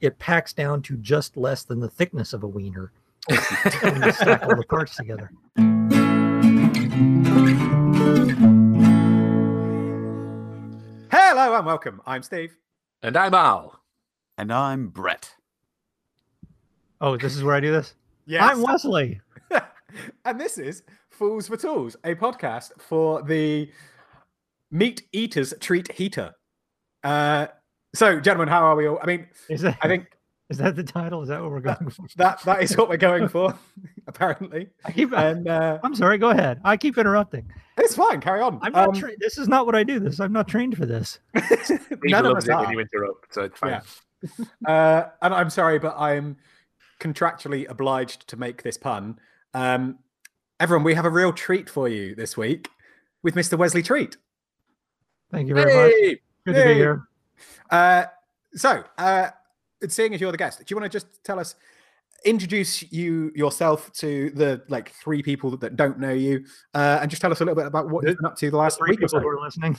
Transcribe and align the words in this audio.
it 0.00 0.18
packs 0.18 0.52
down 0.52 0.82
to 0.82 0.96
just 0.96 1.36
less 1.36 1.64
than 1.64 1.80
the 1.80 1.88
thickness 1.88 2.32
of 2.32 2.42
a 2.42 2.48
wiener. 2.48 2.92
when 3.28 4.02
you 4.02 4.12
stack 4.12 4.42
all 4.42 4.56
the 4.56 4.64
parts 4.68 4.96
together. 4.96 5.30
Hello 11.10 11.56
and 11.56 11.66
welcome. 11.66 12.00
I'm 12.06 12.22
Steve. 12.22 12.56
And 13.02 13.16
I'm 13.16 13.34
Al. 13.34 13.80
And 14.38 14.52
I'm 14.52 14.88
Brett. 14.88 15.34
Oh, 17.00 17.16
this 17.16 17.36
is 17.36 17.42
where 17.42 17.54
I 17.54 17.60
do 17.60 17.72
this? 17.72 17.94
Yes. 18.26 18.42
I'm 18.42 18.62
Wesley. 18.62 19.20
and 20.24 20.40
this 20.40 20.58
is 20.58 20.84
Fools 21.10 21.48
for 21.48 21.56
Tools, 21.56 21.96
a 22.04 22.14
podcast 22.14 22.70
for 22.78 23.22
the 23.22 23.70
meat 24.70 25.02
eaters 25.12 25.52
treat 25.60 25.92
heater. 25.92 26.34
Uh, 27.02 27.48
so, 27.94 28.20
gentlemen, 28.20 28.48
how 28.48 28.64
are 28.64 28.76
we 28.76 28.86
all? 28.86 28.98
I 29.02 29.06
mean, 29.06 29.26
Is 29.48 29.62
that, 29.62 29.78
I 29.82 29.88
think 29.88 30.06
is 30.50 30.58
that 30.58 30.76
the 30.76 30.82
title? 30.84 31.22
Is 31.22 31.28
that 31.28 31.40
what 31.40 31.50
we're 31.50 31.60
going 31.60 31.90
for? 31.90 32.06
that 32.16 32.42
that 32.42 32.62
is 32.62 32.76
what 32.76 32.88
we're 32.88 32.96
going 32.96 33.28
for, 33.36 33.56
apparently. 34.06 34.68
I 34.84 34.92
keep, 34.92 35.12
And 35.12 35.48
uh, 35.48 35.78
I'm 35.82 35.94
sorry. 35.94 36.18
Go 36.18 36.30
ahead. 36.30 36.60
I 36.64 36.76
keep 36.76 36.98
interrupting. 36.98 37.50
it's 37.76 37.94
fine. 37.94 38.20
Carry 38.20 38.40
on. 38.40 38.58
I'm 38.62 38.72
not. 38.72 38.88
Um, 38.88 38.94
tra- 38.94 39.16
this 39.18 39.38
is 39.38 39.48
not 39.48 39.66
what 39.66 39.74
I 39.74 39.84
do. 39.84 39.98
This 40.00 40.20
I'm 40.20 40.32
not 40.32 40.48
trained 40.48 40.76
for 40.76 40.86
this. 40.86 41.18
None 42.04 42.26
of 42.26 42.36
us 42.36 42.46
it 42.46 42.50
are. 42.50 42.64
when 42.64 42.72
you 42.72 42.80
interrupt, 42.80 43.34
so 43.34 43.42
it's 43.42 43.58
fine. 43.58 43.70
Yeah. 43.70 44.44
Uh, 44.66 45.08
and 45.22 45.32
I'm 45.32 45.50
sorry, 45.50 45.78
but 45.78 45.94
I'm 45.96 46.36
contractually 47.00 47.68
obliged 47.70 48.26
to 48.28 48.36
make 48.36 48.62
this 48.62 48.76
pun. 48.76 49.18
Um, 49.54 49.98
everyone, 50.60 50.84
we 50.84 50.94
have 50.94 51.04
a 51.04 51.10
real 51.10 51.32
treat 51.32 51.70
for 51.70 51.88
you 51.88 52.14
this 52.14 52.36
week 52.36 52.68
with 53.22 53.34
Mr. 53.34 53.56
Wesley 53.56 53.82
Treat. 53.82 54.16
Thank 55.30 55.48
you 55.48 55.54
very 55.54 55.72
much. 55.74 55.92
Hey! 55.92 56.20
Good 56.46 56.54
to 56.54 56.64
be 56.64 56.74
here. 56.74 57.07
Uh, 57.70 58.04
so, 58.54 58.82
uh, 58.96 59.28
seeing 59.88 60.14
as 60.14 60.20
you're 60.20 60.32
the 60.32 60.38
guest, 60.38 60.58
do 60.58 60.64
you 60.68 60.76
want 60.76 60.90
to 60.90 60.96
just 60.96 61.22
tell 61.24 61.38
us, 61.38 61.54
introduce 62.24 62.90
you 62.92 63.30
yourself 63.34 63.92
to 63.92 64.30
the 64.30 64.60
like 64.68 64.90
three 64.92 65.22
people 65.22 65.50
that, 65.50 65.60
that 65.60 65.76
don't 65.76 65.98
know 66.00 66.12
you, 66.12 66.44
uh, 66.74 66.98
and 67.00 67.10
just 67.10 67.22
tell 67.22 67.30
us 67.30 67.40
a 67.40 67.44
little 67.44 67.54
bit 67.54 67.66
about 67.66 67.88
what 67.88 68.02
The- 68.02 68.10
you've 68.10 68.18
been 68.18 68.26
up 68.26 68.36
to 68.38 68.50
the 68.50 68.56
last 68.56 68.78
Three 68.78 68.90
week 68.90 68.98
or 68.98 69.08
people 69.08 69.08
so? 69.08 69.20
who 69.20 69.28
are 69.28 69.40
listening. 69.40 69.78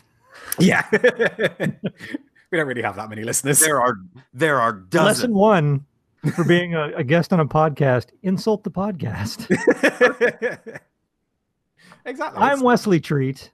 Yeah, 0.60 0.86
we 0.92 2.58
don't 2.58 2.68
really 2.68 2.84
have 2.84 2.96
that 2.96 3.10
many 3.10 3.24
listeners. 3.24 3.60
There 3.60 3.82
are 3.82 3.96
there 4.34 4.62
are 4.62 4.74
dozens. 4.74 5.18
Lesson 5.20 5.34
one 5.34 5.86
for 6.36 6.44
being 6.44 6.76
a, 6.76 6.92
a 6.96 7.04
guest 7.04 7.34
on 7.34 7.40
a 7.40 7.46
podcast: 7.48 8.08
insult 8.24 8.64
the 8.64 8.72
podcast. 8.72 9.48
exactly. 12.06 12.42
I'm 12.42 12.62
Wesley 12.62 13.00
Treat. 13.00 13.52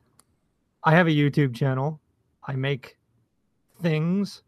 I 0.83 0.91
have 0.91 1.07
a 1.07 1.11
YouTube 1.11 1.55
channel. 1.55 1.99
I 2.47 2.53
make 2.55 2.97
things. 3.81 4.43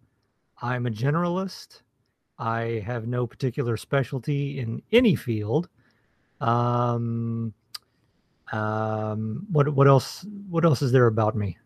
I'm 0.61 0.85
a 0.85 0.89
generalist. 0.91 1.81
I 2.39 2.83
have 2.85 3.07
no 3.07 3.25
particular 3.27 3.77
specialty 3.77 4.59
in 4.59 4.81
any 4.91 5.15
field. 5.15 5.69
Um, 6.41 7.53
um, 8.51 9.45
what 9.51 9.67
what 9.73 9.87
else? 9.87 10.25
What 10.49 10.63
else 10.65 10.81
is 10.81 10.91
there 10.91 11.07
about 11.07 11.35
me? 11.35 11.57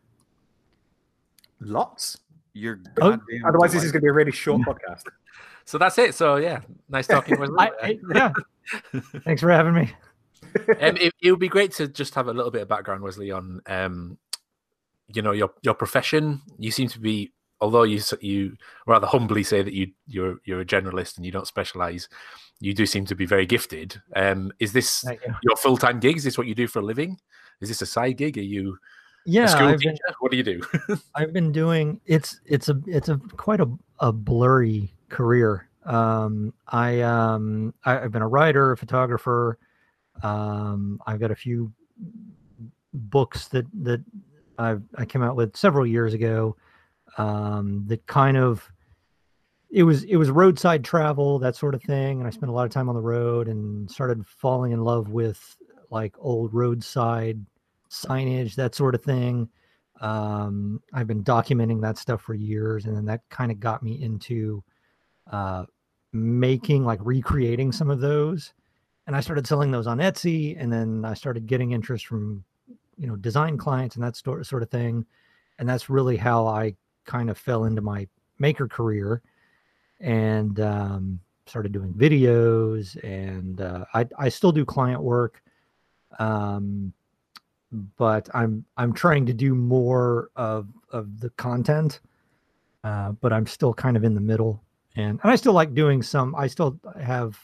lots. 1.60 2.18
You're 2.54 2.80
Oh, 3.02 3.12
goddamn 3.12 3.46
Otherwise, 3.46 3.72
this 3.74 3.84
is 3.84 3.92
going 3.92 4.02
to 4.02 4.06
be 4.06 4.10
a 4.10 4.14
really 4.14 4.32
short 4.32 4.62
podcast. 4.68 5.04
So 5.66 5.78
that's 5.78 5.98
it. 5.98 6.16
So 6.16 6.38
yeah, 6.38 6.62
nice 6.90 7.08
talking 7.16 7.40
with 7.40 7.52
I, 7.58 7.72
I- 7.82 8.00
yeah. 8.14 8.32
Thanks 9.24 9.42
for 9.42 9.52
having 9.52 9.74
me. 9.74 9.94
um, 10.82 10.98
it, 10.98 11.14
it 11.22 11.32
would 11.32 11.40
be 11.40 11.48
great 11.48 11.72
to 11.74 11.88
just 11.88 12.16
have 12.16 12.28
a 12.28 12.34
little 12.34 12.52
bit 12.52 12.64
of 12.64 12.68
background, 12.68 13.04
Wesley, 13.04 13.32
on 13.32 13.62
um, 13.68 14.18
you 15.14 15.22
know 15.22 15.32
your 15.32 15.52
your 15.62 15.74
profession. 15.76 16.42
You 16.58 16.72
seem 16.72 16.88
to 16.90 17.00
be, 17.00 17.32
although 17.62 17.84
you 17.84 18.02
you 18.20 18.58
rather 18.88 19.08
humbly 19.08 19.44
say 19.44 19.62
that 19.62 19.74
you 19.74 19.92
you're 20.08 20.38
you're 20.44 20.62
a 20.62 20.66
generalist 20.66 21.18
and 21.18 21.26
you 21.26 21.32
don't 21.32 21.48
specialize. 21.48 22.10
You 22.60 22.74
do 22.74 22.86
seem 22.86 23.06
to 23.06 23.16
be 23.16 23.26
very 23.26 23.46
gifted. 23.46 24.00
Um, 24.16 24.52
is 24.60 24.74
this 24.74 25.04
you. 25.04 25.34
your 25.44 25.56
full 25.56 25.78
time 25.78 26.00
gig? 26.00 26.18
Is 26.18 26.24
this 26.24 26.38
what 26.38 26.48
you 26.48 26.56
do 26.56 26.68
for 26.68 26.80
a 26.80 26.84
living? 26.84 27.18
Is 27.62 27.70
this 27.70 27.82
a 27.82 27.86
side 27.86 28.18
gig? 28.18 28.38
Are 28.38 28.42
you 28.42 28.78
Yeah, 29.26 29.46
a 29.46 29.48
school 29.48 29.72
teacher? 29.78 29.92
been, 30.08 30.16
What 30.20 30.32
do 30.32 30.38
you 30.38 30.44
do? 30.44 30.62
I've 31.16 31.34
been 31.34 31.52
doing 31.52 32.02
it's 32.06 32.40
it's 32.46 32.70
a 32.70 32.80
it's 32.86 33.10
a 33.10 33.18
quite 33.38 33.62
a, 33.62 33.72
a 34.00 34.12
blurry 34.12 34.94
career. 35.10 35.70
Um, 35.86 36.54
I 36.68 37.02
um 37.02 37.74
I, 37.86 38.00
I've 38.00 38.12
been 38.12 38.22
a 38.22 38.28
writer, 38.28 38.72
a 38.72 38.78
photographer. 38.78 39.58
Um, 40.22 41.00
I've 41.08 41.20
got 41.20 41.32
a 41.32 41.36
few 41.36 41.72
books 42.94 43.48
that 43.50 43.66
that 43.84 44.04
I've 44.58 44.84
I 44.98 45.06
came 45.06 45.24
out 45.24 45.36
with 45.36 45.56
several 45.56 45.86
years 45.88 46.14
ago. 46.14 46.56
Um, 47.18 47.84
that 47.88 48.06
kind 48.08 48.38
of 48.38 48.72
it 49.70 49.84
was 49.84 50.04
it 50.04 50.18
was 50.18 50.30
roadside 50.30 50.84
travel 50.84 51.40
that 51.40 51.56
sort 51.56 51.76
of 51.76 51.82
thing, 51.84 52.20
and 52.20 52.28
I 52.28 52.30
spent 52.30 52.50
a 52.50 52.54
lot 52.54 52.66
of 52.66 52.72
time 52.72 52.90
on 52.90 52.96
the 52.96 53.02
road 53.02 53.48
and 53.48 53.90
started 53.90 54.26
falling 54.26 54.72
in 54.72 54.84
love 54.84 55.10
with 55.10 55.58
like 55.90 56.16
old 56.20 56.54
roadside 56.54 57.46
signage, 57.90 58.56
that 58.56 58.76
sort 58.76 58.96
of 58.96 59.04
thing 59.04 59.50
um, 60.02 60.82
I've 60.94 61.08
been 61.08 61.24
documenting 61.24 61.82
that 61.82 61.98
stuff 61.98 62.22
for 62.22 62.34
years, 62.34 62.86
and 62.86 62.98
then 62.98 63.06
that 63.06 63.22
kind 63.30 63.52
of 63.52 63.60
got 63.60 63.84
me 63.84 64.02
into 64.02 64.64
uh, 65.32 65.66
making, 66.12 66.84
like 66.84 67.00
recreating 67.04 67.72
some 67.72 67.92
of 67.92 68.02
those. 68.02 68.54
And 69.06 69.16
I 69.16 69.20
started 69.20 69.46
selling 69.46 69.72
those 69.72 69.88
on 69.88 70.00
Etsy, 70.00 70.56
and 70.60 70.74
then 70.74 71.06
I 71.06 71.14
started 71.14 71.46
getting 71.46 71.72
interest 71.72 72.08
from, 72.08 72.44
you 72.98 73.08
know, 73.08 73.16
design 73.16 73.58
clients 73.58 73.96
and 73.96 74.04
that 74.04 74.16
sort 74.16 74.46
sort 74.46 74.64
of 74.64 74.72
thing. 74.72 75.06
And 75.60 75.70
that's 75.70 75.90
really 75.90 76.18
how 76.18 76.48
I 76.48 76.76
kind 77.06 77.30
of 77.30 77.38
fell 77.38 77.66
into 77.66 77.82
my 77.82 78.08
maker 78.40 78.68
career, 78.68 79.22
and 80.00 80.60
um, 80.60 81.20
started 81.46 81.72
doing 81.72 81.94
videos. 81.94 83.02
And 83.04 83.62
uh, 83.62 83.86
I 83.94 84.08
I 84.18 84.30
still 84.30 84.52
do 84.52 84.66
client 84.66 85.02
work. 85.02 85.42
Um, 86.20 86.94
but 87.98 88.30
I'm 88.34 88.66
I'm 88.78 88.94
trying 88.94 89.26
to 89.28 89.34
do 89.34 89.56
more 89.56 90.30
of 90.36 90.68
of 90.92 91.20
the 91.20 91.30
content, 91.32 92.02
uh, 92.84 93.14
but 93.14 93.32
I'm 93.32 93.48
still 93.48 93.74
kind 93.74 93.96
of 93.96 94.04
in 94.04 94.14
the 94.14 94.22
middle, 94.22 94.62
and 94.96 95.20
and 95.24 95.32
I 95.32 95.36
still 95.36 95.54
like 95.54 95.74
doing 95.74 96.02
some. 96.02 96.36
I 96.36 96.48
still 96.48 96.80
have 97.02 97.40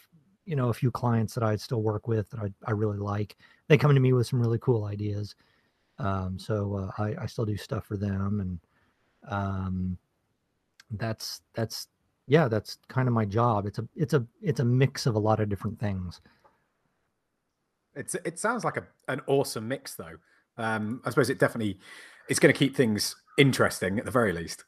you 0.45 0.55
know 0.55 0.69
a 0.69 0.73
few 0.73 0.91
clients 0.91 1.33
that 1.35 1.43
I 1.43 1.55
still 1.55 1.81
work 1.81 2.07
with 2.07 2.29
that 2.31 2.39
I 2.41 2.51
I 2.65 2.71
really 2.71 2.97
like. 2.97 3.37
They 3.67 3.77
come 3.77 3.93
to 3.93 3.99
me 3.99 4.13
with 4.13 4.27
some 4.27 4.41
really 4.41 4.59
cool 4.59 4.85
ideas, 4.85 5.35
um, 5.99 6.37
so 6.37 6.75
uh, 6.75 7.01
I 7.01 7.23
I 7.23 7.25
still 7.25 7.45
do 7.45 7.55
stuff 7.55 7.85
for 7.85 7.95
them, 7.95 8.41
and 8.41 8.59
um, 9.27 9.97
that's 10.91 11.41
that's 11.53 11.87
yeah 12.27 12.47
that's 12.47 12.77
kind 12.87 13.07
of 13.07 13.13
my 13.13 13.25
job. 13.25 13.65
It's 13.65 13.79
a 13.79 13.87
it's 13.95 14.13
a 14.13 14.25
it's 14.41 14.59
a 14.59 14.65
mix 14.65 15.05
of 15.05 15.15
a 15.15 15.19
lot 15.19 15.39
of 15.39 15.49
different 15.49 15.79
things. 15.79 16.21
It's 17.95 18.15
it 18.15 18.39
sounds 18.39 18.63
like 18.63 18.77
a 18.77 18.87
an 19.07 19.21
awesome 19.27 19.67
mix 19.67 19.95
though. 19.95 20.17
Um, 20.57 21.01
I 21.05 21.09
suppose 21.09 21.29
it 21.29 21.39
definitely 21.39 21.79
it's 22.29 22.39
going 22.39 22.53
to 22.53 22.57
keep 22.57 22.75
things 22.75 23.15
interesting 23.37 23.99
at 23.99 24.05
the 24.05 24.11
very 24.11 24.33
least. 24.33 24.65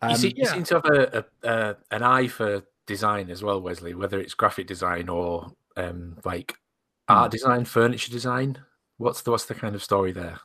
Um, 0.00 0.10
you, 0.10 0.16
see, 0.16 0.34
you 0.36 0.44
seem 0.46 0.64
to 0.64 0.74
have 0.74 0.84
a, 0.84 1.24
a, 1.42 1.48
a 1.48 1.76
an 1.90 2.02
eye 2.02 2.26
for 2.26 2.62
design 2.86 3.30
as 3.30 3.42
well, 3.42 3.60
Wesley. 3.60 3.94
Whether 3.94 4.20
it's 4.20 4.34
graphic 4.34 4.66
design 4.66 5.08
or 5.08 5.52
um, 5.76 6.18
like 6.24 6.54
art 7.08 7.30
design, 7.30 7.64
furniture 7.64 8.10
design. 8.10 8.58
What's 8.98 9.22
the 9.22 9.30
what's 9.30 9.46
the 9.46 9.54
kind 9.54 9.74
of 9.74 9.82
story 9.82 10.12
there? 10.12 10.38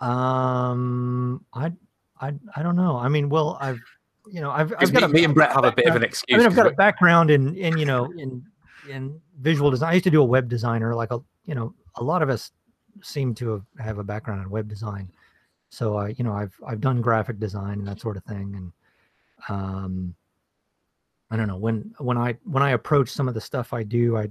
Um, 0.00 1.44
I, 1.52 1.72
I, 2.20 2.32
I 2.56 2.62
don't 2.62 2.76
know. 2.76 2.96
I 2.96 3.08
mean, 3.08 3.28
well, 3.28 3.58
I've, 3.60 3.80
you 4.26 4.40
know, 4.40 4.50
I've, 4.50 4.72
I've 4.78 4.92
got 4.92 5.02
me, 5.02 5.04
a 5.04 5.08
me 5.08 5.24
and 5.24 5.34
Brett 5.34 5.52
have 5.52 5.64
a 5.64 5.72
bit 5.72 5.86
of 5.86 5.96
an 5.96 6.02
excuse. 6.02 6.34
I 6.34 6.38
mean, 6.38 6.46
I've 6.46 6.56
got 6.56 6.66
a 6.66 6.72
background 6.72 7.30
in, 7.30 7.56
in, 7.56 7.78
you 7.78 7.86
know, 7.86 8.12
in, 8.18 8.44
in 8.88 9.20
visual 9.40 9.70
design. 9.70 9.90
I 9.90 9.92
used 9.94 10.04
to 10.04 10.10
do 10.10 10.20
a 10.20 10.24
web 10.24 10.48
designer, 10.48 10.94
like 10.94 11.10
a, 11.12 11.20
you 11.46 11.54
know, 11.54 11.74
a 11.94 12.02
lot 12.02 12.22
of 12.22 12.28
us 12.28 12.50
seem 13.02 13.34
to 13.36 13.52
have, 13.52 13.64
have 13.78 13.98
a 13.98 14.04
background 14.04 14.42
in 14.42 14.50
web 14.50 14.68
design. 14.68 15.10
So 15.70 15.96
I, 15.96 16.08
you 16.08 16.24
know, 16.24 16.32
I've, 16.32 16.54
I've 16.66 16.80
done 16.80 17.00
graphic 17.00 17.38
design 17.38 17.78
and 17.78 17.88
that 17.88 18.00
sort 18.00 18.16
of 18.16 18.24
thing. 18.24 18.54
And, 18.56 18.72
um, 19.48 20.14
I 21.30 21.36
don't 21.36 21.48
know 21.48 21.58
when, 21.58 21.94
when 21.98 22.18
I, 22.18 22.36
when 22.44 22.62
I 22.62 22.70
approach 22.70 23.10
some 23.10 23.28
of 23.28 23.34
the 23.34 23.40
stuff 23.40 23.72
I 23.72 23.82
do, 23.82 24.16
I, 24.16 24.28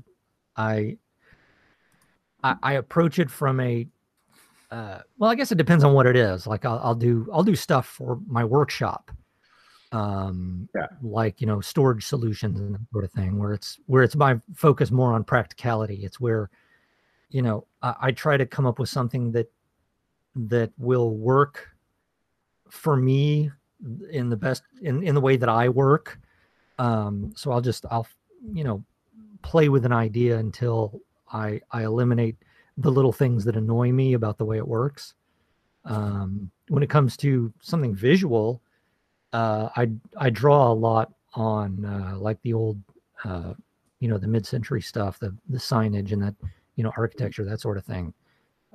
I, 0.56 0.98
I, 2.44 2.56
I 2.62 2.74
approach 2.74 3.20
it 3.20 3.30
from 3.30 3.60
a, 3.60 3.88
uh, 4.72 5.00
well, 5.18 5.30
I 5.32 5.36
guess 5.36 5.52
it 5.52 5.58
depends 5.58 5.84
on 5.84 5.94
what 5.94 6.06
it 6.06 6.16
is. 6.16 6.46
Like 6.48 6.66
I'll, 6.66 6.80
I'll 6.84 6.96
do, 6.96 7.28
I'll 7.32 7.44
do 7.44 7.56
stuff 7.56 7.88
for 7.88 8.20
my 8.28 8.44
workshop, 8.44 9.12
um, 9.92 10.68
Yeah. 10.76 10.88
like 11.02 11.40
you 11.40 11.48
know, 11.48 11.62
storage 11.62 12.06
solutions 12.06 12.60
and 12.60 12.76
that 12.76 12.82
sort 12.92 13.04
of 13.06 13.12
thing, 13.12 13.38
where 13.38 13.54
it's 13.54 13.80
where 13.86 14.04
it's 14.04 14.16
my 14.16 14.40
focus 14.56 14.92
more 14.92 15.14
on 15.14 15.24
practicality. 15.24 16.04
It's 16.04 16.20
where, 16.20 16.50
you 17.30 17.42
know, 17.42 17.66
I, 17.82 17.96
I 18.02 18.12
try 18.12 18.38
to 18.38 18.46
come 18.46 18.66
up 18.66 18.80
with 18.80 18.90
something 18.90 19.32
that 19.32 19.52
that 20.36 20.72
will 20.78 21.16
work 21.16 21.70
for 22.70 22.96
me 22.96 23.50
in 24.12 24.30
the 24.30 24.38
best 24.38 24.64
in 24.82 25.04
in 25.04 25.16
the 25.16 25.22
way 25.22 25.38
that 25.38 25.50
I 25.50 25.70
work. 25.70 26.20
Um, 26.80 27.32
so 27.36 27.52
I'll 27.52 27.62
just 27.62 27.86
I'll 27.90 28.08
you 28.54 28.64
know 28.64 28.84
play 29.42 29.70
with 29.70 29.86
an 29.86 29.94
idea 29.94 30.38
until 30.38 31.02
I 31.32 31.62
I 31.72 31.84
eliminate 31.84 32.36
the 32.78 32.92
little 32.92 33.12
things 33.12 33.44
that 33.46 33.56
annoy 33.56 33.92
me 33.92 34.14
about 34.14 34.38
the 34.38 34.46
way 34.46 34.58
it 34.58 34.68
works. 34.68 35.16
Um, 35.86 36.52
when 36.70 36.84
it 36.84 36.90
comes 36.90 37.18
to 37.18 37.52
something 37.62 37.96
visual, 37.96 38.62
uh, 39.34 39.70
I 39.76 39.90
I 40.18 40.30
draw 40.30 40.72
a 40.72 40.74
lot 40.74 41.14
on 41.34 41.86
uh, 41.86 42.18
like 42.18 42.42
the 42.42 42.54
old, 42.54 42.80
uh, 43.24 43.54
you 44.00 44.08
know, 44.08 44.18
the 44.18 44.28
mid-century 44.28 44.82
stuff, 44.82 45.20
the 45.20 45.36
the 45.50 45.58
signage 45.58 46.12
and 46.12 46.22
that, 46.22 46.36
you 46.76 46.84
know, 46.84 46.92
architecture, 46.98 47.46
that 47.46 47.62
sort 47.62 47.78
of 47.78 47.86
thing. 47.86 48.14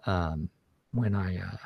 Um, 0.07 0.49
when 0.93 1.15
I 1.15 1.39
uh, 1.39 1.57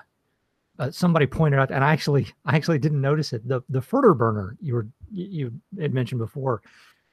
uh, 0.79 0.91
somebody 0.91 1.27
pointed 1.27 1.59
out, 1.59 1.71
and 1.71 1.83
I 1.83 1.93
actually 1.93 2.27
I 2.45 2.57
actually 2.57 2.79
didn't 2.79 3.01
notice 3.01 3.33
it. 3.33 3.47
The 3.47 3.63
the 3.69 3.81
Furter 3.81 4.17
burner 4.17 4.57
you 4.61 4.75
were 4.75 4.87
you, 5.11 5.53
had 5.79 5.95
mentioned 5.95 6.19
before. 6.19 6.63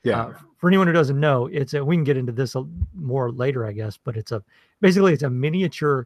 Yeah. 0.03 0.25
Uh, 0.25 0.33
for 0.57 0.69
anyone 0.69 0.87
who 0.87 0.93
doesn't 0.93 1.19
know, 1.19 1.47
it's 1.47 1.73
a 1.73 1.83
we 1.83 1.95
can 1.95 2.03
get 2.03 2.17
into 2.17 2.33
this 2.33 2.55
a, 2.55 2.65
more 2.93 3.31
later, 3.31 3.65
I 3.65 3.71
guess, 3.71 3.97
but 3.97 4.17
it's 4.17 4.31
a 4.31 4.43
basically 4.83 5.13
it's 5.13 5.24
a 5.24 5.30
miniature 5.30 6.06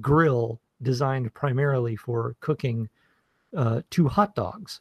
grill 0.00 0.60
designed 0.82 1.32
primarily 1.32 1.94
for 1.94 2.34
cooking 2.40 2.88
uh, 3.56 3.80
two 3.88 4.08
hot 4.08 4.34
dogs. 4.34 4.80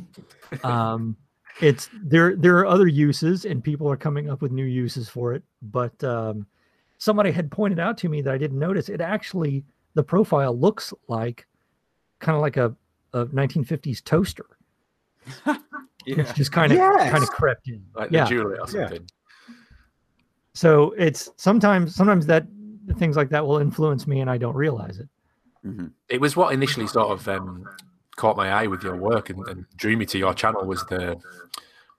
um, 0.64 1.14
it's 1.60 1.90
there. 1.92 2.34
There 2.34 2.56
are 2.58 2.66
other 2.66 2.88
uses, 2.88 3.44
and 3.44 3.62
people 3.62 3.88
are 3.90 3.96
coming 3.96 4.30
up 4.30 4.40
with 4.40 4.50
new 4.52 4.64
uses 4.64 5.08
for 5.08 5.34
it. 5.34 5.42
But 5.60 6.02
um, 6.02 6.46
somebody 6.96 7.30
had 7.30 7.50
pointed 7.50 7.78
out 7.78 7.98
to 7.98 8.08
me 8.08 8.22
that 8.22 8.32
I 8.32 8.38
didn't 8.38 8.58
notice. 8.58 8.88
It 8.88 9.02
actually 9.02 9.64
the 9.94 10.02
profile 10.02 10.58
looks 10.58 10.94
like 11.08 11.46
kind 12.20 12.34
of 12.34 12.40
like 12.40 12.56
a, 12.56 12.74
a 13.12 13.26
1950s 13.26 14.02
toaster. 14.02 14.46
It's 16.04 16.32
just 16.32 16.50
kind 16.50 16.72
of 16.72 16.78
kind 16.78 17.22
of 17.22 17.30
crept 17.30 17.68
in. 17.68 17.84
like 17.94 18.10
yeah. 18.10 18.24
the 18.24 18.30
Julia 18.30 18.56
or 18.56 18.66
Yeah. 18.66 18.88
something. 18.88 19.08
So 20.52 20.94
it's 20.98 21.30
sometimes 21.36 21.94
sometimes 21.94 22.26
that 22.26 22.44
things 22.98 23.16
like 23.16 23.28
that 23.30 23.46
will 23.46 23.58
influence 23.58 24.06
me 24.06 24.20
and 24.20 24.30
I 24.30 24.38
don't 24.38 24.56
realize 24.56 24.98
it. 24.98 25.08
Mhm. 25.64 25.92
It 26.08 26.20
was 26.20 26.36
what 26.36 26.52
initially 26.52 26.86
sort 26.86 27.10
of 27.10 27.28
um, 27.28 27.68
caught 28.16 28.36
my 28.36 28.50
eye 28.52 28.66
with 28.66 28.82
your 28.82 28.96
work 28.96 29.30
and, 29.30 29.46
and 29.48 29.64
drew 29.76 29.96
me 29.96 30.04
to 30.06 30.18
your 30.18 30.34
channel 30.34 30.64
was 30.64 30.84
the 30.86 31.16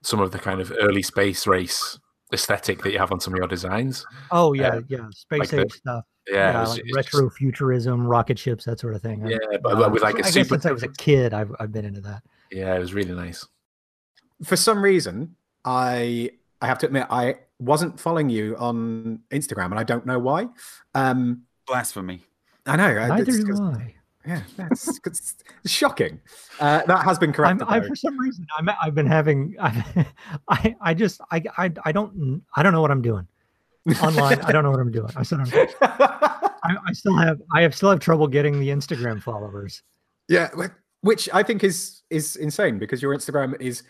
some 0.01 0.19
of 0.19 0.31
the 0.31 0.39
kind 0.39 0.59
of 0.59 0.73
early 0.81 1.01
space 1.01 1.47
race 1.47 1.97
aesthetic 2.33 2.81
that 2.83 2.91
you 2.91 2.99
have 2.99 3.11
on 3.11 3.19
some 3.19 3.33
of 3.33 3.37
your 3.37 3.47
designs. 3.47 4.05
Oh 4.31 4.53
yeah, 4.53 4.67
Uh, 4.75 4.81
yeah, 4.89 5.07
space 5.11 5.39
like 5.53 5.69
the- 5.69 5.69
stuff. 5.69 6.03
Yeah, 6.27 6.33
it 6.33 6.53
Yeah, 6.53 6.59
was- 6.61 6.69
like 6.71 6.79
it's 6.79 6.87
just- 6.87 7.13
retro 7.13 7.29
futurism, 7.29 8.05
rocket 8.07 8.37
ships, 8.39 8.65
that 8.65 8.79
sort 8.79 8.95
of 8.95 9.01
thing. 9.01 9.25
I- 9.25 9.29
yeah, 9.29 9.57
but 9.61 9.81
uh, 9.81 9.89
with 9.89 10.01
like 10.03 10.15
I 10.15 10.19
a 10.19 10.21
guess 10.23 10.33
super. 10.33 10.47
since 10.55 10.65
I 10.65 10.71
was 10.71 10.83
a 10.83 10.87
kid, 10.89 11.33
I've 11.33 11.53
I've 11.59 11.71
been 11.71 11.85
into 11.85 12.01
that. 12.01 12.23
Yeah, 12.51 12.75
it 12.75 12.79
was 12.79 12.93
really 12.93 13.13
nice. 13.13 13.47
For 14.43 14.55
some 14.57 14.81
reason, 14.83 15.35
I 15.63 16.31
I 16.61 16.67
have 16.67 16.79
to 16.79 16.85
admit 16.87 17.07
I 17.09 17.39
wasn't 17.63 17.99
following 17.99 18.29
you 18.29 18.55
on 18.57 19.19
Instagram, 19.31 19.65
and 19.65 19.79
I 19.79 19.83
don't 19.83 20.05
know 20.05 20.19
why. 20.19 20.47
Um, 20.93 21.43
Blasphemy. 21.67 22.23
I 22.65 22.75
know. 22.75 22.83
I- 22.83 23.07
Neither 23.09 23.31
do 23.31 23.47
just- 23.47 23.61
I. 23.61 23.95
Yeah, 24.25 24.41
that's 24.55 25.01
it's 25.05 25.43
shocking. 25.65 26.21
Uh, 26.57 26.81
that 26.85 27.03
has 27.03 27.19
been 27.19 27.31
I'm, 27.31 27.33
corrected. 27.33 27.67
I, 27.67 27.81
for 27.85 27.93
some 27.93 28.17
reason, 28.17 28.47
I'm, 28.57 28.69
I've 28.81 28.95
been 28.95 29.05
having 29.05 29.55
I 29.59 30.07
I, 30.47 30.75
I 30.79 30.93
just 30.93 31.19
I, 31.29 31.43
I 31.57 31.71
I 31.83 31.91
don't 31.91 32.41
I 32.55 32.63
don't 32.63 32.71
know 32.71 32.79
what 32.79 32.91
I'm 32.91 33.01
doing 33.01 33.27
online. 34.01 34.39
I 34.39 34.53
don't 34.53 34.63
know 34.63 34.71
what 34.71 34.79
I'm 34.79 34.91
doing. 34.91 35.09
I 35.17 35.23
still 35.23 35.39
don't. 35.43 35.75
I, 35.81 36.77
I 36.87 36.93
still 36.93 37.17
have 37.17 37.41
I 37.53 37.63
have 37.63 37.75
still 37.75 37.89
have 37.89 37.99
trouble 37.99 38.27
getting 38.27 38.61
the 38.61 38.69
Instagram 38.69 39.21
followers. 39.21 39.83
Yeah, 40.29 40.49
which 41.01 41.27
I 41.33 41.43
think 41.43 41.63
is 41.65 42.03
is 42.09 42.37
insane 42.37 42.79
because 42.79 43.01
your 43.01 43.13
Instagram 43.13 43.59
is 43.59 43.83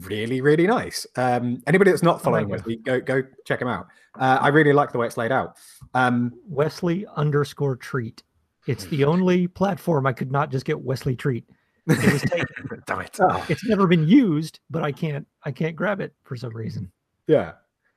really 0.00 0.40
really 0.40 0.66
nice. 0.66 1.06
Um, 1.16 1.62
anybody 1.66 1.90
that's 1.90 2.02
not 2.02 2.22
following 2.22 2.48
you. 2.48 2.52
Wesley, 2.52 2.76
go 2.76 3.00
go 3.00 3.22
check 3.46 3.60
him 3.62 3.68
out. 3.68 3.86
Uh, 4.18 4.38
I 4.40 4.48
really 4.48 4.72
like 4.72 4.92
the 4.92 4.98
way 4.98 5.06
it's 5.06 5.16
laid 5.16 5.32
out. 5.32 5.56
Um, 5.94 6.32
Wesley 6.48 7.06
underscore 7.16 7.76
treat. 7.76 8.22
It's 8.66 8.84
the 8.86 9.04
only 9.04 9.46
platform 9.46 10.06
I 10.06 10.12
could 10.12 10.30
not 10.32 10.50
just 10.50 10.64
get 10.64 10.80
Wesley 10.80 11.16
treat. 11.16 11.44
It 11.86 12.12
was 12.12 12.22
taken. 12.22 12.46
Damn 12.86 13.00
it. 13.00 13.16
oh, 13.20 13.44
it's 13.48 13.64
never 13.66 13.86
been 13.86 14.06
used, 14.08 14.60
but 14.70 14.82
I 14.82 14.90
can't 14.92 15.26
I 15.44 15.52
can't 15.52 15.76
grab 15.76 16.00
it 16.00 16.14
for 16.24 16.36
some 16.36 16.54
reason. 16.54 16.90
yeah, 17.26 17.52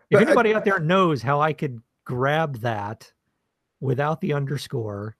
If 0.10 0.20
But 0.20 0.20
I- 0.20 0.26
anybody 0.28 0.54
out 0.56 0.66
there 0.66 0.80
knows 0.80 1.22
how 1.22 1.42
I 1.42 1.52
could 1.54 1.82
grab 2.06 2.60
that 2.60 3.12
without 3.82 4.22
the 4.22 4.34
underscore, 4.34 5.16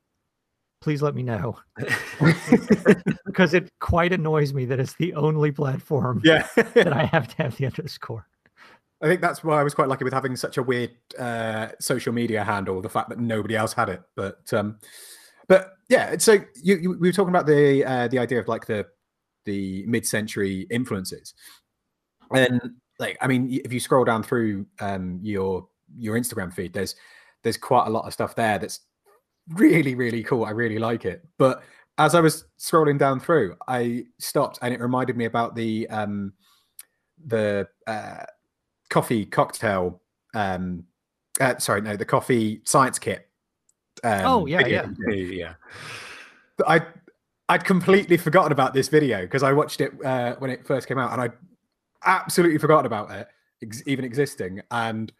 please 0.82 1.02
let 1.02 1.16
me 1.16 1.24
know. 1.24 1.58
because 3.26 3.54
it 3.54 3.70
quite 3.80 4.14
annoys 4.14 4.54
me 4.54 4.66
that 4.66 4.80
it's 4.80 4.96
the 4.96 5.14
only 5.14 5.52
platform 5.52 6.22
yeah. 6.24 6.48
that 6.56 6.94
I 6.94 7.06
have 7.06 7.28
to 7.36 7.44
have 7.44 7.58
the 7.58 7.66
underscore. 7.66 8.28
I 9.02 9.08
think 9.08 9.22
that's 9.22 9.44
why 9.44 9.60
I 9.60 9.64
was 9.64 9.76
quite 9.76 9.90
lucky 9.90 10.04
with 10.04 10.14
having 10.14 10.36
such 10.36 10.58
a 10.58 10.64
weird 10.64 10.92
uh, 11.20 11.70
social 11.80 12.14
media 12.14 12.44
handle. 12.44 12.82
The 12.82 12.90
fact 12.90 13.10
that 13.10 13.20
nobody 13.20 13.56
else 13.56 13.74
had 13.74 13.90
it, 13.90 14.02
but 14.16 14.52
um, 14.54 14.80
but 15.48 15.74
yeah. 15.88 16.18
So 16.18 16.40
you, 16.64 16.78
you 16.78 16.98
we 17.00 17.10
were 17.10 17.14
talking 17.14 17.30
about 17.30 17.46
the 17.46 17.86
uh, 17.86 18.08
the 18.08 18.18
idea 18.18 18.40
of 18.40 18.48
like 18.48 18.66
the 18.66 18.88
the 19.46 19.86
mid-century 19.86 20.66
influences, 20.72 21.36
and 22.32 22.60
like 23.00 23.18
I 23.22 23.28
mean, 23.28 23.62
if 23.64 23.72
you 23.72 23.80
scroll 23.80 24.04
down 24.04 24.24
through 24.24 24.66
um, 24.80 25.20
your 25.22 25.68
your 25.96 26.18
Instagram 26.18 26.52
feed, 26.52 26.74
there's 26.74 26.96
there's 27.44 27.58
quite 27.58 27.86
a 27.86 27.92
lot 27.92 28.06
of 28.06 28.14
stuff 28.14 28.36
there 28.36 28.58
that's 28.58 28.80
really 29.54 29.96
really 29.96 30.24
cool. 30.24 30.46
I 30.46 30.52
really 30.52 30.80
like 30.80 31.06
it, 31.06 31.26
but 31.38 31.64
as 31.98 32.14
I 32.14 32.20
was 32.20 32.46
scrolling 32.60 33.00
down 33.00 33.20
through, 33.20 33.56
I 33.68 34.06
stopped 34.20 34.60
and 34.62 34.74
it 34.74 34.80
reminded 34.80 35.18
me 35.18 35.26
about 35.26 35.56
the 35.56 35.90
um, 35.90 36.34
the 37.26 37.68
uh, 37.88 38.24
coffee 38.90 39.26
cocktail 39.26 40.02
um 40.34 40.84
uh, 41.40 41.58
sorry 41.58 41.82
no 41.82 41.96
the 41.96 42.06
coffee 42.06 42.62
science 42.66 43.00
kit 43.00 43.28
um, 44.04 44.22
Oh, 44.26 44.46
yeah, 44.46 44.66
yeah. 44.66 44.88
yeah. 45.10 45.54
i 46.68 46.82
i'd 47.50 47.66
completely 47.66 48.18
forgotten 48.18 48.52
about 48.52 48.74
this 48.74 48.88
video 48.88 49.22
because 49.22 49.44
i 49.44 49.52
watched 49.52 49.82
it 49.82 49.92
uh, 50.06 50.36
when 50.40 50.50
it 50.50 50.66
first 50.66 50.88
came 50.88 50.98
out 50.98 51.12
and 51.12 51.22
i 51.22 51.30
absolutely 52.06 52.58
forgot 52.58 52.86
about 52.86 53.12
it 53.12 53.28
ex- 53.62 53.84
even 53.86 54.06
existing 54.06 54.62
and 54.72 55.12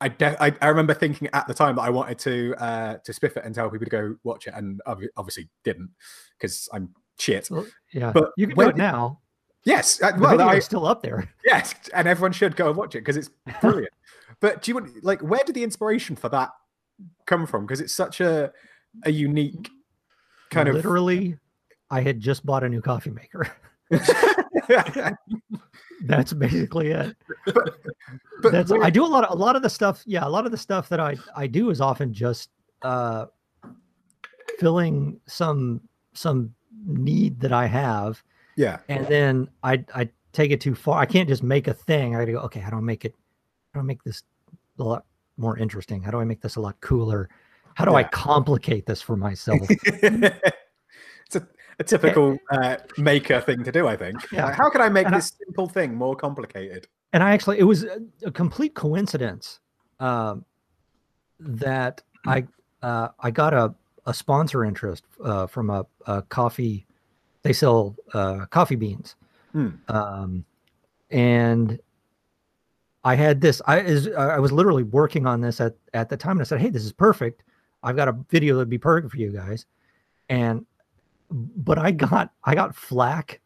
I, 0.00 0.08
de- 0.08 0.42
I 0.42 0.52
I 0.62 0.68
remember 0.68 0.94
thinking 0.94 1.28
at 1.32 1.46
the 1.46 1.54
time 1.54 1.76
that 1.76 1.82
I 1.82 1.90
wanted 1.90 2.18
to 2.20 2.54
uh, 2.58 2.96
to 3.04 3.12
spiff 3.12 3.36
it 3.36 3.44
and 3.44 3.54
tell 3.54 3.68
people 3.70 3.84
to 3.84 3.90
go 3.90 4.16
watch 4.24 4.46
it, 4.46 4.54
and 4.56 4.80
obvi- 4.86 5.08
obviously 5.16 5.48
didn't 5.64 5.90
because 6.38 6.68
I'm 6.72 6.94
shit. 7.18 7.48
Well, 7.50 7.66
yeah, 7.92 8.10
But 8.12 8.30
you 8.36 8.46
can 8.46 8.56
do 8.56 8.62
it 8.62 8.66
did- 8.68 8.76
now. 8.78 9.20
Yes, 9.64 10.02
uh, 10.02 10.12
The 10.12 10.20
well, 10.22 10.40
I, 10.40 10.58
still 10.60 10.86
up 10.86 11.02
there. 11.02 11.28
Yes, 11.44 11.74
and 11.92 12.08
everyone 12.08 12.32
should 12.32 12.56
go 12.56 12.68
and 12.68 12.76
watch 12.78 12.94
it 12.94 13.00
because 13.00 13.18
it's 13.18 13.28
brilliant. 13.60 13.92
but 14.40 14.62
do 14.62 14.70
you 14.70 14.74
want 14.76 15.04
like 15.04 15.20
where 15.20 15.42
did 15.44 15.54
the 15.54 15.62
inspiration 15.64 16.16
for 16.16 16.30
that 16.30 16.48
come 17.26 17.46
from? 17.46 17.66
Because 17.66 17.82
it's 17.82 17.94
such 17.94 18.22
a 18.22 18.52
a 19.04 19.10
unique 19.10 19.68
kind 20.50 20.66
of 20.68 20.76
Literally, 20.76 21.36
I 21.90 22.00
had 22.00 22.20
just 22.20 22.46
bought 22.46 22.64
a 22.64 22.68
new 22.70 22.80
coffee 22.80 23.10
maker. 23.10 23.46
That's 26.02 26.32
basically 26.32 26.90
it. 26.90 27.16
but 27.46 28.52
That's 28.52 28.72
I 28.72 28.90
do 28.90 29.04
a 29.04 29.06
lot 29.06 29.24
of 29.24 29.32
a 29.32 29.40
lot 29.40 29.56
of 29.56 29.62
the 29.62 29.70
stuff. 29.70 30.02
Yeah, 30.06 30.26
a 30.26 30.28
lot 30.28 30.46
of 30.46 30.52
the 30.52 30.58
stuff 30.58 30.88
that 30.88 31.00
I 31.00 31.16
I 31.36 31.46
do 31.46 31.70
is 31.70 31.80
often 31.80 32.12
just 32.12 32.50
uh 32.82 33.26
filling 34.58 35.20
some 35.26 35.80
some 36.14 36.54
need 36.86 37.40
that 37.40 37.52
I 37.52 37.66
have, 37.66 38.22
yeah, 38.56 38.78
and 38.88 39.06
then 39.06 39.48
I 39.62 39.84
I 39.94 40.08
take 40.32 40.50
it 40.50 40.60
too 40.60 40.74
far. 40.74 40.98
I 40.98 41.06
can't 41.06 41.28
just 41.28 41.42
make 41.42 41.68
a 41.68 41.74
thing. 41.74 42.14
I 42.14 42.20
gotta 42.20 42.32
go. 42.32 42.38
Okay, 42.40 42.60
how 42.60 42.70
do 42.70 42.76
I 42.76 42.80
make 42.80 43.04
it? 43.04 43.14
How 43.74 43.80
do 43.80 43.84
I 43.84 43.86
make 43.86 44.02
this 44.04 44.22
a 44.78 44.82
lot 44.82 45.04
more 45.36 45.58
interesting? 45.58 46.02
How 46.02 46.10
do 46.10 46.18
I 46.18 46.24
make 46.24 46.40
this 46.40 46.56
a 46.56 46.60
lot 46.60 46.80
cooler? 46.80 47.28
How 47.74 47.84
do 47.84 47.94
I 47.94 48.04
complicate 48.04 48.84
this 48.84 49.00
for 49.00 49.16
myself? 49.16 49.60
it's 49.70 51.36
a, 51.36 51.48
a 51.80 51.84
typical 51.84 52.36
uh, 52.52 52.76
maker 52.98 53.40
thing 53.40 53.64
to 53.64 53.72
do, 53.72 53.88
I 53.88 53.96
think. 53.96 54.16
Yeah. 54.30 54.44
Like, 54.46 54.54
how 54.54 54.70
can 54.70 54.80
I 54.80 54.88
make 54.88 55.06
And 55.06 55.14
I- 55.14 55.18
this 55.18 55.32
simple 55.44 55.66
thing 55.68 55.94
more 55.94 56.14
complicated? 56.14 56.86
and 57.12 57.24
I 57.24 57.32
actually 57.32 57.58
it 57.58 57.64
was 57.64 57.82
a, 57.82 57.98
a 58.24 58.30
complete 58.30 58.74
coincidence 58.74 59.58
um, 59.98 60.44
that 61.40 62.02
I 62.26 62.46
uh, 62.82 63.08
I 63.18 63.30
got 63.32 63.52
a, 63.54 63.74
a 64.06 64.14
sponsor 64.14 64.64
interest 64.64 65.04
uh, 65.24 65.46
from 65.48 65.70
a, 65.70 65.84
a 66.06 66.22
coffee. 66.22 66.86
They 67.42 67.52
sell 67.52 67.96
uh, 68.14 68.46
coffee 68.50 68.76
beans, 68.76 69.16
Hmm. 69.52 69.68
um, 69.88 70.44
and 71.10 71.80
I 73.02 73.14
had 73.14 73.40
this. 73.40 73.60
I 73.66 73.80
is 73.80 74.08
I 74.08 74.38
was 74.38 74.52
literally 74.52 74.82
working 74.84 75.26
on 75.26 75.40
this 75.40 75.60
at 75.60 75.74
at 75.94 76.08
the 76.10 76.16
time, 76.16 76.32
and 76.32 76.42
I 76.42 76.44
said, 76.44 76.60
"Hey, 76.60 76.68
this 76.70 76.84
is 76.84 76.92
perfect. 76.92 77.42
I've 77.82 77.96
got 77.96 78.08
a 78.08 78.16
video 78.28 78.54
that'd 78.56 78.68
be 78.68 78.78
perfect 78.78 79.10
for 79.10 79.16
you 79.16 79.32
guys." 79.32 79.64
And 80.28 80.64
but 81.30 81.78
I 81.78 81.90
got 81.90 82.32
I 82.44 82.54
got 82.54 82.74
flack 82.74 83.40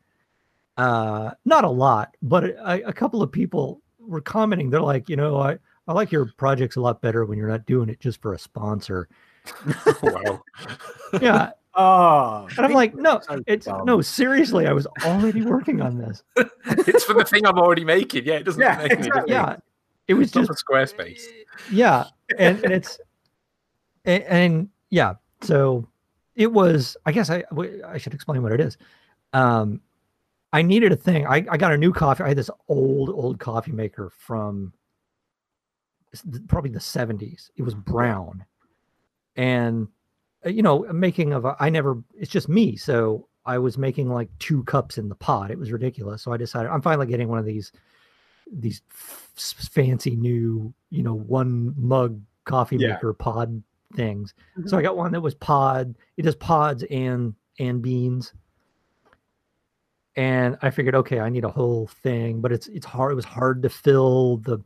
uh 0.77 1.31
not 1.45 1.63
a 1.63 1.69
lot 1.71 2.17
but 2.21 2.43
a, 2.45 2.89
a 2.89 2.93
couple 2.93 3.23
of 3.23 3.31
people 3.31 3.81
were 4.01 4.21
commenting 4.21 4.71
they're 4.71 4.81
like 4.81 5.09
you 5.09 5.15
know 5.15 5.39
i 5.41 5.57
i 5.87 5.93
like 5.93 6.11
your 6.11 6.27
projects 6.37 6.75
a 6.75 6.81
lot 6.81 7.01
better 7.01 7.25
when 7.25 7.39
you're 7.39 7.47
not 7.49 7.65
doing 7.65 7.89
it 7.89 8.01
just 8.01 8.21
for 8.21 8.33
a 8.33 8.39
sponsor 8.41 9.09
wow. 10.03 10.43
yeah 11.21 11.51
Oh, 11.77 12.49
and 12.57 12.67
i'm 12.67 12.73
like 12.73 12.97
no 12.97 13.21
so 13.21 13.41
it's 13.47 13.67
dumb. 13.67 13.85
no 13.85 14.01
seriously 14.01 14.67
i 14.67 14.73
was 14.73 14.89
already 15.05 15.43
working 15.43 15.81
on 15.81 15.97
this 15.97 16.25
it's 16.67 17.05
for 17.05 17.15
the 17.15 17.25
thing 17.25 17.47
I'm 17.47 17.59
already 17.59 17.85
making. 17.85 18.25
Yeah, 18.25 18.35
it 18.35 18.43
doesn't 18.45 18.61
Yeah, 18.61 18.77
make 18.79 18.91
any 18.91 19.01
exactly. 19.07 19.31
difference. 19.31 19.31
yeah 19.31 19.57
it 20.09 20.15
was 20.15 20.27
It's 20.29 20.35
not 20.35 20.47
just 20.49 20.65
for 20.67 20.75
Squarespace. 20.75 21.23
yeah 21.71 22.07
and, 22.37 22.59
and 22.65 22.73
it's 22.73 22.99
and, 24.05 24.23
and 24.25 24.69
yeah 24.91 25.15
so 25.41 25.87
it 26.37 26.51
was 26.53 26.97
i 27.07 27.13
guess 27.13 27.31
i 27.31 27.43
i 27.87 27.99
should 27.99 28.15
explain 28.15 28.43
what 28.43 28.53
it 28.53 28.61
is 28.61 28.77
um 29.33 29.81
I 30.53 30.63
needed 30.63 30.93
a 30.93 30.97
thing. 30.97 31.27
I, 31.27 31.45
I 31.51 31.57
got 31.57 31.73
a 31.73 31.77
new 31.77 31.93
coffee. 31.93 32.23
I 32.23 32.29
had 32.29 32.39
this 32.39 32.49
old, 32.69 33.11
old 33.11 33.41
coffee 33.41 33.73
maker 33.73 34.09
from 34.17 34.73
probably 36.47 36.71
the 36.71 36.79
70s. 36.79 37.51
It 37.57 37.63
was 37.63 37.75
brown. 37.75 38.45
And, 39.35 39.89
uh, 40.47 40.51
you 40.51 40.63
know, 40.63 40.85
making 40.93 41.33
of, 41.33 41.45
a, 41.45 41.57
I 41.59 41.71
never, 41.71 42.01
it's 42.17 42.31
just 42.31 42.49
me. 42.49 42.77
So 42.77 43.27
I 43.45 43.59
was 43.59 43.77
making 43.77 44.09
like 44.11 44.29
two 44.39 44.63
cups 44.63 44.97
in 44.97 45.09
the 45.09 45.17
pot. 45.17 45.51
It 45.51 45.59
was 45.59 45.73
ridiculous. 45.73 46.23
So 46.23 46.33
I 46.33 46.37
decided 46.37 46.71
I'm 46.71 46.83
finally 46.83 47.09
getting 47.09 47.27
one 47.27 47.41
of 47.41 47.45
these, 47.45 47.73
these 48.53 48.81
f- 48.93 49.69
fancy 49.73 50.15
new, 50.15 50.73
you 50.91 51.03
know, 51.03 51.15
one 51.15 51.75
mug 51.77 52.21
coffee 52.45 52.77
Yeah. 52.77 52.91
maker 52.93 53.13
pod 53.13 53.61
things. 53.95 54.35
So 54.67 54.77
I 54.79 54.83
got 54.83 54.97
one 54.97 55.13
that 55.13 55.21
was 55.21 55.35
pod. 55.35 55.95
It 56.17 56.23
does 56.23 56.37
pods 56.37 56.83
and, 56.91 57.35
and 57.59 57.81
beans 57.83 58.33
and 60.17 60.57
I 60.63 60.71
figured, 60.71 60.95
okay, 60.95 61.19
I 61.21 61.29
need 61.29 61.45
a 61.45 61.51
whole 61.51 61.89
thing, 61.89 62.41
but 62.41 62.53
it's 62.53 62.69
it's 62.69 62.87
hard. 62.87 63.13
It 63.13 63.17
was 63.17 63.25
hard 63.25 63.63
to 63.63 63.69
fill 63.69 64.37
the 64.39 64.59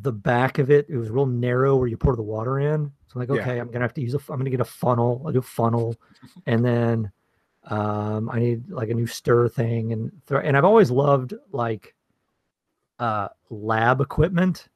the 0.00 0.12
back 0.12 0.58
of 0.58 0.70
it. 0.70 0.86
It 0.88 0.96
was 0.96 1.10
real 1.10 1.26
narrow 1.26 1.76
where 1.76 1.88
you 1.88 1.96
pour 1.98 2.16
the 2.16 2.22
water 2.22 2.58
in. 2.60 2.90
So 3.08 3.20
I'm 3.20 3.28
like, 3.28 3.36
Yeah. 3.36 3.42
okay, 3.42 3.58
I'm 3.58 3.70
gonna 3.70 3.84
have 3.84 3.94
to 3.94 4.00
use 4.00 4.14
a. 4.14 4.18
I'm 4.30 4.38
gonna 4.38 4.50
get 4.50 4.60
a 4.60 4.64
funnel. 4.64 5.22
I'll 5.26 5.32
do 5.32 5.40
a 5.40 5.42
funnel, 5.42 5.96
and 6.46 6.64
then 6.64 7.12
um, 7.64 8.30
I 8.30 8.38
need 8.38 8.70
like 8.70 8.88
a 8.88 8.94
new 8.94 9.06
stir 9.06 9.48
thing, 9.48 9.92
and 9.92 10.10
th- 10.26 10.40
and 10.44 10.56
I've 10.56 10.64
always 10.64 10.90
loved 10.90 11.34
like 11.52 11.94
uh 12.98 13.28
lab 13.50 14.00
equipment. 14.00 14.68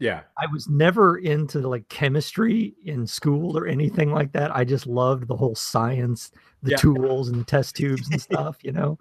Yeah. 0.00 0.22
I 0.38 0.46
was 0.46 0.66
never 0.68 1.18
into 1.18 1.60
like 1.60 1.88
chemistry 1.90 2.74
in 2.84 3.06
school 3.06 3.56
or 3.56 3.66
anything 3.66 4.12
like 4.12 4.32
that. 4.32 4.54
I 4.56 4.64
just 4.64 4.86
loved 4.86 5.28
the 5.28 5.36
whole 5.36 5.54
science, 5.54 6.32
the 6.62 6.70
Yeah. 6.72 6.76
tools 6.78 7.28
and 7.28 7.38
the 7.38 7.44
test 7.44 7.76
tubes 7.76 8.10
and 8.10 8.20
stuff, 8.28 8.56
you 8.62 8.72
know. 8.72 8.98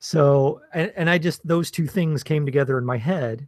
So 0.00 0.60
and, 0.74 0.92
and 0.96 1.08
I 1.08 1.18
just 1.18 1.46
those 1.46 1.70
two 1.70 1.86
things 1.86 2.22
came 2.22 2.44
together 2.44 2.76
in 2.76 2.84
my 2.84 2.98
head. 2.98 3.46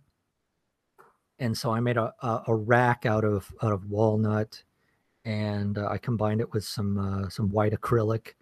And 1.39 1.57
so 1.59 1.71
I 1.73 1.81
made 1.81 1.99
a, 1.99 2.15
a, 2.23 2.45
a 2.47 2.55
rack 2.55 3.05
out 3.05 3.25
of 3.25 3.53
out 3.63 3.73
of 3.73 3.91
walnut 3.91 4.63
and 5.25 5.77
uh, 5.77 5.89
I 5.91 5.99
combined 5.99 6.41
it 6.41 6.53
with 6.53 6.65
some 6.65 6.97
uh, 6.99 7.29
some 7.29 7.51
white 7.51 7.73
acrylic 7.73 8.35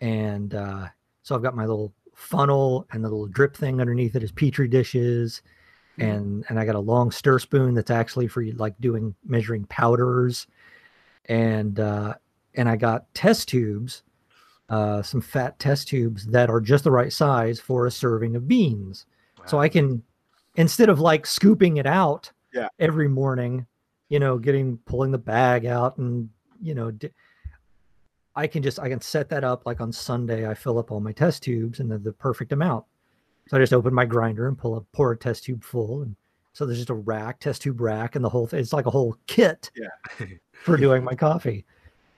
and 0.00 0.54
uh, 0.54 0.88
so 1.22 1.36
I've 1.36 1.42
got 1.42 1.54
my 1.54 1.66
little 1.66 1.92
funnel 2.14 2.86
and 2.90 3.04
the 3.04 3.08
little 3.08 3.26
drip 3.26 3.54
thing 3.56 3.80
underneath 3.80 4.16
it 4.16 4.22
is 4.22 4.32
petri 4.32 4.66
dishes 4.66 5.42
and 5.98 6.44
and 6.48 6.58
I 6.58 6.64
got 6.64 6.74
a 6.74 6.80
long 6.80 7.10
stir 7.10 7.38
spoon 7.38 7.74
that's 7.74 7.90
actually 7.90 8.26
for 8.28 8.44
like 8.56 8.74
doing 8.80 9.14
measuring 9.24 9.64
powders, 9.66 10.46
and 11.26 11.78
uh, 11.78 12.14
and 12.54 12.68
I 12.68 12.76
got 12.76 13.12
test 13.14 13.48
tubes, 13.48 14.02
uh, 14.68 15.02
some 15.02 15.20
fat 15.20 15.58
test 15.58 15.88
tubes 15.88 16.26
that 16.26 16.50
are 16.50 16.60
just 16.60 16.84
the 16.84 16.90
right 16.90 17.12
size 17.12 17.60
for 17.60 17.86
a 17.86 17.90
serving 17.90 18.36
of 18.36 18.48
beans. 18.48 19.06
So 19.46 19.58
I 19.60 19.68
can 19.68 20.02
instead 20.56 20.88
of 20.88 21.00
like 21.00 21.26
scooping 21.26 21.76
it 21.78 21.86
out 21.86 22.30
Yeah. 22.52 22.68
every 22.78 23.08
morning, 23.08 23.66
you 24.08 24.18
know, 24.18 24.38
getting 24.38 24.78
pulling 24.86 25.10
the 25.10 25.18
bag 25.18 25.66
out 25.66 25.98
and 25.98 26.30
you 26.62 26.74
know. 26.74 26.90
di- 26.90 27.10
I 28.36 28.48
can 28.48 28.64
just 28.64 28.80
I 28.80 28.88
can 28.88 29.00
set 29.00 29.28
that 29.28 29.44
up 29.44 29.64
like 29.64 29.80
on 29.80 29.92
Sunday. 29.92 30.48
I 30.48 30.54
fill 30.54 30.76
up 30.78 30.90
all 30.90 30.98
my 30.98 31.12
test 31.12 31.44
tubes 31.44 31.78
and 31.78 31.88
they're 31.88 31.98
the 31.98 32.12
perfect 32.12 32.50
amount. 32.52 32.84
So 33.48 33.56
I 33.56 33.60
just 33.60 33.72
open 33.74 33.92
my 33.92 34.04
grinder 34.06 34.48
and 34.48 34.56
pull 34.56 34.76
a 34.76 34.80
pour 34.92 35.12
a 35.12 35.16
test 35.16 35.44
tube 35.44 35.62
full, 35.62 36.02
and 36.02 36.16
so 36.52 36.64
there's 36.64 36.78
just 36.78 36.90
a 36.90 36.94
rack, 36.94 37.40
test 37.40 37.62
tube 37.62 37.80
rack, 37.80 38.16
and 38.16 38.24
the 38.24 38.28
whole 38.28 38.46
thing. 38.46 38.60
It's 38.60 38.72
like 38.72 38.86
a 38.86 38.90
whole 38.90 39.16
kit 39.26 39.70
Yeah. 39.76 40.26
for 40.52 40.76
doing 40.76 41.04
my 41.10 41.14
coffee. 41.14 41.64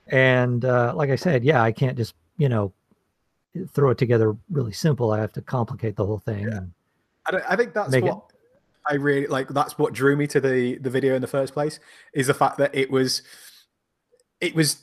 And 0.09 0.65
uh, 0.65 0.93
like 0.95 1.11
I 1.11 1.17
said, 1.17 1.43
yeah, 1.45 1.63
I 1.63 1.73
can't 1.73 1.97
just 1.97 2.15
you 2.39 2.49
know 2.49 2.73
throw 3.73 3.91
it 3.91 3.99
together 3.99 4.37
really 4.51 4.73
simple. 4.73 5.11
I 5.11 5.19
have 5.21 5.33
to 5.33 5.43
complicate 5.43 5.97
the 5.97 6.05
whole 6.07 6.19
thing. 6.19 6.47
And 6.47 6.73
I, 7.27 7.31
don't- 7.33 7.45
I 7.49 7.57
think 7.57 7.73
that's 7.75 7.91
Make 7.91 8.05
it- 8.05 8.09
what 8.15 8.31
I 8.89 8.95
really 8.95 9.27
like. 9.27 9.49
That's 9.49 9.77
what 9.79 9.93
drew 9.95 10.15
me 10.15 10.29
to 10.29 10.41
the 10.41 10.79
the 10.79 10.91
video 10.91 11.17
in 11.17 11.21
the 11.23 11.27
first 11.27 11.53
place 11.55 11.81
is 12.13 12.29
the 12.29 12.35
fact 12.35 12.59
that 12.59 12.73
it 12.75 12.89
was, 12.91 13.23
it 14.41 14.55
was. 14.55 14.83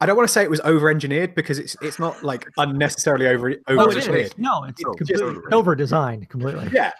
I 0.00 0.06
don't 0.06 0.16
want 0.16 0.28
to 0.28 0.32
say 0.32 0.44
it 0.44 0.50
was 0.50 0.60
over 0.60 0.90
engineered 0.90 1.34
because 1.34 1.58
it's 1.58 1.76
it's 1.82 1.98
not 1.98 2.22
like 2.22 2.48
unnecessarily 2.56 3.26
over 3.26 3.50
over 3.66 3.80
oh, 3.80 3.90
it 3.90 3.96
engineered. 3.96 4.34
No, 4.38 4.64
it's 4.64 4.80
It's 4.80 4.96
completely 4.96 5.42
over 5.52 5.74
designed 5.74 6.28
completely. 6.28 6.68
Yeah, 6.72 6.92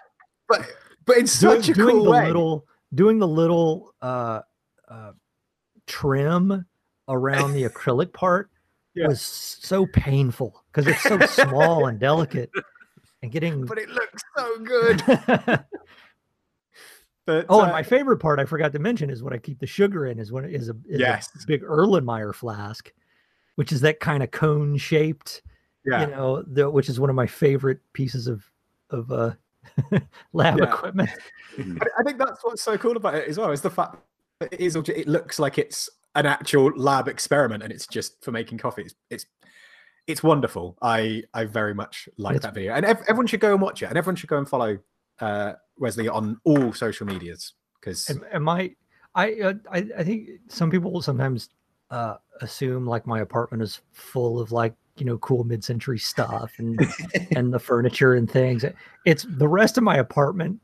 but 0.49 0.69
but 1.05 1.13
in 1.17 1.25
doing, 1.25 1.27
such 1.27 1.69
a 1.69 1.73
doing 1.73 1.95
cool 1.95 2.03
the 2.05 2.11
way. 2.11 2.27
little 2.27 2.65
doing 2.93 3.19
the 3.19 3.27
little 3.27 3.93
uh, 4.01 4.41
uh, 4.89 5.11
trim 5.87 6.65
around 7.07 7.53
the 7.53 7.63
acrylic 7.63 8.13
part 8.13 8.49
Yeah. 8.95 9.07
was 9.07 9.21
so 9.21 9.85
painful 9.85 10.63
because 10.71 10.87
it's 10.87 11.03
so 11.03 11.19
small 11.45 11.85
and 11.85 11.99
delicate 11.99 12.49
and 13.21 13.31
getting 13.31 13.65
but 13.65 13.77
it 13.77 13.87
looks 13.89 14.21
so 14.35 14.59
good. 14.59 15.01
But 17.29 17.45
oh 17.49 17.59
uh, 17.59 17.63
and 17.65 17.71
my 17.71 17.83
favorite 17.83 18.17
part 18.17 18.39
i 18.39 18.45
forgot 18.45 18.71
to 18.73 18.79
mention 18.79 19.11
is 19.11 19.21
what 19.21 19.33
i 19.33 19.37
keep 19.37 19.59
the 19.59 19.67
sugar 19.67 20.07
in 20.07 20.17
is 20.17 20.31
when 20.31 20.45
it 20.45 20.53
is 20.53 20.69
a, 20.69 20.75
is 20.87 20.99
Yes. 20.99 21.29
a 21.35 21.45
big 21.45 21.61
erlenmeyer 21.61 22.33
flask 22.33 22.91
which 23.53 23.71
is 23.71 23.81
that 23.81 23.99
kind 23.99 24.23
of 24.23 24.31
cone 24.31 24.77
shaped 24.77 25.43
yeah, 25.85 26.01
you 26.01 26.07
know 26.07 26.41
the, 26.41 26.67
which 26.67 26.89
is 26.89 26.99
one 26.99 27.09
of 27.09 27.15
my 27.15 27.27
favorite 27.27 27.81
pieces 27.93 28.25
of 28.25 28.43
of 28.89 29.11
uh 29.11 29.31
lab 30.33 30.57
Yeah. 30.57 30.63
equipment 30.73 31.09
I, 31.99 32.03
think 32.03 32.17
that's 32.17 32.43
what's 32.43 32.63
so 32.63 32.77
cool 32.77 32.97
about 32.97 33.13
it 33.15 33.27
as 33.27 33.37
well 33.37 33.51
is 33.51 33.61
the 33.61 33.69
fact 33.69 33.97
that 34.39 34.53
it 34.53 34.59
is. 34.59 34.75
It 34.75 35.07
looks 35.07 35.39
like 35.39 35.57
it's 35.57 35.89
an 36.15 36.25
actual 36.25 36.71
lab 36.77 37.07
experiment, 37.07 37.63
and 37.63 37.71
it's 37.71 37.85
just 37.85 38.23
for 38.23 38.31
making 38.31 38.59
coffee. 38.59 38.83
It's 38.83 38.95
it's, 39.09 39.25
it's 40.07 40.23
wonderful. 40.23 40.77
I 40.81 41.23
I 41.33 41.45
very 41.45 41.73
much 41.73 42.07
like 42.17 42.39
that 42.41 42.53
video, 42.53 42.73
and 42.73 42.85
ev- 42.85 43.03
everyone 43.09 43.27
should 43.27 43.41
go 43.41 43.51
and 43.51 43.61
watch 43.61 43.83
it, 43.83 43.87
and 43.87 43.97
everyone 43.97 44.15
should 44.15 44.29
go 44.29 44.37
and 44.37 44.47
follow 44.47 44.77
uh, 45.19 45.53
Wesley 45.79 46.07
on 46.07 46.39
all 46.43 46.73
social 46.73 47.07
medias 47.07 47.53
because 47.79 48.09
Am, 48.09 48.23
am 48.31 48.49
I? 48.49 48.75
I, 49.15 49.33
uh, 49.41 49.53
I 49.71 49.85
I 49.97 50.03
think 50.03 50.29
some 50.47 50.69
people 50.69 50.91
will 50.91 51.01
sometimes 51.01 51.49
uh, 51.89 52.15
assume 52.41 52.85
like 52.85 53.07
my 53.07 53.19
apartment 53.21 53.63
is 53.63 53.81
full 53.91 54.39
of 54.39 54.51
like 54.51 54.73
you 54.97 55.05
know 55.05 55.17
cool 55.19 55.43
mid-century 55.43 55.97
stuff 55.97 56.51
and 56.59 56.79
and 57.35 57.53
the 57.53 57.59
furniture 57.59 58.13
and 58.15 58.29
things. 58.29 58.63
It's 59.05 59.25
the 59.27 59.47
rest 59.47 59.77
of 59.77 59.83
my 59.83 59.97
apartment 59.97 60.59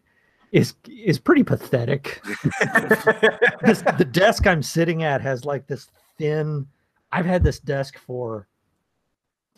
is 0.52 0.76
is 0.88 1.20
pretty 1.20 1.44
pathetic. 1.44 2.22
this, 3.66 3.82
the 3.98 4.08
desk 4.10 4.46
I'm 4.46 4.62
sitting 4.62 5.04
at 5.04 5.22
has 5.22 5.44
like 5.46 5.68
this 5.68 5.88
thin. 6.18 6.68
I've 7.12 7.26
had 7.26 7.44
this 7.44 7.60
desk 7.60 7.98
for 7.98 8.48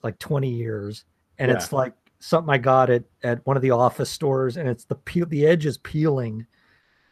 like 0.04 0.18
20 0.20 0.50
years, 0.50 1.06
and 1.40 1.50
Yeah. 1.50 1.58
it's 1.58 1.74
like 1.74 1.94
something 2.19 2.53
I 2.53 2.57
got 2.57 2.89
at 2.89 3.03
at 3.24 3.45
one 3.45 3.55
of 3.55 3.62
the 3.62 3.71
office 3.71 4.09
stores, 4.09 4.57
and 4.57 4.67
it's 4.67 4.86
the 4.86 4.95
peel 4.95 5.25
the 5.25 5.45
edge 5.45 5.65
is 5.65 5.77
peeling. 5.77 6.45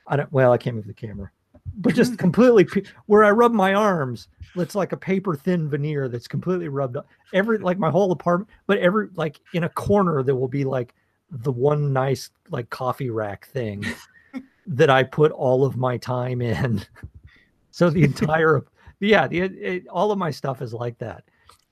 I 0.08 0.18
don't. 0.18 0.32
Well, 0.32 0.52
I 0.52 0.58
can't 0.58 0.76
move 0.76 0.88
the 0.88 0.94
camera, 0.94 1.32
but 1.78 1.96
just 1.96 2.18
completely 2.20 2.66
pe- 2.66 2.84
where 3.06 3.24
I 3.24 3.32
rub 3.32 3.54
my 3.54 3.74
arms, 3.74 4.28
it's 4.56 4.76
like 4.76 4.92
a 4.92 4.98
paper 4.98 5.36
thin 5.36 5.70
veneer 5.70 6.08
that's 6.08 6.28
completely 6.28 6.68
rubbed 6.68 6.98
up. 6.98 7.08
Every 7.34 7.58
like 7.58 7.78
my 7.78 7.90
whole 7.90 8.12
apartment, 8.12 8.50
but 8.68 8.80
every 8.80 9.10
like 9.16 9.40
in 9.54 9.64
a 9.64 9.70
corner 9.70 10.24
there 10.24 10.36
will 10.36 10.48
be 10.48 10.64
like 10.64 10.94
the 11.32 11.52
one 11.52 11.92
nice 11.92 12.30
like 12.50 12.70
coffee 12.70 13.10
rack 13.10 13.48
thing 13.48 13.84
that 14.68 14.90
I 14.90 15.04
put 15.04 15.32
all 15.32 15.66
of 15.66 15.78
my 15.78 15.98
time 15.98 16.42
in. 16.42 16.84
so 17.72 17.90
the 17.90 18.04
entire 18.04 18.66
yeah, 19.00 19.28
the 19.28 19.42
it, 19.42 19.88
all 19.88 20.12
of 20.12 20.18
my 20.18 20.32
stuff 20.32 20.62
is 20.62 20.74
like 20.74 20.98
that. 21.00 21.24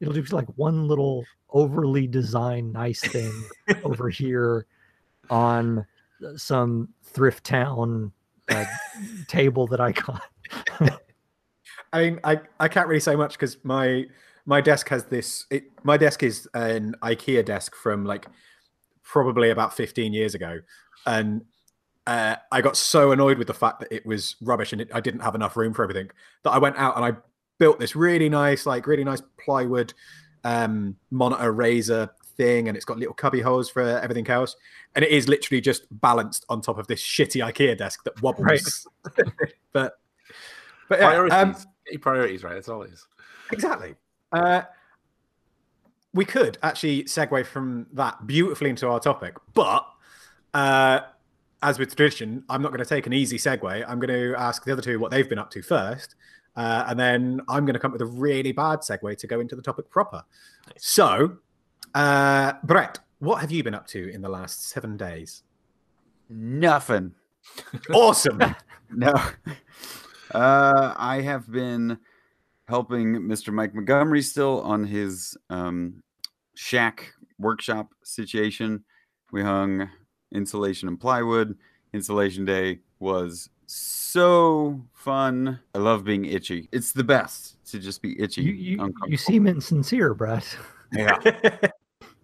It'll 0.03 0.13
just 0.13 0.31
be 0.31 0.35
like 0.35 0.49
one 0.57 0.85
little 0.85 1.23
overly 1.49 2.07
designed 2.07 2.73
nice 2.73 2.99
thing 2.99 3.31
over 3.85 4.09
here 4.09 4.65
on 5.29 5.85
some 6.35 6.89
thrift 7.03 7.45
town 7.45 8.11
uh, 8.49 8.65
table 9.29 9.65
that 9.67 9.79
I 9.79 9.93
got. 9.93 10.21
I 11.93 12.03
mean, 12.03 12.19
I, 12.25 12.41
I 12.59 12.67
can't 12.67 12.89
really 12.89 12.99
say 12.99 13.15
much 13.15 13.33
because 13.33 13.57
my 13.63 14.03
my 14.45 14.59
desk 14.59 14.89
has 14.89 15.05
this. 15.05 15.45
It, 15.49 15.71
my 15.83 15.95
desk 15.95 16.21
is 16.21 16.49
an 16.53 16.95
IKEA 17.01 17.45
desk 17.45 17.73
from 17.73 18.03
like 18.03 18.25
probably 19.03 19.51
about 19.51 19.73
15 19.73 20.11
years 20.11 20.35
ago, 20.35 20.59
and 21.05 21.45
uh, 22.05 22.35
I 22.51 22.59
got 22.59 22.75
so 22.75 23.13
annoyed 23.13 23.37
with 23.37 23.47
the 23.47 23.53
fact 23.53 23.79
that 23.79 23.93
it 23.93 24.05
was 24.05 24.35
rubbish 24.41 24.73
and 24.73 24.81
it, 24.81 24.89
I 24.93 24.99
didn't 24.99 25.21
have 25.21 25.33
enough 25.33 25.55
room 25.55 25.73
for 25.73 25.83
everything 25.83 26.09
that 26.43 26.49
I 26.49 26.57
went 26.57 26.75
out 26.75 26.97
and 26.97 27.05
I 27.05 27.13
built 27.57 27.79
this 27.79 27.95
really 27.95 28.29
nice, 28.29 28.65
like 28.65 28.87
really 28.87 29.03
nice 29.03 29.21
plywood 29.43 29.93
um, 30.43 30.95
monitor 31.11 31.51
riser 31.51 32.09
thing, 32.37 32.67
and 32.67 32.75
it's 32.75 32.85
got 32.85 32.97
little 32.97 33.13
cubby 33.13 33.41
holes 33.41 33.69
for 33.69 33.81
everything 33.81 34.27
else, 34.27 34.55
and 34.95 35.03
it 35.03 35.11
is 35.11 35.27
literally 35.27 35.61
just 35.61 35.85
balanced 36.01 36.45
on 36.49 36.61
top 36.61 36.77
of 36.77 36.87
this 36.87 37.01
shitty 37.01 37.43
IKEA 37.45 37.77
desk 37.77 38.03
that 38.03 38.21
wobbles. 38.21 38.45
Right. 38.45 39.27
but 39.73 39.99
but 40.89 40.99
yeah, 40.99 41.09
priorities. 41.09 41.33
um, 41.33 41.55
priorities 42.01 42.43
right. 42.43 42.53
That's 42.53 42.69
all 42.69 42.83
it 42.83 42.91
is. 42.91 43.07
Exactly. 43.51 43.95
Uh, 44.31 44.63
we 46.13 46.25
could 46.25 46.57
actually 46.61 47.03
segue 47.03 47.45
from 47.45 47.87
that 47.93 48.27
beautifully 48.27 48.69
into 48.69 48.87
our 48.87 48.99
topic, 48.99 49.35
but 49.53 49.87
uh, 50.53 51.01
as 51.61 51.79
with 51.79 51.95
tradition, 51.95 52.43
I'm 52.49 52.61
not 52.61 52.69
going 52.69 52.83
to 52.83 52.89
take 52.89 53.07
an 53.07 53.13
easy 53.13 53.37
segue. 53.37 53.85
I'm 53.87 53.99
going 53.99 54.09
to 54.09 54.35
ask 54.37 54.63
the 54.65 54.71
other 54.73 54.81
two 54.81 54.99
what 54.99 55.11
they've 55.11 55.27
been 55.27 55.39
up 55.39 55.49
to 55.51 55.61
first, 55.61 56.15
uh, 56.55 56.85
and 56.87 56.99
then 56.99 57.41
I'm 57.49 57.65
going 57.65 57.73
to 57.73 57.79
come 57.79 57.91
up 57.91 57.99
with 57.99 58.01
a 58.07 58.11
really 58.11 58.51
bad 58.51 58.79
segue 58.79 59.17
to 59.17 59.27
go 59.27 59.39
into 59.39 59.55
the 59.55 59.61
topic 59.61 59.89
proper. 59.89 60.23
So, 60.77 61.37
Uh, 61.93 62.53
Brett, 62.63 62.99
what 63.19 63.39
have 63.41 63.51
you 63.51 63.63
been 63.63 63.75
up 63.75 63.85
to 63.87 64.09
in 64.09 64.21
the 64.21 64.29
last 64.29 64.69
seven 64.69 64.97
days? 64.97 65.43
Nothing. 66.29 67.13
Awesome. 67.93 68.41
No. 68.95 69.11
Uh, 70.33 70.93
I 70.97 71.21
have 71.21 71.51
been 71.51 71.97
helping 72.67 73.15
Mr. 73.21 73.51
Mike 73.51 73.73
Montgomery 73.73 74.21
still 74.21 74.61
on 74.61 74.83
his 74.83 75.35
um, 75.49 76.03
shack 76.55 77.11
workshop 77.39 77.89
situation. 78.03 78.83
We 79.31 79.41
hung 79.41 79.89
insulation 80.31 80.87
and 80.89 80.99
plywood. 80.99 81.57
Insulation 81.93 82.45
day 82.45 82.79
was 82.99 83.49
so 83.67 84.81
fun. 84.93 85.59
I 85.75 85.77
love 85.79 86.03
being 86.03 86.25
itchy. 86.25 86.69
It's 86.71 86.91
the 86.91 87.03
best 87.03 87.63
to 87.71 87.79
just 87.79 88.01
be 88.01 88.19
itchy. 88.21 88.41
You 88.41 88.53
you, 88.53 88.93
you 89.07 89.17
seem 89.17 89.47
insincere, 89.47 90.13
Brett. 90.13 90.57
Yeah. 90.95 91.17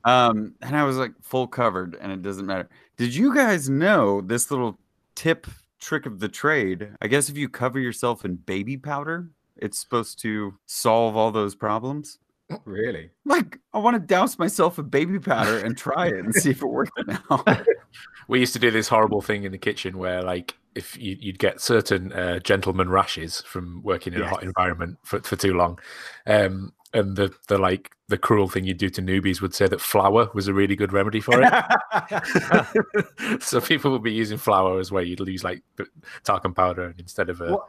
Um, 0.05 0.53
and 0.61 0.77
I 0.77 0.83
was 0.83 0.97
like 0.97 1.11
full 1.21 1.47
covered, 1.47 1.97
and 1.99 2.11
it 2.11 2.21
doesn't 2.21 2.45
matter. 2.45 2.69
Did 2.97 3.13
you 3.13 3.33
guys 3.33 3.69
know 3.69 4.21
this 4.21 4.51
little 4.51 4.79
tip 5.15 5.47
trick 5.79 6.05
of 6.05 6.19
the 6.19 6.29
trade? 6.29 6.89
I 7.01 7.07
guess 7.07 7.29
if 7.29 7.37
you 7.37 7.49
cover 7.49 7.79
yourself 7.79 8.25
in 8.25 8.35
baby 8.35 8.77
powder, 8.77 9.29
it's 9.57 9.79
supposed 9.79 10.19
to 10.21 10.57
solve 10.65 11.15
all 11.15 11.31
those 11.31 11.55
problems. 11.55 12.19
Really? 12.65 13.11
Like, 13.25 13.59
I 13.73 13.77
want 13.77 13.93
to 13.93 13.99
douse 13.99 14.39
myself 14.39 14.79
in 14.79 14.89
baby 14.89 15.19
powder 15.19 15.59
and 15.59 15.77
try 15.77 16.07
it 16.07 16.15
and 16.15 16.33
see 16.33 16.49
if 16.49 16.63
it 16.63 16.65
works 16.67 16.89
now. 17.07 17.43
We 18.27 18.39
used 18.39 18.53
to 18.53 18.59
do 18.59 18.71
this 18.71 18.87
horrible 18.87 19.21
thing 19.21 19.43
in 19.43 19.51
the 19.51 19.57
kitchen 19.59 19.99
where, 19.99 20.23
like, 20.23 20.55
if 20.73 20.97
you, 20.97 21.15
you'd 21.19 21.37
get 21.37 21.61
certain 21.61 22.11
uh, 22.11 22.39
gentleman 22.39 22.89
rashes 22.89 23.41
from 23.41 23.83
working 23.83 24.13
in 24.13 24.21
a 24.21 24.27
hot 24.27 24.41
environment 24.41 24.97
for, 25.03 25.19
for 25.21 25.35
too 25.35 25.53
long, 25.53 25.77
um, 26.25 26.73
and 26.93 27.15
the 27.17 27.31
the 27.47 27.57
like 27.59 27.91
the 28.07 28.17
cruel 28.17 28.49
thing 28.49 28.65
you'd 28.65 28.77
do 28.77 28.89
to 28.89 29.01
newbies 29.01 29.41
would 29.41 29.53
say 29.53 29.67
that 29.67 29.79
flour 29.81 30.29
was 30.33 30.47
a 30.47 30.53
really 30.53 30.75
good 30.75 30.91
remedy 30.91 31.21
for 31.21 31.39
it. 31.39 31.53
so 33.43 33.61
people 33.61 33.91
would 33.91 34.01
be 34.01 34.11
using 34.11 34.39
flour 34.39 34.79
as 34.79 34.91
where 34.91 35.03
you'd 35.03 35.19
use 35.19 35.43
like 35.43 35.61
talcum 36.23 36.55
powder 36.55 36.95
instead 36.97 37.29
of 37.29 37.41
a. 37.41 37.51
What- 37.51 37.67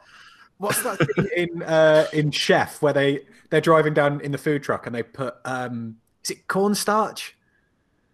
What's 0.60 0.82
that 0.82 0.98
thing 0.98 1.28
in 1.36 1.62
uh, 1.62 2.06
in 2.12 2.30
Chef 2.30 2.82
where 2.82 2.92
they 2.92 3.20
they're 3.48 3.62
driving 3.62 3.94
down 3.94 4.20
in 4.20 4.30
the 4.30 4.38
food 4.38 4.62
truck 4.62 4.86
and 4.86 4.94
they 4.94 5.02
put 5.02 5.34
um 5.46 5.96
is 6.22 6.30
it 6.30 6.46
cornstarch? 6.48 7.34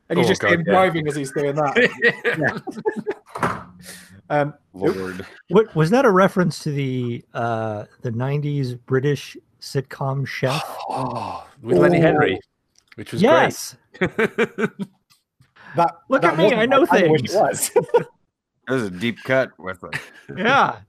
And 0.08 0.18
you 0.18 0.24
Oh, 0.24 0.28
just 0.28 0.40
God, 0.40 0.52
him 0.52 0.60
yeah. 0.64 0.72
driving 0.72 1.08
as 1.08 1.16
he's 1.16 1.32
doing 1.32 1.56
that. 1.56 2.62
Um, 4.28 4.54
Lord. 4.74 5.24
What 5.50 5.72
was 5.76 5.90
that 5.90 6.04
a 6.04 6.10
reference 6.10 6.58
to 6.64 6.72
the 6.72 7.24
uh 7.32 7.84
the 8.02 8.10
'90s 8.10 8.76
British 8.86 9.36
sitcom 9.60 10.26
Chef? 10.26 10.60
Oh, 10.88 11.46
with 11.62 11.78
Lenny 11.78 12.00
Henry, 12.00 12.40
which 12.96 13.12
was 13.12 13.22
yes. 13.22 13.76
great. 13.98 14.16
that 14.16 15.94
Look 16.08 16.22
that 16.22 16.32
at 16.32 16.38
me, 16.38 16.54
I 16.54 16.66
know 16.66 16.82
it. 16.82 16.88
things. 16.90 17.34
it 17.34 17.40
was. 17.40 17.70
That 18.68 18.74
was 18.74 18.82
a 18.82 18.90
deep 18.90 19.18
cut 19.22 19.50
with 19.60 19.78
it. 19.84 20.00
Yeah. 20.36 20.80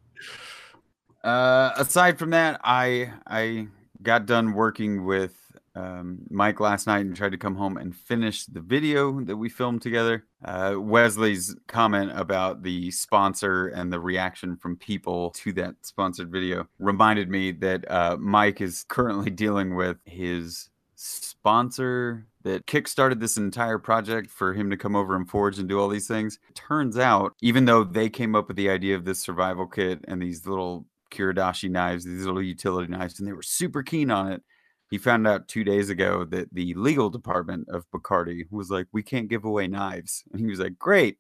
Uh, 1.28 1.74
aside 1.76 2.18
from 2.18 2.30
that, 2.30 2.58
I 2.64 3.12
I 3.28 3.68
got 4.02 4.26
done 4.26 4.54
working 4.54 5.04
with 5.04 5.36
um, 5.76 6.20
Mike 6.30 6.62
last 6.62 6.88
night 6.88 7.06
and 7.06 7.14
tried 7.14 7.34
to 7.34 7.38
come 7.38 7.56
home 7.56 7.76
and 7.76 7.94
finish 7.94 8.46
the 8.46 8.62
video 8.62 9.20
that 9.26 9.36
we 9.36 9.50
filmed 9.50 9.82
together. 9.82 10.24
Uh, 10.46 10.76
Wesley's 10.78 11.54
comment 11.68 12.14
about 12.16 12.64
the 12.64 12.92
sponsor 12.92 13.68
and 13.68 13.92
the 13.92 14.00
reaction 14.00 14.56
from 14.56 14.78
people 14.78 15.32
to 15.32 15.52
that 15.52 15.76
sponsored 15.82 16.32
video 16.32 16.66
reminded 16.80 17.30
me 17.30 17.52
that 17.52 17.92
uh, 17.92 18.16
Mike 18.18 18.62
is 18.62 18.86
currently 18.88 19.30
dealing 19.30 19.76
with 19.76 19.98
his 20.06 20.70
sponsor 20.96 22.26
that 22.44 22.68
kickstarted 22.68 23.20
this 23.20 23.36
entire 23.36 23.78
project 23.80 24.30
for 24.30 24.54
him 24.54 24.70
to 24.70 24.78
come 24.78 24.96
over 24.96 25.14
and 25.14 25.30
forge 25.30 25.60
and 25.60 25.68
do 25.68 25.78
all 25.78 25.90
these 25.90 26.08
things. 26.08 26.40
Turns 26.54 26.98
out, 26.98 27.34
even 27.42 27.66
though 27.66 27.84
they 27.84 28.10
came 28.10 28.34
up 28.34 28.48
with 28.48 28.56
the 28.56 28.70
idea 28.70 28.96
of 28.96 29.04
this 29.04 29.20
survival 29.20 29.68
kit 29.68 30.06
and 30.08 30.22
these 30.22 30.48
little 30.48 30.86
Kiridashi 31.12 31.70
knives, 31.70 32.06
these 32.06 32.26
little 32.26 32.42
utility 32.42 32.92
knives, 32.92 33.20
and 33.20 33.28
they 33.28 33.34
were 33.34 33.42
super 33.42 33.84
keen 33.84 34.12
on 34.12 34.32
it. 34.32 34.44
He 34.90 34.98
found 34.98 35.28
out 35.28 35.48
two 35.48 35.64
days 35.64 35.90
ago 35.90 36.26
that 36.26 36.54
the 36.54 36.74
legal 36.76 37.10
department 37.10 37.68
of 37.70 37.86
Bacardi 37.92 38.46
was 38.52 38.70
like, 38.70 38.88
"We 38.92 39.04
can't 39.04 39.28
give 39.28 39.44
away 39.46 39.68
knives," 39.68 40.24
and 40.32 40.40
he 40.40 40.48
was 40.48 40.60
like, 40.60 40.78
"Great, 40.80 41.18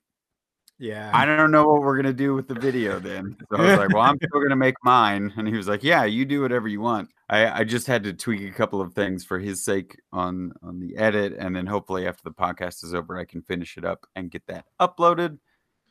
yeah. 0.80 1.12
I 1.14 1.26
don't 1.26 1.52
know 1.52 1.68
what 1.68 1.82
we're 1.82 1.98
gonna 1.98 2.14
do 2.14 2.34
with 2.34 2.48
the 2.48 2.54
video 2.56 3.00
then." 3.00 3.36
So 3.52 3.58
I 3.58 3.62
was 3.62 3.78
like, 3.78 3.90
"Well, 3.90 4.04
I'm 4.04 4.18
still 4.18 4.42
gonna 4.42 4.56
make 4.56 4.76
mine," 4.84 5.34
and 5.38 5.48
he 5.48 5.56
was 5.58 5.68
like, 5.68 5.84
"Yeah, 5.84 6.06
you 6.06 6.24
do 6.26 6.42
whatever 6.42 6.68
you 6.68 6.80
want." 6.82 7.10
I, 7.30 7.60
I 7.60 7.64
just 7.66 7.88
had 7.88 8.04
to 8.04 8.14
tweak 8.14 8.42
a 8.50 8.54
couple 8.54 8.80
of 8.80 8.94
things 8.94 9.26
for 9.26 9.38
his 9.40 9.66
sake 9.66 9.98
on 10.14 10.54
on 10.64 10.80
the 10.80 10.96
edit, 10.98 11.34
and 11.38 11.56
then 11.56 11.66
hopefully 11.66 12.08
after 12.08 12.24
the 12.24 12.32
podcast 12.32 12.84
is 12.86 12.94
over, 12.94 13.18
I 13.18 13.26
can 13.26 13.42
finish 13.42 13.78
it 13.78 13.84
up 13.84 14.06
and 14.16 14.32
get 14.32 14.48
that 14.48 14.66
uploaded. 14.80 15.40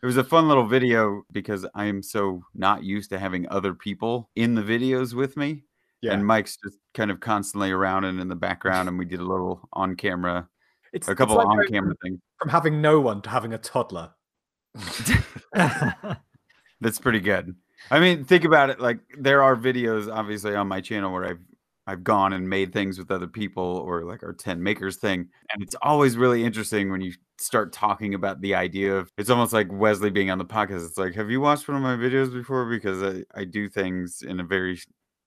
It 0.02 0.06
was 0.06 0.16
a 0.16 0.24
fun 0.24 0.46
little 0.48 0.66
video 0.66 1.22
because 1.32 1.66
I 1.74 1.86
am 1.86 2.02
so 2.02 2.42
not 2.54 2.84
used 2.84 3.10
to 3.10 3.18
having 3.18 3.48
other 3.48 3.74
people 3.74 4.30
in 4.36 4.54
the 4.54 4.62
videos 4.62 5.14
with 5.14 5.36
me. 5.36 5.64
yeah. 6.02 6.12
And 6.12 6.26
Mike's 6.26 6.58
just 6.62 6.78
kind 6.94 7.10
of 7.10 7.20
constantly 7.20 7.70
around 7.70 8.04
and 8.04 8.20
in 8.20 8.28
the 8.28 8.36
background, 8.36 8.88
and 8.88 8.98
we 8.98 9.04
did 9.04 9.20
a 9.20 9.24
little 9.24 9.68
on 9.72 9.96
camera, 9.96 10.48
it's, 10.92 11.08
a 11.08 11.14
couple 11.14 11.36
like 11.36 11.46
on 11.46 11.66
camera 11.66 11.94
things. 12.02 12.20
from 12.40 12.50
having 12.50 12.80
no 12.80 13.00
one 13.00 13.22
to 13.22 13.30
having 13.30 13.52
a 13.52 13.58
toddler. 13.58 14.10
That's 16.80 16.98
pretty 17.00 17.20
good. 17.20 17.54
I 17.90 18.00
mean, 18.00 18.24
think 18.24 18.44
about 18.44 18.70
it. 18.70 18.80
Like 18.80 18.98
there 19.18 19.42
are 19.42 19.56
videos, 19.56 20.12
obviously, 20.12 20.54
on 20.54 20.68
my 20.68 20.80
channel 20.80 21.12
where 21.12 21.24
I've 21.24 21.40
I've 21.86 22.02
gone 22.02 22.32
and 22.32 22.48
made 22.48 22.72
things 22.72 22.98
with 22.98 23.10
other 23.10 23.26
people, 23.26 23.62
or 23.64 24.04
like 24.04 24.22
our 24.22 24.32
ten 24.32 24.62
makers 24.62 24.96
thing, 24.96 25.28
and 25.52 25.62
it's 25.62 25.76
always 25.82 26.16
really 26.16 26.44
interesting 26.44 26.90
when 26.90 27.00
you 27.00 27.12
start 27.38 27.72
talking 27.72 28.14
about 28.14 28.40
the 28.40 28.54
idea 28.54 28.96
of. 28.96 29.10
It's 29.18 29.30
almost 29.30 29.52
like 29.52 29.68
Wesley 29.70 30.10
being 30.10 30.30
on 30.30 30.38
the 30.38 30.44
podcast. 30.44 30.86
It's 30.86 30.98
like, 30.98 31.14
have 31.14 31.30
you 31.30 31.40
watched 31.40 31.68
one 31.68 31.76
of 31.76 31.82
my 31.82 31.96
videos 31.96 32.32
before? 32.32 32.68
Because 32.68 33.02
I 33.02 33.24
I 33.38 33.44
do 33.44 33.68
things 33.68 34.22
in 34.22 34.40
a 34.40 34.44
very 34.44 34.78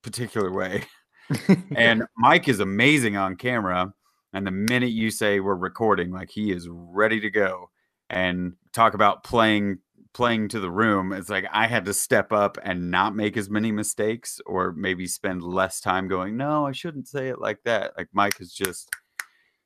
particular 0.02 0.52
way. 0.52 0.84
and 1.76 2.04
Mike 2.18 2.48
is 2.48 2.60
amazing 2.60 3.18
on 3.18 3.36
camera. 3.36 3.94
And 4.34 4.46
the 4.46 4.52
minute 4.52 4.92
you 4.92 5.10
say 5.10 5.40
we're 5.40 5.56
recording, 5.56 6.12
like 6.12 6.30
he 6.30 6.52
is 6.52 6.68
ready 6.70 7.20
to 7.20 7.30
go 7.32 7.70
and 8.10 8.54
talk 8.74 8.94
about 8.94 9.24
playing 9.24 9.80
playing 10.14 10.50
to 10.50 10.60
the 10.60 10.72
room. 10.72 11.14
It's 11.14 11.30
like 11.30 11.46
I 11.52 11.68
had 11.68 11.86
to 11.86 11.94
step 11.94 12.32
up 12.32 12.58
and 12.64 12.92
not 12.92 13.16
make 13.16 13.38
as 13.38 13.50
many 13.50 13.72
mistakes 13.72 14.40
or 14.46 14.72
maybe 14.74 15.08
spend 15.08 15.44
less 15.44 15.80
time 15.80 16.08
going, 16.08 16.38
no, 16.38 16.66
I 16.66 16.72
shouldn't 16.72 17.08
say 17.08 17.30
it 17.30 17.40
like 17.40 17.60
that. 17.66 17.94
Like 17.98 18.10
Mike 18.14 18.40
is 18.40 18.54
just 18.54 18.90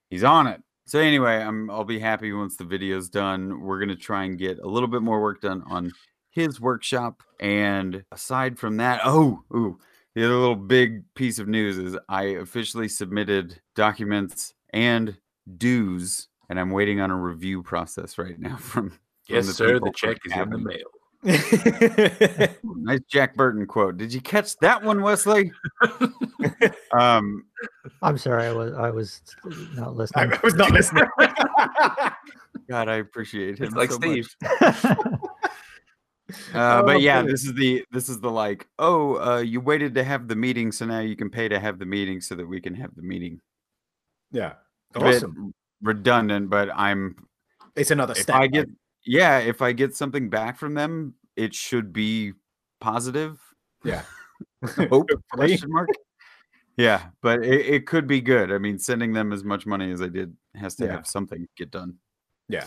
he's 0.09 0.23
on 0.23 0.47
it. 0.47 0.61
So 0.85 0.99
anyway, 0.99 1.37
I'm 1.37 1.69
I'll 1.69 1.83
be 1.85 1.99
happy 1.99 2.33
once 2.33 2.57
the 2.57 2.65
video's 2.65 3.09
done. 3.09 3.61
We're 3.61 3.79
gonna 3.79 3.95
try 3.95 4.25
and 4.25 4.37
get 4.37 4.59
a 4.59 4.67
little 4.67 4.89
bit 4.89 5.01
more 5.01 5.21
work 5.21 5.41
done 5.41 5.63
on 5.67 5.91
his 6.29 6.59
workshop. 6.59 7.23
And 7.39 8.03
aside 8.11 8.59
from 8.59 8.77
that, 8.77 9.01
oh, 9.05 9.43
ooh, 9.53 9.79
the 10.15 10.25
other 10.25 10.35
little 10.35 10.55
big 10.55 11.03
piece 11.15 11.39
of 11.39 11.47
news 11.47 11.77
is 11.77 11.97
I 12.09 12.23
officially 12.23 12.87
submitted 12.87 13.61
documents 13.75 14.53
and 14.71 15.17
dues, 15.57 16.27
and 16.49 16.59
I'm 16.59 16.71
waiting 16.71 16.99
on 16.99 17.11
a 17.11 17.17
review 17.17 17.63
process 17.63 18.17
right 18.17 18.39
now 18.39 18.55
from. 18.57 18.89
from 18.89 18.99
yes, 19.27 19.47
the 19.47 19.53
sir. 19.53 19.79
The 19.79 19.91
check 19.95 20.17
is 20.25 20.33
in 20.33 20.49
the 20.49 20.57
mail. 20.57 20.89
Nice 22.63 22.99
Jack 23.09 23.35
Burton 23.35 23.65
quote. 23.65 23.97
Did 23.97 24.13
you 24.13 24.19
catch 24.21 24.57
that 24.57 24.83
one, 24.83 25.01
Wesley? 25.01 25.51
um, 26.93 27.45
I'm 28.01 28.17
sorry, 28.17 28.45
I 28.47 28.51
was 28.51 28.73
I 28.73 28.89
was 28.89 29.21
not 29.75 29.95
listening. 29.95 30.33
I 30.33 30.39
was 30.43 30.53
not 30.55 30.71
listening. 30.71 31.05
God, 32.69 32.87
I 32.89 32.95
appreciate 32.95 33.59
him 33.59 33.65
It's 33.67 33.75
like 33.75 33.91
so 33.91 33.97
Steve. 33.97 34.27
much. 34.61 34.85
Uh, 34.85 34.95
Oh, 36.55 36.83
but 36.85 37.01
yeah, 37.01 37.21
brilliant. 37.21 37.29
this 37.29 37.43
is 37.45 37.53
the 37.53 37.85
this 37.91 38.09
is 38.09 38.19
the 38.19 38.31
like, 38.31 38.67
oh, 38.79 39.15
uh, 39.17 39.39
you 39.39 39.59
waited 39.61 39.93
to 39.95 40.03
have 40.03 40.27
the 40.27 40.35
meeting, 40.35 40.71
so 40.71 40.85
now 40.85 40.99
you 40.99 41.15
can 41.15 41.29
pay 41.29 41.47
to 41.47 41.59
have 41.59 41.77
the 41.79 41.85
meeting, 41.85 42.21
so 42.21 42.33
that 42.35 42.47
we 42.47 42.59
can 42.59 42.73
have 42.75 42.95
the 42.95 43.01
meeting. 43.03 43.39
yeah. 44.31 44.53
Awesome. 44.95 45.53
redundant, 45.81 46.49
but 46.51 46.69
I'm 46.73 47.15
It's 47.75 47.91
another 47.91 48.13
if 48.13 48.19
step. 48.23 48.35
I 48.35 48.47
get 48.47 48.67
yeah, 49.05 49.39
if 49.39 49.61
I 49.61 49.71
get 49.73 49.95
something 49.95 50.29
back 50.29 50.57
from 50.57 50.73
them, 50.73 51.15
it 51.35 51.53
should 51.53 51.91
be 51.93 52.33
positive. 52.79 53.39
Yeah. 53.83 54.03
Hope 54.89 55.09
question 55.31 55.71
mark. 55.71 55.89
Yeah, 56.75 57.03
but 57.21 57.45
it, 57.45 57.65
it 57.65 57.87
could 57.87 58.07
be 58.07 58.19
good. 58.19 58.51
I 58.51 58.57
mean, 58.57 58.79
sending 58.79 59.13
them 59.13 59.31
as 59.31 59.43
much 59.43 59.65
money 59.65 59.91
as 59.91 60.01
I 60.01 60.07
did 60.07 60.35
has 60.55 60.75
to 60.75 60.85
Yeah. 60.85 60.93
have 60.93 61.07
something 61.07 61.47
get 61.55 61.69
done. 61.71 61.95
Yeah. 62.49 62.65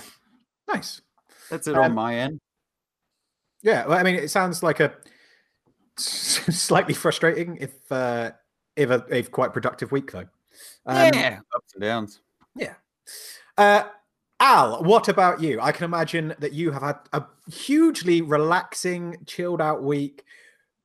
Nice. 0.69 1.03
That's 1.51 1.67
it 1.67 1.77
on 1.77 1.87
Um, 1.87 1.95
my 1.95 2.17
end. 2.17 2.41
Yeah. 3.63 3.87
Well, 3.87 3.99
I 3.99 4.03
mean, 4.03 4.15
it 4.15 4.31
sounds 4.31 4.63
like 4.63 4.81
a 4.81 4.95
slightly 5.99 6.95
frustrating, 6.95 7.57
if 7.61 7.73
uh, 7.91 8.33
if 8.77 8.91
a, 8.91 9.05
a 9.11 9.23
quite 9.25 9.53
productive 9.53 9.91
week 9.93 10.13
though. 10.13 10.27
Um, 10.87 11.11
yeah, 11.15 11.41
ups 11.55 11.75
and 11.75 11.83
downs. 11.83 12.21
Yeah. 12.55 12.75
Uh, 13.59 13.85
Al, 14.41 14.83
what 14.83 15.09
about 15.09 15.41
you? 15.41 15.61
I 15.61 15.73
can 15.73 15.85
imagine 15.85 16.35
that 16.39 16.53
you 16.53 16.71
have 16.73 16.83
had 16.83 16.97
a 17.13 17.25
hugely 17.51 18.21
relaxing, 18.23 19.17
chilled 19.27 19.61
out 19.61 19.83
week. 19.83 20.25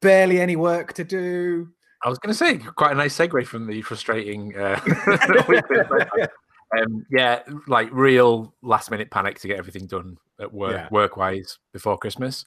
Barely 0.01 0.39
any 0.39 0.55
work 0.55 0.93
to 0.93 1.03
do. 1.03 1.69
I 2.03 2.09
was 2.09 2.17
going 2.17 2.33
to 2.33 2.37
say 2.37 2.57
quite 2.57 2.91
a 2.93 2.95
nice 2.95 3.15
segue 3.15 3.45
from 3.45 3.67
the 3.67 3.81
frustrating. 3.83 4.57
Uh, 4.57 4.79
Um, 6.77 7.05
yeah, 7.11 7.41
like 7.67 7.89
real 7.91 8.55
last 8.61 8.91
minute 8.91 9.11
panic 9.11 9.39
to 9.39 9.47
get 9.47 9.57
everything 9.57 9.87
done 9.87 10.17
at 10.39 10.53
work, 10.53 10.73
Yeah. 10.73 10.87
work 10.89 11.17
wise 11.17 11.59
before 11.73 11.97
Christmas. 11.97 12.45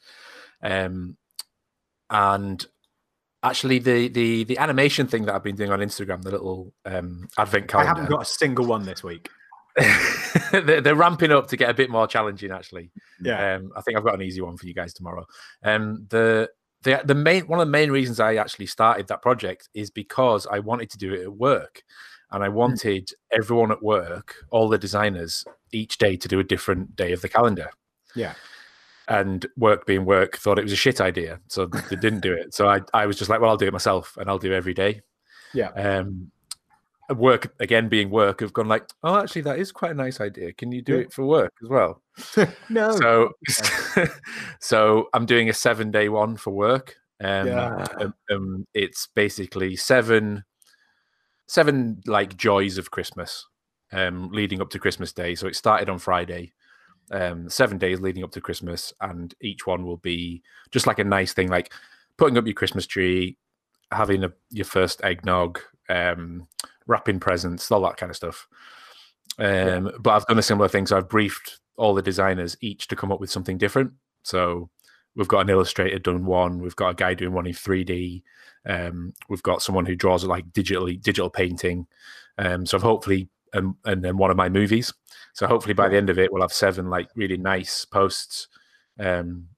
Um, 0.63 1.17
and 2.09 2.65
actually, 3.43 3.81
the 3.81 4.09
the 4.09 4.45
the 4.45 4.59
animation 4.59 5.07
thing 5.07 5.27
that 5.27 5.35
I've 5.35 5.45
been 5.45 5.57
doing 5.57 5.71
on 5.71 5.81
Instagram, 5.81 6.23
the 6.23 6.31
little 6.31 6.73
um, 6.87 7.29
advent 7.39 7.69
calendar. 7.69 7.91
I 7.91 7.95
haven't 7.95 8.11
got 8.11 8.23
a 8.23 8.25
single 8.25 8.65
one 8.67 8.85
this 8.85 9.03
week. 9.03 9.29
They're, 10.53 10.81
they're 10.81 10.95
ramping 10.95 11.33
up 11.33 11.49
to 11.49 11.57
get 11.57 11.71
a 11.71 11.75
bit 11.75 11.91
more 11.91 12.07
challenging. 12.07 12.51
Actually, 12.51 12.91
Yeah. 13.21 13.55
um, 13.57 13.73
I 13.77 13.81
think 13.81 13.97
I've 13.97 14.05
got 14.05 14.15
an 14.15 14.23
easy 14.23 14.41
one 14.41 14.57
for 14.57 14.67
you 14.67 14.75
guys 14.75 14.95
tomorrow. 14.95 15.27
Um, 15.63 16.07
the 16.11 16.51
the 16.83 17.01
the 17.05 17.15
main 17.15 17.47
one 17.47 17.61
of 17.61 17.67
the 17.67 17.71
main 17.73 17.91
reasons 17.91 18.21
I 18.21 18.37
actually 18.37 18.67
started 18.67 19.09
that 19.09 19.23
project 19.23 19.69
is 19.75 19.91
because 19.91 20.47
I 20.47 20.59
wanted 20.61 20.91
to 20.91 20.99
do 20.99 21.13
it 21.15 21.23
at 21.23 21.33
work, 21.33 21.83
and 22.31 22.39
Hmm. 22.41 22.45
I 22.45 22.49
wanted 22.51 23.11
everyone 23.33 23.73
at 23.73 23.83
work, 23.83 24.37
all 24.51 24.69
the 24.69 24.79
designers, 24.79 25.45
each 25.73 25.99
day 25.99 26.17
to 26.17 26.29
do 26.29 26.39
a 26.41 26.45
different 26.45 26.95
day 26.95 27.13
of 27.13 27.21
the 27.21 27.29
calendar. 27.29 27.71
Yeah. 28.15 28.35
And 29.07 29.45
work 29.59 29.85
being 29.85 30.07
work, 30.07 30.37
thought 30.39 30.59
it 30.59 30.63
was 30.63 30.73
a 30.73 30.77
shit 30.77 30.99
idea, 31.01 31.39
so 31.49 31.67
they 31.67 31.97
didn't 31.97 32.21
do 32.21 32.33
it. 32.33 32.55
So 32.55 32.69
I 32.69 32.81
I 32.95 33.05
was 33.07 33.19
just 33.19 33.29
like, 33.29 33.41
well, 33.41 33.51
I'll 33.51 33.57
do 33.59 33.67
it 33.67 33.73
myself, 33.73 34.17
and 34.17 34.31
I'll 34.31 34.39
do 34.39 34.53
it 34.53 34.57
every 34.57 34.73
day. 34.73 35.03
Yeah. 35.53 35.69
Um, 35.73 36.31
work 37.11 37.55
again 37.61 37.89
being 37.89 38.11
work 38.11 38.41
have 38.41 38.53
gone 38.53 38.69
like, 38.69 38.89
oh, 39.03 39.19
actually, 39.19 39.43
that 39.43 39.59
is 39.59 39.73
quite 39.73 39.91
a 39.91 39.95
nice 39.95 40.21
idea. 40.21 40.53
Can 40.53 40.73
you 40.73 40.83
do 40.83 40.95
Yeah. 40.95 41.01
it 41.01 41.13
for 41.13 41.25
work 41.27 41.53
as 41.63 41.69
well? 41.69 42.03
no. 42.69 42.99
So, 42.99 43.31
so 44.61 45.09
I'm 45.13 45.27
doing 45.27 45.49
a 45.49 45.53
seven 45.53 45.91
day 45.91 46.09
one 46.09 46.37
for 46.37 46.51
work. 46.53 46.97
Um, 47.21 47.47
Yeah. 47.49 47.87
um, 48.01 48.15
um, 48.31 48.67
it's 48.75 49.09
basically 49.15 49.77
seven, 49.77 50.45
seven 51.47 52.01
like 52.07 52.37
joys 52.37 52.79
of 52.79 52.91
Christmas, 52.91 53.47
um, 53.93 54.31
leading 54.31 54.61
up 54.61 54.71
to 54.71 54.79
Christmas 54.79 55.13
Day. 55.13 55.35
So 55.35 55.47
it 55.47 55.57
started 55.57 55.89
on 55.89 55.99
Friday, 55.99 56.53
um, 57.11 57.49
seven 57.49 57.79
days 57.79 58.01
leading 58.01 58.25
up 58.25 58.33
to 58.33 58.41
Christmas, 58.41 58.93
and 59.01 59.35
each 59.41 59.67
one 59.67 59.85
will 59.85 59.99
be 59.99 60.43
just 60.71 60.87
like 60.87 60.99
a 60.99 61.05
nice 61.05 61.33
thing, 61.33 61.49
like 61.49 61.73
putting 62.17 62.39
up 62.39 62.47
your 62.47 62.55
Christmas 62.55 62.87
tree, 62.87 63.37
having 63.93 64.25
a, 64.25 64.33
your 64.51 64.65
first 64.65 65.03
eggnog, 65.05 65.61
um, 65.89 66.49
wrapping 66.87 67.21
presents, 67.21 67.71
all 67.71 67.83
that 67.83 67.97
kind 67.97 68.11
of 68.11 68.17
stuff. 68.17 68.47
Um, 69.39 69.91
But 70.01 70.11
I've 70.11 70.27
done 70.27 70.39
a 70.39 70.43
similar 70.43 70.69
thing. 70.69 70.87
So 70.87 70.97
I've 70.97 71.09
briefed 71.09 71.61
all 71.77 71.95
the 71.95 72.03
designers 72.03 72.57
each 72.61 72.89
to 72.89 72.97
come 72.97 73.11
up 73.11 73.21
with 73.21 73.31
something 73.31 73.59
different. 73.59 73.93
So 74.23 74.71
we've 75.17 75.29
got 75.29 75.41
an 75.41 75.51
illustrator 75.51 75.99
done 75.99 76.25
one. 76.25 76.61
We've 76.61 76.77
got 76.77 76.91
a 76.91 76.95
guy 76.95 77.15
doing 77.15 77.33
one 77.33 77.47
in 77.47 77.53
3D. 77.53 78.23
Um, 78.67 79.13
we've 79.29 79.43
got 79.43 79.63
someone 79.63 79.87
who 79.87 79.97
draws 79.97 80.25
like 80.25 80.47
digitally 80.53 81.01
digital 81.01 81.31
painting. 81.31 81.87
Um, 82.39 82.67
so 82.67 82.77
I've 82.77 82.83
hopefully 82.83 83.29
um, 83.55 83.77
and 83.85 84.03
then 84.03 84.17
one 84.17 84.31
of 84.31 84.37
my 84.37 84.49
movies. 84.49 84.93
So 85.33 85.47
hopefully 85.47 85.75
by 85.75 85.89
the 85.89 85.97
end 85.97 86.11
of 86.11 86.19
it, 86.19 86.33
we'll 86.33 86.43
have 86.43 86.53
seven 86.53 86.91
like 86.91 87.09
really 87.15 87.37
nice 87.37 87.85
posts. 87.85 88.49
Um, 88.99 89.49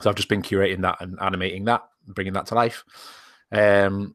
so 0.00 0.10
I've 0.10 0.16
just 0.16 0.28
been 0.28 0.42
curating 0.42 0.82
that 0.82 1.00
and 1.00 1.18
animating 1.20 1.64
that, 1.64 1.82
and 2.06 2.14
bringing 2.14 2.34
that 2.34 2.46
to 2.46 2.54
life. 2.54 2.84
Um, 3.50 4.14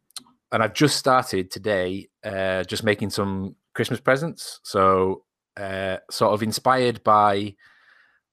and 0.53 0.61
I've 0.61 0.75
just 0.75 0.97
started 0.97 1.49
today, 1.49 2.07
uh, 2.23 2.63
just 2.63 2.83
making 2.83 3.09
some 3.09 3.55
Christmas 3.73 3.99
presents. 3.99 4.59
So 4.63 5.25
uh, 5.57 5.97
sort 6.11 6.33
of 6.33 6.43
inspired 6.43 7.03
by 7.03 7.55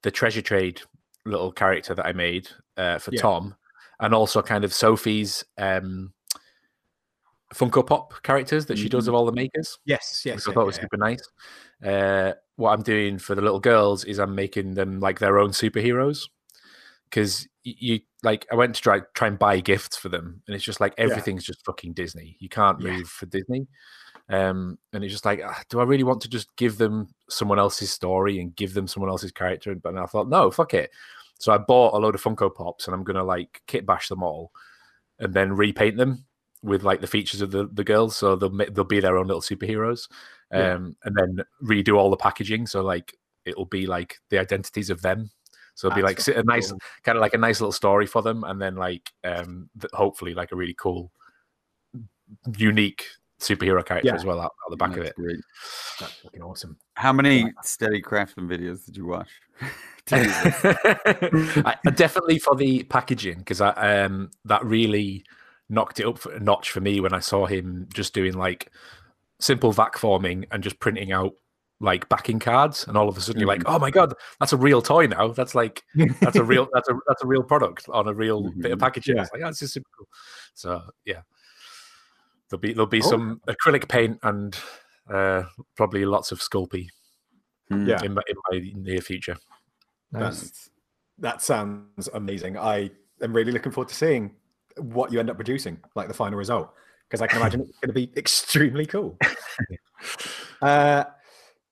the 0.02 0.10
treasure 0.10 0.42
trade 0.42 0.82
little 1.24 1.50
character 1.50 1.94
that 1.94 2.06
I 2.06 2.12
made 2.12 2.48
uh, 2.76 2.98
for 2.98 3.10
Yeah. 3.12 3.22
Tom, 3.22 3.56
and 4.00 4.14
also 4.14 4.42
kind 4.42 4.64
of 4.64 4.74
Sophie's 4.74 5.44
um, 5.56 6.12
Funko 7.54 7.86
Pop 7.86 8.22
characters 8.22 8.66
that 8.66 8.78
she 8.78 8.88
does 8.88 9.08
of 9.08 9.14
all 9.14 9.26
the 9.26 9.32
makers 9.32 9.78
yes, 9.84 10.22
yes. 10.24 10.36
which 10.36 10.46
I 10.46 10.50
yeah, 10.50 10.54
thought 10.54 10.66
was 10.66 10.76
yeah. 10.76 10.82
super 10.82 10.96
nice. 10.98 11.28
Uh, 11.84 12.32
what 12.56 12.72
I'm 12.72 12.82
doing 12.82 13.18
for 13.18 13.34
the 13.34 13.42
little 13.42 13.60
girls 13.60 14.04
is 14.04 14.18
I'm 14.18 14.34
making 14.34 14.74
them 14.74 15.00
like 15.00 15.18
their 15.18 15.38
own 15.38 15.50
superheroes 15.50 16.28
because 17.10 17.46
you 17.64 18.00
like 18.22 18.46
I 18.50 18.54
went 18.54 18.74
to 18.76 18.80
try 18.80 19.00
try 19.14 19.28
and 19.28 19.38
buy 19.38 19.60
gifts 19.60 19.96
for 19.96 20.08
them, 20.08 20.42
and 20.46 20.54
it's 20.56 20.64
just 20.64 20.80
like 20.80 20.94
everything's 20.98 21.44
just 21.44 21.64
fucking 21.64 21.92
Disney. 21.92 22.36
You 22.38 22.48
can't 22.48 22.80
Yeah. 22.80 22.92
move 22.92 23.08
for 23.08 23.26
Disney. 23.26 23.66
Um, 24.28 24.78
and 24.92 25.02
it's 25.02 25.12
just 25.12 25.24
like, 25.24 25.40
ah, 25.44 25.60
do 25.68 25.80
I 25.80 25.84
really 25.84 26.04
want 26.04 26.20
to 26.22 26.28
just 26.28 26.54
give 26.56 26.78
them 26.78 27.08
someone 27.28 27.58
else's 27.58 27.90
story 27.90 28.38
and 28.38 28.54
give 28.54 28.74
them 28.74 28.86
someone 28.86 29.10
else's 29.10 29.32
character? 29.32 29.74
But 29.74 29.98
I 29.98 30.06
thought, 30.06 30.28
no, 30.28 30.52
fuck 30.52 30.72
it. 30.72 30.92
So 31.40 31.52
I 31.52 31.58
bought 31.58 31.94
a 31.94 31.98
load 31.98 32.14
of 32.14 32.22
Funko 32.22 32.54
Pops, 32.54 32.86
and 32.86 32.94
I'm 32.94 33.02
gonna 33.02 33.24
like 33.24 33.60
kit 33.66 33.84
bash 33.86 34.08
them 34.08 34.22
all, 34.22 34.52
and 35.18 35.34
then 35.34 35.52
repaint 35.56 35.96
them 35.96 36.24
with 36.62 36.82
like 36.84 37.00
the 37.00 37.06
features 37.08 37.40
of 37.40 37.50
the, 37.50 37.66
the 37.72 37.82
girls, 37.84 38.16
so 38.16 38.36
they'll 38.36 38.50
they'll 38.70 38.84
be 38.84 39.00
their 39.00 39.18
own 39.18 39.26
little 39.26 39.40
superheroes, 39.42 40.08
Yeah. 40.52 40.74
um, 40.74 40.96
and 41.04 41.16
then 41.16 41.44
redo 41.62 41.96
all 41.96 42.10
the 42.10 42.16
packaging. 42.16 42.66
So 42.66 42.82
like 42.82 43.16
it'll 43.46 43.64
be 43.64 43.86
like 43.86 44.18
the 44.28 44.38
identities 44.38 44.90
of 44.90 45.02
them. 45.02 45.30
So 45.80 45.88
it'll 45.88 45.96
be 45.96 46.02
like 46.02 46.18
That's 46.18 46.28
a 46.28 46.42
nice 46.42 46.70
cool. 46.70 46.78
kind 47.04 47.16
of 47.16 47.22
like 47.22 47.32
a 47.32 47.38
nice 47.38 47.58
little 47.58 47.72
story 47.72 48.06
for 48.06 48.20
them, 48.20 48.44
and 48.44 48.60
then 48.60 48.76
like 48.76 49.10
um, 49.24 49.70
th- 49.80 49.90
hopefully 49.94 50.34
like 50.34 50.52
a 50.52 50.56
really 50.56 50.74
cool, 50.78 51.10
unique 52.58 53.06
superhero 53.40 53.82
character 53.82 54.08
Yeah. 54.08 54.14
as 54.14 54.26
well 54.26 54.38
out, 54.40 54.52
out 54.64 54.70
the 54.70 54.76
back 54.76 54.94
of 54.98 55.04
it. 55.04 55.14
great. 55.16 55.40
That's 55.98 56.12
fucking 56.16 56.42
awesome. 56.42 56.76
How 56.94 57.14
many 57.14 57.50
Steady 57.62 58.02
Craftin 58.02 58.46
videos 58.46 58.84
did 58.84 58.98
you 58.98 59.06
watch? 59.06 59.30
to 60.06 60.16
do 60.16 60.22
this? 60.24 61.56
I, 61.64 61.76
I 61.86 61.90
definitely 61.90 62.38
for 62.38 62.54
the 62.54 62.82
packaging 62.84 63.38
because 63.38 63.62
I 63.62 63.70
um 64.02 64.30
that 64.44 64.62
really 64.66 65.24
knocked 65.70 65.98
it 66.00 66.06
up 66.06 66.18
for, 66.18 66.32
a 66.32 66.40
notch 66.40 66.70
for 66.72 66.82
me 66.82 67.00
when 67.00 67.14
I 67.14 67.20
saw 67.20 67.46
him 67.46 67.88
just 67.94 68.12
doing 68.12 68.34
like 68.34 68.70
simple 69.38 69.72
vac 69.72 69.96
forming 69.96 70.44
and 70.50 70.62
just 70.62 70.78
printing 70.78 71.12
out 71.12 71.32
like 71.82 72.08
backing 72.10 72.38
cards 72.38 72.86
and 72.86 72.96
all 72.96 73.08
of 73.08 73.16
a 73.16 73.20
sudden 73.20 73.40
you're 73.40 73.48
like 73.48 73.62
oh 73.64 73.78
my 73.78 73.90
god 73.90 74.12
that's 74.38 74.52
a 74.52 74.56
real 74.56 74.82
toy 74.82 75.06
now 75.06 75.28
that's 75.28 75.54
like 75.54 75.82
that's 76.20 76.36
a 76.36 76.44
real 76.44 76.68
that's 76.74 76.88
a 76.90 76.94
that's 77.08 77.22
a 77.24 77.26
real 77.26 77.42
product 77.42 77.88
on 77.88 78.06
a 78.06 78.12
real 78.12 78.50
bit 78.58 78.72
of 78.72 78.78
Mhm. 78.78 78.82
packaging 78.82 79.16
Yeah. 79.16 79.22
it's 79.22 79.32
like 79.32 79.40
that's 79.40 79.58
just 79.60 79.72
super 79.72 79.88
cool 79.96 80.06
so 80.52 80.82
yeah 81.06 81.22
there'll 82.50 82.60
be 82.60 82.72
there'll 82.74 82.86
be 82.86 83.00
Cool. 83.00 83.10
some 83.10 83.40
acrylic 83.48 83.88
paint 83.88 84.18
and 84.22 84.56
uh 85.08 85.44
probably 85.76 86.04
lots 86.04 86.32
of 86.32 86.40
sculpey 86.40 86.88
Hmm. 87.70 87.86
Yeah. 87.86 88.02
in 88.02 88.14
my, 88.14 88.22
in 88.28 88.36
my 88.50 88.72
near 88.74 89.00
future 89.00 89.36
Nice. 90.12 90.40
That's, 90.40 90.70
that 91.18 91.42
sounds 91.42 92.08
amazing. 92.14 92.58
I 92.58 92.90
am 93.22 93.32
really 93.32 93.52
looking 93.52 93.70
forward 93.70 93.88
to 93.90 93.94
seeing 93.94 94.34
what 94.76 95.12
you 95.12 95.20
end 95.20 95.30
up 95.30 95.36
producing, 95.36 95.78
like 95.94 96.08
the 96.08 96.14
final 96.14 96.36
result, 96.36 96.72
because 97.08 97.20
I 97.22 97.28
can 97.28 97.38
imagine 97.40 97.60
it's 97.68 97.78
going 97.78 97.88
to 97.90 97.94
be 97.94 98.10
extremely 98.16 98.86
cool. 98.86 99.16
uh, 100.62 101.04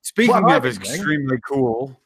Speaking 0.08 0.46
I 0.46 0.56
of 0.56 0.64
extremely 0.64 1.38
cool, 1.46 2.00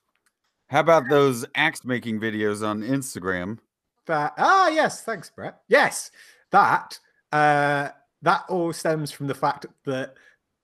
how 0.67 0.81
about 0.81 1.09
those 1.09 1.45
axe 1.55 1.85
making 1.85 2.19
videos 2.19 2.67
on 2.67 2.83
Instagram? 2.83 3.59
that 4.07 4.35
ah 4.39 4.69
yes, 4.69 5.03
thanks, 5.03 5.31
Brett. 5.31 5.61
Yes, 5.69 6.11
that 6.51 6.99
uh, 7.31 7.91
that 8.23 8.45
all 8.49 8.73
stems 8.73 9.13
from 9.13 9.29
the 9.29 9.35
fact 9.35 9.67
that 9.85 10.15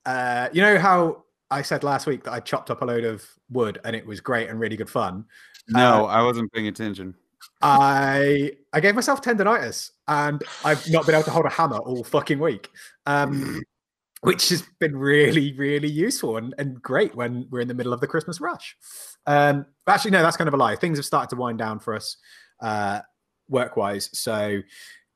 uh, 0.04 0.48
you 0.52 0.60
know 0.60 0.78
how 0.78 1.22
I 1.48 1.62
said 1.62 1.84
last 1.84 2.08
week 2.08 2.24
that 2.24 2.32
I 2.32 2.40
chopped 2.40 2.70
up 2.70 2.82
a 2.82 2.84
load 2.84 3.04
of 3.04 3.24
wood 3.50 3.78
and 3.84 3.94
it 3.94 4.04
was 4.04 4.20
great 4.20 4.48
and 4.48 4.58
really 4.58 4.76
good 4.76 4.90
fun. 4.90 5.24
No, 5.68 6.06
I 6.06 6.22
wasn't 6.22 6.52
paying 6.52 6.66
attention. 6.66 7.14
I 7.62 8.52
I 8.72 8.80
gave 8.80 8.96
myself 8.96 9.22
tendonitis 9.22 9.92
and 10.08 10.42
I've 10.64 10.88
not 10.90 11.06
been 11.06 11.14
able 11.14 11.24
to 11.24 11.30
hold 11.30 11.46
a 11.46 11.50
hammer 11.50 11.78
all 11.78 12.02
fucking 12.02 12.40
week. 12.40 12.68
Um, 13.06 13.62
which 14.22 14.48
has 14.48 14.62
been 14.80 14.96
really, 14.96 15.52
really 15.56 15.88
useful 15.88 16.36
and, 16.36 16.54
and 16.58 16.82
great 16.82 17.14
when 17.14 17.46
we're 17.50 17.60
in 17.60 17.68
the 17.68 17.74
middle 17.74 17.92
of 17.92 18.00
the 18.00 18.06
Christmas 18.06 18.40
rush. 18.40 18.76
Um, 19.26 19.66
actually, 19.86 20.10
no, 20.10 20.22
that's 20.22 20.36
kind 20.36 20.48
of 20.48 20.54
a 20.54 20.58
lie. 20.58 20.76
Things 20.76 20.98
have 20.98 21.04
started 21.04 21.30
to 21.30 21.36
wind 21.36 21.58
down 21.58 21.78
for 21.78 21.94
us 21.94 22.16
uh, 22.60 23.00
work 23.48 23.76
wise. 23.76 24.10
So 24.12 24.60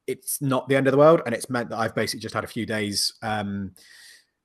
it's 0.07 0.41
not 0.41 0.69
the 0.69 0.77
end 0.77 0.87
of 0.87 0.93
the 0.93 0.99
world. 0.99 1.23
And 1.27 1.35
it's 1.35 1.51
meant 1.51 1.71
that 1.71 1.79
I've 1.79 1.95
basically 1.95 2.21
just 2.21 2.35
had 2.35 2.45
a 2.45 2.49
few 2.49 2.67
days 2.67 3.13
um, 3.23 3.73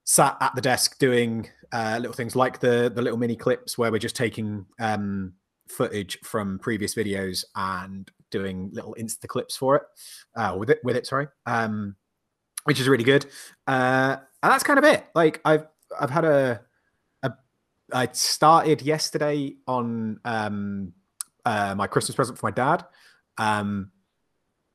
sat 0.05 0.37
at 0.41 0.55
the 0.55 0.61
desk 0.61 0.97
doing 0.97 1.49
uh, 1.71 1.97
little 1.99 2.13
things 2.13 2.35
like 2.35 2.59
the, 2.59 2.91
the 2.93 3.01
little 3.01 3.19
mini 3.19 3.35
clips 3.35 3.77
where 3.77 3.91
we're 3.91 3.99
just 3.99 4.15
taking 4.15 4.65
um, 4.79 5.33
footage 5.69 6.17
from 6.23 6.59
previous 6.59 6.95
videos 6.95 7.43
and 7.55 8.09
doing 8.31 8.69
little 8.73 8.95
insta 8.99 9.27
clips 9.27 9.55
for 9.55 9.75
it 9.75 9.83
uh, 10.35 10.55
with 10.57 10.69
it 10.69 10.79
with 10.83 10.95
it 10.95 11.05
sorry 11.05 11.27
um 11.45 11.95
which 12.67 12.81
is 12.81 12.87
really 12.89 13.05
good. 13.05 13.25
Uh 13.65 14.17
and 14.43 14.51
that's 14.51 14.63
kind 14.63 14.77
of 14.77 14.83
it. 14.83 15.05
Like 15.15 15.39
i've 15.45 15.65
i've 15.97 16.09
had 16.09 16.25
a, 16.25 16.61
a 17.23 17.31
i 17.93 18.09
started 18.11 18.81
yesterday 18.81 19.55
on 19.67 20.19
um 20.25 20.91
uh 21.45 21.73
my 21.77 21.87
christmas 21.87 22.13
present 22.13 22.37
for 22.37 22.45
my 22.47 22.51
dad 22.51 22.83
um 23.37 23.91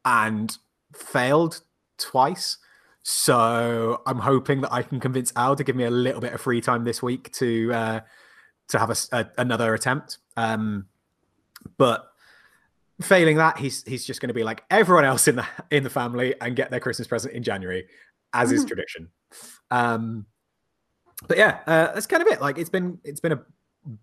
and 0.06 0.56
failed 0.94 1.60
twice. 1.98 2.56
So 3.02 4.00
i'm 4.06 4.20
hoping 4.20 4.62
that 4.62 4.72
i 4.72 4.82
can 4.82 4.98
convince 4.98 5.30
al 5.36 5.54
to 5.54 5.62
give 5.62 5.76
me 5.76 5.84
a 5.84 5.90
little 5.90 6.22
bit 6.22 6.32
of 6.32 6.40
free 6.40 6.62
time 6.62 6.84
this 6.84 7.02
week 7.02 7.30
to 7.32 7.74
uh 7.74 8.00
to 8.68 8.78
have 8.78 8.88
a, 8.88 8.96
a- 9.12 9.30
another 9.36 9.74
attempt. 9.74 10.16
Um 10.38 10.86
but 11.76 12.11
failing 13.02 13.36
that 13.36 13.58
he's 13.58 13.84
he's 13.84 14.04
just 14.04 14.20
going 14.20 14.28
to 14.28 14.34
be 14.34 14.44
like 14.44 14.64
everyone 14.70 15.04
else 15.04 15.28
in 15.28 15.36
the 15.36 15.46
in 15.70 15.82
the 15.82 15.90
family 15.90 16.34
and 16.40 16.56
get 16.56 16.70
their 16.70 16.80
christmas 16.80 17.06
present 17.06 17.34
in 17.34 17.42
january 17.42 17.86
as 18.34 18.50
is 18.52 18.64
tradition 18.64 19.08
um 19.70 20.26
but 21.28 21.38
yeah, 21.38 21.58
uh, 21.66 21.92
that's 21.92 22.06
kind 22.06 22.22
of 22.22 22.28
it. 22.28 22.40
Like 22.40 22.58
it's 22.58 22.70
been 22.70 22.98
it's 23.04 23.20
been 23.20 23.32
a 23.32 23.42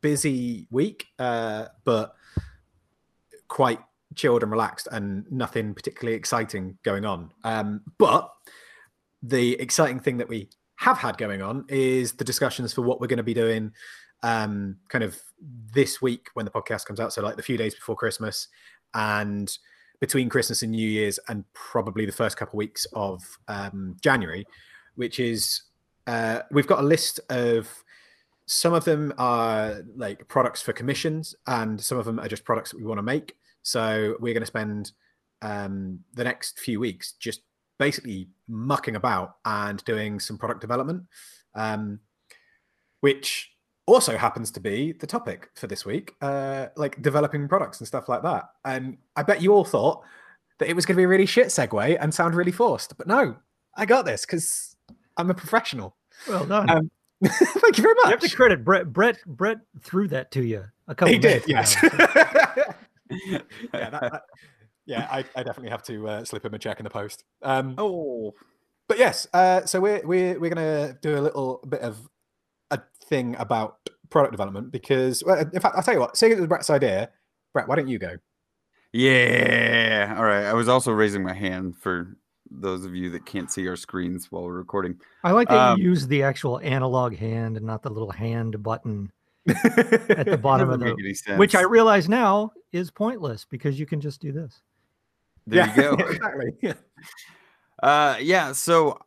busy 0.02 0.68
week, 0.72 1.08
uh, 1.18 1.66
but 1.84 2.16
quite 3.48 3.80
chilled 4.16 4.44
and 4.44 4.52
relaxed, 4.52 4.88
and 4.92 5.30
nothing 5.32 5.74
particularly 5.74 6.16
exciting 6.16 6.78
going 6.84 7.06
on. 7.06 7.32
Um, 7.44 7.82
but 7.98 8.32
the 9.22 9.54
exciting 9.60 10.00
thing 10.00 10.18
that 10.18 10.30
we 10.30 10.50
have 10.78 10.98
had 10.98 11.18
going 11.18 11.42
on 11.42 11.66
is 11.68 12.14
the 12.14 12.24
discussions 12.24 12.74
for 12.74 12.82
what 12.82 13.02
we're 13.02 13.08
going 13.08 13.18
to 13.18 13.24
be 13.24 13.34
doing 13.34 13.74
um, 14.24 14.78
kind 14.88 15.04
of 15.04 15.20
this 15.74 16.02
week 16.02 16.28
when 16.34 16.46
the 16.46 16.52
podcast 16.52 16.86
comes 16.86 17.00
out. 17.00 17.12
So, 17.12 17.22
like 17.22 17.36
the 17.36 17.44
few 17.44 17.58
days 17.58 17.76
before 17.76 17.96
Christmas 17.96 18.48
and 18.94 19.58
between 20.00 20.30
Christmas 20.30 20.62
and 20.62 20.72
New 20.72 20.88
Year's, 20.88 21.20
and 21.28 21.44
probably 21.54 22.06
the 22.06 22.12
first 22.12 22.38
couple 22.38 22.54
of 22.54 22.60
weeks 22.60 22.86
of 22.94 23.22
um, 23.48 23.98
January, 24.02 24.46
which 24.96 25.20
is 25.20 25.64
uh, 26.08 26.42
we've 26.52 26.68
got 26.68 26.80
a 26.80 26.88
list 26.88 27.20
of 27.30 27.84
some 28.46 28.74
of 28.74 28.84
them 28.84 29.14
are 29.18 29.84
like 29.96 30.28
products 30.28 30.62
for 30.62 30.74
commissions, 30.74 31.36
and 31.48 31.80
some 31.80 31.98
of 31.98 32.06
them 32.06 32.20
are 32.20 32.28
just 32.28 32.46
products 32.46 32.72
that 32.72 32.78
we 32.78 32.86
want 32.86 32.98
to 32.98 33.04
make. 33.04 33.36
So, 33.62 34.16
we're 34.20 34.34
going 34.34 34.42
to 34.42 34.48
spend 34.48 34.92
um, 35.42 36.00
the 36.14 36.24
next 36.24 36.60
few 36.60 36.80
weeks 36.80 37.14
just 37.14 37.42
basically 37.78 38.28
mucking 38.48 38.96
about 38.96 39.36
and 39.46 39.84
doing 39.86 40.20
some 40.20 40.38
product 40.38 40.62
development, 40.62 41.04
um, 41.56 42.00
which 43.02 43.52
also 43.90 44.18
happens 44.18 44.52
to 44.52 44.60
be 44.60 44.92
the 44.94 45.08
topic 45.08 45.50
for 45.56 45.68
this 45.68 45.86
week, 45.86 46.16
uh, 46.22 46.68
like 46.76 47.02
developing 47.02 47.48
products 47.48 47.80
and 47.80 47.88
stuff 47.88 48.08
like 48.10 48.22
that. 48.24 48.50
And 48.66 48.98
I 49.16 49.24
bet 49.24 49.42
you 49.42 49.54
all 49.54 49.66
thought 49.66 50.04
that 50.60 50.70
it 50.70 50.76
was 50.76 50.86
going 50.86 50.96
to 50.96 51.00
be 51.00 51.04
a 51.06 51.08
really 51.08 51.26
shit 51.26 51.48
segue 51.48 51.98
and 52.00 52.14
sound 52.14 52.36
really 52.36 52.52
forced, 52.52 52.98
but 52.98 53.08
no, 53.08 53.36
I 53.76 53.86
got 53.86 54.06
this 54.06 54.26
because 54.26 54.76
I'm 55.18 55.30
a 55.30 55.34
professional. 55.34 55.96
Well 56.28 56.46
done. 56.46 56.70
Um, 56.70 56.92
thank 57.26 57.78
you 57.78 57.82
very 57.84 57.94
much. 57.96 58.06
you 58.06 58.12
have 58.12 58.20
to 58.20 58.36
credit 58.36 58.64
Brett. 58.64 58.92
Brett. 58.92 59.18
Brett 59.26 59.58
threw 59.82 60.08
that 60.10 60.32
to 60.32 60.44
you 60.44 60.66
a 60.88 60.96
couple. 60.96 61.14
he 61.14 61.20
did, 61.20 61.44
yes. 61.48 61.76
yeah, 61.84 63.40
that, 63.74 63.92
that- 63.92 64.24
yeah, 64.86 65.08
I, 65.12 65.20
I 65.36 65.44
definitely 65.44 65.70
have 65.70 65.84
to 65.84 66.08
uh, 66.08 66.26
slip 66.26 66.44
him 66.44 66.54
a 66.56 66.60
check 66.60 66.80
in 66.80 66.84
the 66.84 66.90
post. 66.90 67.24
Um, 67.44 67.76
Oh, 67.78 68.34
but 68.88 68.98
yes, 68.98 69.28
uh, 69.34 69.64
so 69.66 69.80
we're 69.80 70.02
we're 70.04 70.40
we're 70.40 70.50
gonna 70.50 70.98
do 71.02 71.16
a 71.16 71.22
little 71.22 71.64
bit 71.70 71.82
of 71.82 71.98
a 72.72 72.80
thing 73.06 73.36
about 73.40 73.78
product 74.10 74.32
development 74.32 74.72
because, 74.72 75.24
well, 75.26 75.40
in 75.40 75.60
fact, 75.60 75.76
I'll 75.76 75.84
tell 75.84 75.94
you 75.94 76.00
what. 76.00 76.18
Say 76.18 76.32
it 76.32 76.38
was 76.38 76.48
Brett's 76.48 76.70
idea. 76.70 77.10
Brett, 77.54 77.68
why 77.68 77.76
don't 77.76 77.88
you 77.88 78.00
go? 78.00 78.18
yeah. 78.94 80.16
All 80.18 80.24
right. 80.24 80.46
I 80.46 80.54
was 80.54 80.68
also 80.68 80.92
raising 80.92 81.24
my 81.24 81.34
hand 81.34 81.78
for 81.78 82.16
those 82.52 82.86
of 82.86 82.96
you 82.96 83.10
that 83.12 83.26
can't 83.26 83.52
see 83.52 83.68
our 83.68 83.76
screens 83.76 84.32
while 84.32 84.44
we're 84.44 84.54
recording. 84.54 85.00
I 85.24 85.32
like 85.32 85.48
that 85.50 85.74
Um, 85.74 85.80
you 85.80 85.86
use 85.86 86.08
the 86.08 86.24
actual 86.24 86.60
analog 86.62 87.16
hand 87.16 87.58
and 87.58 87.66
not 87.66 87.84
the 87.84 87.90
little 87.90 88.12
hand 88.12 88.62
button 88.64 89.12
at 89.48 90.26
the 90.26 90.38
bottom 90.42 90.70
of 90.70 90.80
the, 90.80 90.86
make 90.88 91.00
any 91.00 91.14
sense. 91.14 91.38
which 91.38 91.54
I 91.56 91.62
realize 91.62 92.10
now 92.10 92.52
is 92.72 92.90
pointless 92.90 93.46
because 93.46 93.80
you 93.80 93.86
can 93.86 94.02
just 94.02 94.20
do 94.22 94.32
this. 94.32 94.62
there 95.46 95.68
you 95.68 95.76
go. 95.82 95.94
exactly. 96.10 96.54
Yeah. 96.62 96.74
Uh, 97.82 98.18
yeah. 98.20 98.52
So 98.52 99.00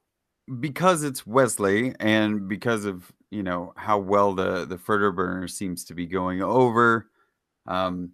because 0.61 1.03
it's 1.03 1.27
Wesley, 1.27 1.95
and 2.01 2.49
because 2.49 2.87
of 2.87 3.13
you 3.33 3.43
know 3.43 3.73
how 3.77 3.99
well 3.99 4.35
the 4.35 4.67
the 4.67 4.77
Furter 4.77 5.15
burner 5.15 5.49
seems 5.49 5.85
to 5.85 5.95
be 5.95 6.07
going 6.07 6.43
over, 6.43 7.09
um, 7.67 8.11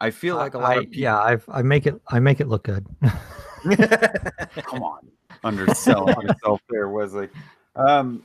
I 0.00 0.10
feel 0.10 0.36
like 0.36 0.54
a 0.54 0.58
lot 0.58 0.72
I, 0.72 0.74
of 0.76 0.84
people. 0.84 1.00
yeah, 1.00 1.20
I've 1.20 1.44
I 1.48 1.62
make 1.62 1.86
it 1.86 2.00
I 2.08 2.18
make 2.18 2.40
it 2.40 2.48
look 2.48 2.64
good. 2.64 2.86
Come 3.62 4.82
on, 4.82 5.08
undersell 5.44 6.08
yourself 6.22 6.60
there, 6.68 6.88
Wesley. 6.88 7.28
Um, 7.76 8.24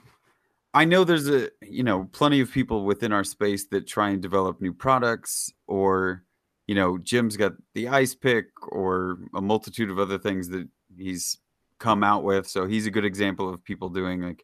I 0.73 0.85
know 0.85 1.03
there's 1.03 1.29
a 1.29 1.49
you 1.61 1.83
know 1.83 2.09
plenty 2.11 2.39
of 2.39 2.51
people 2.51 2.83
within 2.83 3.11
our 3.11 3.23
space 3.23 3.65
that 3.65 3.87
try 3.87 4.09
and 4.09 4.21
develop 4.21 4.59
new 4.59 4.73
products, 4.73 5.53
or 5.67 6.23
you 6.65 6.73
know 6.73 6.97
Jim's 6.97 7.37
got 7.37 7.53
the 7.75 7.89
ice 7.89 8.15
pick, 8.15 8.47
or 8.71 9.19
a 9.35 9.41
multitude 9.41 9.91
of 9.91 9.99
other 9.99 10.17
things 10.17 10.49
that 10.49 10.67
he's 10.97 11.37
come 11.77 12.03
out 12.03 12.23
with. 12.23 12.47
So 12.47 12.65
he's 12.65 12.87
a 12.87 12.91
good 12.91 13.05
example 13.05 13.53
of 13.53 13.63
people 13.63 13.89
doing 13.89 14.21
like 14.21 14.43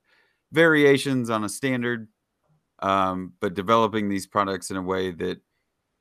variations 0.52 1.30
on 1.30 1.44
a 1.44 1.50
standard, 1.50 2.08
um, 2.80 3.34
but 3.40 3.54
developing 3.54 4.10
these 4.10 4.28
products 4.28 4.72
in 4.72 4.78
a 4.78 4.82
way 4.82 5.12
that 5.12 5.40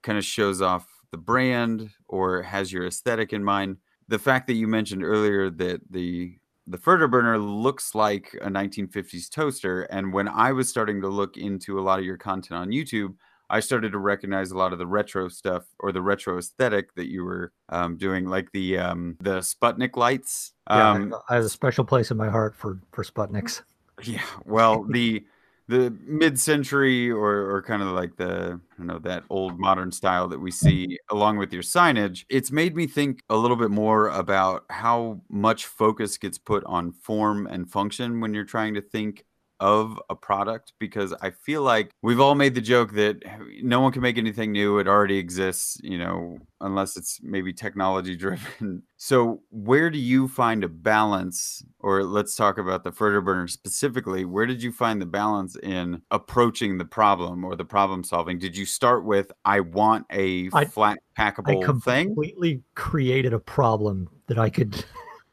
kind 0.03 0.19
of 0.19 0.25
shows 0.25 0.63
off 0.63 0.87
the 1.11 1.19
brand 1.19 1.91
or 2.07 2.43
has 2.43 2.73
your 2.73 2.87
aesthetic 2.87 3.33
in 3.33 3.43
mind. 3.43 3.77
The 4.09 4.19
fact 4.19 4.47
that 4.47 4.55
you 4.55 4.67
mentioned 4.67 5.05
earlier 5.05 5.51
that 5.51 5.81
the 5.91 6.37
the 6.67 6.79
Furter 6.79 7.11
burner 7.11 7.39
looks 7.39 7.95
like 7.95 8.37
a 8.43 8.51
1950s 8.51 9.31
toaster, 9.31 9.83
and 9.85 10.13
when 10.13 10.29
I 10.29 10.53
was 10.53 10.69
starting 10.69 11.01
to 11.01 11.09
look 11.09 11.39
into 11.39 11.79
a 11.79 11.81
lot 11.81 11.99
of 11.99 12.05
your 12.05 12.19
content 12.19 12.61
on 12.61 12.69
YouTube, 12.69 13.15
I 13.51 13.61
started 13.61 13.93
to 13.93 13.99
recognize 13.99 14.51
a 14.51 14.59
lot 14.59 14.75
of 14.75 14.79
the 14.79 14.87
retro 14.87 15.29
stuff 15.29 15.65
or 15.81 15.93
the 15.93 16.03
retro 16.03 16.37
aesthetic 16.37 16.95
that 16.97 17.09
you 17.09 17.25
were 17.25 17.53
um, 17.71 17.97
doing, 17.97 18.27
like 18.27 18.53
the 18.53 18.79
um, 18.79 19.17
the 19.21 19.39
Sputnik 19.39 19.97
lights. 19.97 20.53
Yeah, 20.69 20.93
Um, 20.93 21.15
I 21.31 21.37
have 21.37 21.45
a 21.45 21.49
special 21.49 21.85
place 21.85 22.11
in 22.11 22.17
my 22.17 22.29
heart 22.29 22.55
for 22.55 22.81
for 22.93 23.03
Sputniks. 23.03 23.63
Yeah, 24.03 24.25
well, 24.45 24.85
the 24.85 25.25
the 25.69 25.91
mid-century 26.07 27.11
or 27.11 27.55
or 27.55 27.63
kind 27.63 27.83
of 27.83 27.89
like 27.89 28.17
the 28.17 28.59
you 28.79 28.85
know 28.85 28.99
that 29.01 29.25
old 29.29 29.59
modern 29.59 29.93
style 29.93 30.27
that 30.29 30.41
we 30.41 30.51
see 30.51 30.99
along 31.11 31.37
with 31.37 31.53
your 31.53 31.63
signage, 31.63 32.25
it's 32.31 32.51
made 32.51 32.75
me 32.75 32.87
think 32.87 33.23
a 33.29 33.37
little 33.37 33.57
bit 33.57 33.71
more 33.71 34.09
about 34.09 34.65
how 34.71 35.21
much 35.29 35.67
focus 35.67 36.17
gets 36.17 36.39
put 36.39 36.65
on 36.65 36.93
form 36.93 37.47
and 37.47 37.71
function 37.71 38.21
when 38.21 38.33
you're 38.35 38.45
trying 38.45 38.75
to 38.75 38.81
think 38.81 39.25
of 39.61 40.01
a 40.09 40.15
product 40.15 40.73
because 40.79 41.13
I 41.21 41.31
feel 41.31 41.63
like 41.63 41.91
we've 42.03 42.21
all 42.21 42.35
made 42.35 42.55
the 42.55 42.61
joke 42.61 42.93
that 42.93 43.23
no 43.63 43.81
one 43.81 43.93
can 43.93 44.03
make 44.03 44.19
anything 44.19 44.53
new. 44.53 44.79
It 44.79 44.87
already 44.87 45.19
exists, 45.19 45.79
you 45.83 45.99
know, 45.99 46.39
unless 46.61 46.97
it's 46.97 47.21
maybe 47.23 47.53
technology 47.53 48.17
driven. 48.17 48.83
So, 48.97 49.43
where 49.51 49.91
do 49.91 49.99
you 49.99 50.29
find 50.29 50.65
a 50.65 50.69
balance? 50.69 51.63
Or 51.81 52.05
let's 52.05 52.35
talk 52.35 52.59
about 52.59 52.85
the 52.85 52.93
Furter 52.93 53.25
burner 53.25 53.49
specifically. 53.49 54.25
Where 54.25 54.47
did 54.47 54.63
you 54.63 54.73
find 54.73 55.01
the 55.01 55.07
balance 55.07 55.57
in 55.57 56.03
approaching 56.11 56.79
the 56.79 56.85
problem 56.85 57.45
or 57.45 57.57
the 57.57 57.65
problem 57.65 58.05
solving? 58.05 58.39
Did 58.39 58.57
you 58.57 58.67
start 58.67 59.05
with, 59.05 59.33
I 59.45 59.61
want 59.61 60.07
a 60.13 60.51
I- 60.53 60.65
flat 60.65 60.99
I 61.17 61.31
packable 61.31 61.83
thing? 61.83 62.01
I 62.01 62.05
completely 62.05 62.63
created 62.75 63.33
a 63.33 63.39
problem 63.39 64.09
that 64.27 64.39
I 64.39 64.51
could 64.51 64.85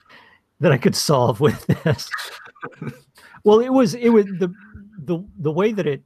that 0.59 0.71
I 0.71 0.77
could 0.77 0.95
solve 0.95 1.39
with 1.39 1.65
this. 1.67 2.09
well, 3.45 3.59
it 3.59 3.69
was 3.69 3.93
it 3.93 4.09
was 4.09 4.25
the 4.25 4.53
the 4.99 5.23
the 5.39 5.51
way 5.51 5.71
that 5.71 5.87
it 5.87 6.03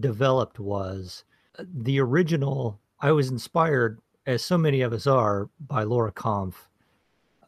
developed 0.00 0.58
was 0.58 1.24
uh, 1.58 1.64
the 1.82 2.00
original. 2.00 2.80
I 3.00 3.12
was 3.12 3.30
inspired, 3.30 4.00
as 4.26 4.44
so 4.44 4.56
many 4.58 4.80
of 4.80 4.92
us 4.92 5.06
are, 5.06 5.48
by 5.60 5.82
Laura 5.84 6.12
Kampf. 6.12 6.68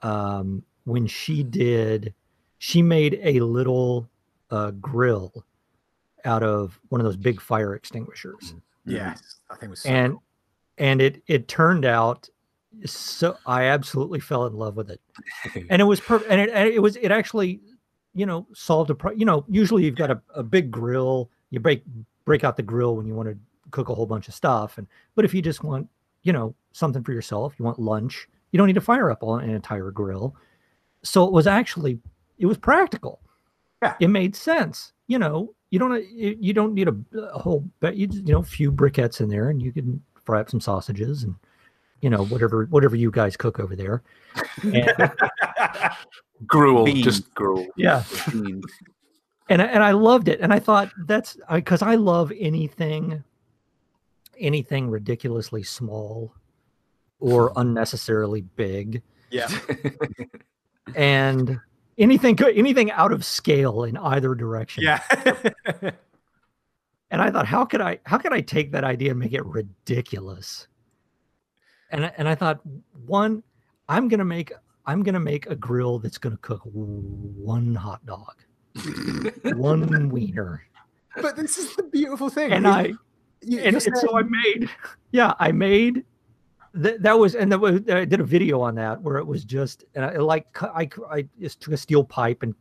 Um, 0.02 0.62
when 0.84 1.06
she 1.06 1.42
did, 1.42 2.14
she 2.58 2.82
made 2.82 3.18
a 3.22 3.40
little 3.40 4.08
uh, 4.50 4.70
grill 4.72 5.32
out 6.24 6.42
of 6.42 6.78
one 6.88 7.00
of 7.00 7.04
those 7.04 7.16
big 7.16 7.40
fire 7.40 7.74
extinguishers 7.74 8.54
Yes, 8.86 9.36
I 9.50 9.54
think 9.54 9.64
it 9.64 9.70
was. 9.70 9.80
So 9.82 9.88
and 9.90 10.12
cool. 10.14 10.22
and 10.78 11.02
it 11.02 11.22
it 11.26 11.48
turned 11.48 11.84
out 11.84 12.28
so 12.84 13.36
I 13.46 13.64
absolutely 13.64 14.20
fell 14.20 14.46
in 14.46 14.54
love 14.54 14.76
with 14.76 14.90
it, 14.90 15.00
and 15.70 15.82
it 15.82 15.84
was 15.84 16.00
perfect. 16.00 16.30
and 16.30 16.40
it 16.40 16.50
and 16.50 16.68
it 16.68 16.80
was 16.80 16.96
it 16.96 17.10
actually, 17.10 17.60
you 18.14 18.26
know, 18.26 18.46
solved 18.54 18.90
a 18.90 18.94
pro- 18.94 19.12
you 19.12 19.24
know 19.24 19.44
usually 19.48 19.84
you've 19.84 19.96
got 19.96 20.10
a, 20.10 20.20
a 20.34 20.42
big 20.42 20.70
grill 20.70 21.30
you 21.50 21.60
break 21.60 21.82
break 22.24 22.44
out 22.44 22.56
the 22.56 22.62
grill 22.62 22.96
when 22.96 23.06
you 23.06 23.14
want 23.14 23.28
to 23.28 23.36
cook 23.70 23.88
a 23.88 23.94
whole 23.94 24.06
bunch 24.06 24.26
of 24.28 24.34
stuff 24.34 24.78
and 24.78 24.86
but 25.14 25.24
if 25.24 25.32
you 25.32 25.40
just 25.40 25.62
want 25.62 25.88
you 26.22 26.32
know 26.32 26.54
something 26.72 27.02
for 27.02 27.12
yourself 27.12 27.54
you 27.58 27.64
want 27.64 27.78
lunch 27.78 28.28
you 28.52 28.58
don't 28.58 28.66
need 28.66 28.74
to 28.74 28.80
fire 28.80 29.10
up 29.10 29.22
an 29.22 29.48
entire 29.48 29.90
grill. 29.90 30.34
So 31.02 31.24
it 31.24 31.32
was 31.32 31.46
actually 31.46 31.98
it 32.38 32.46
was 32.46 32.58
practical. 32.58 33.20
Yeah. 33.82 33.94
it 33.98 34.08
made 34.08 34.36
sense 34.36 34.92
you 35.06 35.18
know 35.18 35.54
you 35.70 35.78
don't 35.78 36.04
you 36.10 36.36
you 36.38 36.52
don't 36.52 36.74
need 36.74 36.88
a, 36.88 37.18
a 37.18 37.38
whole 37.38 37.66
but 37.80 37.96
you 37.96 38.08
you 38.12 38.32
know 38.32 38.42
few 38.42 38.70
briquettes 38.70 39.22
in 39.22 39.30
there 39.30 39.48
and 39.48 39.62
you 39.62 39.72
can 39.72 40.02
fry 40.22 40.40
up 40.40 40.50
some 40.50 40.60
sausages 40.60 41.22
and 41.22 41.34
you 42.00 42.10
know 42.10 42.24
whatever 42.26 42.66
whatever 42.66 42.96
you 42.96 43.10
guys 43.10 43.36
cook 43.36 43.58
over 43.58 43.74
there. 43.76 44.02
And, 44.62 45.12
gruel, 46.46 46.84
Beans. 46.84 47.04
just 47.04 47.34
gruel. 47.34 47.66
yeah 47.76 48.04
Beans. 48.30 48.64
and 49.48 49.62
I, 49.62 49.66
and 49.66 49.82
I 49.82 49.92
loved 49.92 50.28
it 50.28 50.40
and 50.40 50.52
I 50.52 50.58
thought 50.58 50.90
that's 51.06 51.36
because 51.52 51.82
I, 51.82 51.94
love 51.96 52.32
anything 52.38 53.22
anything 54.38 54.88
ridiculously 54.88 55.62
small 55.62 56.34
or 57.18 57.50
hmm. 57.50 57.60
unnecessarily 57.60 58.42
big 58.42 59.02
yeah, 59.30 59.48
and 60.96 61.60
anything 61.96 62.34
go- 62.34 62.48
anything 62.48 62.90
out 62.90 63.12
of 63.12 63.24
scale 63.24 63.84
in 63.84 63.96
either 63.96 64.34
direction 64.34 64.82
yeah, 64.82 65.00
and 67.10 67.20
I 67.20 67.30
thought, 67.30 67.46
how 67.46 67.64
could 67.64 67.80
I 67.80 67.98
how 68.06 68.18
could 68.18 68.32
I 68.32 68.40
take 68.40 68.72
that 68.72 68.84
idea 68.84 69.10
and 69.10 69.18
make 69.18 69.32
it 69.32 69.44
ridiculous? 69.44 70.68
And 71.90 72.12
and 72.16 72.28
I 72.28 72.34
thought, 72.34 72.60
one, 73.06 73.42
I'm 73.88 74.08
gonna 74.08 74.24
make 74.24 74.52
I'm 74.86 75.02
gonna 75.02 75.20
make 75.20 75.46
a 75.46 75.54
grill 75.54 75.98
that's 75.98 76.18
gonna 76.18 76.38
cook 76.38 76.62
one 76.64 77.74
hot 77.74 78.04
dog, 78.06 78.34
one 79.56 80.08
wiener, 80.10 80.64
but 81.20 81.36
this 81.36 81.58
is 81.58 81.74
the 81.76 81.82
beautiful 81.84 82.28
thing. 82.28 82.52
and 82.52 82.66
is 82.66 82.72
I 82.72 82.82
you- 83.42 83.58
and, 83.60 83.72
you're 83.72 83.82
and 83.86 83.98
so 83.98 84.18
I 84.18 84.22
made, 84.22 84.68
yeah, 85.12 85.32
I 85.38 85.50
made 85.52 86.04
that. 86.74 87.02
That 87.02 87.18
was, 87.18 87.34
and 87.34 87.50
that 87.52 87.58
was, 87.58 87.80
I 87.88 88.04
did 88.04 88.20
a 88.20 88.24
video 88.24 88.60
on 88.60 88.74
that 88.74 89.00
where 89.00 89.16
it 89.16 89.26
was 89.26 89.44
just, 89.44 89.84
and 89.94 90.04
I 90.04 90.18
like, 90.18 90.62
I, 90.62 90.88
I 91.10 91.26
just 91.40 91.60
took 91.60 91.72
a 91.72 91.76
steel 91.78 92.04
pipe 92.04 92.42
and 92.42 92.54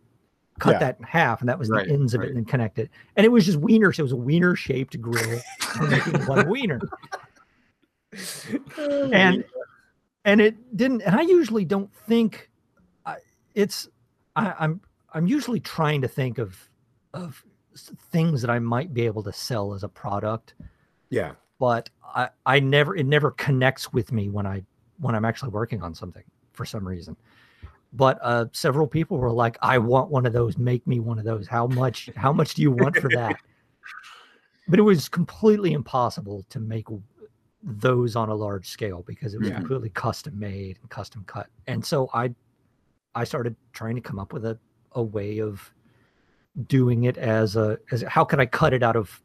cut 0.60 0.73
Yeah. 0.75 0.79
that 0.79 0.97
in 0.99 1.03
half, 1.03 1.41
and 1.41 1.49
that 1.49 1.60
was 1.60 1.69
Right, 1.69 1.86
the 1.88 1.93
ends 1.93 2.13
of 2.13 2.19
right. 2.21 2.27
it, 2.27 2.29
and 2.29 2.38
then 2.38 2.45
connected, 2.45 2.89
and 3.17 3.25
it 3.25 3.29
was 3.29 3.45
just 3.45 3.58
wiener. 3.58 3.89
It 3.89 3.99
was 3.99 4.13
a 4.13 4.15
wiener 4.17 4.55
shaped 4.55 4.99
grill 5.01 5.39
for 5.60 5.84
making 5.88 6.25
one 6.25 6.47
wiener, 6.49 6.79
oh, 8.77 9.12
and 9.12 9.43
and 10.25 10.41
it 10.41 10.77
didn't. 10.77 11.01
And 11.01 11.15
I 11.15 11.21
usually 11.21 11.65
don't 11.65 11.93
think, 11.93 12.49
I, 13.05 13.17
it's, 13.55 13.88
I, 14.36 14.53
I'm, 14.60 14.82
I'm 15.13 15.27
usually 15.27 15.60
trying 15.60 16.01
to 16.01 16.08
think 16.08 16.38
of, 16.38 16.58
of 17.13 17.43
things 18.12 18.41
that 18.41 18.49
I 18.49 18.60
might 18.60 18.93
be 18.93 19.05
able 19.05 19.23
to 19.23 19.34
sell 19.34 19.73
as 19.73 19.84
a 19.84 19.89
product 19.89 20.53
yeah, 21.10 21.34
but 21.60 21.89
I, 22.03 22.29
I 22.45 22.60
never 22.60 22.95
it 22.95 23.05
never 23.05 23.32
connects 23.32 23.91
with 23.91 24.12
me 24.12 24.29
when 24.29 24.45
I 24.45 24.63
when 24.99 25.15
I'm 25.15 25.25
actually 25.25 25.49
working 25.49 25.82
on 25.82 25.93
something 25.93 26.23
for 26.53 26.65
some 26.65 26.88
reason. 26.88 27.15
But 27.93 28.19
uh, 28.21 28.45
several 28.51 28.86
people 28.86 29.17
were 29.17 29.32
like, 29.32 29.58
"I 29.62 29.79
want 29.79 30.12
one 30.12 30.25
of 30.25 30.34
those. 30.34 30.58
Make 30.58 30.86
me 30.86 30.99
one 30.99 31.17
of 31.17 31.25
those. 31.25 31.47
How 31.47 31.67
much? 31.67 32.10
How 32.15 32.32
much 32.32 32.53
do 32.53 32.62
you 32.62 32.71
want 32.71 32.95
for 32.97 33.10
that?" 33.10 33.38
but 34.67 34.77
it 34.77 34.84
was 34.84 35.10
completely 35.10 35.73
impossible 35.73 36.45
to 36.49 36.60
make 36.60 36.88
those 37.61 38.15
on 38.15 38.29
a 38.29 38.35
large 38.35 38.67
scale 38.69 39.03
because 39.05 39.33
it 39.33 39.39
was 39.39 39.49
Yeah. 39.49 39.55
completely 39.55 39.89
custom 39.89 40.37
made 40.39 40.77
and 40.81 40.89
custom 40.89 41.23
cut. 41.25 41.47
And 41.67 41.83
so 41.85 42.09
I 42.13 42.33
I 43.15 43.23
started 43.23 43.55
trying 43.73 43.95
to 43.95 44.01
come 44.01 44.19
up 44.19 44.31
with 44.33 44.45
a, 44.45 44.57
a 44.93 45.03
way 45.03 45.39
of 45.39 45.73
doing 46.67 47.03
it 47.03 47.17
as 47.17 47.55
a 47.55 47.77
as 47.91 48.01
how 48.03 48.23
could 48.23 48.39
I 48.39 48.45
cut 48.45 48.73
it 48.73 48.83
out 48.83 48.95
of 48.95 49.21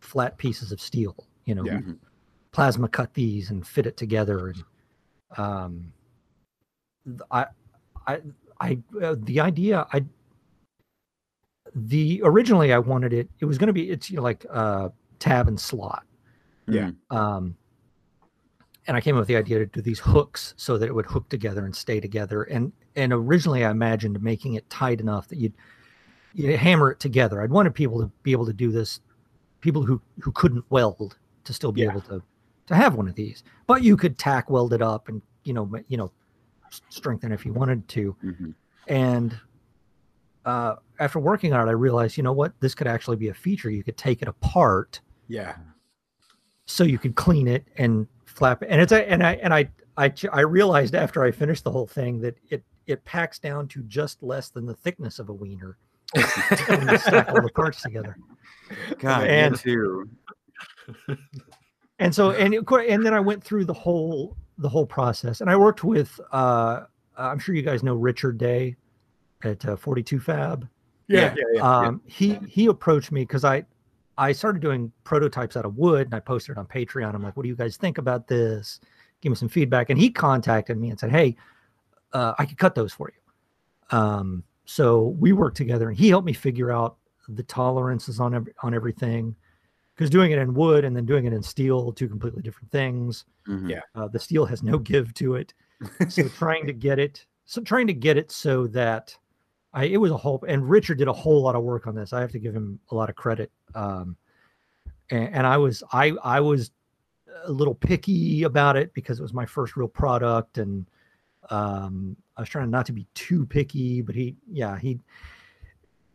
flat 0.00 0.38
pieces 0.38 0.72
of 0.72 0.80
steel, 0.80 1.14
you 1.44 1.54
know, 1.54 1.64
Yeah. 1.64 1.78
Mhm. 1.80 1.98
plasma 2.52 2.88
cut 2.88 3.12
these 3.14 3.50
and 3.50 3.66
fit 3.66 3.86
it 3.86 3.96
together 3.96 4.48
and 4.48 4.64
um 5.36 5.92
I 7.30 7.46
I 8.06 8.22
I 8.60 8.78
uh, 9.02 9.16
the 9.18 9.40
idea 9.40 9.86
I 9.92 10.04
the 11.74 12.22
originally 12.24 12.72
I 12.72 12.78
wanted 12.78 13.12
it 13.12 13.28
it 13.40 13.44
was 13.44 13.58
going 13.58 13.66
to 13.66 13.72
be 13.72 13.90
it's 13.90 14.08
you 14.10 14.16
know, 14.16 14.22
like 14.22 14.46
uh 14.50 14.88
tab 15.18 15.48
and 15.48 15.60
slot 15.60 16.04
Yeah. 16.68 16.90
um, 17.10 17.56
and 18.86 18.96
I 18.96 19.00
came 19.00 19.16
up 19.16 19.20
with 19.20 19.28
the 19.28 19.36
idea 19.36 19.58
to 19.58 19.66
do 19.66 19.80
these 19.80 19.98
hooks 19.98 20.54
so 20.56 20.78
that 20.78 20.86
it 20.86 20.94
would 20.94 21.06
hook 21.06 21.28
together 21.28 21.64
and 21.64 21.74
stay 21.74 22.00
together. 22.00 22.44
And 22.44 22.72
and 22.94 23.12
originally 23.12 23.64
I 23.64 23.70
imagined 23.70 24.20
making 24.22 24.54
it 24.54 24.68
tight 24.70 25.00
enough 25.00 25.28
that 25.28 25.38
you'd 25.38 25.54
you 26.34 26.56
hammer 26.56 26.90
it 26.90 27.00
together. 27.00 27.40
I'd 27.40 27.50
wanted 27.50 27.74
people 27.74 27.98
to 28.00 28.10
be 28.22 28.32
able 28.32 28.46
to 28.46 28.52
do 28.52 28.70
this, 28.70 29.00
people 29.60 29.82
who 29.82 30.00
who 30.20 30.32
couldn't 30.32 30.64
weld 30.70 31.16
to 31.44 31.52
still 31.52 31.72
be 31.72 31.82
Yeah. 31.82 31.90
able 31.90 32.00
to 32.02 32.22
to 32.66 32.74
have 32.74 32.94
one 32.94 33.08
of 33.08 33.14
these. 33.14 33.42
But 33.66 33.82
you 33.82 33.96
could 33.96 34.18
tack 34.18 34.50
weld 34.50 34.72
it 34.72 34.82
up 34.82 35.08
and 35.08 35.22
you 35.44 35.52
know 35.52 35.70
you 35.88 35.96
know 35.96 36.12
strengthen 36.88 37.32
if 37.32 37.46
you 37.46 37.52
wanted 37.52 37.86
to. 37.88 38.16
Mhm. 38.24 38.54
And 38.88 39.38
uh, 40.44 40.76
after 41.00 41.18
working 41.18 41.52
on 41.52 41.66
it, 41.66 41.70
I 41.70 41.74
realized 41.74 42.16
you 42.16 42.22
know 42.22 42.32
what 42.32 42.52
this 42.60 42.74
could 42.74 42.86
actually 42.86 43.16
be 43.16 43.28
a 43.28 43.34
feature. 43.34 43.68
You 43.70 43.82
could 43.82 43.96
take 43.96 44.22
it 44.22 44.28
apart 44.28 45.00
yeah, 45.28 45.56
so 46.66 46.84
you 46.84 46.98
could 46.98 47.16
clean 47.16 47.48
it 47.48 47.66
and 47.76 48.06
flap. 48.36 48.62
And 48.68 48.80
it's 48.80 48.92
a, 48.92 49.08
and 49.10 49.22
I 49.24 49.32
and 49.34 49.52
I 49.54 49.68
I 49.96 50.12
I 50.32 50.40
realized 50.40 50.94
after 50.94 51.24
I 51.24 51.30
finished 51.30 51.64
the 51.64 51.70
whole 51.70 51.86
thing 51.86 52.20
that 52.20 52.36
it 52.50 52.62
it 52.86 53.04
packs 53.04 53.38
down 53.38 53.66
to 53.68 53.82
just 53.84 54.22
less 54.22 54.50
than 54.50 54.66
the 54.66 54.74
thickness 54.74 55.18
of 55.18 55.28
a 55.28 55.32
wiener 55.32 55.76
when 56.14 56.88
you 56.88 56.98
stack 56.98 57.28
all 57.30 57.42
the 57.42 57.50
parts 57.54 57.82
together. 57.82 58.16
God, 58.98 59.24
And- 59.26 59.52
me 59.54 59.58
too. 59.58 60.08
And 61.98 62.14
so 62.14 62.30
and 62.32 62.54
of 62.54 62.66
course, 62.66 62.86
and 62.88 63.04
then 63.04 63.14
I 63.14 63.20
went 63.20 63.42
through 63.42 63.64
the 63.64 63.72
whole 63.72 64.36
the 64.58 64.68
whole 64.68 64.86
process. 64.86 65.40
And 65.40 65.48
I 65.50 65.56
worked 65.56 65.82
with 65.82 66.20
uh 66.32 66.82
I'm 67.16 67.38
sure 67.38 67.54
you 67.54 67.62
guys 67.62 67.82
know 67.82 67.94
Richard 67.94 68.36
Day 68.36 68.76
at 69.42 69.64
uh, 69.64 69.76
42 69.76 70.20
Fab. 70.20 70.68
yeah, 71.08 71.34
yeah, 71.36 71.42
yeah. 71.54 71.60
um, 71.62 72.02
he 72.04 72.34
he 72.46 72.66
approached 72.66 73.12
me 73.12 73.22
because 73.22 73.44
I 73.44 73.64
I 74.18 74.32
started 74.32 74.62
doing 74.62 74.92
prototypes 75.04 75.56
out 75.56 75.64
of 75.64 75.76
wood 75.76 76.06
and 76.06 76.14
I 76.14 76.20
posted 76.20 76.56
it 76.56 76.58
on 76.58 76.66
Patreon. 76.66 77.14
I'm 77.14 77.22
like, 77.22 77.36
what 77.36 77.42
do 77.42 77.48
you 77.48 77.56
guys 77.56 77.76
think 77.76 77.98
about 77.98 78.26
this? 78.26 78.80
Give 79.20 79.30
me 79.30 79.36
some 79.36 79.48
feedback. 79.48 79.90
And 79.90 79.98
he 79.98 80.10
contacted 80.10 80.78
me 80.78 80.90
and 80.90 80.98
said, 80.98 81.10
hey, 81.10 81.36
uh, 82.12 82.34
I 82.38 82.46
could 82.46 82.58
cut 82.58 82.74
those 82.74 82.92
for 82.92 83.10
you. 83.10 83.96
Um, 83.96 84.42
so 84.64 85.16
we 85.18 85.32
worked 85.32 85.56
together 85.56 85.88
and 85.88 85.96
he 85.96 86.08
helped 86.08 86.26
me 86.26 86.32
figure 86.32 86.70
out 86.70 86.96
the 87.28 87.42
tolerances 87.42 88.20
on 88.20 88.34
every, 88.34 88.52
on 88.62 88.74
everything 88.74 89.34
because 89.94 90.10
doing 90.10 90.32
it 90.32 90.38
in 90.38 90.54
wood 90.54 90.84
and 90.84 90.94
then 90.94 91.06
doing 91.06 91.24
it 91.24 91.32
in 91.32 91.42
steel, 91.42 91.92
two 91.92 92.08
completely 92.08 92.42
different 92.42 92.70
things. 92.70 93.24
Mhm. 93.46 93.70
Yeah. 93.70 93.80
Uh, 93.94 94.08
the 94.08 94.18
steel 94.18 94.44
has 94.46 94.62
no 94.62 94.78
give 94.78 95.14
to 95.14 95.34
it. 95.34 95.54
So 96.08 96.28
trying 96.28 96.66
to 96.66 96.72
get 96.72 96.98
it, 96.98 97.26
so 97.44 97.60
trying 97.62 97.86
to 97.86 97.94
get 97.94 98.16
it 98.16 98.30
so 98.32 98.66
that 98.68 99.16
I 99.76 99.84
it 99.84 99.98
was 99.98 100.10
a 100.10 100.16
whole 100.16 100.42
and 100.48 100.68
Richard 100.68 100.98
did 100.98 101.06
a 101.06 101.12
whole 101.12 101.42
lot 101.42 101.54
of 101.54 101.62
work 101.62 101.86
on 101.86 101.94
this. 101.94 102.14
I 102.14 102.20
have 102.20 102.32
to 102.32 102.38
give 102.38 102.54
him 102.54 102.80
a 102.90 102.94
lot 102.94 103.10
of 103.10 103.14
credit. 103.14 103.52
Um, 103.74 104.16
and, 105.10 105.28
and 105.34 105.46
I 105.46 105.58
was 105.58 105.82
I 105.92 106.12
I 106.24 106.40
was 106.40 106.70
a 107.44 107.52
little 107.52 107.74
picky 107.74 108.44
about 108.44 108.76
it 108.76 108.94
because 108.94 109.20
it 109.20 109.22
was 109.22 109.34
my 109.34 109.44
first 109.44 109.76
real 109.76 109.86
product 109.86 110.56
and 110.56 110.86
um, 111.50 112.16
I 112.36 112.40
was 112.40 112.48
trying 112.48 112.70
not 112.70 112.86
to 112.86 112.92
be 112.92 113.06
too 113.14 113.44
picky, 113.44 114.00
but 114.00 114.14
he 114.14 114.34
yeah 114.50 114.78
he 114.78 114.98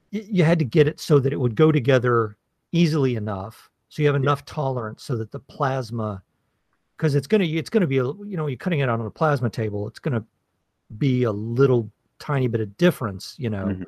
you 0.09 0.43
had 0.43 0.59
to 0.59 0.65
get 0.65 0.87
it 0.87 0.99
so 0.99 1.19
that 1.19 1.31
it 1.31 1.39
would 1.39 1.55
go 1.55 1.71
together 1.71 2.35
easily 2.73 3.15
enough 3.15 3.69
so 3.89 4.01
you 4.01 4.07
have 4.07 4.15
enough 4.15 4.43
tolerance 4.43 5.03
so 5.03 5.15
that 5.15 5.31
the 5.31 5.39
plasma 5.39 6.21
because 6.97 7.15
it's 7.15 7.27
gonna 7.27 7.45
it's 7.45 7.69
gonna 7.69 7.87
be 7.87 7.99
a 7.99 8.03
you 8.03 8.35
know 8.35 8.47
you're 8.47 8.57
cutting 8.57 8.79
it 8.79 8.89
out 8.89 8.99
on 8.99 9.05
a 9.05 9.11
plasma 9.11 9.49
table 9.49 9.87
it's 9.87 9.99
gonna 9.99 10.23
be 10.97 11.23
a 11.23 11.31
little 11.31 11.89
tiny 12.21 12.47
bit 12.47 12.61
of 12.61 12.77
difference 12.77 13.35
you 13.37 13.49
know? 13.49 13.65
Mhm. 13.65 13.87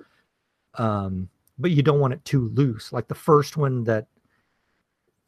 um 0.84 1.30
but 1.60 1.70
you 1.72 1.84
don't 1.84 2.00
want 2.00 2.14
it 2.14 2.26
too 2.26 2.50
loose. 2.56 2.92
Like 2.92 3.08
the 3.08 3.14
first 3.30 3.58
one 3.58 3.84
that 3.84 4.08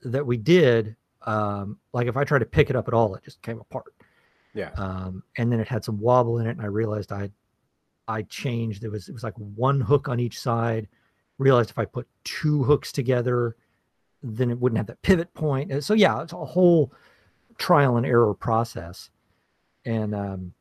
that 0.01 0.25
we 0.25 0.37
did 0.37 0.95
um 1.21 1.77
like 1.93 2.07
if 2.07 2.17
i 2.17 2.23
tried 2.23 2.39
to 2.39 2.45
pick 2.45 2.69
it 2.69 2.75
up 2.75 2.87
at 2.87 2.93
all 2.93 3.13
it 3.15 3.23
just 3.23 3.41
came 3.41 3.59
apart. 3.59 3.93
Yeah, 4.53 4.71
um, 4.85 5.21
and 5.37 5.51
then 5.51 5.59
it 5.59 5.67
had 5.67 5.83
some 5.83 5.99
wobble 5.99 6.39
in 6.39 6.47
it 6.47 6.51
and 6.57 6.61
i 6.61 6.65
realized 6.81 7.11
i 7.11 7.29
i 8.07 8.21
changed. 8.23 8.83
It 8.83 8.89
was 8.89 9.07
it 9.09 9.13
was 9.13 9.23
like 9.23 9.33
one 9.35 9.81
hook 9.81 10.07
on 10.09 10.19
each 10.19 10.39
side. 10.39 10.87
Realized 11.37 11.69
if 11.71 11.77
i 11.77 11.85
put 11.85 12.07
two 12.23 12.63
hooks 12.63 12.91
together 12.91 13.55
then 14.23 14.49
it 14.49 14.57
wouldn't 14.59 14.77
have 14.77 14.87
that 14.87 15.01
pivot 15.03 15.31
point. 15.33 15.83
So 15.83 15.93
yeah 15.93 16.21
it's 16.23 16.33
a 16.33 16.45
whole 16.45 16.91
trial 17.57 17.97
and 17.97 18.05
error 18.05 18.33
process. 18.33 19.09
And 19.85 20.15
um 20.15 20.53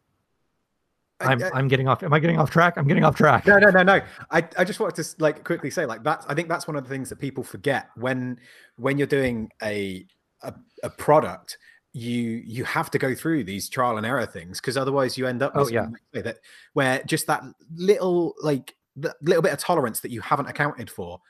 i'm 1.24 1.42
I- 1.42 1.50
i'm 1.54 1.68
getting 1.68 1.88
off 1.88 2.02
am 2.02 2.12
i 2.12 2.18
getting 2.18 2.38
off 2.38 2.50
track 2.50 2.74
i'm 2.76 2.87
getting 2.87 3.04
off 3.04 3.16
track 3.16 3.46
no, 3.46 3.58
no, 3.58 3.70
no, 3.70 3.82
no. 3.82 4.00
I, 4.30 4.46
I 4.58 4.64
just 4.64 4.80
wanted 4.80 5.02
to 5.02 5.14
like 5.22 5.44
quickly 5.44 5.70
say 5.70 5.87
like 5.87 6.02
that's 6.02 6.24
I 6.26 6.34
think 6.34 6.48
that's 6.48 6.66
one 6.66 6.76
of 6.76 6.84
the 6.84 6.90
things 6.90 7.08
that 7.10 7.16
people 7.18 7.42
forget 7.44 7.88
when 7.96 8.38
when 8.76 8.98
you're 8.98 9.06
doing 9.06 9.50
a 9.62 10.06
a, 10.42 10.54
a 10.82 10.90
product. 10.90 11.58
You 11.96 12.42
you 12.44 12.64
have 12.64 12.90
to 12.90 12.98
go 12.98 13.14
through 13.14 13.44
these 13.44 13.68
trial 13.68 13.98
and 13.98 14.04
error 14.04 14.26
things 14.26 14.60
because 14.60 14.76
otherwise 14.76 15.16
you 15.16 15.28
end 15.28 15.42
up 15.44 15.52
Oh, 15.54 15.68
yeah. 15.68 15.87
like 16.12 16.24
that 16.24 16.38
where 16.72 17.00
just 17.06 17.28
that 17.28 17.44
little 17.76 18.34
like 18.42 18.74
the 18.96 19.14
little 19.22 19.42
bit 19.42 19.52
of 19.52 19.60
tolerance 19.60 20.00
that 20.00 20.10
you 20.10 20.20
haven't 20.20 20.46
accounted 20.46 20.90
for 20.90 21.20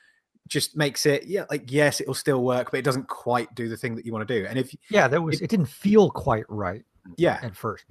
just 0.48 0.74
makes 0.74 1.04
it 1.04 1.26
yeah 1.26 1.44
like 1.50 1.70
yes 1.70 2.00
it'll 2.00 2.14
still 2.14 2.42
work 2.42 2.70
but 2.70 2.78
it 2.78 2.82
doesn't 2.84 3.08
quite 3.08 3.54
do 3.54 3.68
the 3.68 3.76
thing 3.76 3.94
that 3.94 4.06
you 4.06 4.12
want 4.12 4.26
to 4.26 4.40
do 4.40 4.46
and 4.46 4.58
if 4.58 4.74
yeah 4.90 5.06
that 5.06 5.20
was 5.20 5.42
it 5.42 5.50
didn't 5.50 5.66
feel 5.66 6.10
quite 6.10 6.44
right 6.48 6.82
yeah 7.18 7.38
at 7.42 7.54
first. 7.54 7.84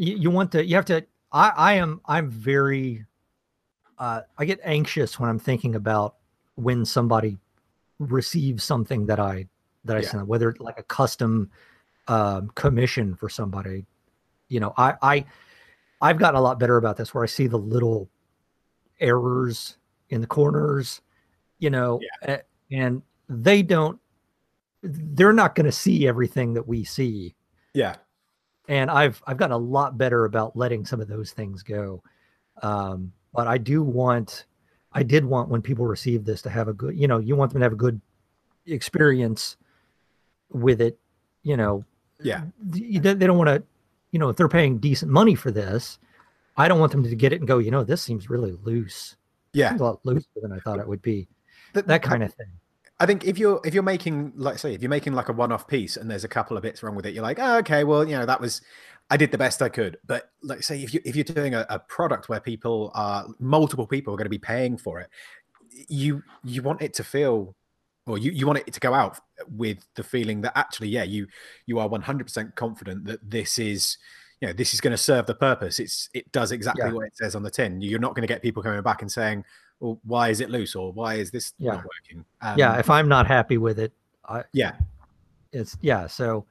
You, 0.00 0.16
you 0.16 0.30
want 0.30 0.50
to, 0.52 0.64
you 0.64 0.76
have 0.76 0.86
to, 0.86 1.04
I, 1.30 1.52
I 1.54 1.72
am, 1.74 2.00
I'm 2.06 2.30
very, 2.30 3.04
uh, 3.98 4.22
I 4.38 4.46
get 4.46 4.58
anxious 4.64 5.20
when 5.20 5.28
I'm 5.28 5.38
thinking 5.38 5.74
about 5.74 6.14
when 6.54 6.86
somebody 6.86 7.36
receives 7.98 8.64
something 8.64 9.04
that 9.06 9.20
I, 9.20 9.46
that 9.84 9.98
I 9.98 10.00
Yeah. 10.00 10.08
send, 10.08 10.26
whether 10.26 10.48
it's 10.48 10.60
like 10.60 10.78
a 10.78 10.82
custom 10.84 11.50
um, 12.08 12.48
commission 12.54 13.14
for 13.14 13.28
somebody, 13.28 13.84
you 14.48 14.58
know, 14.58 14.72
I, 14.78 14.94
I, 15.02 15.24
I've 16.00 16.18
gotten 16.18 16.38
a 16.38 16.42
lot 16.42 16.58
better 16.58 16.78
about 16.78 16.96
this 16.96 17.12
where 17.12 17.22
I 17.22 17.26
see 17.26 17.46
the 17.46 17.58
little 17.58 18.08
errors 19.00 19.76
in 20.08 20.22
the 20.22 20.26
corners, 20.26 21.02
you 21.58 21.68
know, 21.68 22.00
a- 22.22 22.40
and 22.72 23.02
they 23.28 23.62
don't, 23.62 24.00
they're 24.82 25.34
not 25.34 25.54
going 25.54 25.66
to 25.66 25.72
see 25.72 26.08
everything 26.08 26.54
that 26.54 26.66
we 26.66 26.84
see. 26.84 27.34
Yeah 27.74 27.96
and 28.68 28.90
I've 28.90 29.22
I've 29.26 29.36
gotten 29.36 29.54
a 29.54 29.58
lot 29.58 29.98
better 29.98 30.24
about 30.24 30.56
letting 30.56 30.84
some 30.84 31.00
of 31.00 31.08
those 31.08 31.32
things 31.32 31.62
go. 31.62 32.02
Um, 32.62 33.12
but 33.32 33.46
I 33.46 33.58
do 33.58 33.82
want, 33.82 34.44
I 34.92 35.02
did 35.02 35.24
want 35.24 35.48
when 35.48 35.62
people 35.62 35.86
receive 35.86 36.24
this 36.24 36.42
to 36.42 36.50
have 36.50 36.68
a 36.68 36.72
good, 36.72 36.98
you 36.98 37.08
know, 37.08 37.18
you 37.18 37.36
want 37.36 37.52
them 37.52 37.60
to 37.60 37.64
have 37.64 37.72
a 37.72 37.76
good 37.76 38.00
experience 38.66 39.56
with 40.50 40.80
it. 40.80 40.98
You 41.42 41.56
know, 41.56 41.84
yeah 42.22 42.42
they, 42.60 42.98
they 42.98 43.26
don't 43.26 43.38
want 43.38 43.48
to, 43.48 43.62
you 44.10 44.18
know, 44.18 44.28
if 44.28 44.36
they're 44.36 44.48
paying 44.48 44.78
decent 44.78 45.10
money 45.10 45.34
for 45.34 45.50
this, 45.50 45.98
I 46.56 46.68
don't 46.68 46.80
want 46.80 46.92
them 46.92 47.02
to 47.04 47.14
get 47.14 47.32
it 47.32 47.40
and 47.40 47.48
go, 47.48 47.58
you 47.58 47.70
know, 47.70 47.84
this 47.84 48.02
seems 48.02 48.28
really 48.28 48.52
loose. 48.62 49.16
yeah 49.52 49.74
a 49.74 49.78
lot 49.78 50.00
looser 50.04 50.26
than 50.42 50.52
I 50.52 50.58
thought 50.58 50.78
it 50.78 50.86
would 50.86 51.02
be. 51.02 51.28
That 51.72 52.02
kind 52.02 52.22
of 52.22 52.34
thing. 52.34 52.48
I 53.00 53.06
think 53.06 53.24
if 53.24 53.38
you're 53.38 53.60
if 53.64 53.72
you're 53.74 53.82
making 53.82 54.32
like 54.36 54.58
say 54.58 54.74
if 54.74 54.82
you're 54.82 54.90
making 54.90 55.14
like 55.14 55.28
a 55.30 55.32
one-off 55.32 55.66
piece 55.66 55.96
and 55.96 56.10
there's 56.10 56.24
a 56.24 56.28
couple 56.28 56.56
of 56.56 56.62
bits 56.62 56.82
wrong 56.82 56.94
with 56.94 57.06
it, 57.06 57.14
you're 57.14 57.22
like, 57.22 57.38
oh, 57.40 57.56
okay, 57.58 57.82
well, 57.84 58.06
you 58.06 58.16
know, 58.16 58.26
that 58.26 58.40
was 58.40 58.60
I 59.10 59.16
did 59.16 59.32
the 59.32 59.38
best 59.38 59.62
I 59.62 59.68
could. 59.70 59.98
But 60.06 60.30
like 60.42 60.62
say 60.62 60.82
if 60.82 60.92
you 60.94 61.00
if 61.04 61.16
you're 61.16 61.24
doing 61.24 61.54
a, 61.54 61.66
a 61.70 61.78
product 61.78 62.28
where 62.28 62.40
people 62.40 62.90
are 62.94 63.26
multiple 63.38 63.86
people 63.86 64.14
are 64.14 64.16
going 64.18 64.26
to 64.26 64.30
be 64.30 64.38
paying 64.38 64.76
for 64.76 65.00
it, 65.00 65.08
you 65.88 66.22
you 66.44 66.62
want 66.62 66.82
it 66.82 66.94
to 66.94 67.04
feel 67.04 67.56
or 68.06 68.18
you, 68.18 68.32
you 68.32 68.46
want 68.46 68.58
it 68.58 68.72
to 68.72 68.80
go 68.80 68.92
out 68.94 69.18
with 69.48 69.86
the 69.94 70.02
feeling 70.02 70.40
that 70.42 70.52
actually, 70.56 70.88
yeah, 70.88 71.02
you 71.04 71.26
you 71.66 71.78
are 71.78 71.88
100% 71.88 72.54
confident 72.54 73.04
that 73.04 73.20
this 73.28 73.58
is 73.58 73.96
you 74.40 74.48
know 74.48 74.52
this 74.54 74.74
is 74.74 74.80
going 74.80 74.92
to 74.92 74.96
serve 74.98 75.26
the 75.26 75.34
purpose. 75.34 75.78
It's 75.78 76.08
it 76.14 76.30
does 76.32 76.52
exactly 76.52 76.84
Yeah. 76.86 76.92
what 76.92 77.06
it 77.06 77.16
says 77.16 77.34
on 77.34 77.42
the 77.42 77.50
tin. 77.50 77.80
You're 77.80 77.98
not 78.00 78.14
going 78.14 78.22
to 78.26 78.32
get 78.32 78.42
people 78.42 78.62
coming 78.62 78.82
back 78.82 79.02
and 79.02 79.10
saying, 79.10 79.44
well, 79.80 79.98
why 80.04 80.28
is 80.28 80.40
it 80.40 80.50
loose 80.50 80.74
or 80.74 80.92
why 80.92 81.14
is 81.14 81.30
this 81.30 81.54
Yeah. 81.58 81.72
not 81.72 81.84
working? 81.84 82.24
Um, 82.42 82.58
yeah, 82.58 82.78
if 82.78 82.88
I'm 82.90 83.08
not 83.08 83.26
happy 83.26 83.58
with 83.58 83.78
it, 83.78 83.92
I 84.28 84.44
yeah. 84.52 84.72
it's 85.52 85.76
yeah. 85.80 86.06
So, 86.06 86.46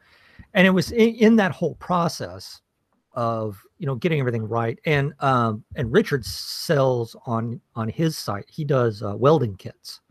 and 0.53 0.67
it 0.67 0.71
was 0.71 0.91
in, 0.91 1.15
in 1.15 1.35
that 1.37 1.51
whole 1.51 1.75
process 1.75 2.61
of 3.13 3.61
you 3.77 3.85
know 3.85 3.95
getting 3.95 4.19
everything 4.19 4.47
right, 4.47 4.79
and 4.85 5.13
um 5.19 5.63
and 5.75 5.91
Richard 5.91 6.25
sells 6.25 7.15
on 7.25 7.59
on 7.75 7.87
his 7.89 8.17
site. 8.17 8.45
He 8.49 8.63
does 8.65 9.01
uh, 9.03 9.15
welding 9.15 9.55
kits. 9.57 10.01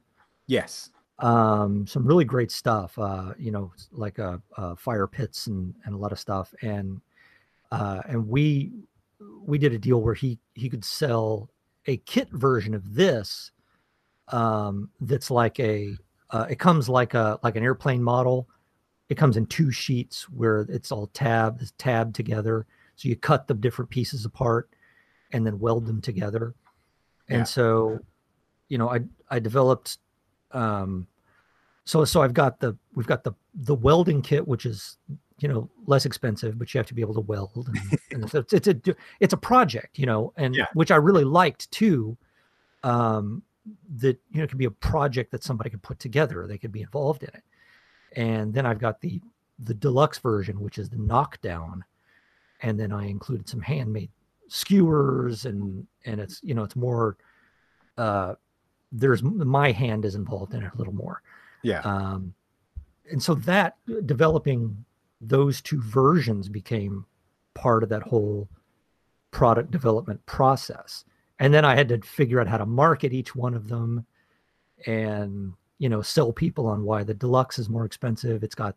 Yes. 0.46 0.90
um 1.20 1.84
some 1.86 2.06
really 2.06 2.24
great 2.24 2.50
stuff 2.52 2.96
uh 2.96 3.34
you 3.36 3.50
know 3.50 3.72
like 3.90 4.20
uh, 4.20 4.38
uh 4.56 4.76
fire 4.76 5.08
pits 5.08 5.48
and 5.48 5.74
and 5.84 5.92
a 5.94 5.98
lot 5.98 6.12
of 6.12 6.18
stuff 6.20 6.54
and 6.62 7.00
uh 7.72 8.00
and 8.08 8.28
we 8.28 8.70
we 9.44 9.58
did 9.58 9.72
a 9.72 9.78
deal 9.78 10.00
where 10.00 10.14
he 10.14 10.38
he 10.54 10.68
could 10.70 10.84
sell 10.84 11.50
a 11.88 11.96
kit 11.98 12.28
version 12.30 12.74
of 12.74 12.94
this 12.94 13.50
um 14.28 14.90
that's 15.00 15.30
like 15.30 15.58
a 15.58 15.96
uh, 16.30 16.46
it 16.50 16.58
comes 16.58 16.88
like 16.88 17.14
a 17.14 17.38
like 17.42 17.56
an 17.56 17.64
airplane 17.64 18.02
model. 18.02 18.46
It 19.08 19.16
comes 19.16 19.38
in 19.38 19.46
two 19.46 19.70
sheets 19.72 20.28
where 20.28 20.66
it's 20.68 20.92
all 20.92 21.06
tabbed 21.08 21.72
tabbed 21.78 22.14
together. 22.14 22.66
So 22.96 23.08
you 23.08 23.16
cut 23.16 23.48
the 23.48 23.54
different 23.54 23.90
pieces 23.90 24.26
apart 24.26 24.68
and 25.32 25.46
then 25.46 25.58
weld 25.58 25.86
them 25.86 26.00
together. 26.02 26.54
And 27.28 27.38
Yeah. 27.40 27.44
so 27.44 28.00
you 28.68 28.76
know 28.78 28.90
i 28.90 29.00
i 29.30 29.38
developed 29.38 29.98
um 30.52 31.06
so 31.84 32.04
so 32.04 32.20
i've 32.22 32.34
got 32.34 32.60
the 32.60 32.76
we've 32.94 33.06
got 33.06 33.24
the 33.24 33.32
the 33.54 33.74
welding 33.74 34.20
kit 34.22 34.46
which 34.46 34.66
is 34.66 34.98
you 35.40 35.48
know 35.48 35.68
less 35.86 36.04
expensive 36.04 36.58
but 36.58 36.72
you 36.72 36.78
have 36.78 36.86
to 36.86 36.94
be 36.94 37.00
able 37.02 37.14
to 37.14 37.20
weld 37.20 37.68
and, 37.68 37.98
and 38.22 38.30
so 38.30 38.40
it's, 38.40 38.52
it's 38.52 38.68
a 38.68 38.96
it's 39.20 39.32
a 39.32 39.36
project 39.36 39.98
you 39.98 40.06
know 40.06 40.32
and 40.36 40.54
Yeah. 40.54 40.66
which 40.74 40.90
i 40.90 40.96
really 40.96 41.24
liked 41.24 41.70
too 41.70 42.16
um 42.82 43.42
that 43.96 44.18
you 44.30 44.38
know 44.38 44.44
it 44.44 44.48
could 44.48 44.58
be 44.58 44.64
a 44.64 44.70
project 44.70 45.30
that 45.30 45.44
somebody 45.44 45.70
could 45.70 45.82
put 45.82 45.98
together 45.98 46.46
they 46.46 46.58
could 46.58 46.72
be 46.72 46.82
involved 46.82 47.22
in 47.22 47.30
it 47.34 47.44
and 48.16 48.52
then 48.52 48.66
i've 48.66 48.78
got 48.78 49.00
the 49.00 49.20
the 49.60 49.74
deluxe 49.74 50.18
version 50.18 50.60
which 50.60 50.78
is 50.78 50.88
the 50.88 50.96
knockdown 50.98 51.84
and 52.62 52.78
then 52.78 52.92
i 52.92 53.04
included 53.06 53.48
some 53.48 53.60
handmade 53.60 54.10
skewers 54.48 55.44
and 55.44 55.86
and 56.04 56.20
it's 56.20 56.40
you 56.42 56.54
know 56.54 56.64
it's 56.64 56.76
more 56.76 57.16
uh 57.98 58.34
there's 58.90 59.22
my 59.22 59.70
hand 59.70 60.04
is 60.04 60.14
involved 60.14 60.54
in 60.54 60.62
it 60.62 60.72
a 60.74 60.78
little 60.78 60.94
more 60.94 61.22
Yeah. 61.62 61.80
um 61.80 62.32
and 63.10 63.22
so 63.22 63.34
that 63.34 63.76
developing 64.06 64.84
those 65.20 65.60
two 65.60 65.80
versions 65.82 66.48
became 66.48 67.04
part 67.54 67.82
of 67.82 67.88
that 67.88 68.02
whole 68.02 68.48
product 69.30 69.70
development 69.70 70.24
process. 70.26 71.04
And 71.40 71.54
then 71.54 71.64
i 71.64 71.74
had 71.74 71.88
to 71.88 72.00
figure 72.00 72.40
out 72.40 72.48
how 72.48 72.58
to 72.58 72.66
market 72.66 73.12
each 73.12 73.36
one 73.36 73.54
of 73.54 73.68
them 73.68 74.04
and 74.86 75.52
you 75.78 75.88
know 75.88 76.02
sell 76.02 76.32
people 76.32 76.66
on 76.66 76.84
why 76.84 77.02
the 77.02 77.14
deluxe 77.14 77.58
is 77.58 77.68
more 77.68 77.84
expensive. 77.84 78.42
It's 78.42 78.54
got 78.54 78.76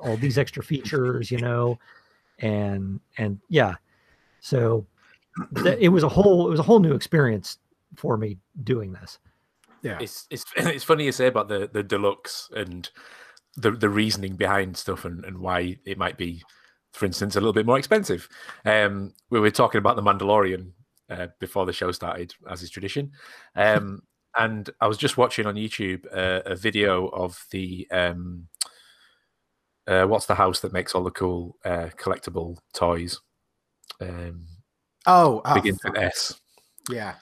all 0.00 0.16
these 0.16 0.38
extra 0.38 0.62
features 0.62 1.30
you 1.30 1.38
know 1.38 1.78
and 2.38 3.00
and 3.18 3.40
yeah. 3.48 3.74
So 4.40 4.86
th- 5.56 5.78
it 5.80 5.88
was 5.88 6.02
a 6.02 6.08
whole 6.08 6.46
it 6.46 6.50
was 6.50 6.60
a 6.60 6.64
whole 6.64 6.80
new 6.80 6.94
experience 6.94 7.58
for 7.96 8.16
me 8.16 8.38
doing 8.62 8.92
this. 8.92 9.18
Yeah. 9.82 9.98
It's 10.00 10.26
it's 10.30 10.44
it's 10.56 10.84
funny 10.84 11.04
you 11.04 11.12
say 11.12 11.26
about 11.26 11.48
the 11.48 11.68
the 11.72 11.82
deluxe 11.82 12.50
and 12.54 12.88
the 13.56 13.70
the 13.70 13.88
reasoning 13.88 14.36
behind 14.36 14.76
stuff 14.76 15.04
and, 15.04 15.24
and 15.24 15.38
why 15.38 15.78
it 15.84 15.98
might 15.98 16.16
be, 16.16 16.42
for 16.92 17.06
instance, 17.06 17.36
a 17.36 17.40
little 17.40 17.52
bit 17.52 17.66
more 17.66 17.78
expensive. 17.78 18.28
Um, 18.64 19.12
we 19.30 19.40
were 19.40 19.50
talking 19.50 19.78
about 19.78 19.96
the 19.96 20.02
Mandalorian 20.02 20.70
uh, 21.10 21.28
before 21.38 21.66
the 21.66 21.72
show 21.72 21.92
started, 21.92 22.34
as 22.48 22.62
is 22.62 22.70
tradition. 22.70 23.12
Um, 23.54 24.02
and 24.38 24.68
I 24.80 24.86
was 24.86 24.98
just 24.98 25.16
watching 25.16 25.46
on 25.46 25.54
YouTube 25.54 26.04
uh, 26.12 26.42
a 26.44 26.56
video 26.56 27.08
of 27.08 27.44
the 27.50 27.86
um, 27.90 28.48
uh, 29.86 30.04
what's 30.06 30.26
the 30.26 30.34
house 30.34 30.60
that 30.60 30.72
makes 30.72 30.94
all 30.94 31.04
the 31.04 31.10
cool 31.10 31.56
uh, 31.64 31.90
collectible 31.98 32.58
toys? 32.74 33.20
Um, 34.00 34.46
Oh, 35.06 35.40
oh, 35.44 35.54
begins 35.54 35.78
with 35.84 35.96
S. 35.96 36.40
yeah. 36.90 37.14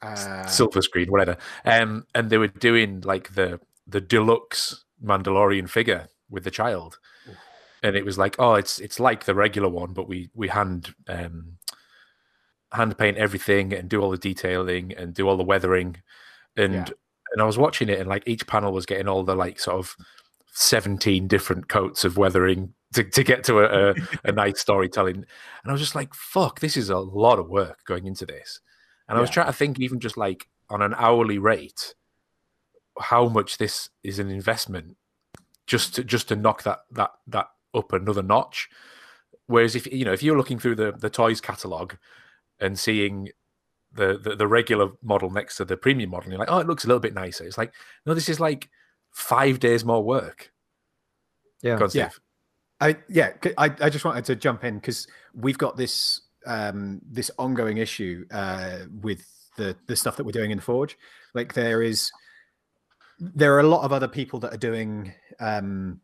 Uh, 0.00 0.46
silver 0.46 0.80
screen, 0.80 1.10
whatever. 1.10 1.36
Um, 1.64 2.06
and 2.14 2.30
they 2.30 2.38
were 2.38 2.46
doing 2.46 3.00
like 3.00 3.34
the 3.34 3.60
the 3.88 4.00
deluxe 4.00 4.84
Mandalorian 5.04 5.68
figure 5.68 6.08
with 6.30 6.44
the 6.44 6.50
child, 6.50 6.98
and 7.82 7.96
it 7.96 8.04
was 8.04 8.18
like, 8.18 8.36
oh, 8.38 8.54
it's 8.54 8.78
it's 8.78 8.98
like 9.00 9.24
the 9.24 9.34
regular 9.34 9.68
one, 9.68 9.92
but 9.92 10.08
we 10.08 10.30
we 10.34 10.48
hand 10.48 10.94
um, 11.08 11.58
hand 12.72 12.98
paint 12.98 13.16
everything 13.16 13.72
and 13.72 13.88
do 13.88 14.00
all 14.00 14.10
the 14.10 14.18
detailing 14.18 14.92
and 14.94 15.14
do 15.14 15.28
all 15.28 15.36
the 15.36 15.44
weathering, 15.44 15.96
and 16.56 16.74
Yeah. 16.74 16.84
and 17.32 17.42
I 17.42 17.44
was 17.44 17.58
watching 17.58 17.88
it, 17.88 17.98
and 17.98 18.08
like 18.08 18.24
each 18.26 18.46
panel 18.46 18.72
was 18.72 18.86
getting 18.86 19.08
all 19.08 19.22
the 19.24 19.34
like 19.36 19.58
sort 19.58 19.78
of 19.78 19.96
seventeen 20.52 21.28
different 21.28 21.68
coats 21.68 22.04
of 22.04 22.16
weathering. 22.16 22.74
To, 22.94 23.04
to 23.04 23.22
get 23.22 23.44
to 23.44 23.58
a, 23.58 23.90
a, 23.90 23.94
a 24.24 24.32
nice 24.32 24.60
storytelling, 24.60 25.16
and 25.16 25.26
I 25.66 25.72
was 25.72 25.80
just 25.82 25.94
like, 25.94 26.14
"Fuck, 26.14 26.60
this 26.60 26.74
is 26.74 26.88
a 26.88 26.96
lot 26.98 27.38
of 27.38 27.50
work 27.50 27.84
going 27.84 28.06
into 28.06 28.24
this." 28.24 28.60
And 29.08 29.18
I 29.18 29.20
was 29.20 29.28
Yeah. 29.28 29.34
trying 29.34 29.46
to 29.48 29.52
think, 29.52 29.78
even 29.78 30.00
just 30.00 30.16
like 30.16 30.48
on 30.70 30.80
an 30.80 30.94
hourly 30.96 31.36
rate, 31.38 31.94
how 33.00 33.28
much 33.28 33.58
this 33.58 33.90
is 34.02 34.18
an 34.18 34.30
investment 34.30 34.96
just 35.66 35.94
to 35.94 36.04
just 36.04 36.28
to 36.28 36.36
knock 36.36 36.62
that 36.64 36.80
that 36.90 37.12
that 37.26 37.48
up 37.74 37.92
another 37.92 38.22
notch. 38.22 38.68
Whereas 39.46 39.76
if 39.76 39.86
you 39.86 40.04
know 40.04 40.12
if 40.12 40.22
you're 40.22 40.36
looking 40.36 40.58
through 40.58 40.76
the 40.76 40.92
the 40.92 41.10
toys 41.10 41.40
catalog 41.40 41.94
and 42.60 42.78
seeing 42.78 43.30
the, 43.92 44.18
the 44.18 44.36
the 44.36 44.46
regular 44.46 44.90
model 45.02 45.30
next 45.30 45.56
to 45.56 45.64
the 45.64 45.76
premium 45.76 46.10
model, 46.10 46.30
you're 46.30 46.38
like, 46.38 46.50
oh, 46.50 46.58
it 46.58 46.66
looks 46.66 46.84
a 46.84 46.86
little 46.86 47.00
bit 47.00 47.14
nicer. 47.14 47.44
It's 47.44 47.58
like, 47.58 47.72
no, 48.06 48.14
this 48.14 48.28
is 48.28 48.40
like 48.40 48.68
five 49.10 49.60
days 49.60 49.84
more 49.84 50.02
work. 50.02 50.52
yeah 51.62 51.78
on, 51.78 51.90
Yeah. 51.92 52.10
I 52.80 52.96
yeah, 53.08 53.32
I, 53.56 53.74
I 53.80 53.90
just 53.90 54.04
wanted 54.04 54.24
to 54.26 54.36
jump 54.36 54.64
in 54.64 54.76
because 54.76 55.06
we've 55.34 55.58
got 55.58 55.76
this 55.76 56.22
um 56.46 57.00
this 57.10 57.30
ongoing 57.36 57.78
issue 57.78 58.24
uh 58.30 58.78
with 59.02 59.26
the 59.56 59.76
the 59.86 59.96
stuff 59.96 60.16
that 60.16 60.24
we're 60.24 60.32
doing 60.32 60.50
in 60.50 60.60
Forge. 60.60 60.96
Like 61.34 61.52
there 61.54 61.82
is 61.82 62.10
there 63.18 63.54
are 63.54 63.60
a 63.60 63.68
lot 63.68 63.84
of 63.84 63.92
other 63.92 64.08
people 64.08 64.38
that 64.40 64.52
are 64.54 64.58
doing 64.58 65.12
um 65.40 66.00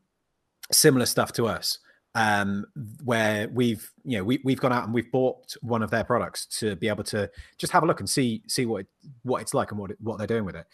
similar 0.73 1.07
stuff 1.07 1.33
to 1.33 1.47
us 1.47 1.79
um 2.15 2.65
where 3.05 3.49
we've 3.49 3.91
you 4.05 4.17
know 4.17 4.25
we, 4.25 4.41
we've 4.45 4.61
gone 4.61 4.73
out 4.73 4.85
and 4.85 4.95
we've 4.95 5.11
bought 5.11 5.55
one 5.62 5.83
of 5.83 5.91
their 5.91 6.05
products 6.05 6.47
to 6.47 6.77
be 6.77 6.89
able 6.89 7.05
to 7.05 7.29
just 7.59 7.73
have 7.73 7.83
a 7.83 7.87
look 7.87 8.01
and 8.01 8.09
see 8.09 8.43
see 8.47 8.67
what 8.67 8.83
it, 8.83 8.87
what 9.23 9.43
it's 9.43 9.55
like 9.55 9.71
and 9.73 9.81
what 9.81 9.91
it, 9.91 9.97
what 10.01 10.17
they're 10.19 10.27
doing 10.27 10.45
with 10.45 10.57
it 10.57 10.67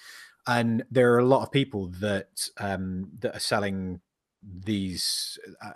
and 0.47 0.83
there 0.91 1.13
are 1.15 1.19
a 1.19 1.25
lot 1.25 1.43
of 1.43 1.51
people 1.51 1.89
that 2.01 2.47
um 2.59 3.09
that 3.21 3.35
are 3.35 3.41
selling 3.41 4.01
these 4.65 5.39
uh, 5.63 5.73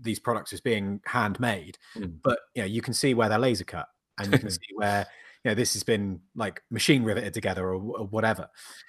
these 0.00 0.18
products 0.18 0.52
as 0.52 0.60
being 0.60 1.00
handmade 1.04 1.78
Mm. 1.96 2.14
but 2.22 2.38
you 2.54 2.62
know 2.62 2.66
you 2.66 2.82
can 2.82 2.92
see 2.94 3.14
where 3.14 3.28
they're 3.28 3.38
laser 3.38 3.64
cut 3.64 3.88
and 4.18 4.32
you 4.32 4.38
can 4.38 4.50
see 4.60 4.68
where 4.74 5.06
you 5.44 5.50
know 5.50 5.54
this 5.54 5.72
has 5.74 5.82
been 5.84 6.20
like 6.34 6.62
machine 6.70 7.04
riveted 7.04 7.32
together 7.32 7.68
or, 7.68 7.74
or 7.74 8.06
whatever 8.06 8.48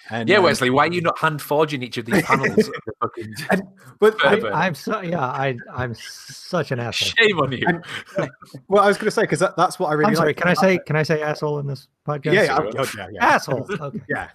and 0.09 0.27
Yeah, 0.27 0.37
um, 0.37 0.43
Wesley, 0.45 0.69
why 0.69 0.87
are 0.87 0.91
you 0.91 1.01
not 1.09 1.17
hand 1.19 1.41
forging 1.41 1.83
each 1.83 1.97
of 1.97 2.05
these 2.05 2.23
panels? 2.23 2.49
of 2.49 2.57
the 2.57 2.93
fucking... 3.01 3.33
and, 3.51 3.61
but 3.99 4.15
I- 4.25 4.35
I, 4.35 4.49
I, 4.49 4.65
i'm 4.65 4.75
so 4.75 5.01
yeah 5.01 5.23
i 5.25 5.55
i'm 5.75 5.93
such 5.95 6.71
an 6.71 6.79
asshole 6.79 7.11
Shame 7.19 7.39
on 7.39 7.51
you. 7.51 7.65
And- 7.67 7.83
well 8.67 8.83
i 8.83 8.87
was 8.87 8.97
going 8.97 9.05
to 9.05 9.11
say 9.11 9.21
because 9.21 9.39
that, 9.39 9.55
that's 9.57 9.77
what 9.79 9.87
i 9.89 9.93
really 9.93 10.09
i'm 10.09 10.15
sorry 10.15 10.29
like 10.29 10.37
can 10.37 10.47
i 10.47 10.53
say 10.53 10.79
can 10.85 10.95
i 10.95 11.03
say 11.03 11.21
asshole 11.21 11.59
in 11.59 11.67
this 11.67 11.87
podcast 12.07 12.33
yeah, 12.33 12.43
yeah, 12.43 12.55
Sure. 12.55 12.71
oh, 12.79 12.85
yeah, 12.97 13.07
yeah. 13.11 13.25
asshole 13.25 13.67
okay 13.79 13.99
yeah 14.09 14.29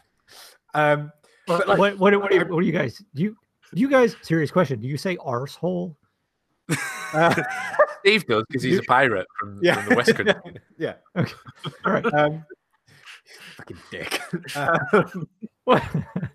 um 0.75 1.11
But 1.47 1.69
like- 1.69 1.79
what, 1.79 1.99
what, 1.99 2.21
what, 2.21 2.31
do 2.31 2.37
you, 2.39 2.45
what 2.47 2.61
do 2.61 2.67
you 2.67 2.73
guys 2.73 3.03
do? 3.15 3.23
You, 3.23 3.37
do 3.75 3.81
you 3.81 3.89
guys 3.91 4.17
serious 4.23 4.51
question? 4.51 4.81
Do 4.81 4.87
you 4.89 4.97
say 4.97 5.17
arsehole? 5.17 5.97
uh, 7.13 7.35
Steve 8.05 8.27
does 8.27 8.45
because 8.49 8.63
he's 8.63 8.79
a 8.79 8.83
pirate 8.83 9.27
from, 9.39 9.59
yeah 9.63 9.75
from 9.77 9.89
the 9.91 9.97
West 9.97 10.15
Country. 10.15 10.35
yeah 10.79 10.95
All 11.17 11.93
right. 11.93 12.05
um 12.15 12.45
fucking 13.57 13.79
dick 13.91 14.21
um, 14.57 15.29
What? 15.65 15.83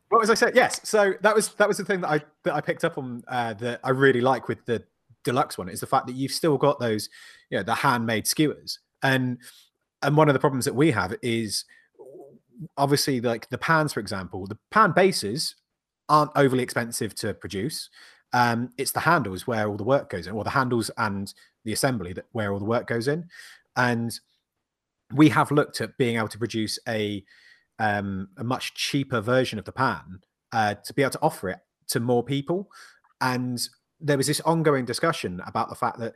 what 0.09 0.19
was 0.21 0.29
I 0.31 0.33
saying? 0.33 0.53
Yes. 0.55 0.81
So 0.89 1.13
that 1.21 1.35
was 1.35 1.53
that 1.55 1.67
was 1.67 1.77
the 1.77 1.85
thing 1.85 2.01
that 2.01 2.09
I 2.09 2.21
that 2.43 2.55
I 2.55 2.61
picked 2.61 2.83
up 2.83 2.97
on 2.97 3.23
uh, 3.27 3.53
that 3.55 3.79
I 3.83 3.91
really 3.91 4.21
like 4.21 4.47
with 4.47 4.65
the 4.65 4.83
deluxe 5.23 5.57
one 5.57 5.69
is 5.69 5.79
the 5.81 5.85
fact 5.87 6.07
that 6.07 6.15
you've 6.15 6.31
still 6.31 6.57
got 6.57 6.79
those, 6.79 7.09
you 7.51 7.57
know, 7.57 7.63
the 7.63 7.75
handmade 7.75 8.25
skewers. 8.25 8.79
And 9.03 9.37
and 10.01 10.17
one 10.17 10.29
of 10.29 10.33
the 10.33 10.39
problems 10.39 10.65
that 10.65 10.73
we 10.73 10.89
have 10.91 11.15
is 11.21 11.65
obviously 12.77 13.21
like 13.21 13.49
the 13.49 13.57
pans, 13.59 13.93
for 13.93 13.99
example, 13.99 14.47
the 14.47 14.57
pan 14.71 14.93
bases 14.93 15.55
aren't 16.07 16.31
overly 16.35 16.63
expensive 16.63 17.13
to 17.15 17.33
produce. 17.35 17.89
Um, 18.33 18.69
it's 18.77 18.91
the 18.91 18.99
handles 19.01 19.45
where 19.45 19.67
all 19.67 19.77
the 19.77 19.83
work 19.83 20.09
goes 20.09 20.25
in, 20.25 20.33
or 20.33 20.43
the 20.43 20.49
handles 20.49 20.89
and 20.97 21.31
the 21.69 21.73
assembly 21.73 22.13
that 22.13 22.25
where 22.31 22.51
all 22.51 22.57
the 22.57 22.65
work 22.65 22.87
goes 22.87 23.07
in. 23.07 23.29
And 23.75 24.19
we 25.13 25.29
have 25.29 25.51
looked 25.51 25.81
at 25.81 25.97
being 25.97 26.17
able 26.17 26.27
to 26.29 26.39
produce 26.39 26.79
a 26.87 27.23
um, 27.77 28.29
a 28.37 28.43
much 28.43 28.73
cheaper 28.73 29.21
version 29.21 29.59
of 29.59 29.65
the 29.65 29.71
pan 29.71 30.19
uh, 30.51 30.73
to 30.73 30.93
be 30.93 31.03
able 31.03 31.11
to 31.11 31.21
offer 31.21 31.49
it 31.49 31.59
to 31.87 31.99
more 31.99 32.23
people. 32.23 32.69
And 33.21 33.57
there 34.01 34.17
was 34.17 34.27
this 34.27 34.41
ongoing 34.41 34.83
discussion 34.83 35.41
about 35.45 35.69
the 35.69 35.75
fact 35.75 35.99
that 35.99 36.15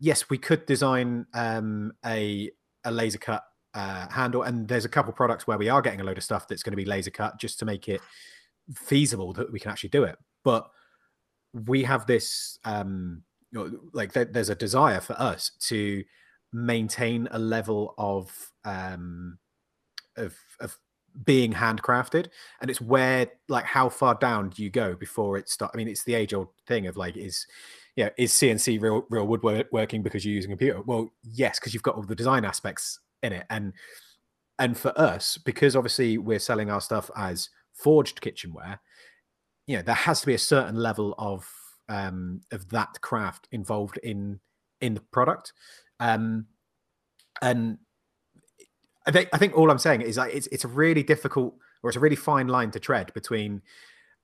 yes, 0.00 0.30
we 0.30 0.38
could 0.38 0.64
design 0.66 1.26
um, 1.34 1.92
a 2.06 2.50
a 2.84 2.90
laser 2.90 3.18
cut 3.18 3.44
uh, 3.74 4.08
handle, 4.08 4.42
and 4.42 4.66
there's 4.66 4.86
a 4.86 4.88
couple 4.88 5.12
products 5.12 5.46
where 5.46 5.58
we 5.58 5.68
are 5.68 5.82
getting 5.82 6.00
a 6.00 6.04
load 6.04 6.16
of 6.16 6.24
stuff 6.24 6.48
that's 6.48 6.62
going 6.62 6.72
to 6.72 6.76
be 6.84 6.86
laser 6.86 7.10
cut 7.10 7.38
just 7.38 7.58
to 7.58 7.66
make 7.66 7.88
it 7.88 8.00
feasible 8.74 9.34
that 9.34 9.52
we 9.52 9.60
can 9.60 9.70
actually 9.70 9.90
do 9.90 10.04
it. 10.04 10.16
But 10.42 10.70
we 11.52 11.84
have 11.84 12.06
this 12.06 12.58
um, 12.64 13.22
like 13.92 14.12
th- 14.12 14.28
there's 14.32 14.48
a 14.48 14.54
desire 14.54 15.00
for 15.00 15.14
us 15.14 15.52
to 15.68 16.04
maintain 16.52 17.28
a 17.30 17.38
level 17.38 17.94
of 17.98 18.52
um, 18.64 19.38
of 20.16 20.36
of 20.60 20.78
being 21.24 21.52
handcrafted. 21.52 22.28
And 22.60 22.70
it's 22.70 22.80
where 22.80 23.28
like 23.48 23.64
how 23.64 23.88
far 23.88 24.14
down 24.14 24.50
do 24.50 24.62
you 24.62 24.70
go 24.70 24.94
before 24.94 25.36
it 25.36 25.48
start 25.48 25.72
i 25.74 25.76
mean 25.76 25.88
it's 25.88 26.04
the 26.04 26.14
age 26.14 26.32
old 26.32 26.48
thing 26.66 26.86
of 26.86 26.96
like 26.96 27.16
is 27.16 27.46
yeah 27.96 28.10
is 28.16 28.32
cnc 28.32 28.80
real 28.80 29.04
real 29.10 29.26
woodworking 29.26 30.02
because 30.02 30.24
you're 30.24 30.34
using 30.34 30.52
a 30.52 30.56
computer? 30.56 30.82
Well 30.82 31.10
yes 31.22 31.58
because 31.58 31.74
you've 31.74 31.82
got 31.82 31.96
all 31.96 32.02
the 32.02 32.14
design 32.14 32.44
aspects 32.44 33.00
in 33.22 33.32
it. 33.32 33.46
And 33.50 33.72
and 34.58 34.76
for 34.76 34.98
us 34.98 35.38
because 35.38 35.74
obviously 35.74 36.18
we're 36.18 36.38
selling 36.38 36.70
our 36.70 36.80
stuff 36.80 37.10
as 37.16 37.48
forged 37.72 38.20
kitchenware 38.20 38.80
you 39.66 39.76
know 39.76 39.82
there 39.82 39.94
has 39.94 40.20
to 40.20 40.26
be 40.26 40.34
a 40.34 40.38
certain 40.38 40.76
level 40.76 41.14
of 41.18 41.48
um 41.90 42.40
of 42.52 42.70
that 42.70 43.00
craft 43.02 43.48
involved 43.52 43.98
in 43.98 44.40
in 44.80 44.94
the 44.94 45.00
product. 45.00 45.52
Um 45.98 46.46
and 47.42 47.78
I 49.06 49.10
think 49.10 49.28
I 49.32 49.38
think 49.38 49.56
all 49.56 49.70
I'm 49.70 49.78
saying 49.78 50.02
is 50.02 50.16
like 50.16 50.34
it's 50.34 50.46
it's 50.48 50.64
a 50.64 50.68
really 50.68 51.02
difficult 51.02 51.54
or 51.82 51.90
it's 51.90 51.96
a 51.96 52.00
really 52.00 52.16
fine 52.16 52.48
line 52.48 52.70
to 52.72 52.80
tread 52.80 53.12
between 53.12 53.62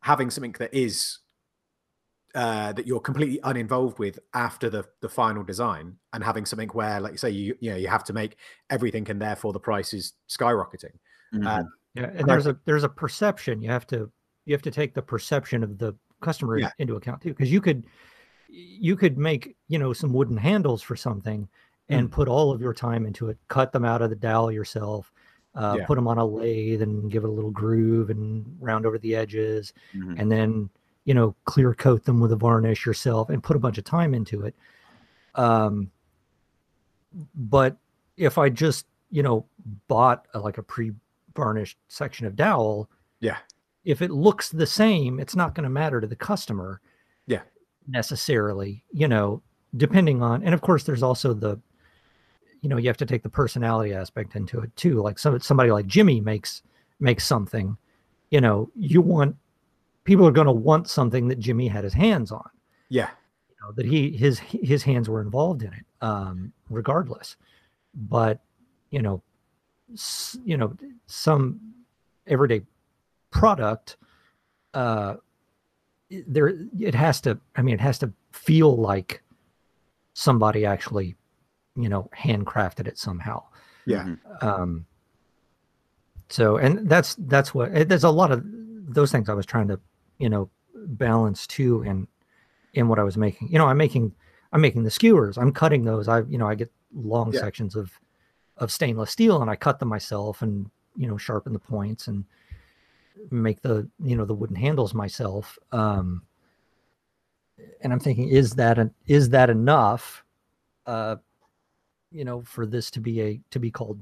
having 0.00 0.30
something 0.30 0.54
that 0.58 0.72
is 0.72 1.18
uh, 2.34 2.70
that 2.74 2.86
you're 2.86 3.00
completely 3.00 3.40
uninvolved 3.44 3.98
with 3.98 4.18
after 4.34 4.68
the 4.68 4.84
the 5.00 5.08
final 5.08 5.42
design 5.42 5.96
and 6.12 6.22
having 6.22 6.44
something 6.44 6.68
where 6.70 7.00
like 7.00 7.12
you 7.12 7.18
say 7.18 7.30
you 7.30 7.56
you 7.60 7.70
know 7.70 7.76
you 7.76 7.88
have 7.88 8.04
to 8.04 8.12
make 8.12 8.36
everything 8.68 9.08
and 9.10 9.20
therefore 9.20 9.52
the 9.52 9.60
price 9.60 9.94
is 9.94 10.12
skyrocketing. 10.28 10.92
Mm-hmm. 11.34 11.46
uh, 11.46 11.62
yeah 11.94 12.10
and 12.14 12.28
there's 12.28 12.46
a 12.46 12.56
there's 12.66 12.84
a 12.84 12.88
perception. 12.88 13.62
You 13.62 13.70
have 13.70 13.86
to 13.88 14.10
you 14.44 14.52
have 14.52 14.62
to 14.62 14.70
take 14.70 14.94
the 14.94 15.02
perception 15.02 15.62
of 15.62 15.78
the 15.78 15.96
customer 16.20 16.58
yeah. 16.58 16.70
into 16.78 16.96
account 16.96 17.20
too 17.20 17.30
because 17.30 17.50
you 17.52 17.60
could 17.60 17.84
you 18.48 18.96
could 18.96 19.18
make 19.18 19.56
you 19.68 19.78
know 19.78 19.92
some 19.92 20.12
wooden 20.12 20.36
handles 20.36 20.82
for 20.82 20.96
something 20.96 21.48
and 21.88 22.08
mm. 22.08 22.12
put 22.12 22.28
all 22.28 22.50
of 22.50 22.60
your 22.60 22.74
time 22.74 23.06
into 23.06 23.28
it. 23.28 23.38
Cut 23.48 23.72
them 23.72 23.84
out 23.84 24.02
of 24.02 24.10
the 24.10 24.16
dowel 24.16 24.50
yourself. 24.50 25.12
Uh, 25.54 25.76
yeah. 25.78 25.86
Put 25.86 25.94
them 25.94 26.08
on 26.08 26.18
a 26.18 26.24
lathe 26.24 26.82
and 26.82 27.10
give 27.10 27.24
it 27.24 27.28
a 27.28 27.32
little 27.32 27.50
groove 27.50 28.10
and 28.10 28.44
round 28.60 28.84
over 28.84 28.98
the 28.98 29.14
edges, 29.14 29.72
mm-hmm. 29.94 30.18
and 30.18 30.30
then 30.30 30.68
you 31.04 31.14
know 31.14 31.34
clear 31.44 31.72
coat 31.72 32.04
them 32.04 32.20
with 32.20 32.32
a 32.32 32.36
varnish 32.36 32.84
yourself 32.84 33.30
and 33.30 33.42
put 33.42 33.56
a 33.56 33.60
bunch 33.60 33.78
of 33.78 33.84
time 33.84 34.12
into 34.12 34.44
it. 34.44 34.54
Um, 35.34 35.90
but 37.34 37.76
if 38.18 38.36
I 38.36 38.50
just 38.50 38.86
you 39.10 39.22
know 39.22 39.46
bought 39.88 40.26
a, 40.34 40.38
like 40.38 40.58
a 40.58 40.62
pre-varnished 40.62 41.78
section 41.88 42.26
of 42.26 42.36
dowel, 42.36 42.90
yeah, 43.20 43.38
if 43.87 44.03
it 44.03 44.11
looks 44.11 44.51
the 44.51 44.66
same, 44.66 45.18
it's 45.18 45.34
not 45.37 45.55
going 45.55 45.64
to 45.64 45.70
matter 45.70 46.01
to 46.01 46.07
the 46.07 46.16
customer. 46.16 46.80
Yeah, 47.26 47.43
necessarily, 47.89 48.84
you 48.93 49.09
know, 49.09 49.43
depending 49.76 50.22
on, 50.22 50.43
and 50.43 50.53
of 50.53 50.61
course, 50.61 50.84
there's 50.84 51.03
also 51.03 51.32
the 51.32 51.59
you 52.62 52.68
know 52.68 52.76
you 52.76 52.89
have 52.89 52.97
to 52.97 53.07
take 53.07 53.22
the 53.22 53.28
personality 53.28 53.93
aspect 53.95 54.34
into 54.34 54.61
it 54.61 54.74
too 54.76 55.01
like 55.01 55.18
some 55.18 55.39
somebody 55.41 55.70
like 55.70 55.87
jimmy 55.87 56.20
makes 56.20 56.62
makes 57.01 57.24
something 57.24 57.76
you 58.30 58.41
know 58.41 58.68
you 58.74 59.01
want 59.01 59.37
people 60.05 60.26
are 60.26 60.32
going 60.32 60.47
to 60.47 60.53
want 60.53 60.89
something 60.89 61.28
that 61.28 61.39
jimmy 61.39 61.68
had 61.68 61.84
his 61.84 61.93
hands 61.93 62.32
on. 62.32 62.49
Yeah. 62.89 63.11
You 63.51 63.57
know 63.61 63.72
that 63.72 63.87
he 63.87 64.11
his 64.11 64.39
his 64.39 64.82
hands 64.82 65.09
were 65.09 65.20
involved 65.20 65.62
in 65.62 65.72
it 65.72 65.84
um 66.01 66.53
regardless. 66.70 67.37
But 67.95 68.41
you 68.91 69.03
know 69.03 69.22
s- 69.93 70.39
you 70.45 70.57
know 70.57 70.74
some 71.07 71.61
everyday 72.26 72.62
product 73.39 73.97
uh 74.74 75.14
there 76.26 76.53
it 76.78 76.95
has 76.95 77.20
to 77.20 77.39
i 77.57 77.62
mean 77.62 77.74
it 77.74 77.80
has 77.80 77.99
to 77.99 78.12
feel 78.32 78.76
like 78.76 79.22
somebody 80.14 80.64
actually 80.64 81.16
you 81.76 81.89
know 81.89 82.09
handcrafted 82.16 82.89
it 82.89 82.99
somehow. 82.99 83.43
Yeah. 83.84 84.05
Mm-hmm. 84.05 84.49
um 84.49 84.87
so 86.28 86.57
and 86.57 86.89
that's 86.89 87.14
that's 87.20 87.55
what 87.55 87.72
eh, 87.74 87.84
there's 87.84 88.05
a 88.05 88.11
lot 88.11 88.32
of 88.32 88.43
those 88.45 89.12
things 89.12 89.28
i 89.28 89.34
was 89.34 89.47
trying 89.47 89.68
to 89.68 89.78
you 90.18 90.28
know 90.28 90.51
balance 90.74 91.47
too 91.47 91.82
in 91.82 92.09
in 92.74 92.89
what 92.89 92.99
i 92.99 93.03
was 93.03 93.16
making. 93.16 93.49
You 93.49 93.59
know 93.59 93.66
i'm 93.66 93.76
making 93.76 94.12
i'm 94.53 94.61
making 94.61 94.84
the 94.84 94.91
skewers. 94.91 95.37
I'm 95.39 95.53
cutting 95.53 95.84
those. 95.84 96.09
I 96.09 96.20
you 96.20 96.39
know 96.39 96.49
i 96.49 96.55
get 96.55 96.72
long 96.95 97.32
yeah. 97.32 97.41
sections 97.41 97.76
of 97.76 97.93
of 98.57 98.72
stainless 98.72 99.11
steel 99.11 99.43
and 99.43 99.51
i 99.51 99.57
cut 99.57 99.78
them 99.78 99.89
myself 99.89 100.41
and 100.41 100.70
you 100.97 101.07
know 101.07 101.18
sharpen 101.18 101.53
the 101.53 101.59
points 101.59 102.09
and 102.09 102.24
make 103.30 103.60
the 103.62 103.88
you 104.02 104.16
know 104.16 104.24
the 104.24 104.34
wooden 104.34 104.56
handles 104.56 104.94
myself 104.94 105.58
um 105.72 106.22
and 107.82 107.92
i'm 107.92 108.00
thinking 108.00 108.28
is 108.28 108.52
that 108.52 108.78
an, 108.78 108.92
is 109.06 109.30
that 109.30 109.50
enough 109.50 110.24
uh 110.86 111.16
you 112.10 112.24
know 112.24 112.42
for 112.42 112.66
this 112.66 112.90
to 112.90 113.00
be 113.00 113.20
a 113.20 113.40
to 113.50 113.58
be 113.58 113.70
called 113.70 113.98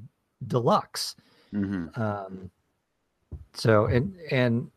deluxe? 0.46 1.16
Mm-hmm. 1.52 2.00
um 2.00 2.50
so 3.52 3.86
and 3.86 4.14
and 4.30 4.70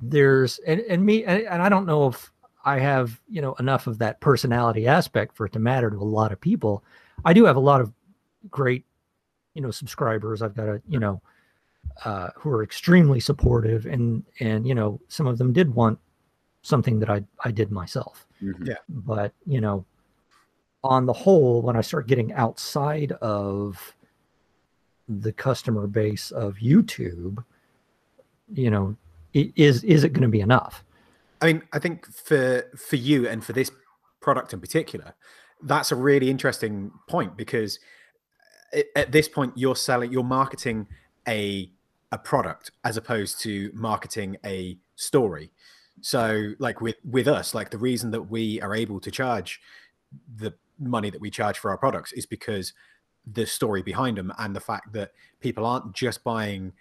there's 0.00 0.58
and, 0.60 0.80
and 0.82 1.04
me 1.04 1.24
and, 1.24 1.42
and 1.42 1.62
i 1.62 1.68
don't 1.68 1.86
know 1.86 2.08
if 2.08 2.30
i 2.64 2.78
have 2.78 3.18
you 3.28 3.40
know 3.40 3.54
enough 3.54 3.86
of 3.86 3.98
that 3.98 4.20
personality 4.20 4.86
aspect 4.86 5.34
for 5.34 5.46
it 5.46 5.52
to 5.52 5.58
matter 5.58 5.88
to 5.90 5.96
a 5.96 6.04
lot 6.04 6.32
of 6.32 6.40
people. 6.40 6.84
I 7.24 7.32
do 7.32 7.44
have 7.44 7.56
a 7.56 7.60
lot 7.60 7.80
of 7.80 7.92
great 8.50 8.84
you 9.54 9.62
know 9.62 9.70
subscribers. 9.70 10.42
I've 10.42 10.54
got 10.54 10.68
a 10.68 10.82
you 10.86 10.98
know 10.98 11.22
uh 12.04 12.28
who 12.34 12.50
are 12.50 12.62
extremely 12.62 13.20
supportive 13.20 13.86
and 13.86 14.24
and 14.40 14.66
you 14.66 14.74
know 14.74 15.00
some 15.08 15.26
of 15.26 15.38
them 15.38 15.52
did 15.52 15.74
want 15.74 15.98
something 16.62 16.98
that 16.98 17.08
i 17.08 17.22
i 17.44 17.50
did 17.50 17.70
myself 17.70 18.26
mm-hmm. 18.42 18.66
yeah 18.66 18.76
but 18.88 19.32
you 19.46 19.60
know 19.60 19.84
on 20.86 21.06
the 21.06 21.12
whole, 21.12 21.62
when 21.62 21.76
I 21.76 21.80
start 21.80 22.06
getting 22.06 22.32
outside 22.32 23.12
of 23.20 23.94
the 25.08 25.32
customer 25.32 25.86
base 25.86 26.30
of 26.30 26.54
YouTube, 26.56 27.44
you 28.52 28.70
know, 28.70 28.96
is 29.34 29.84
is 29.84 30.04
it 30.04 30.12
going 30.12 30.22
to 30.22 30.28
be 30.28 30.40
enough? 30.40 30.84
I 31.42 31.46
mean, 31.46 31.62
I 31.72 31.78
think 31.78 32.06
for 32.06 32.64
for 32.76 32.96
you 32.96 33.28
and 33.28 33.44
for 33.44 33.52
this 33.52 33.70
product 34.20 34.52
in 34.52 34.60
particular, 34.60 35.14
that's 35.62 35.92
a 35.92 35.96
really 35.96 36.30
interesting 36.30 36.92
point 37.08 37.36
because 37.36 37.78
at 38.94 39.12
this 39.12 39.28
point 39.28 39.52
you're 39.56 39.76
selling, 39.76 40.12
you're 40.12 40.24
marketing 40.24 40.86
a 41.28 41.70
a 42.16 42.18
product 42.18 42.70
as 42.84 42.96
opposed 42.96 43.40
to 43.42 43.70
marketing 43.74 44.36
a 44.44 44.76
story. 44.96 45.50
So, 46.00 46.52
like 46.58 46.80
with 46.80 46.96
with 47.04 47.28
us, 47.28 47.54
like 47.54 47.70
the 47.70 47.78
reason 47.78 48.10
that 48.10 48.22
we 48.22 48.60
are 48.60 48.74
able 48.74 49.00
to 49.00 49.10
charge 49.10 49.60
the 50.36 50.52
money 50.78 51.10
that 51.10 51.20
we 51.20 51.30
charge 51.30 51.58
for 51.58 51.70
our 51.70 51.78
products 51.78 52.12
is 52.12 52.26
because 52.26 52.72
the 53.26 53.46
story 53.46 53.82
behind 53.82 54.16
them 54.16 54.32
and 54.38 54.54
the 54.54 54.60
fact 54.60 54.92
that 54.92 55.12
people 55.40 55.64
aren't 55.66 55.92
just 55.94 56.22
buying 56.22 56.72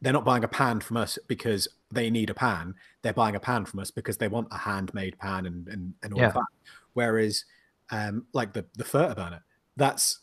they're 0.00 0.12
not 0.12 0.24
buying 0.24 0.42
a 0.42 0.48
pan 0.48 0.80
from 0.80 0.96
us 0.96 1.18
because 1.28 1.68
they 1.90 2.08
need 2.08 2.30
a 2.30 2.34
pan 2.34 2.74
they're 3.02 3.12
buying 3.12 3.36
a 3.36 3.40
pan 3.40 3.64
from 3.64 3.80
us 3.80 3.90
because 3.90 4.16
they 4.16 4.28
want 4.28 4.48
a 4.50 4.56
handmade 4.56 5.18
pan 5.18 5.44
and 5.44 5.68
and, 5.68 5.92
and 6.02 6.12
all 6.14 6.20
yeah. 6.20 6.28
of 6.28 6.34
that 6.34 6.52
whereas 6.94 7.44
um 7.90 8.24
like 8.32 8.52
the 8.54 8.64
the 8.76 8.84
Furter 8.84 9.14
burner 9.14 9.44
that's 9.76 10.20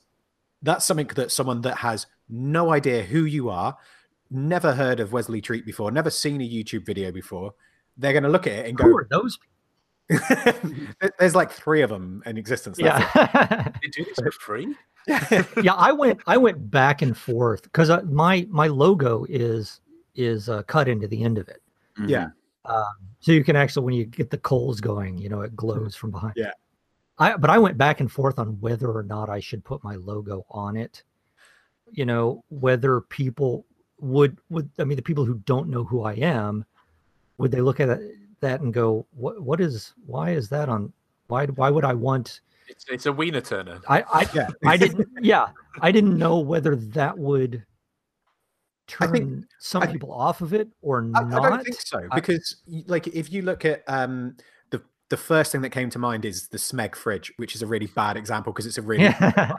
that's 0.63 0.85
something 0.85 1.07
that 1.15 1.31
someone 1.31 1.61
that 1.61 1.77
has 1.77 2.07
no 2.29 2.71
idea 2.71 3.03
who 3.03 3.25
you 3.25 3.49
are 3.49 3.77
never 4.31 4.73
heard 4.73 4.99
of 4.99 5.11
wesley 5.11 5.41
treat 5.41 5.65
before 5.65 5.91
never 5.91 6.09
seen 6.09 6.41
a 6.41 6.47
youtube 6.47 6.85
video 6.85 7.11
before 7.11 7.53
they're 7.97 8.13
going 8.13 8.23
to 8.23 8.29
look 8.29 8.47
at 8.47 8.53
it 8.53 8.65
and 8.67 8.77
go 8.77 8.85
who 8.85 8.97
are 8.97 9.07
those 9.09 9.37
There's 11.19 11.35
like 11.35 11.51
three 11.51 11.83
of 11.83 11.91
them 11.91 12.23
in 12.25 12.37
existence. 12.37 12.79
Yeah, 12.79 13.69
they 13.81 13.87
do 13.91 14.03
this 14.05 14.17
for 14.17 14.31
free. 14.31 14.75
yeah, 15.07 15.73
I 15.75 15.91
went 15.91 16.19
I 16.25 16.35
went 16.35 16.71
back 16.71 17.03
and 17.03 17.15
forth 17.15 17.61
because 17.61 17.91
uh, 17.91 18.01
my 18.03 18.47
my 18.49 18.67
logo 18.67 19.25
is 19.29 19.81
is 20.15 20.49
uh, 20.49 20.63
cut 20.63 20.87
into 20.87 21.07
the 21.07 21.23
end 21.23 21.37
of 21.37 21.47
it. 21.47 21.61
Mm-hmm. 21.99 22.09
Yeah. 22.09 22.29
Um, 22.65 22.87
so 23.19 23.31
you 23.33 23.43
can 23.43 23.55
actually 23.55 23.85
when 23.85 23.93
you 23.93 24.05
get 24.05 24.31
the 24.31 24.39
coals 24.39 24.81
going, 24.81 25.19
you 25.19 25.29
know, 25.29 25.41
it 25.41 25.55
glows 25.55 25.95
from 25.95 26.09
behind. 26.09 26.33
Yeah. 26.35 26.51
I 27.19 27.37
but 27.37 27.51
I 27.51 27.59
went 27.59 27.77
back 27.77 27.99
and 27.99 28.11
forth 28.11 28.39
on 28.39 28.59
whether 28.61 28.91
or 28.91 29.03
not 29.03 29.29
I 29.29 29.39
should 29.39 29.63
put 29.63 29.83
my 29.83 29.93
logo 29.93 30.43
on 30.49 30.75
it. 30.75 31.03
you 31.91 32.05
know, 32.05 32.43
whether 32.49 33.01
people 33.01 33.65
would 33.99 34.37
would 34.49 34.69
I 34.79 34.83
mean 34.83 34.95
the 34.95 35.01
people 35.01 35.25
who 35.25 35.35
don't 35.45 35.69
know 35.69 35.83
who 35.83 36.03
I 36.03 36.13
am, 36.13 36.65
would 37.37 37.51
they 37.51 37.61
look 37.61 37.79
at 37.79 37.99
that 38.41 38.61
and 38.61 38.73
go, 38.73 39.05
what 39.11 39.41
what 39.41 39.59
is 39.61 39.93
why 40.05 40.31
is 40.31 40.49
that 40.49 40.69
on 40.69 40.91
why 41.27 41.45
why 41.47 41.69
would 41.69 41.85
I 41.85 41.93
want 41.93 42.41
It's, 42.67 42.85
it's 42.89 43.05
a 43.05 43.11
wiener 43.13 43.41
turner. 43.41 43.79
I 43.87 44.03
I, 44.13 44.27
Yeah. 44.33 44.47
I 44.65 44.77
didn't 44.77 45.07
yeah 45.21 45.47
I 45.81 45.91
didn't 45.91 46.17
know 46.17 46.39
whether 46.39 46.75
that 46.75 47.17
would 47.17 47.63
I 48.99 49.05
turn 49.05 49.11
think- 49.11 49.45
some 49.59 49.83
I- 49.83 49.87
people 49.91 50.11
off 50.11 50.41
of 50.41 50.53
it 50.53 50.67
or 50.81 50.99
I, 51.15 51.23
not. 51.23 51.45
I 51.45 51.49
don't 51.49 51.63
think 51.63 51.79
so 51.81 52.07
because, 52.15 52.55
y- 52.67 52.83
like, 52.87 53.05
if 53.07 53.31
you 53.31 53.43
look 53.43 53.63
at 53.65 53.83
um, 53.87 54.35
the 54.71 54.81
the 55.09 55.17
first 55.17 55.51
thing 55.51 55.61
that 55.61 55.69
came 55.69 55.89
to 55.91 55.99
mind 55.99 56.25
is 56.25 56.47
the 56.47 56.57
Smeg 56.57 56.95
fridge, 56.95 57.31
which 57.37 57.53
is 57.53 57.61
a 57.61 57.67
really 57.67 57.85
bad 57.87 58.17
example 58.17 58.51
because 58.51 58.65
it's 58.65 58.77
a 58.79 58.81
really. 58.81 59.03
Yeah. 59.19 59.53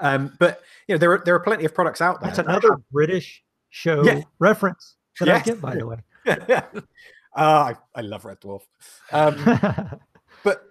Um, 0.00 0.34
but 0.40 0.60
you 0.88 0.94
know, 0.94 0.98
there 0.98 1.12
are 1.12 1.22
there 1.24 1.34
are 1.34 1.40
plenty 1.40 1.64
of 1.64 1.72
products 1.74 2.00
out 2.00 2.20
there. 2.20 2.28
That's 2.30 2.38
that 2.38 2.46
another 2.46 2.76
British 2.90 3.42
show 3.72 4.04
Yeah. 4.04 4.20
reference 4.38 4.96
that 5.18 5.28
I 5.28 5.40
get, 5.40 5.60
by 5.60 5.74
the 5.76 5.86
way. 5.86 5.96
Ah, 7.34 7.68
I, 7.68 7.76
I 7.98 8.02
love 8.02 8.26
Red 8.26 8.40
Dwarf. 8.42 8.60
Um, 9.10 9.34
but 10.44 10.62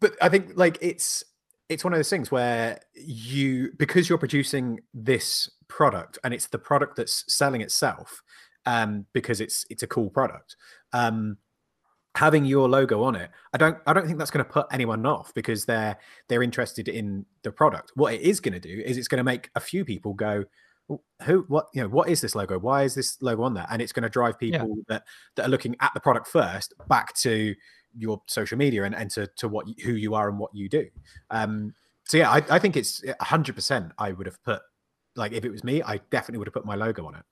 but 0.00 0.16
I 0.20 0.28
think 0.28 0.50
like 0.56 0.76
it's 0.80 1.22
it's 1.68 1.84
one 1.84 1.92
of 1.92 1.98
those 1.98 2.10
things 2.10 2.30
where 2.32 2.80
you 2.94 3.70
because 3.78 4.08
you're 4.08 4.18
producing 4.18 4.80
this 4.92 5.48
product 5.68 6.18
and 6.24 6.34
it's 6.34 6.48
the 6.48 6.58
product 6.58 6.96
that's 6.96 7.24
selling 7.32 7.60
itself 7.60 8.22
um 8.66 9.06
because 9.12 9.40
it's 9.40 9.64
it's 9.70 9.82
a 9.82 9.86
cool 9.86 10.10
product 10.10 10.56
um 10.92 11.36
having 12.16 12.44
your 12.44 12.68
logo 12.68 13.02
on 13.02 13.14
it 13.14 13.30
i 13.52 13.58
don't 13.58 13.76
i 13.86 13.92
don't 13.92 14.06
think 14.06 14.18
that's 14.18 14.30
going 14.30 14.44
to 14.44 14.50
put 14.50 14.66
anyone 14.72 15.04
off 15.06 15.32
because 15.34 15.66
they're 15.66 15.96
they're 16.28 16.42
interested 16.42 16.88
in 16.88 17.24
the 17.42 17.52
product 17.52 17.92
what 17.94 18.14
it 18.14 18.22
is 18.22 18.40
going 18.40 18.54
to 18.54 18.58
do 18.58 18.82
is 18.84 18.96
it's 18.96 19.08
going 19.08 19.18
to 19.18 19.24
make 19.24 19.50
a 19.54 19.60
few 19.60 19.84
people 19.84 20.14
go 20.14 20.36
"Well, 20.36 20.44
who 21.24 21.44
what 21.48 21.66
you 21.74 21.82
know 21.82 21.88
what 21.88 22.08
is 22.08 22.20
this 22.20 22.34
logo 22.34 22.58
why 22.58 22.82
is 22.82 22.94
this 22.94 23.20
logo 23.20 23.42
on 23.42 23.52
there 23.54 23.66
and 23.70 23.82
it's 23.82 23.92
going 23.92 24.02
to 24.02 24.08
drive 24.08 24.36
Yeah. 24.40 24.58
people 24.58 24.76
that 24.88 25.04
that 25.34 25.46
are 25.46 25.48
looking 25.50 25.76
at 25.80 25.92
the 25.94 26.00
product 26.00 26.26
first 26.28 26.72
back 26.88 27.14
to 27.18 27.54
your 27.96 28.22
social 28.26 28.56
media 28.56 28.84
and, 28.84 28.94
and 28.94 29.10
to, 29.10 29.26
to 29.36 29.48
what 29.48 29.66
who 29.84 29.92
you 29.92 30.14
are 30.14 30.28
and 30.28 30.38
what 30.38 30.54
you 30.54 30.68
do 30.68 30.86
um 31.30 31.74
so 32.04 32.16
yeah 32.16 32.30
i, 32.30 32.42
I 32.48 32.58
think 32.58 32.76
it's 32.76 33.02
100% 33.02 33.90
i 33.98 34.12
would 34.12 34.26
have 34.26 34.42
put 34.44 34.62
like 35.16 35.32
if 35.32 35.44
it 35.44 35.50
was 35.50 35.64
me 35.64 35.82
i 35.82 35.98
definitely 36.10 36.38
would 36.38 36.46
have 36.46 36.54
put 36.54 36.64
my 36.64 36.74
logo 36.76 37.06
on 37.06 37.14
it 37.14 37.24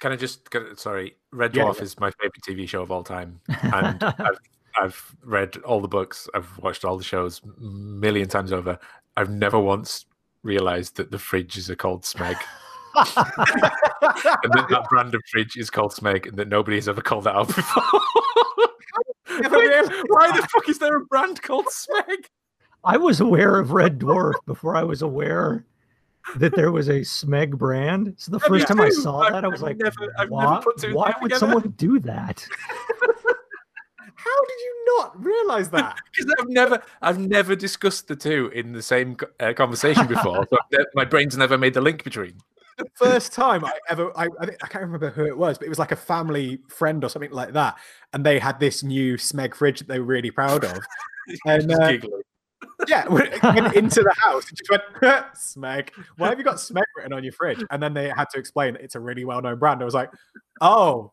Can 0.00 0.12
I 0.12 0.16
just 0.16 0.50
get 0.50 0.62
sorry? 0.78 1.16
Red 1.32 1.52
Dwarf 1.54 1.76
yeah. 1.76 1.82
is 1.82 1.98
my 2.00 2.10
favorite 2.10 2.42
TV 2.46 2.68
show 2.68 2.82
of 2.82 2.90
all 2.90 3.04
time, 3.04 3.40
and 3.62 4.02
I've, 4.02 4.38
I've 4.80 5.14
read 5.24 5.56
all 5.58 5.80
the 5.80 5.86
books, 5.88 6.28
I've 6.34 6.50
watched 6.58 6.84
all 6.84 6.96
the 6.98 7.04
shows 7.04 7.40
million 7.58 8.28
times 8.28 8.52
over. 8.52 8.78
I've 9.16 9.30
never 9.30 9.60
once 9.60 10.06
realized 10.42 10.96
that 10.96 11.12
the 11.12 11.18
fridges 11.18 11.70
are 11.70 11.76
called 11.76 12.02
Smeg, 12.02 12.34
and 12.94 14.52
that 14.52 14.66
that 14.70 14.86
brand 14.88 15.14
of 15.14 15.22
fridge 15.30 15.56
is 15.56 15.70
called 15.70 15.92
Smeg, 15.92 16.26
and 16.26 16.36
that 16.36 16.48
nobody 16.48 16.76
has 16.76 16.88
ever 16.88 17.00
called 17.00 17.24
that 17.24 17.34
out 17.34 17.48
before. 17.48 17.82
Why- 19.28 20.02
Why 20.08 20.36
the 20.36 20.46
fuck 20.52 20.68
is 20.68 20.78
there 20.78 20.96
a 20.96 21.04
brand 21.06 21.40
called 21.42 21.66
Smeg? 21.66 22.26
I 22.84 22.96
was 22.96 23.20
aware 23.20 23.58
of 23.58 23.70
Red 23.72 23.98
Dwarf 23.98 24.34
before 24.46 24.76
I 24.76 24.82
was 24.82 25.02
aware 25.02 25.64
that 26.36 26.54
there 26.54 26.70
was 26.70 26.88
a 26.88 27.00
Smeg 27.00 27.56
brand. 27.56 28.14
So 28.16 28.30
the 28.32 28.38
Yeah, 28.42 28.48
first 28.48 28.68
time 28.68 28.80
I 28.80 28.90
saw 28.90 29.20
I've- 29.20 29.32
that, 29.32 29.44
I 29.44 29.48
was 29.48 29.62
I've 29.62 29.68
like, 29.68 29.76
never- 29.78 30.12
I've 30.18 30.30
never 30.30 30.34
why, 30.34 30.60
put 30.62 30.92
why 30.92 31.14
would 31.20 31.28
together." 31.30 31.38
someone 31.38 31.70
do 31.76 31.98
that? 32.00 32.46
how 34.14 34.44
did 34.44 34.58
you 34.60 34.84
not 34.98 35.24
realize 35.24 35.70
that 35.70 35.98
Because 36.16 36.34
I've 36.38 36.48
never, 36.48 36.82
I've 37.00 37.18
never 37.18 37.56
discussed 37.56 38.08
the 38.08 38.16
two 38.16 38.50
in 38.54 38.72
the 38.72 38.82
same 38.82 39.16
uh, 39.40 39.52
conversation 39.54 40.06
before. 40.06 40.46
so 40.72 40.78
my 40.94 41.04
brain's 41.04 41.36
never 41.36 41.56
made 41.56 41.74
the 41.74 41.80
link 41.80 42.04
between. 42.04 42.34
The 42.82 43.06
first 43.06 43.32
time 43.32 43.64
I 43.64 43.72
ever, 43.88 44.16
I, 44.16 44.28
I, 44.40 44.66
can't 44.68 44.84
remember 44.84 45.10
who 45.10 45.26
it 45.26 45.36
was, 45.36 45.58
but 45.58 45.66
it 45.66 45.68
was 45.68 45.78
like 45.78 45.92
a 45.92 45.96
family 45.96 46.60
friend 46.68 47.02
or 47.04 47.08
something 47.08 47.30
like 47.30 47.52
that. 47.52 47.78
And 48.12 48.24
they 48.24 48.38
had 48.38 48.60
this 48.60 48.82
new 48.82 49.16
Smeg 49.16 49.54
fridge 49.54 49.80
that 49.80 49.88
they 49.88 49.98
were 49.98 50.06
really 50.06 50.30
proud 50.30 50.64
of. 50.64 50.78
And 51.46 51.70
uh, 51.70 51.98
yeah, 52.88 53.06
went 53.08 53.32
into 53.76 54.02
the 54.02 54.14
house 54.18 54.48
and 54.48 54.58
just 54.58 54.68
went, 54.68 54.82
Smeg, 55.36 55.90
why 56.16 56.30
have 56.30 56.38
you 56.38 56.44
got 56.44 56.56
Smeg 56.56 56.82
written 56.96 57.12
on 57.12 57.22
your 57.22 57.32
fridge? 57.32 57.64
And 57.70 57.80
then 57.80 57.94
they 57.94 58.08
had 58.08 58.28
to 58.30 58.40
explain 58.40 58.74
that 58.74 58.82
it's 58.82 58.96
a 58.96 59.00
really 59.00 59.24
well 59.24 59.40
known 59.40 59.58
brand. 59.58 59.82
I 59.82 59.84
was 59.84 59.94
like, 59.94 60.10
oh, 60.60 61.12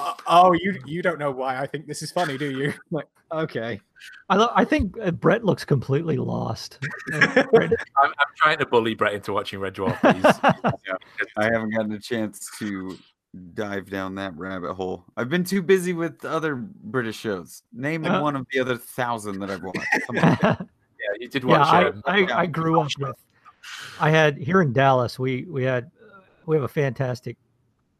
uh, 0.00 0.14
oh, 0.26 0.52
you 0.52 0.78
you 0.86 1.02
don't 1.02 1.18
know 1.18 1.30
why 1.30 1.58
I 1.58 1.66
think 1.66 1.86
this 1.86 2.02
is 2.02 2.10
funny, 2.12 2.38
do 2.38 2.50
you? 2.50 2.72
Like, 2.90 3.06
okay. 3.32 3.80
I, 4.28 4.36
lo- 4.36 4.52
I 4.54 4.64
think 4.64 4.96
uh, 5.02 5.10
Brett 5.12 5.44
looks 5.44 5.64
completely 5.64 6.16
lost. 6.16 6.78
Uh, 7.12 7.44
I'm, 7.54 7.72
I'm 8.02 8.32
trying 8.36 8.58
to 8.58 8.66
bully 8.66 8.94
Brett 8.94 9.14
into 9.14 9.32
watching 9.32 9.58
Red 9.60 9.74
Dwarf. 9.74 9.98
but 10.02 10.16
he's- 10.16 10.40
I 11.36 11.44
haven't 11.44 11.70
gotten 11.70 11.92
a 11.92 11.98
chance 11.98 12.50
to 12.58 12.98
dive 13.54 13.88
down 13.90 14.14
that 14.16 14.36
rabbit 14.36 14.74
hole. 14.74 15.04
I've 15.16 15.28
been 15.28 15.44
too 15.44 15.62
busy 15.62 15.92
with 15.92 16.24
other 16.24 16.56
British 16.56 17.16
shows. 17.16 17.62
Name 17.72 18.04
Uh, 18.04 18.20
one 18.22 18.36
of 18.36 18.46
the 18.52 18.60
other 18.60 18.76
thousand 18.76 19.38
that 19.40 19.50
I've 19.50 19.62
watched. 19.62 19.86
Come 20.06 20.18
on. 20.18 20.38
yeah, 20.42 20.56
yeah, 20.60 20.64
you 21.18 21.28
did 21.28 21.44
watch. 21.44 21.66
I, 21.66 21.84
um, 21.88 22.02
I, 22.06 22.18
yeah. 22.18 22.38
I 22.38 22.46
grew 22.46 22.80
up 22.80 22.90
with. 22.98 23.16
I 24.00 24.10
had 24.10 24.36
here 24.36 24.60
in 24.62 24.72
Dallas. 24.72 25.18
We 25.18 25.44
we 25.44 25.62
had 25.64 25.84
uh, 26.02 26.20
we 26.46 26.56
have 26.56 26.64
a 26.64 26.68
fantastic 26.68 27.36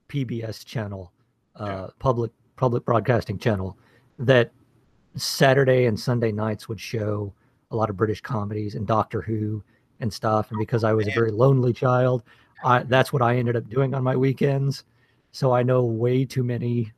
PBS 0.08 0.64
channel, 0.64 1.12
uh, 1.60 1.64
Yeah. 1.64 1.86
public 1.98 2.30
public 2.56 2.84
broadcasting 2.84 3.38
channel 3.38 3.76
that 4.18 4.52
Saturday 5.16 5.86
and 5.86 5.98
Sunday 5.98 6.32
nights 6.32 6.68
would 6.68 6.78
show 6.80 7.32
a 7.70 7.76
lot 7.76 7.90
of 7.90 7.96
British 7.96 8.20
comedies 8.20 8.74
and 8.74 8.86
Doctor 8.86 9.20
Who 9.22 9.62
and 10.00 10.12
stuff. 10.12 10.50
And 10.50 10.58
because 10.58 10.84
I 10.84 10.92
was 10.92 11.08
a 11.08 11.10
very 11.12 11.30
lonely 11.30 11.72
child, 11.72 12.22
I, 12.64 12.82
that's 12.84 13.12
what 13.12 13.22
I 13.22 13.36
ended 13.36 13.56
up 13.56 13.68
doing 13.68 13.94
on 13.94 14.02
my 14.04 14.14
weekends. 14.16 14.84
So 15.32 15.52
I 15.52 15.62
know 15.62 15.84
way 15.84 16.24
too 16.24 16.44
many 16.44 16.92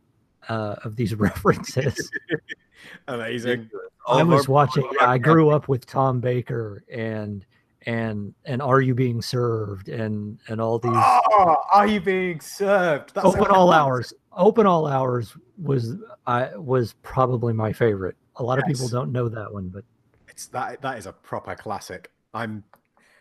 uh, 0.48 0.76
of 0.84 0.96
these 0.96 1.14
references. 1.28 2.10
Amazing. 3.08 3.70
I 4.06 4.22
was 4.22 4.48
watching. 4.48 4.86
Yeah, 5.00 5.10
I 5.10 5.18
grew 5.18 5.50
up 5.50 5.68
with 5.68 5.86
Tom 5.86 6.20
Baker 6.20 6.84
and 6.92 7.44
and 7.86 8.34
and 8.44 8.60
Are 8.62 8.80
You 8.80 8.94
Being 8.94 9.22
Served 9.22 9.88
and 9.88 10.38
and 10.48 10.60
all 10.60 10.78
these 10.78 10.92
Oh, 10.94 11.56
are 11.72 11.86
you 11.86 12.00
being 12.00 12.40
served? 12.40 13.14
That's 13.14 13.26
open 13.26 13.46
all 13.46 13.72
hours. 13.72 14.12
Open 14.36 14.66
all 14.66 14.86
hours 14.86 15.36
was 15.62 15.94
I 16.26 16.56
was 16.56 16.94
probably 17.02 17.52
my 17.52 17.72
favorite. 17.72 18.16
A 18.36 18.42
lot 18.42 18.58
of 18.58 18.64
people 18.66 18.88
don't 18.88 19.12
know 19.12 19.28
that 19.28 19.52
one, 19.52 19.68
but 19.68 19.84
It's 20.28 20.46
that 20.48 20.80
that 20.82 20.98
is 20.98 21.06
a 21.06 21.12
proper 21.12 21.54
classic. 21.54 22.10
I'm 22.32 22.64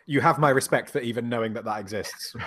you 0.05 0.19
have 0.21 0.39
my 0.39 0.49
respect 0.49 0.89
for 0.89 0.99
even 0.99 1.29
knowing 1.29 1.53
that 1.53 1.65
that 1.65 1.79
exists. 1.79 2.35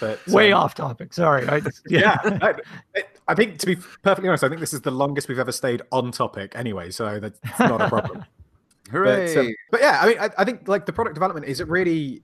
But 0.00 0.26
way 0.26 0.52
um, 0.52 0.62
off 0.62 0.74
topic. 0.74 1.12
Sorry. 1.12 1.46
I 1.48 1.60
just, 1.60 1.82
Yeah, 1.88 2.18
I, 2.24 2.54
I- 2.96 3.02
I 3.28 3.34
think 3.34 3.58
to 3.58 3.66
be 3.66 3.76
perfectly 3.76 4.28
honest, 4.28 4.42
I 4.42 4.48
think 4.48 4.60
this 4.60 4.72
is 4.74 4.80
the 4.80 4.90
longest 4.90 5.28
we've 5.28 5.38
ever 5.38 5.52
stayed 5.52 5.82
on 5.92 6.10
topic. 6.10 6.52
Anyway, 6.56 6.90
so 6.90 7.20
that's 7.20 7.38
not 7.58 7.80
a 7.80 7.88
problem. 7.88 8.24
But, 8.86 8.90
Hooray! 8.98 9.36
um, 9.36 9.54
but 9.70 9.80
yeah, 9.80 10.00
I 10.02 10.06
mean, 10.08 10.18
I, 10.18 10.30
I 10.38 10.44
think 10.44 10.66
like 10.66 10.86
the 10.86 10.92
product 10.92 11.14
development 11.14 11.46
is 11.46 11.60
it 11.60 11.68
really, 11.68 12.22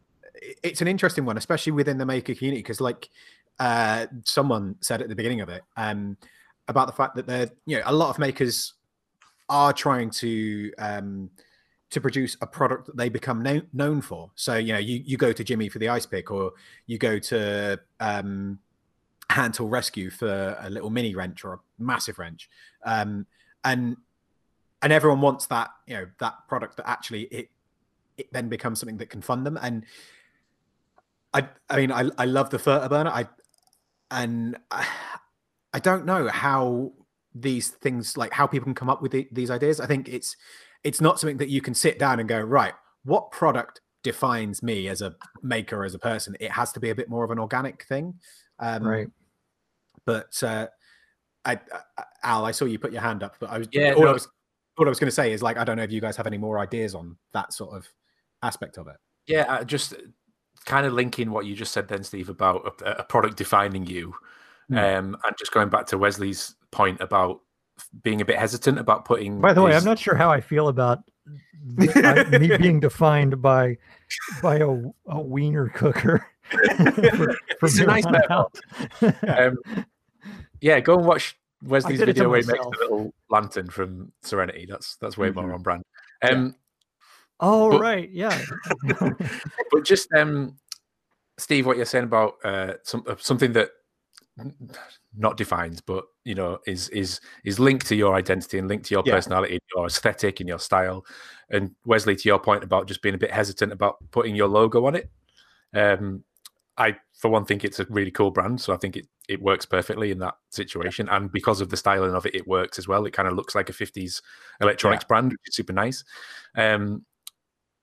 it's 0.63 0.83
an 0.83 0.89
interesting 0.89 1.25
one, 1.25 1.39
especially 1.39 1.73
within 1.73 1.99
the 1.99 2.05
maker 2.05 2.35
community, 2.35 2.61
because 2.63 2.81
like 2.81 3.09
uh, 3.59 4.07
someone 4.25 4.77
said 4.81 5.03
at 5.03 5.09
the 5.09 5.15
beginning 5.15 5.41
of 5.41 5.49
it, 5.49 5.63
um, 5.77 6.17
about 6.69 6.87
the 6.87 6.93
fact 6.93 7.17
that 7.17 7.27
there, 7.27 7.51
you 7.67 7.77
know, 7.77 7.83
a 7.87 7.93
lot 7.93 8.11
of 8.11 8.19
makers 8.19 8.75
are 9.49 9.73
trying 9.73 10.11
to 10.11 10.73
um, 10.79 11.31
to 11.91 12.01
produce 12.01 12.37
a 12.43 12.47
product 12.47 12.87
that 12.87 12.97
they 12.97 13.09
become 13.09 13.43
known 13.43 13.67
known 13.73 14.01
for. 14.01 14.31
So 14.35 14.57
you 14.57 14.73
know, 14.73 14.79
you 14.79 15.03
you 15.05 15.17
go 15.17 15.33
to 15.33 15.45
Jimmy 15.45 15.69
for 15.69 15.79
the 15.79 15.89
ice 15.89 16.07
pick, 16.07 16.31
or 16.31 16.53
you 16.87 16.99
go 16.99 17.19
to 17.19 17.81
um, 18.01 18.59
Hand 19.31 19.55
Tool 19.55 19.69
Rescue 19.69 20.11
for 20.11 20.57
a 20.61 20.71
little 20.71 20.91
mini 20.91 21.15
wrench 21.15 21.45
or 21.45 21.55
a 21.55 21.59
massive 21.79 22.19
wrench, 22.19 22.49
um, 22.85 23.27
and 23.65 23.97
and 24.83 24.93
everyone 24.93 25.21
wants 25.21 25.47
that 25.47 25.71
you 25.87 25.95
know 25.95 26.07
that 26.21 26.35
product 26.49 26.77
that 26.77 26.89
actually 26.89 27.23
it 27.25 27.51
it 28.17 28.33
then 28.33 28.49
becomes 28.49 28.81
something 28.81 28.99
that 28.99 29.11
can 29.11 29.23
fund 29.23 29.47
them 29.47 29.59
and 29.63 29.85
i 31.35 31.47
i 31.71 31.77
mean 31.77 31.93
i, 31.93 32.09
I 32.19 32.25
love 32.25 32.51
the 32.51 32.59
Furter 32.59 32.89
burner. 32.89 33.11
i 33.11 33.27
and 34.11 34.57
I, 34.71 34.87
I 35.75 35.79
don't 35.79 36.07
know 36.07 36.29
how 36.29 36.93
these 37.35 37.69
things 37.69 38.17
like 38.17 38.33
how 38.33 38.47
people 38.47 38.65
can 38.65 38.75
come 38.75 38.91
up 38.91 39.03
with 39.03 39.13
the, 39.13 39.29
these 39.33 39.51
ideas 39.51 39.81
i 39.81 39.87
think 39.87 40.09
it's 40.09 40.37
it's 40.83 41.01
not 41.01 41.21
something 41.21 41.37
that 41.37 41.51
you 41.51 41.61
can 41.61 41.75
sit 41.75 41.99
down 41.99 42.21
and 42.21 42.29
go 42.29 42.41
right 42.41 42.73
what 43.05 43.31
product 43.31 43.81
defines 44.03 44.63
me 44.63 44.89
as 44.89 45.03
a 45.03 45.15
maker 45.43 45.85
as 45.85 45.95
a 45.95 45.99
person 45.99 46.37
it 46.41 46.51
has 46.51 46.73
to 46.73 46.81
be 46.81 46.91
a 46.91 46.95
bit 46.95 47.09
more 47.09 47.25
of 47.25 47.31
an 47.31 47.39
organic 47.39 47.85
thing 47.85 48.15
um 48.59 48.83
right. 48.83 49.09
but 50.05 50.43
uh 50.43 50.67
I, 51.45 51.61
I 51.97 52.05
al 52.25 52.47
i 52.47 52.51
saw 52.51 52.65
you 52.65 52.79
put 52.79 52.93
your 52.93 53.03
hand 53.03 53.23
up 53.23 53.37
but 53.39 53.51
i 53.51 53.59
was 53.59 53.69
Yeah, 53.73 53.93
all 53.93 54.03
no. 54.03 54.09
I 54.09 54.13
was 54.13 54.29
what 54.79 54.87
I 54.87 54.91
was 54.91 54.99
going 54.99 55.09
to 55.09 55.15
say 55.15 55.33
is 55.33 55.43
like 55.43 55.57
I 55.57 55.65
don't 55.65 55.77
know 55.77 55.83
if 55.83 55.93
you 55.93 56.01
guys 56.01 56.17
have 56.17 56.27
any 56.27 56.39
more 56.39 56.59
ideas 56.59 56.95
on 56.95 57.17
that 57.33 57.53
sort 57.53 57.77
of 57.77 57.87
aspect 58.43 58.79
of 58.79 58.87
it. 58.87 58.97
Yeah, 59.27 59.43
uh, 59.43 59.65
just 59.65 59.95
kind 60.65 60.87
of 60.87 60.93
linking 60.93 61.31
what 61.31 61.47
you 61.47 61.55
just 61.55 61.73
said 61.73 61.89
then, 61.89 62.03
Steve, 62.05 62.29
about 62.29 62.81
a, 62.83 63.01
a 63.01 63.05
product 63.05 63.37
defining 63.37 63.87
you, 63.87 64.15
Hmm. 64.69 64.77
um, 64.79 65.17
and 65.25 65.37
just 65.39 65.53
going 65.53 65.69
back 65.71 65.87
to 65.87 65.99
Wesley's 65.99 66.55
point 66.71 67.01
about 67.01 67.41
being 68.03 68.21
a 68.21 68.25
bit 68.25 68.37
hesitant 68.39 68.79
about 68.79 69.05
putting. 69.05 69.41
By 69.41 69.53
the 69.55 69.63
way, 69.63 69.75
I'm 69.75 69.85
not 69.85 69.99
sure 69.99 70.15
how 70.15 70.31
I 70.31 70.41
feel 70.41 70.69
about 70.69 70.99
me 71.65 71.87
being 72.59 72.81
defined 72.81 73.41
by 73.41 73.79
by 74.43 74.57
a, 74.57 74.69
a 75.07 75.21
wiener 75.21 75.69
cooker. 75.71 76.27
for, 77.61 77.67
a 77.67 77.87
nice. 77.87 78.05
Um, 79.29 79.57
yeah, 80.61 80.81
go 80.81 80.97
and 80.97 81.07
watch 81.07 81.39
Wesley's 81.63 81.99
did 81.99 82.09
it 82.09 82.13
to 82.15 82.29
video 82.29 82.31
where 82.31 82.41
he 82.41 82.47
makes 82.47 82.65
the 82.65 82.71
little 82.81 83.15
lantern 83.31 83.69
from 83.71 84.13
Serenity. 84.23 84.67
That's 84.69 84.97
that's 84.97 85.17
way 85.17 85.31
more 85.31 85.45
Mhm. 85.45 85.55
on 85.55 85.63
brand. 85.63 85.83
Um, 86.23 86.55
oh 87.41 87.71
But- 87.71 87.81
right, 87.81 88.11
yeah. 88.11 88.41
but 89.71 89.85
just 89.85 90.13
um, 90.15 90.57
Steve, 91.39 91.67
what 91.67 91.77
you're 91.77 91.87
saying 91.87 92.05
about 92.05 92.35
uh, 92.45 92.75
some, 92.83 93.05
uh, 93.07 93.15
something 93.19 93.53
that 93.53 93.71
not 95.17 95.37
defines, 95.37 95.81
but 95.81 96.05
you 96.25 96.35
know, 96.35 96.59
is 96.67 96.89
is 96.91 97.21
is 97.45 97.59
linked 97.59 97.87
to 97.89 97.97
your 97.97 98.15
identity 98.15 98.59
and 98.59 98.69
linked 98.69 98.87
to 98.87 98.95
your 98.95 99.03
Yeah. 99.07 99.15
personality, 99.15 99.59
your 99.75 99.87
aesthetic, 99.87 100.41
and 100.41 100.49
your 100.49 100.59
style. 100.61 101.05
And 101.51 101.75
Wesley, 101.85 102.15
to 102.17 102.29
your 102.29 102.39
point 102.39 102.63
about 102.63 102.87
just 102.87 103.03
being 103.03 103.15
a 103.15 103.19
bit 103.19 103.31
hesitant 103.33 103.73
about 103.73 103.97
putting 104.11 104.37
your 104.37 104.49
logo 104.49 104.87
on 104.87 104.95
it, 104.95 105.11
um, 105.75 106.23
I 106.77 106.97
for 107.15 107.31
one 107.31 107.45
think 107.45 107.65
it's 107.65 107.81
a 107.81 107.87
really 107.89 108.13
cool 108.13 108.31
brand, 108.31 108.61
so 108.61 108.73
I 108.73 108.77
think 108.77 108.97
it 108.97 109.07
it 109.29 109.43
works 109.43 109.67
perfectly 109.67 110.11
in 110.13 110.19
that 110.21 110.35
situation. 110.51 111.09
And 111.09 111.31
because 111.33 111.61
of 111.61 111.69
the 111.69 111.77
styling 111.77 112.15
of 112.15 112.25
it, 112.27 112.35
it 112.37 112.47
works 112.47 112.79
as 112.79 112.87
well. 112.87 113.05
It 113.07 113.13
kind 113.13 113.27
of 113.29 113.35
looks 113.35 113.55
like 113.57 113.69
a 113.69 113.73
'50s 113.73 114.23
electronics 114.61 115.05
brand, 115.05 115.33
which 115.33 115.41
is 115.49 115.57
super 115.57 115.73
nice. 115.73 116.05
Um, 116.57 117.05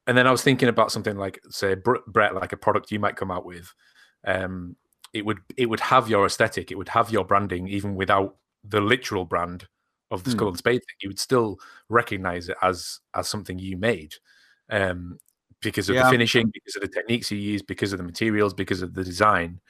and 0.08 0.18
then 0.18 0.28
I 0.28 0.32
was 0.32 0.44
thinking 0.44 0.70
about 0.70 0.92
something 0.92 1.18
like, 1.18 1.40
say, 1.50 1.76
Brett, 1.76 2.36
like 2.36 2.54
a 2.54 2.58
product 2.58 2.92
you 2.92 3.00
might 3.00 3.16
come 3.16 3.32
out 3.32 3.46
with. 3.46 3.74
Um, 4.26 4.76
it 5.14 5.26
would 5.26 5.40
it 5.56 5.68
would 5.68 5.80
have 5.80 6.10
your 6.10 6.26
aesthetic, 6.26 6.72
it 6.72 6.78
would 6.78 6.90
have 6.90 7.12
your 7.12 7.26
branding, 7.26 7.68
even 7.68 7.96
without 7.96 8.36
the 8.64 8.82
literal 8.82 9.26
brand 9.26 9.68
of 10.12 10.24
the. 10.24 10.32
Skull 10.32 10.50
and 10.50 10.58
Spade 10.58 10.82
thing. 10.82 10.96
You 11.02 11.10
would 11.10 11.20
still 11.20 11.58
recognize 11.90 12.50
it 12.50 12.58
as 12.62 13.00
as 13.14 13.28
something 13.28 13.58
you 13.58 13.78
made, 13.78 14.16
um, 14.70 15.18
because 15.62 15.90
of 15.90 15.96
Yeah. 15.96 16.04
the 16.04 16.10
finishing, 16.10 16.52
because 16.54 16.76
of 16.76 16.82
the 16.82 16.88
techniques 16.88 17.32
you 17.32 17.38
use, 17.38 17.62
because 17.62 17.94
of 17.94 17.98
the 17.98 18.04
materials, 18.04 18.54
because 18.54 18.82
of 18.82 18.94
the 18.94 19.04
design. 19.04 19.62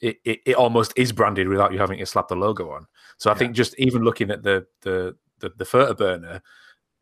It, 0.00 0.16
it, 0.24 0.40
it 0.46 0.56
almost 0.56 0.94
is 0.96 1.12
branded 1.12 1.46
without 1.46 1.74
you 1.74 1.78
having 1.78 1.98
to 1.98 2.06
slap 2.06 2.28
the 2.28 2.34
logo 2.34 2.70
on. 2.70 2.86
So 3.18 3.30
I 3.30 3.34
Yeah. 3.34 3.38
think 3.38 3.54
just 3.54 3.78
even 3.78 4.02
looking 4.02 4.30
at 4.30 4.42
the 4.42 4.66
the 4.80 5.14
the, 5.40 5.50
the 5.50 5.64
Furter 5.64 5.96
burner, 5.96 6.42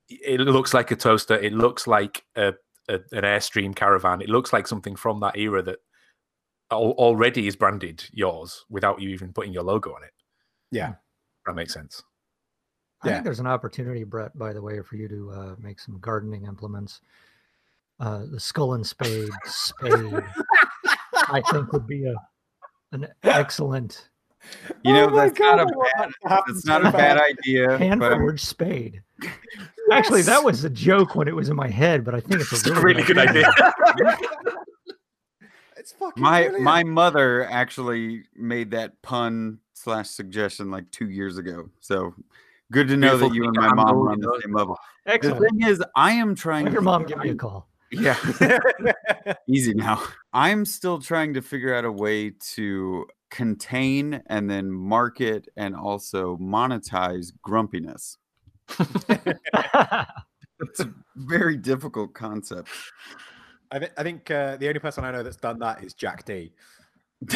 it 0.08 0.40
looks 0.40 0.74
like 0.74 0.90
a 0.90 0.96
toaster. 0.96 1.38
It 1.38 1.52
looks 1.52 1.86
like 1.86 2.24
a, 2.36 2.54
a 2.88 2.94
an 3.12 3.24
Airstream 3.24 3.74
caravan. 3.74 4.20
It 4.20 4.28
looks 4.28 4.52
like 4.52 4.66
something 4.66 4.96
from 4.96 5.20
that 5.20 5.36
era 5.36 5.62
that 5.62 5.78
al- 6.70 6.92
already 6.92 7.46
is 7.46 7.56
branded 7.56 8.04
yours 8.12 8.64
without 8.70 9.00
you 9.00 9.10
even 9.10 9.32
putting 9.32 9.52
your 9.52 9.62
logo 9.64 9.94
on 9.94 10.02
it. 10.04 10.12
Yeah. 10.70 10.94
That 11.46 11.54
makes 11.54 11.72
sense. 11.74 12.02
I 13.02 13.08
Yeah. 13.08 13.14
think 13.14 13.24
there's 13.24 13.40
an 13.40 13.46
opportunity, 13.46 14.04
Brett, 14.04 14.36
by 14.36 14.52
the 14.52 14.60
way, 14.62 14.80
for 14.82 14.96
you 14.96 15.08
to 15.08 15.30
uh, 15.30 15.54
make 15.58 15.78
some 15.80 15.98
gardening 16.00 16.44
implements. 16.46 17.00
Uh, 18.00 18.24
the 18.30 18.38
skull 18.40 18.74
and 18.74 18.86
spade 18.86 19.28
spade, 19.44 20.22
I 21.28 21.42
think, 21.52 21.72
would 21.72 21.86
be 21.86 22.06
a 22.06 22.14
an 22.92 23.06
excellent 23.22 24.08
You 24.84 24.92
know, 24.94 25.06
Oh 25.08 25.10
my 25.10 25.26
that's 25.28 25.38
not 25.40 25.60
a 25.60 25.64
God, 25.64 25.72
I 25.72 25.76
want 25.76 25.88
bad, 25.96 26.10
that 26.24 26.36
to 26.46 26.52
that's 26.52 26.64
not 26.64 26.80
a 26.82 26.84
bad 26.92 26.92
bad. 26.92 27.20
idea. 27.20 27.76
hand 27.76 28.00
but 28.00 28.12
I'm- 28.12 28.20
forged 28.20 28.44
spade. 28.46 29.02
Actually, 29.92 30.22
that 30.22 30.42
was 30.42 30.64
a 30.64 30.70
joke 30.70 31.14
when 31.14 31.28
it 31.28 31.34
was 31.34 31.48
in 31.48 31.56
my 31.56 31.68
head, 31.68 32.04
but 32.04 32.14
I 32.14 32.20
think 32.20 32.40
it's 32.40 32.52
It's 32.52 32.66
a 32.66 32.72
a 32.72 32.74
really, 32.74 33.02
really 33.02 33.04
good 33.04 33.18
idea. 33.18 33.50
It's 35.88 35.92
fucking 35.92 36.22
my 36.22 36.42
brilliant. 36.42 36.64
my 36.64 36.84
mother 36.84 37.44
actually 37.48 38.24
made 38.36 38.72
that 38.72 39.00
pun 39.00 39.58
slash 39.72 40.10
suggestion 40.10 40.70
like 40.70 40.90
two 40.90 41.08
years 41.08 41.38
ago. 41.38 41.70
So 41.80 42.14
good 42.72 42.88
to 42.88 42.96
know 42.98 43.16
Beautiful 43.16 43.28
that 43.30 43.34
you 43.36 43.44
and 43.44 43.54
thing 43.54 43.62
my 43.62 43.68
to 43.70 43.74
mom 43.74 43.96
are 43.96 44.12
on 44.12 44.20
the 44.20 44.40
same 44.42 44.54
level. 44.54 44.76
The 45.06 45.18
thing 45.18 45.66
is, 45.66 45.82
I 45.96 46.12
am 46.12 46.34
trying. 46.34 46.66
Have 46.66 46.72
to 46.72 46.74
your 46.74 46.82
mom 46.82 47.06
give 47.06 47.18
me 47.18 47.30
a 47.30 47.34
call. 47.34 47.68
Yeah, 47.90 48.16
easy 49.48 49.72
now. 49.72 50.02
I'm 50.34 50.66
still 50.66 50.98
trying 50.98 51.32
to 51.34 51.40
figure 51.40 51.74
out 51.74 51.86
a 51.86 51.92
way 51.92 52.32
to 52.54 53.06
contain 53.30 54.22
and 54.26 54.50
then 54.50 54.70
market 54.70 55.48
and 55.56 55.74
also 55.74 56.36
monetize 56.36 57.32
grumpiness. 57.42 58.18
It's 60.60 60.80
a 60.80 60.92
very 61.14 61.56
difficult 61.56 62.14
concept. 62.14 62.68
I, 63.70 63.78
th- 63.78 63.92
I 63.96 64.02
think 64.02 64.30
uh, 64.30 64.56
the 64.56 64.68
only 64.68 64.80
person 64.80 65.04
I 65.04 65.12
know 65.12 65.22
that's 65.22 65.36
done 65.36 65.58
that 65.60 65.84
is 65.84 65.94
Jack 65.94 66.24
D. 66.24 66.52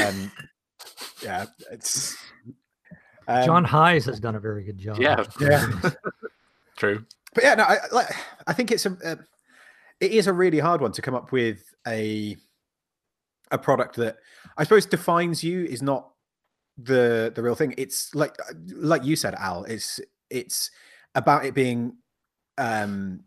Um, 0.05 0.33
yeah, 1.23 1.47
it's 1.71 2.17
um, 3.29 3.45
John 3.45 3.65
Hayes 3.65 4.07
has 4.07 4.19
done 4.19 4.35
a 4.35 4.41
very 4.41 4.65
good 4.65 4.79
job. 4.79 4.99
Yeah. 4.99 5.25
Yeah. 5.41 5.67
True. 6.77 7.05
But 7.35 7.45
yeah, 7.45 7.55
no, 7.55 7.65
I 7.65 7.79
like. 7.93 8.09
I 8.47 8.53
think 8.53 8.73
it's 8.73 8.87
a. 8.87 8.97
Uh, 9.05 9.17
it 10.01 10.11
is 10.11 10.27
a 10.27 10.33
really 10.33 10.59
hard 10.59 10.81
one 10.81 10.93
to 10.93 11.03
come 11.03 11.15
up 11.15 11.31
with 11.31 11.63
a 11.87 12.37
a 13.51 13.59
product 13.59 13.97
that 13.97 14.17
I 14.57 14.65
suppose 14.65 14.87
defines 14.87 15.45
you 15.45 15.65
is 15.65 15.83
not 15.83 16.11
the 16.77 17.33
the 17.35 17.43
real 17.43 17.55
thing. 17.55 17.75
It's 17.79 18.15
like 18.15 18.35
like 18.75 19.05
you 19.05 19.17
said, 19.17 19.35
Al. 19.35 19.65
It's 19.65 20.01
it's 20.29 20.71
about 21.15 21.45
it 21.45 21.55
being 21.55 21.97
um 22.59 23.21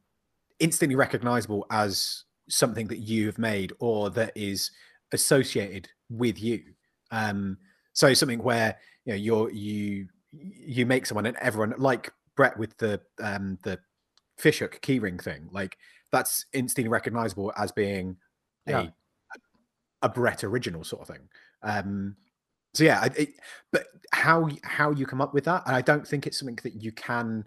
instantly 0.60 0.96
recognizable 0.96 1.66
as 1.72 2.24
something 2.50 2.88
that 2.88 3.00
you 3.00 3.26
have 3.26 3.38
made 3.38 3.74
or 3.80 4.10
that 4.12 4.32
is 4.36 4.72
associated 5.12 5.88
with 6.10 6.42
you. 6.42 6.64
Um, 7.12 7.58
so 7.94 8.14
something 8.14 8.42
where 8.44 8.78
you 9.06 9.14
know 9.14 9.18
you're 9.18 9.52
you 9.52 10.08
you 10.32 10.86
make 10.86 11.06
someone 11.06 11.26
and 11.26 11.38
everyone 11.38 11.74
like 11.78 12.12
Brett 12.36 12.58
with 12.58 12.78
the 12.78 13.02
um 13.22 13.58
the 13.64 13.80
fishhook 14.38 14.80
keyring 14.82 15.22
thing, 15.22 15.48
like 15.52 15.78
that's 16.12 16.46
instantly 16.54 16.90
recognizable 16.90 17.52
as 17.58 17.72
being 17.72 18.18
Yeah. 18.68 18.82
a 18.82 19.38
a 20.04 20.10
Brett 20.10 20.44
original 20.44 20.84
sort 20.84 21.02
of 21.04 21.08
thing. 21.16 21.28
Um, 21.64 22.16
so 22.74 22.84
yeah, 22.84 23.00
I- 23.02 23.16
it, 23.18 23.30
but 23.72 23.88
how 24.12 24.50
how 24.64 24.92
you 24.92 25.06
come 25.06 25.22
up 25.22 25.34
with 25.34 25.46
that, 25.46 25.64
and 25.66 25.76
I 25.76 25.82
don't 25.82 26.08
think 26.08 26.28
it's 26.28 26.38
something 26.38 26.60
that 26.64 26.76
you 26.82 26.92
can 26.92 27.46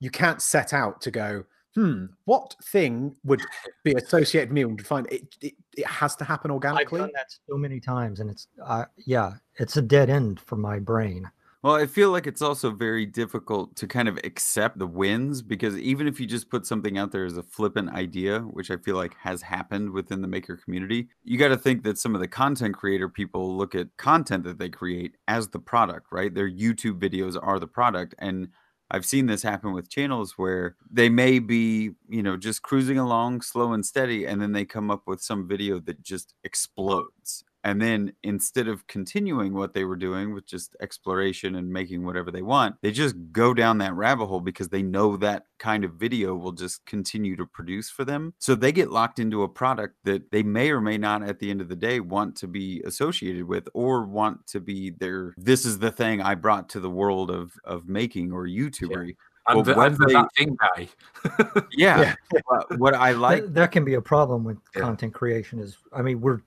you 0.00 0.10
can't 0.10 0.42
set 0.42 0.72
out 0.72 1.00
to 1.02 1.10
go. 1.10 1.44
Hmm, 1.74 2.06
what 2.24 2.54
thing 2.64 3.14
would 3.24 3.42
be 3.84 3.92
associated 3.96 4.48
with 4.48 4.54
me 4.54 4.62
and 4.62 4.86
find 4.86 5.06
it, 5.10 5.22
it? 5.42 5.54
It 5.76 5.86
has 5.86 6.16
to 6.16 6.24
happen 6.24 6.50
organically. 6.50 6.82
I've 6.84 6.92
organically. 6.92 7.12
done 7.12 7.12
that 7.14 7.36
so 7.50 7.58
many 7.58 7.80
times, 7.80 8.20
and 8.20 8.30
it's 8.30 8.48
uh, 8.64 8.86
yeah, 9.04 9.34
it's 9.56 9.76
a 9.76 9.82
dead 9.82 10.08
end 10.08 10.40
for 10.40 10.56
my 10.56 10.78
brain. 10.78 11.30
Well, 11.66 11.74
I 11.74 11.86
feel 11.86 12.12
like 12.12 12.28
it's 12.28 12.42
also 12.42 12.70
very 12.70 13.06
difficult 13.06 13.74
to 13.74 13.88
kind 13.88 14.08
of 14.08 14.20
accept 14.22 14.78
the 14.78 14.86
wins 14.86 15.42
because 15.42 15.76
even 15.76 16.06
if 16.06 16.20
you 16.20 16.26
just 16.26 16.48
put 16.48 16.64
something 16.64 16.96
out 16.96 17.10
there 17.10 17.24
as 17.24 17.36
a 17.36 17.42
flippant 17.42 17.90
idea, 17.90 18.38
which 18.38 18.70
I 18.70 18.76
feel 18.76 18.94
like 18.94 19.16
has 19.22 19.42
happened 19.42 19.90
within 19.90 20.22
the 20.22 20.28
maker 20.28 20.56
community, 20.56 21.08
you 21.24 21.38
got 21.38 21.48
to 21.48 21.56
think 21.56 21.82
that 21.82 21.98
some 21.98 22.14
of 22.14 22.20
the 22.20 22.28
content 22.28 22.76
creator 22.76 23.08
people 23.08 23.56
look 23.56 23.74
at 23.74 23.96
content 23.96 24.44
that 24.44 24.58
they 24.58 24.68
create 24.68 25.16
as 25.26 25.48
the 25.48 25.58
product, 25.58 26.06
right? 26.12 26.32
Their 26.32 26.48
YouTube 26.48 27.00
videos 27.00 27.36
are 27.42 27.58
the 27.58 27.66
product. 27.66 28.14
And 28.20 28.50
I've 28.90 29.06
seen 29.06 29.26
this 29.26 29.42
happen 29.42 29.72
with 29.72 29.90
channels 29.90 30.34
where 30.38 30.76
they 30.90 31.08
may 31.08 31.40
be, 31.40 31.92
you 32.08 32.22
know, 32.22 32.36
just 32.36 32.62
cruising 32.62 32.98
along 32.98 33.42
slow 33.42 33.72
and 33.72 33.84
steady, 33.86 34.26
and 34.26 34.40
then 34.40 34.52
they 34.52 34.64
come 34.66 34.90
up 34.90 35.02
with 35.06 35.20
some 35.22 35.48
video 35.48 35.80
that 35.80 36.02
just 36.02 36.34
explodes. 36.44 37.44
And 37.66 37.82
then 37.82 38.12
instead 38.22 38.68
of 38.68 38.86
continuing 38.86 39.52
what 39.52 39.74
they 39.74 39.82
were 39.82 39.96
doing 39.96 40.32
with 40.32 40.46
just 40.46 40.76
exploration 40.80 41.56
and 41.56 41.68
making 41.68 42.04
whatever 42.04 42.30
they 42.30 42.42
want, 42.42 42.76
they 42.80 42.92
just 42.92 43.16
go 43.32 43.52
down 43.52 43.78
that 43.78 43.92
rabbit 43.94 44.26
hole 44.26 44.38
because 44.38 44.68
they 44.68 44.82
know 44.84 45.16
that 45.16 45.46
kind 45.58 45.82
of 45.84 45.94
video 45.94 46.36
will 46.36 46.52
just 46.52 46.86
continue 46.86 47.34
to 47.34 47.44
produce 47.44 47.90
for 47.90 48.04
them. 48.04 48.32
So 48.38 48.54
they 48.54 48.70
get 48.70 48.92
locked 48.92 49.18
into 49.18 49.42
a 49.42 49.48
product 49.48 49.96
that 50.04 50.30
they 50.30 50.44
may 50.44 50.70
or 50.70 50.80
may 50.80 50.96
not 50.96 51.24
at 51.24 51.40
the 51.40 51.50
end 51.50 51.60
of 51.60 51.68
the 51.68 51.74
day 51.74 51.98
want 51.98 52.36
to 52.36 52.46
be 52.46 52.82
associated 52.84 53.42
with 53.42 53.68
or 53.74 54.04
want 54.04 54.46
to 54.46 54.60
be 54.60 54.90
their 54.90 55.34
this 55.36 55.66
is 55.66 55.76
the 55.80 55.90
thing 55.90 56.22
I 56.22 56.36
brought 56.36 56.68
to 56.68 56.78
the 56.78 56.88
world 56.90 57.32
of 57.32 57.52
of 57.64 57.88
making 57.88 58.30
or 58.32 58.46
YouTubery. 58.46 59.16
And 59.48 59.56
Well, 59.56 59.62
the, 59.64 59.74
when 59.74 59.86
and 59.88 59.96
the 59.96 60.06
they- 60.06 60.12
that 60.12 60.28
thing 60.36 60.56
guy. 60.60 61.66
Yeah. 61.72 62.14
but 62.48 62.78
what 62.78 62.94
I 62.94 63.10
like 63.10 63.42
That, 63.42 63.54
that 63.54 63.72
can 63.72 63.84
be 63.84 63.94
a 63.94 64.00
problem 64.00 64.44
with 64.44 64.58
Yeah. 64.76 64.82
content 64.82 65.14
creation. 65.14 65.58
Is 65.58 65.78
I 65.92 66.02
mean, 66.02 66.20
we're 66.20 66.42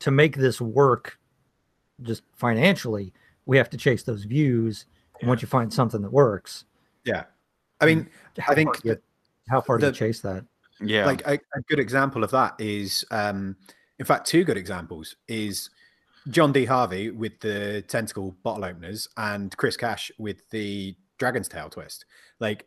to 0.00 0.10
make 0.10 0.36
this 0.36 0.60
work 0.60 1.18
just 2.02 2.22
financially, 2.34 3.12
we 3.46 3.56
have 3.56 3.70
to 3.70 3.76
chase 3.76 4.02
those 4.02 4.24
views. 4.24 4.86
And 5.20 5.28
once 5.28 5.42
you 5.42 5.48
find 5.48 5.72
something 5.72 6.02
that 6.02 6.12
works, 6.12 6.64
yeah, 7.04 7.24
I 7.80 7.86
mean, 7.86 8.08
I 8.46 8.54
think 8.54 8.76
far 8.76 8.80
you, 8.84 8.98
how 9.48 9.60
far 9.60 9.78
do 9.78 9.86
you 9.86 9.92
chase 9.92 10.20
that? 10.20 10.44
yeah. 10.80 11.06
like 11.06 11.26
a, 11.26 11.34
a 11.34 11.60
good 11.68 11.78
example 11.78 12.24
of 12.24 12.30
that 12.30 12.54
is 12.58 13.04
um 13.10 13.56
in 13.98 14.04
fact 14.04 14.26
two 14.26 14.44
good 14.44 14.56
examples 14.56 15.16
is 15.28 15.70
john 16.28 16.52
d 16.52 16.64
harvey 16.64 17.10
with 17.10 17.38
the 17.40 17.82
tentacle 17.88 18.36
bottle 18.42 18.64
openers 18.64 19.08
and 19.16 19.56
chris 19.56 19.76
cash 19.76 20.10
with 20.18 20.48
the 20.50 20.94
dragon's 21.18 21.48
tail 21.48 21.68
twist 21.70 22.04
like 22.40 22.66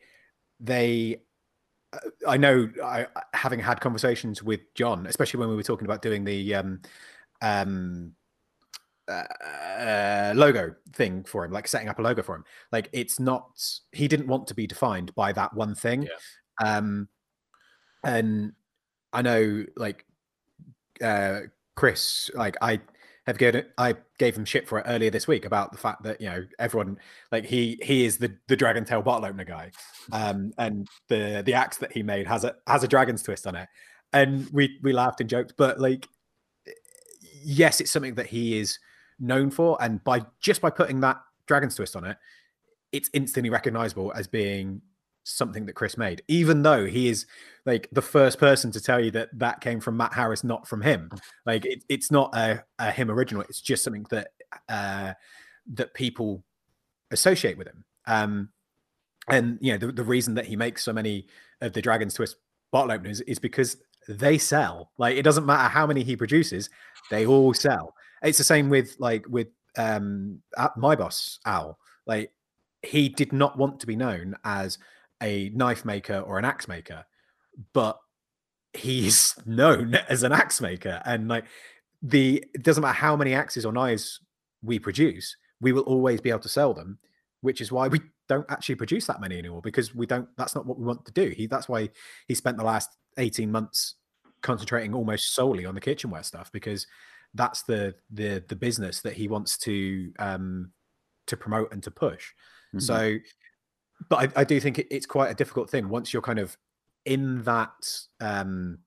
they 0.60 1.22
uh, 1.94 2.00
i 2.28 2.38
know 2.38 2.70
i 2.84 3.06
having 3.34 3.60
had 3.60 3.80
conversations 3.80 4.42
with 4.42 4.62
john 4.74 5.06
especially 5.06 5.40
when 5.40 5.50
we 5.50 5.56
were 5.56 5.64
talking 5.64 5.86
about 5.86 6.02
doing 6.02 6.24
the 6.24 6.56
um 6.56 6.82
um 7.42 8.14
uh, 9.08 10.34
logo 10.36 10.76
thing 10.94 11.24
for 11.24 11.44
him 11.44 11.52
like 11.52 11.68
setting 11.68 11.90
up 11.90 11.98
a 11.98 12.02
logo 12.02 12.22
for 12.22 12.36
him. 12.36 12.44
Like 12.72 12.90
it's 12.94 13.20
not 13.20 13.60
he 13.92 14.08
didn't 14.08 14.28
want 14.28 14.46
to 14.48 14.54
be 14.54 14.68
defined 14.68 15.16
by 15.16 15.32
that 15.34 15.54
one 15.54 15.74
thing. 15.74 16.04
Yeah. 16.04 16.78
um 16.78 17.08
and 18.04 18.54
I 19.14 19.22
know 19.22 19.66
like 19.76 20.06
uh, 21.02 21.42
Chris, 21.76 22.30
like 22.34 22.58
I 22.62 22.80
have 23.26 23.38
given 23.38 23.66
I 23.78 23.96
gave 24.18 24.36
him 24.36 24.46
shit 24.46 24.68
for 24.68 24.80
it 24.80 24.86
earlier 24.88 25.10
this 25.10 25.28
week 25.28 25.46
about 25.46 25.72
the 25.72 25.78
fact 25.78 26.04
that 26.04 26.20
you 26.20 26.30
know 26.30 26.46
everyone 26.58 26.98
like 27.32 27.46
he 27.46 27.80
he 27.82 28.06
is 28.06 28.18
the 28.18 28.36
the 28.48 28.56
dragon 28.56 28.86
tail 28.86 29.02
bottle 29.02 29.26
opener 29.26 29.46
guy, 29.46 29.72
um, 30.12 30.52
and 30.58 30.88
the 31.08 31.44
the 31.46 31.54
axe 31.54 31.78
that 31.78 31.92
he 31.92 32.04
made 32.04 32.28
has 32.28 32.44
a 32.44 32.56
has 32.68 32.84
a 32.84 32.88
dragon's 32.88 33.24
twist 33.24 33.48
on 33.48 33.56
it, 33.56 33.68
and 34.14 34.50
we 34.52 34.80
we 34.82 34.94
laughed 34.94 35.22
and 35.22 35.30
joked, 35.30 35.54
but 35.58 35.80
like 35.80 36.08
yes, 37.44 37.82
it's 37.82 37.92
something 37.92 38.16
that 38.16 38.28
he 38.28 38.60
is 38.60 38.80
known 39.20 39.52
for, 39.52 39.78
and 39.82 40.04
by 40.04 40.26
just 40.40 40.62
by 40.62 40.70
putting 40.70 41.00
that 41.02 41.22
dragon's 41.48 41.76
twist 41.76 41.96
on 41.96 42.06
it, 42.06 42.18
it's 42.92 43.10
instantly 43.14 43.50
recognizable 43.50 44.12
as 44.16 44.28
being 44.28 44.82
something 45.24 45.66
that 45.66 45.74
Chris 45.74 45.98
made, 45.98 46.24
even 46.28 46.64
though 46.64 46.86
he 46.86 47.08
is 47.08 47.26
like 47.66 47.88
the 47.92 48.02
first 48.02 48.40
person 48.40 48.72
to 48.72 48.82
tell 48.82 49.00
you 49.04 49.12
that 49.12 49.30
that 49.38 49.62
came 49.62 49.80
from 49.80 49.98
Matt 49.98 50.14
Harris, 50.14 50.44
not 50.44 50.68
from 50.68 50.82
him. 50.82 51.10
Like 51.46 51.66
it, 51.66 51.84
it's 51.90 52.12
not 52.12 52.36
a, 52.36 52.64
a, 52.80 52.92
him 52.92 53.12
original; 53.12 53.44
it's 53.44 53.62
just 53.62 53.84
something 53.84 54.06
that 54.10 54.30
uh, 54.68 55.14
that 55.74 55.94
people 55.94 56.44
associate 57.12 57.58
with 57.58 57.68
him. 57.68 57.84
Um, 58.08 58.50
and 59.30 59.58
you 59.62 59.74
know 59.74 59.78
the, 59.78 59.92
the 59.92 60.04
reason 60.04 60.34
that 60.36 60.46
he 60.46 60.56
makes 60.56 60.84
so 60.84 60.94
many 60.94 61.28
of 61.62 61.74
the 61.74 61.82
Dragon's 61.82 62.14
Twist 62.14 62.38
bottle 62.72 62.92
openers 62.92 63.22
is 63.22 63.40
because 63.40 63.78
they 64.10 64.38
sell. 64.38 64.92
Like 64.98 65.16
it 65.16 65.24
doesn't 65.24 65.46
matter 65.46 65.70
how 65.70 65.86
many 65.86 66.04
he 66.04 66.16
produces, 66.16 66.70
they 67.12 67.26
all 67.26 67.54
sell. 67.54 67.94
It's 68.24 68.40
the 68.40 68.44
same 68.44 68.70
with 68.70 68.96
like 69.00 69.26
with 69.30 69.48
um 69.78 70.42
my 70.76 70.96
boss 70.96 71.40
Al. 71.46 71.78
Like 72.08 72.32
he 72.82 73.08
did 73.08 73.32
not 73.32 73.58
want 73.58 73.80
to 73.80 73.88
be 73.88 73.96
known 73.96 74.36
as 74.44 74.80
a 75.22 75.50
knife 75.50 75.86
maker 75.86 76.20
or 76.20 76.40
an 76.40 76.46
axe 76.46 76.68
maker, 76.68 77.06
but 77.74 78.00
he's 78.74 79.36
known 79.46 79.96
as 80.10 80.24
an 80.24 80.32
axe 80.32 80.60
maker. 80.60 81.02
And 81.06 81.28
like 81.28 81.46
the 82.02 82.44
it 82.54 82.64
doesn't 82.64 82.82
matter 82.82 82.94
how 82.94 83.16
many 83.16 83.34
axes 83.36 83.66
or 83.66 83.72
knives 83.72 84.22
we 84.64 84.80
produce, 84.80 85.36
we 85.62 85.72
will 85.72 85.84
always 85.84 86.20
be 86.20 86.32
able 86.32 86.40
to 86.40 86.50
sell 86.50 86.74
them, 86.74 86.98
which 87.42 87.62
is 87.62 87.72
why 87.72 87.88
we 87.88 88.02
don't 88.28 88.50
actually 88.50 88.76
produce 88.76 89.06
that 89.08 89.22
many 89.22 89.38
anymore 89.38 89.62
because 89.62 89.94
we 89.94 90.06
don't 90.06 90.28
that's 90.36 90.56
not 90.56 90.66
what 90.66 90.80
we 90.80 90.86
want 90.86 91.06
to 91.06 91.12
do. 91.12 91.30
He 91.30 91.46
that's 91.46 91.70
why 91.70 91.90
he 92.28 92.34
spent 92.34 92.58
the 92.58 92.64
last 92.64 92.90
18 93.18 93.52
months 93.52 93.96
concentrating 94.42 94.94
almost 94.94 95.34
solely 95.34 95.66
on 95.66 95.76
the 95.76 95.82
kitchenware 95.82 96.24
stuff 96.24 96.52
because 96.52 96.88
that's 97.34 97.64
the 97.64 97.96
the 98.12 98.44
the 98.48 98.56
business 98.56 99.02
that 99.02 99.14
he 99.14 99.28
wants 99.28 99.58
to 99.58 100.12
um 100.20 100.72
to 101.28 101.38
promote 101.38 101.72
and 101.72 101.84
to 101.84 101.92
push. 101.92 102.32
Mm-hmm. 102.74 102.80
So 102.80 103.18
but 104.10 104.38
I, 104.38 104.42
I 104.42 104.44
do 104.44 104.60
think 104.60 104.80
it, 104.80 104.88
it's 104.90 105.06
quite 105.06 105.30
a 105.30 105.36
difficult 105.36 105.70
thing 105.70 105.90
once 105.90 106.14
you're 106.14 106.22
kind 106.22 106.40
of 106.40 106.58
in 107.06 107.44
that 107.44 107.90
um 108.22 108.80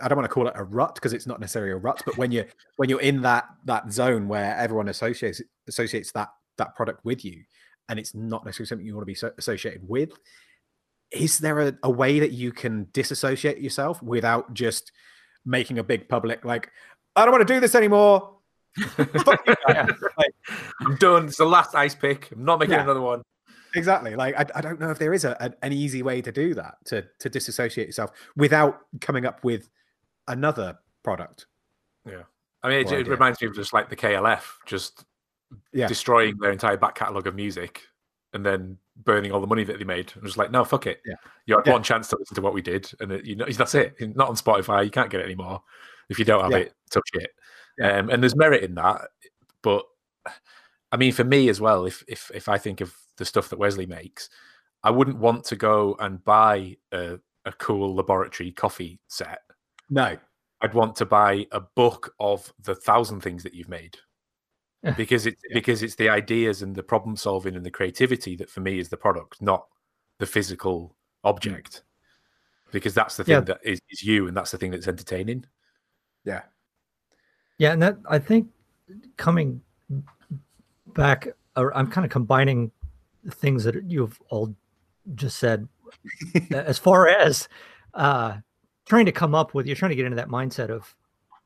I 0.00 0.08
don't 0.08 0.16
want 0.16 0.28
to 0.28 0.32
call 0.32 0.46
it 0.46 0.54
a 0.54 0.64
rut 0.64 0.94
because 0.94 1.12
it's 1.12 1.26
not 1.26 1.40
necessarily 1.40 1.72
a 1.72 1.76
rut, 1.76 2.02
but 2.04 2.16
when 2.16 2.30
you're 2.30 2.46
when 2.76 2.88
you're 2.88 3.00
in 3.00 3.22
that 3.22 3.46
that 3.64 3.92
zone 3.92 4.28
where 4.28 4.56
everyone 4.56 4.88
associates 4.88 5.42
associates 5.66 6.12
that 6.12 6.28
that 6.56 6.74
product 6.76 7.04
with 7.04 7.24
you, 7.24 7.42
and 7.88 7.98
it's 7.98 8.14
not 8.14 8.44
necessarily 8.44 8.68
something 8.68 8.86
you 8.86 8.94
want 8.94 9.02
to 9.02 9.06
be 9.06 9.14
so 9.14 9.32
associated 9.38 9.82
with, 9.88 10.10
is 11.10 11.38
there 11.38 11.60
a, 11.60 11.78
a, 11.82 11.90
way 11.90 12.18
that 12.18 12.32
you 12.32 12.52
can 12.52 12.86
disassociate 12.92 13.58
yourself 13.58 14.02
without 14.02 14.52
just 14.52 14.92
making 15.44 15.78
a 15.78 15.84
big 15.84 16.08
public 16.08 16.44
like, 16.44 16.70
I 17.16 17.24
don't 17.24 17.32
want 17.32 17.46
to 17.46 17.54
do 17.54 17.60
this 17.60 17.74
anymore. 17.74 18.36
like, 18.98 19.40
I'm 20.80 20.96
done. 20.96 21.26
It's 21.26 21.38
the 21.38 21.46
last 21.46 21.74
ice 21.74 21.94
pick. 21.94 22.30
I'm 22.32 22.44
not 22.44 22.60
making 22.60 22.74
yeah. 22.74 22.82
another 22.82 23.00
one 23.00 23.22
exactly 23.74 24.16
like 24.16 24.34
I, 24.38 24.46
I 24.56 24.60
don't 24.60 24.80
know 24.80 24.90
if 24.90 24.98
there 24.98 25.12
is 25.12 25.24
a, 25.24 25.36
a, 25.40 25.52
an 25.64 25.72
easy 25.72 26.02
way 26.02 26.22
to 26.22 26.32
do 26.32 26.54
that 26.54 26.76
to 26.86 27.04
to 27.20 27.28
disassociate 27.28 27.86
yourself 27.86 28.10
without 28.36 28.80
coming 29.00 29.26
up 29.26 29.44
with 29.44 29.68
another 30.26 30.78
product 31.02 31.46
yeah 32.06 32.22
i 32.62 32.68
mean 32.68 32.80
it, 32.80 32.92
it 32.92 33.08
reminds 33.08 33.40
me 33.40 33.48
of 33.48 33.54
just 33.54 33.72
like 33.72 33.88
the 33.88 33.96
klf 33.96 34.42
just 34.66 35.04
yeah. 35.72 35.86
destroying 35.86 36.36
their 36.38 36.52
entire 36.52 36.76
back 36.76 36.94
catalogue 36.94 37.26
of 37.26 37.34
music 37.34 37.82
and 38.32 38.44
then 38.44 38.76
burning 39.04 39.32
all 39.32 39.40
the 39.40 39.46
money 39.46 39.64
that 39.64 39.78
they 39.78 39.84
made 39.84 40.12
and 40.14 40.24
just 40.24 40.36
like 40.36 40.50
no 40.50 40.64
fuck 40.64 40.86
it 40.86 41.00
yeah 41.06 41.14
you 41.46 41.56
had 41.56 41.66
yeah. 41.66 41.72
one 41.72 41.82
chance 41.82 42.08
to 42.08 42.16
listen 42.18 42.34
to 42.34 42.40
what 42.40 42.54
we 42.54 42.60
did 42.60 42.90
and 43.00 43.12
it, 43.12 43.24
you 43.24 43.36
know 43.36 43.46
that's 43.46 43.74
it 43.74 43.94
not 44.16 44.28
on 44.28 44.34
spotify 44.34 44.84
you 44.84 44.90
can't 44.90 45.10
get 45.10 45.20
it 45.20 45.24
anymore 45.24 45.62
if 46.08 46.18
you 46.18 46.24
don't 46.24 46.42
have 46.42 46.50
yeah. 46.50 46.58
it 46.58 46.74
touch 46.90 47.08
it 47.14 47.30
um, 47.82 48.10
and 48.10 48.22
there's 48.22 48.34
merit 48.34 48.64
in 48.64 48.74
that 48.74 49.02
but 49.62 49.84
I 50.90 50.96
mean, 50.96 51.12
for 51.12 51.24
me 51.24 51.48
as 51.48 51.60
well, 51.60 51.84
if 51.84 52.04
if 52.08 52.30
if 52.34 52.48
I 52.48 52.58
think 52.58 52.80
of 52.80 52.94
the 53.16 53.24
stuff 53.24 53.50
that 53.50 53.58
Wesley 53.58 53.86
makes, 53.86 54.30
I 54.82 54.90
wouldn't 54.90 55.18
want 55.18 55.44
to 55.44 55.56
go 55.56 55.96
and 56.00 56.22
buy 56.24 56.76
a, 56.92 57.18
a 57.44 57.52
cool 57.52 57.94
laboratory 57.94 58.52
coffee 58.52 59.00
set. 59.08 59.40
No. 59.90 60.16
I'd 60.60 60.74
want 60.74 60.96
to 60.96 61.06
buy 61.06 61.46
a 61.52 61.60
book 61.60 62.14
of 62.18 62.52
the 62.60 62.74
thousand 62.74 63.20
things 63.20 63.42
that 63.44 63.54
you've 63.54 63.68
made. 63.68 63.96
Because 64.96 65.26
it's 65.26 65.42
yeah. 65.48 65.54
because 65.54 65.82
it's 65.82 65.96
the 65.96 66.08
ideas 66.08 66.62
and 66.62 66.74
the 66.74 66.82
problem 66.82 67.16
solving 67.16 67.56
and 67.56 67.64
the 67.64 67.70
creativity 67.70 68.36
that 68.36 68.50
for 68.50 68.60
me 68.60 68.78
is 68.78 68.88
the 68.88 68.96
product, 68.96 69.40
not 69.42 69.66
the 70.18 70.26
physical 70.26 70.94
object. 71.24 71.82
Because 72.70 72.94
that's 72.94 73.16
the 73.16 73.24
thing 73.24 73.32
yeah. 73.32 73.40
that 73.40 73.60
is, 73.64 73.80
is 73.90 74.02
you 74.02 74.28
and 74.28 74.36
that's 74.36 74.50
the 74.50 74.58
thing 74.58 74.70
that's 74.70 74.88
entertaining. 74.88 75.46
Yeah. 76.24 76.42
Yeah, 77.56 77.72
and 77.72 77.82
that 77.82 77.96
I 78.08 78.18
think 78.18 78.48
coming 79.16 79.62
back 80.94 81.28
I'm 81.56 81.88
kind 81.88 82.04
of 82.04 82.10
combining 82.10 82.70
things 83.30 83.64
that 83.64 83.90
you've 83.90 84.20
all 84.28 84.54
just 85.14 85.38
said 85.38 85.68
as 86.50 86.78
far 86.78 87.08
as 87.08 87.48
uh, 87.94 88.36
trying 88.86 89.06
to 89.06 89.12
come 89.12 89.34
up 89.34 89.54
with 89.54 89.66
you're 89.66 89.76
trying 89.76 89.90
to 89.90 89.96
get 89.96 90.04
into 90.04 90.16
that 90.16 90.28
mindset 90.28 90.70
of 90.70 90.94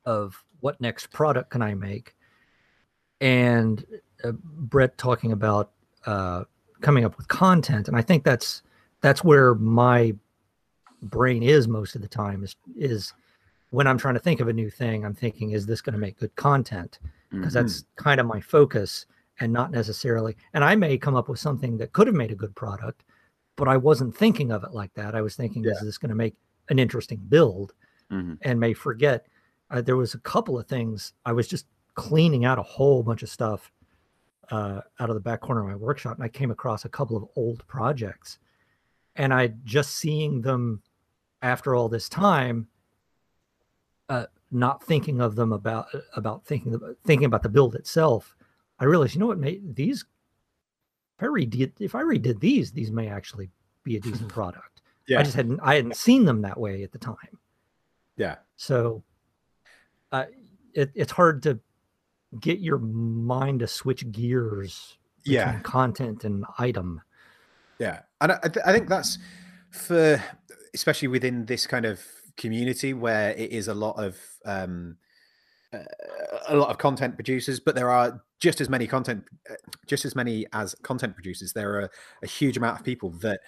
of 0.05 0.43
what 0.61 0.81
next 0.81 1.09
product 1.13 1.51
can 1.51 1.63
i 1.63 1.75
make 1.75 2.15
and 3.23 3.87
uh, 4.25 4.33
brett 4.33 4.99
talking 4.99 5.33
about 5.33 5.71
uh, 6.05 6.45
coming 6.83 7.05
up 7.05 7.17
with 7.17 7.29
content 7.29 7.89
and 7.89 7.97
i 7.97 8.03
think 8.03 8.25
that's 8.25 8.63
that's 9.01 9.25
where 9.25 9.55
my 9.55 10.13
brain 11.03 11.43
is 11.43 11.67
most 11.67 11.95
of 11.95 12.03
the 12.03 12.09
time 12.09 12.45
is 12.45 12.57
is 12.77 13.15
when 13.71 13.87
i'm 13.87 13.97
trying 13.97 14.15
to 14.15 14.21
think 14.21 14.41
of 14.41 14.49
a 14.49 14.53
new 14.53 14.69
thing 14.69 15.07
i'm 15.07 15.15
thinking 15.15 15.53
is 15.53 15.65
this 15.65 15.81
going 15.81 15.95
to 15.95 15.99
make 15.99 16.19
good 16.19 16.35
content 16.37 16.99
because 17.31 17.55
mm-hmm. 17.55 17.63
that's 17.63 17.85
kind 17.97 18.21
of 18.21 18.27
my 18.27 18.41
focus 18.41 19.07
and 19.41 19.53
not 19.53 19.71
necessarily 19.71 20.37
and 20.53 20.65
i 20.65 20.75
may 20.75 20.99
come 20.99 21.15
up 21.15 21.29
with 21.29 21.39
something 21.39 21.79
that 21.79 21.93
could 21.93 22.07
have 22.07 22.17
made 22.17 22.33
a 22.33 22.37
good 22.37 22.55
product 22.57 23.05
but 23.57 23.69
i 23.69 23.77
wasn't 23.77 24.15
thinking 24.15 24.51
of 24.51 24.65
it 24.65 24.73
like 24.73 24.93
that 24.95 25.15
i 25.15 25.21
was 25.21 25.37
thinking 25.37 25.63
yeah. 25.63 25.71
is 25.71 25.81
this 25.81 25.99
going 25.99 26.11
to 26.11 26.15
make 26.15 26.35
an 26.69 26.79
interesting 26.79 27.21
build 27.29 27.73
mm-hmm. 28.11 28.35
and 28.43 28.59
may 28.59 28.73
forget 28.73 29.27
uh, 29.71 29.81
there 29.81 29.97
was 29.97 30.15
a 30.15 30.19
couple 30.19 30.59
of 30.59 30.67
things 30.67 31.13
i 31.25 31.33
was 31.33 31.47
just 31.47 31.67
cleaning 31.95 32.45
out 32.45 32.59
a 32.59 32.63
whole 32.63 33.03
bunch 33.03 33.23
of 33.23 33.29
stuff 33.29 33.73
uh, 34.51 34.81
out 35.01 35.09
of 35.09 35.15
the 35.15 35.21
back 35.21 35.41
corner 35.41 35.61
of 35.61 35.67
my 35.67 35.77
workshop 35.77 36.17
and 36.17 36.25
i 36.25 36.29
came 36.29 36.51
across 36.51 36.85
a 36.85 36.89
couple 36.89 37.17
of 37.17 37.25
old 37.37 37.67
projects 37.67 38.39
and 39.17 39.33
i 39.33 39.53
just 39.65 39.97
seeing 39.97 40.41
them 40.43 40.83
after 41.43 41.75
all 41.75 41.89
this 41.89 42.09
time 42.09 42.67
uh, 44.09 44.27
not 44.51 44.83
thinking 44.83 45.21
of 45.21 45.37
them 45.37 45.53
about 45.53 45.87
about 46.17 46.45
thinking 46.45 46.79
thinking 47.05 47.25
about 47.25 47.43
the 47.43 47.49
build 47.49 47.75
itself 47.75 48.37
I 48.83 48.85
realized, 48.85 49.15
you 49.15 49.21
know 49.21 49.27
what, 49.27 49.39
mate, 49.39 49.77
these 49.77 50.05
if 51.17 51.23
I 51.23 51.27
redid 51.27 51.73
if 51.79 51.95
I 51.95 52.03
redid 52.03 52.41
these, 52.41 52.73
these 52.73 52.91
may 52.91 53.07
actually 53.07 53.49
be 53.85 53.97
a 53.97 54.01
decent 54.01 54.29
product. 54.33 54.83
Yeah. 55.07 55.21
I 55.21 55.23
just 55.23 55.37
hadn't 55.37 55.61
I 55.63 55.77
hadn't 55.77 55.97
seen 55.97 56.25
them 56.25 56.43
that 56.43 56.59
way 56.59 56.83
at 56.83 56.91
the 56.91 56.99
time. 56.99 57.39
Yeah. 58.17 58.37
So 58.57 59.05
uh, 60.11 60.25
it, 60.75 60.91
it's 60.97 61.13
hard 61.13 61.45
to 61.45 61.61
get 62.41 62.61
your 62.61 62.79
mind 62.79 63.61
to 63.61 63.67
switch 63.67 64.11
gears 64.11 64.97
yeah 65.25 65.61
content 65.61 66.25
and 66.25 66.45
item 66.59 67.01
yeah 67.79 68.01
and 68.21 68.33
I, 68.33 68.39
I 68.65 68.73
think 68.73 68.89
that's 68.89 69.19
for 69.71 70.23
especially 70.75 71.09
within 71.09 71.47
this 71.47 71.67
kind 71.67 71.85
of 71.85 72.01
community 72.37 72.95
where 72.95 73.31
it 73.31 73.51
is 73.51 73.69
a 73.69 73.75
lot 73.75 74.03
of 74.03 74.19
um 74.45 74.97
a 76.49 76.57
lot 76.57 76.69
of 76.69 76.79
content 76.79 77.15
producers, 77.15 77.59
but 77.61 77.75
there 77.75 77.91
are 77.91 78.23
just 78.41 78.61
as 78.61 78.69
many 78.69 78.87
content, 78.87 79.25
uh, 79.51 79.55
just 79.87 80.05
as 80.05 80.15
many 80.15 80.47
as 80.53 80.75
content 80.83 81.15
producers. 81.15 81.53
There 81.53 81.81
are 81.81 81.91
a 82.23 82.27
huge 82.27 82.57
amount 82.57 82.79
of 82.79 82.85
people 82.85 83.11
that 83.21 83.41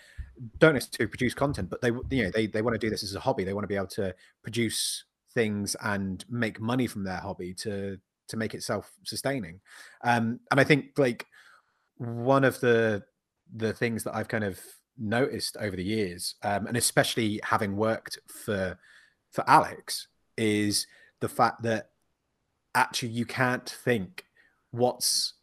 don't 0.58 0.74
necessarily 0.74 1.10
produce 1.10 1.34
content, 1.34 1.68
but 1.68 1.82
they, 1.82 1.88
you 1.88 2.24
know, 2.24 2.30
they 2.30 2.46
they 2.46 2.62
want 2.62 2.74
to 2.74 2.78
do 2.78 2.90
this 2.90 3.02
as 3.02 3.14
a 3.14 3.20
hobby. 3.20 3.44
They 3.44 3.52
want 3.52 3.64
to 3.64 3.68
be 3.68 3.76
able 3.76 3.88
to 3.88 4.14
produce 4.42 5.04
things 5.32 5.76
and 5.82 6.24
make 6.30 6.60
money 6.60 6.86
from 6.86 7.04
their 7.04 7.18
hobby 7.18 7.52
to 7.54 7.98
to 8.28 8.36
make 8.36 8.54
it 8.54 8.62
self 8.62 8.90
sustaining. 9.04 9.60
Um, 10.02 10.40
and 10.50 10.60
I 10.60 10.64
think 10.64 10.98
like 10.98 11.26
one 11.96 12.44
of 12.44 12.60
the 12.60 13.02
the 13.54 13.72
things 13.72 14.04
that 14.04 14.14
I've 14.14 14.28
kind 14.28 14.44
of 14.44 14.60
noticed 14.98 15.56
over 15.58 15.76
the 15.76 15.84
years, 15.84 16.34
um, 16.42 16.66
and 16.66 16.76
especially 16.76 17.40
having 17.42 17.76
worked 17.76 18.18
for 18.28 18.78
for 19.32 19.44
Alex, 19.48 20.08
is 20.36 20.86
the 21.20 21.28
fact 21.28 21.62
that 21.62 21.90
actually 22.74 23.10
you 23.10 23.24
can't 23.24 23.68
think 23.68 24.24
what's 24.70 25.34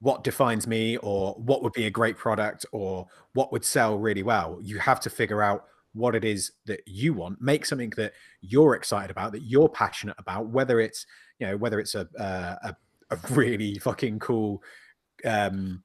what 0.00 0.24
defines 0.24 0.66
me 0.66 0.96
or 0.98 1.34
what 1.34 1.62
would 1.62 1.72
be 1.74 1.86
a 1.86 1.90
great 1.90 2.16
product 2.16 2.66
or 2.72 3.06
what 3.34 3.52
would 3.52 3.64
sell 3.64 3.98
really 3.98 4.22
well 4.22 4.58
you 4.62 4.78
have 4.78 4.98
to 4.98 5.10
figure 5.10 5.42
out 5.42 5.66
what 5.92 6.14
it 6.14 6.24
is 6.24 6.52
that 6.66 6.80
you 6.86 7.14
want. 7.14 7.40
Make 7.40 7.66
something 7.66 7.90
that 7.96 8.12
you're 8.40 8.74
excited 8.74 9.10
about, 9.10 9.32
that 9.32 9.42
you're 9.42 9.68
passionate 9.68 10.16
about. 10.18 10.46
Whether 10.48 10.80
it's 10.80 11.06
you 11.38 11.46
know 11.46 11.56
whether 11.56 11.80
it's 11.80 11.94
a 11.94 12.06
a, 12.18 12.74
a 13.10 13.16
really 13.30 13.78
fucking 13.78 14.18
cool 14.20 14.62
um 15.24 15.82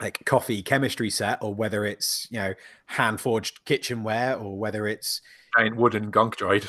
like 0.00 0.24
coffee 0.24 0.62
chemistry 0.62 1.10
set 1.10 1.38
or 1.42 1.54
whether 1.54 1.84
it's 1.84 2.26
you 2.30 2.38
know 2.38 2.54
hand 2.86 3.20
forged 3.20 3.64
kitchenware 3.64 4.36
or 4.36 4.58
whether 4.58 4.86
it's 4.86 5.20
giant 5.58 5.76
wooden 5.76 6.10
gonk 6.10 6.34
droid 6.34 6.66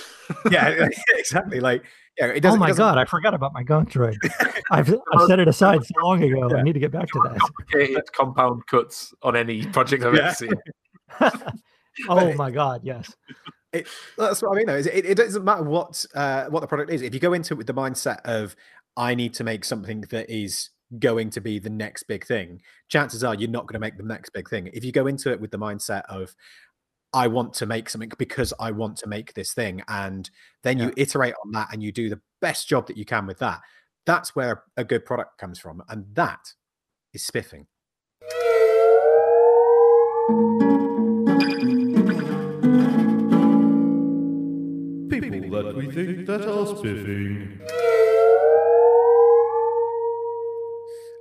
yeah 0.51 0.87
exactly 1.17 1.59
like 1.59 1.83
yeah 2.19 2.27
it 2.27 2.37
Oh 2.37 2.39
doesn't 2.41 2.57
oh 2.57 2.59
my 2.59 2.65
it 2.67 2.69
doesn't- 2.69 2.83
god, 2.85 2.97
I 2.97 3.05
forgot 3.05 3.33
about 3.33 3.53
my 3.53 3.63
gonk 3.63 3.89
droid. 3.91 4.17
I've 4.71 4.93
I've 5.13 5.27
set 5.27 5.39
it 5.39 5.47
aside 5.47 5.83
so 5.85 5.93
long 6.05 6.21
ago. 6.23 6.55
I 6.55 6.61
need 6.61 6.73
to 6.73 6.79
get 6.79 6.91
back 6.91 7.07
to 7.07 7.19
that. 7.23 7.39
complicated 7.39 8.03
compound 8.13 8.65
cuts 8.67 9.13
on 9.23 9.35
any 9.35 9.65
project 9.67 10.03
I've 10.03 10.15
Yeah. 10.15 10.25
ever 10.27 10.35
seen. 10.35 10.53
oh 12.09 12.33
my 12.33 12.51
god, 12.51 12.81
yes. 12.83 13.15
it, 13.71 13.87
that's 14.17 14.41
what 14.41 14.53
I 14.53 14.55
mean. 14.55 14.67
Though 14.67 14.75
is 14.75 14.87
it, 14.87 15.05
it 15.05 15.17
doesn't 15.17 15.43
matter 15.43 15.63
what 15.63 16.05
uh, 16.15 16.45
what 16.45 16.61
the 16.61 16.67
product 16.67 16.91
is. 16.91 17.01
If 17.01 17.13
you 17.13 17.19
go 17.19 17.33
into 17.33 17.53
it 17.53 17.57
with 17.57 17.67
the 17.67 17.73
mindset 17.73 18.21
of 18.25 18.55
I 18.97 19.15
need 19.15 19.33
to 19.35 19.43
make 19.43 19.65
something 19.65 20.01
that 20.09 20.29
is 20.29 20.69
going 20.99 21.29
to 21.31 21.41
be 21.41 21.59
the 21.59 21.69
next 21.69 22.03
big 22.03 22.25
thing, 22.25 22.61
chances 22.87 23.23
are 23.23 23.35
you're 23.35 23.49
not 23.49 23.67
going 23.67 23.73
to 23.73 23.79
make 23.79 23.97
the 23.97 24.03
next 24.03 24.31
big 24.31 24.49
thing. 24.49 24.69
If 24.73 24.83
you 24.83 24.91
go 24.91 25.07
into 25.07 25.31
it 25.31 25.41
with 25.41 25.51
the 25.51 25.59
mindset 25.59 26.03
of 26.05 26.35
I 27.13 27.27
want 27.27 27.53
to 27.55 27.67
make 27.67 27.89
something 27.89 28.11
because 28.17 28.53
I 28.59 28.71
want 28.71 28.97
to 28.97 29.07
make 29.07 29.33
this 29.33 29.53
thing, 29.53 29.83
and 29.87 30.29
then 30.63 30.79
you 30.79 30.91
iterate 30.97 31.35
on 31.45 31.51
that 31.51 31.69
and 31.71 31.83
you 31.83 31.91
do 31.91 32.09
the 32.09 32.19
best 32.41 32.67
job 32.67 32.87
that 32.87 32.97
you 32.97 33.05
can 33.05 33.27
with 33.27 33.39
that. 33.39 33.61
That's 34.05 34.35
where 34.35 34.63
a 34.77 34.83
good 34.83 35.05
product 35.05 35.37
comes 35.37 35.59
from, 35.59 35.83
and 35.89 36.05
that 36.15 36.53
is 37.13 37.23
spiffing. 37.23 37.67
Think 45.93 46.25
that 46.25 46.47
are 46.47 46.65
spiffing. 46.65 47.59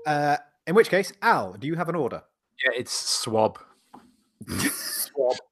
Uh, 0.06 0.36
in 0.66 0.74
which 0.74 0.88
case, 0.88 1.12
Al, 1.22 1.54
do 1.54 1.66
you 1.66 1.74
have 1.74 1.88
an 1.88 1.94
order? 1.94 2.22
Yeah, 2.64 2.72
it's 2.76 2.92
swab. 2.92 3.58
swab. 4.48 5.36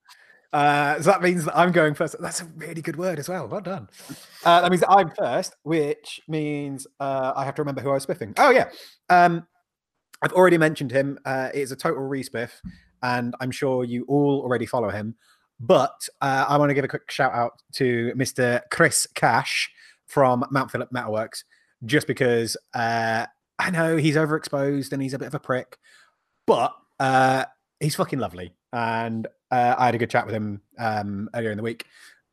Uh, 0.52 1.00
so 1.00 1.12
that 1.12 1.22
means 1.22 1.44
that 1.44 1.56
I'm 1.56 1.70
going 1.70 1.94
first. 1.94 2.16
That's 2.18 2.40
a 2.40 2.44
really 2.56 2.82
good 2.82 2.96
word 2.96 3.20
as 3.20 3.28
well. 3.28 3.46
Well 3.46 3.60
done. 3.60 3.88
Uh, 4.44 4.60
that 4.60 4.68
means 4.68 4.80
that 4.80 4.90
I'm 4.90 5.12
first, 5.16 5.54
which 5.62 6.20
means 6.26 6.88
uh, 6.98 7.32
I 7.36 7.44
have 7.44 7.54
to 7.54 7.62
remember 7.62 7.80
who 7.80 7.90
I 7.90 7.94
was 7.94 8.02
spiffing. 8.02 8.34
Oh 8.36 8.50
yeah, 8.50 8.68
um, 9.10 9.46
I've 10.22 10.32
already 10.32 10.58
mentioned 10.58 10.90
him. 10.90 11.20
Uh, 11.24 11.50
it's 11.54 11.70
a 11.70 11.76
total 11.76 12.02
respiff, 12.02 12.50
and 13.00 13.32
I'm 13.40 13.52
sure 13.52 13.84
you 13.84 14.04
all 14.08 14.40
already 14.42 14.66
follow 14.66 14.90
him. 14.90 15.14
But 15.60 16.08
uh, 16.22 16.46
I 16.48 16.56
want 16.56 16.70
to 16.70 16.74
give 16.74 16.84
a 16.84 16.88
quick 16.88 17.10
shout 17.10 17.34
out 17.34 17.60
to 17.74 18.12
Mr. 18.16 18.62
Chris 18.70 19.06
Cash 19.14 19.70
from 20.06 20.44
Mount 20.50 20.70
Phillip 20.70 20.90
Metalworks, 20.90 21.44
just 21.84 22.06
because 22.06 22.56
uh, 22.74 23.26
I 23.58 23.70
know 23.70 23.96
he's 23.96 24.16
overexposed 24.16 24.92
and 24.92 25.02
he's 25.02 25.12
a 25.12 25.18
bit 25.18 25.28
of 25.28 25.34
a 25.34 25.38
prick, 25.38 25.76
but 26.46 26.74
uh, 26.98 27.44
he's 27.78 27.94
fucking 27.94 28.18
lovely. 28.18 28.54
And 28.72 29.26
uh, 29.50 29.74
I 29.76 29.86
had 29.86 29.94
a 29.94 29.98
good 29.98 30.10
chat 30.10 30.24
with 30.24 30.34
him 30.34 30.62
um, 30.78 31.28
earlier 31.34 31.50
in 31.50 31.58
the 31.58 31.62
week, 31.62 31.84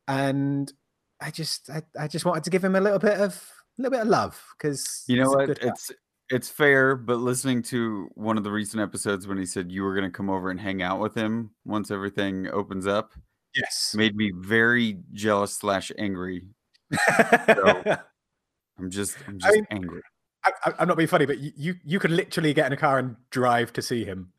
and 0.07 0.71
I 1.19 1.30
just, 1.30 1.69
I, 1.69 1.82
I 1.99 2.07
just 2.07 2.23
wanted 2.23 2.45
to 2.45 2.49
give 2.49 2.63
him 2.63 2.75
a 2.75 2.82
little 2.82 2.99
bit 2.99 3.19
of, 3.19 3.34
a 3.78 3.82
little 3.82 3.91
bit 3.91 4.01
of 4.01 4.07
love 4.07 4.41
because 4.57 5.03
You 5.07 5.21
know 5.21 5.32
what? 5.32 5.49
It's 5.49 5.91
it's 6.30 6.49
fair, 6.49 6.95
but 6.95 7.17
listening 7.17 7.61
to 7.63 8.09
one 8.15 8.38
of 8.38 8.43
the 8.43 8.51
recent 8.51 8.82
episodes 8.82 9.28
when 9.28 9.38
he 9.38 9.45
said 9.45 9.71
you 9.71 9.84
were 9.84 9.93
going 9.93 10.09
to 10.09 10.15
come 10.15 10.30
over 10.30 10.49
and 10.49 10.59
hang 10.59 10.82
out 10.82 10.99
with 10.99 11.15
him 11.15 11.51
once 11.65 11.91
everything 11.91 12.47
opens 12.49 12.86
up 12.86 13.13
yes. 13.57 13.93
made 13.95 14.15
me 14.15 14.32
very 14.36 14.99
jealous 15.13 15.53
slash 15.53 15.91
angry. 15.97 16.47
I'm 17.09 18.89
just 18.89 19.17
I'm 19.28 19.39
just 19.39 19.53
mean, 19.53 19.67
angry. 19.71 20.01
I, 20.45 20.51
I- 20.65 20.73
I'm 20.80 20.88
not 20.88 20.97
being 20.97 21.09
funny, 21.09 21.25
but 21.25 21.39
you, 21.39 21.51
you 21.55 21.75
you 21.84 21.99
could 21.99 22.11
literally 22.11 22.53
get 22.53 22.67
in 22.67 22.73
a 22.73 22.78
car 22.78 22.99
and 22.99 23.15
drive 23.30 23.73
to 23.73 23.82
see 23.82 24.05
him. 24.05 24.32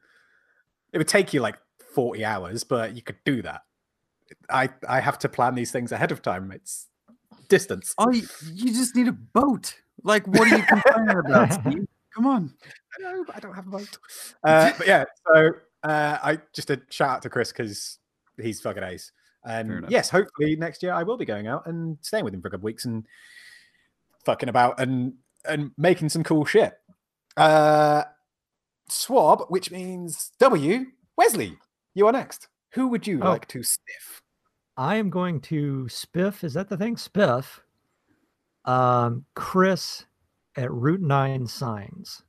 It 0.92 0.98
would 0.98 1.08
take 1.08 1.34
you 1.34 1.40
like 1.40 1.56
40 1.94 2.24
hours, 2.24 2.64
but 2.64 2.94
you 2.94 3.02
could 3.02 3.18
do 3.24 3.42
that. 3.42 3.62
I 4.48 4.70
I 4.88 5.00
have 5.00 5.18
to 5.20 5.28
plan 5.28 5.54
these 5.54 5.72
things 5.72 5.92
ahead 5.92 6.12
of 6.12 6.22
time. 6.22 6.52
It's 6.52 6.86
distance. 7.48 7.94
Oh, 7.98 8.10
you, 8.10 8.26
you 8.52 8.72
just 8.72 8.94
need 8.94 9.08
a 9.08 9.12
boat. 9.12 9.76
Like, 10.02 10.26
what 10.26 10.50
are 10.52 10.56
you 10.56 10.62
complaining 10.64 11.18
about, 11.18 11.52
Steve? 11.60 11.86
Come 12.14 12.26
on. 12.26 12.54
I 12.98 13.02
know, 13.02 13.24
but 13.26 13.36
I 13.36 13.40
don't 13.40 13.54
have 13.54 13.66
a 13.66 13.70
boat. 13.70 13.98
Uh, 14.44 14.72
but 14.78 14.86
yeah, 14.86 15.04
so 15.26 15.50
uh, 15.82 16.18
I 16.22 16.38
just 16.52 16.70
a 16.70 16.80
shout 16.90 17.10
out 17.10 17.22
to 17.22 17.30
Chris 17.30 17.52
because 17.52 17.98
he's 18.40 18.60
fucking 18.60 18.82
ace. 18.82 19.12
Fair 19.44 19.60
And 19.60 19.90
yes, 19.90 20.10
hopefully 20.10 20.56
next 20.56 20.82
year 20.82 20.92
I 20.92 21.02
will 21.02 21.16
be 21.16 21.24
going 21.24 21.46
out 21.46 21.66
and 21.66 21.96
staying 22.02 22.24
with 22.24 22.34
him 22.34 22.40
for 22.42 22.48
a 22.48 22.50
couple 22.52 22.64
weeks 22.66 22.84
and 22.84 23.04
fucking 24.24 24.48
about 24.48 24.80
and 24.80 25.14
and 25.44 25.70
making 25.76 26.08
some 26.08 26.22
cool 26.24 26.44
shit. 26.44 26.74
Uh, 27.36 28.04
swab, 28.88 29.42
which 29.48 29.70
means 29.70 30.32
W. 30.38 30.86
Wesley, 31.16 31.56
you 31.94 32.06
are 32.06 32.12
next. 32.12 32.48
Who 32.72 32.88
would 32.88 33.06
you 33.06 33.20
Oh. 33.22 33.28
like 33.30 33.46
to 33.48 33.62
sniff? 33.62 34.22
I 34.76 34.96
am 34.96 35.10
going 35.10 35.40
to 35.42 35.86
spiff. 35.90 36.44
Is 36.44 36.54
that 36.54 36.68
the 36.68 36.76
thing? 36.76 36.96
Spiff. 36.96 37.60
Um, 38.68 39.24
Chris 39.34 40.04
at 40.56 40.70
Route 40.70 41.00
Nine 41.00 41.46
Signs. 41.46 42.22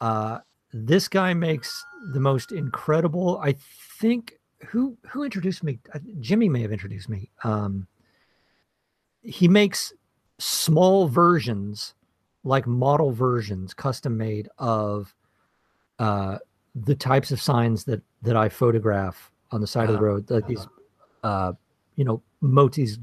Uh, 0.00 0.38
this 0.72 1.08
guy 1.08 1.34
makes 1.34 1.84
the 2.14 2.20
most 2.20 2.52
incredible. 2.52 3.38
I 3.42 3.54
think 4.00 4.38
who 4.66 4.96
who 5.08 5.24
introduced 5.24 5.62
me. 5.62 5.78
Uh, 5.94 5.98
Jimmy 6.20 6.48
may 6.48 6.62
have 6.62 6.72
introduced 6.72 7.08
me. 7.08 7.28
Um, 7.44 7.86
he 9.22 9.46
makes 9.46 9.92
small 10.38 11.06
versions, 11.06 11.94
like 12.44 12.66
model 12.66 13.12
versions, 13.12 13.74
custom 13.74 14.16
made 14.16 14.48
of 14.58 15.14
uh, 15.98 16.38
the 16.74 16.94
types 16.94 17.30
of 17.30 17.40
signs 17.40 17.84
that 17.84 18.00
that 18.22 18.36
I 18.36 18.48
photograph 18.48 19.30
on 19.50 19.60
the 19.60 19.66
side 19.66 19.90
of 19.90 19.92
the 19.92 19.98
Uh-huh. 19.98 20.06
road, 20.06 20.30
like 20.30 20.46
these 20.46 20.66
uh, 21.22 21.52
you 21.96 22.04
know, 22.04 22.22
Moti's. 22.40 22.98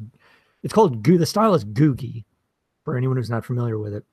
It's 0.64 0.74
called 0.74 1.04
goo. 1.04 1.18
The 1.20 1.26
style 1.26 1.54
is 1.54 1.64
googie, 1.64 2.26
for 2.90 2.98
anyone 2.98 3.18
who's 3.18 3.30
not 3.30 3.46
familiar 3.46 3.78
with 3.78 3.94
it. 3.94 4.04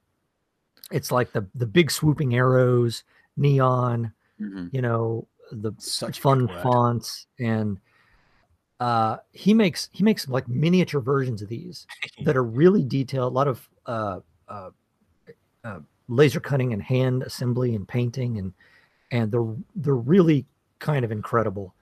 It's 0.91 1.11
like 1.11 1.33
the 1.33 1.47
the 1.55 1.67
big 1.67 1.91
swooping 1.91 2.35
arrows, 2.35 3.05
neon. 3.37 4.13
Mhm. 4.39 4.69
You 4.73 4.83
know, 4.83 5.29
the 5.51 5.73
Such 5.79 6.21
fun 6.21 6.47
fonts, 6.63 7.27
and 7.39 7.81
uh, 8.79 9.17
he 9.33 9.55
makes 9.55 9.89
he 9.93 10.05
makes 10.05 10.29
like 10.29 10.47
miniature 10.47 11.01
versions 11.01 11.41
of 11.41 11.49
these 11.49 11.87
that 12.25 12.37
are 12.37 12.45
really 12.45 12.85
detailed. 12.85 13.33
A 13.33 13.35
lot 13.35 13.49
of 13.49 13.69
uh, 13.87 14.21
uh, 14.47 14.71
uh, 15.65 15.81
laser 16.09 16.41
cutting 16.41 16.75
and 16.75 16.83
hand 16.83 17.23
assembly 17.23 17.75
and 17.75 17.89
painting, 17.89 18.39
and 18.39 18.53
and 19.11 19.33
they're 19.33 19.57
they're 19.75 19.95
really 19.95 20.45
kind 20.81 21.03
of 21.03 21.11
incredible. 21.11 21.75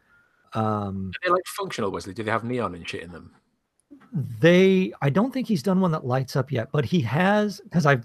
Um, 0.53 1.11
Are 1.17 1.27
they 1.27 1.33
like 1.33 1.47
functional, 1.47 1.91
Wesley? 1.91 2.15
Do 2.15 2.23
they 2.23 2.31
have 2.31 2.45
neon 2.45 2.77
and 2.77 2.89
shit 2.89 3.03
in 3.03 3.11
them? 3.11 3.35
They 4.15 4.93
i 5.03 5.11
don't 5.11 5.33
think 5.35 5.49
he's 5.49 5.63
done 5.63 5.81
one 5.81 5.91
that 5.91 6.07
lights 6.07 6.37
up 6.37 6.53
yet 6.53 6.69
but 6.71 6.85
he 6.85 7.01
has 7.01 7.61
because 7.65 7.85
i 7.85 7.99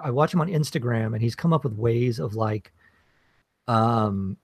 i 0.00 0.10
watch 0.10 0.32
him 0.32 0.40
on 0.40 0.46
instagram 0.48 1.06
and 1.12 1.20
he's 1.20 1.34
come 1.34 1.52
up 1.52 1.64
with 1.64 1.72
ways 1.72 2.20
of 2.20 2.36
like 2.36 2.72
um 3.66 4.36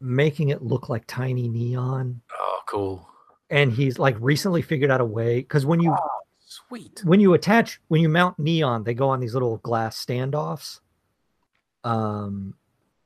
making 0.00 0.50
it 0.50 0.62
look 0.62 0.88
like 0.88 1.02
tiny 1.08 1.48
neon 1.48 2.20
Oh, 2.38 2.60
cool. 2.66 3.08
and 3.50 3.72
he's 3.72 3.98
like 3.98 4.16
recently 4.20 4.62
figured 4.62 4.92
out 4.92 5.00
a 5.00 5.04
way 5.04 5.40
because 5.40 5.66
when 5.66 5.80
you 5.80 5.92
Sweet. 6.46 7.02
when 7.04 7.18
you 7.18 7.34
attach 7.34 7.80
when 7.88 8.00
you 8.00 8.08
mount 8.08 8.38
neon 8.38 8.84
they 8.84 8.94
go 8.94 9.08
on 9.08 9.18
these 9.18 9.34
little 9.34 9.56
glass 9.58 10.02
standoffs 10.02 10.78
um 11.82 12.54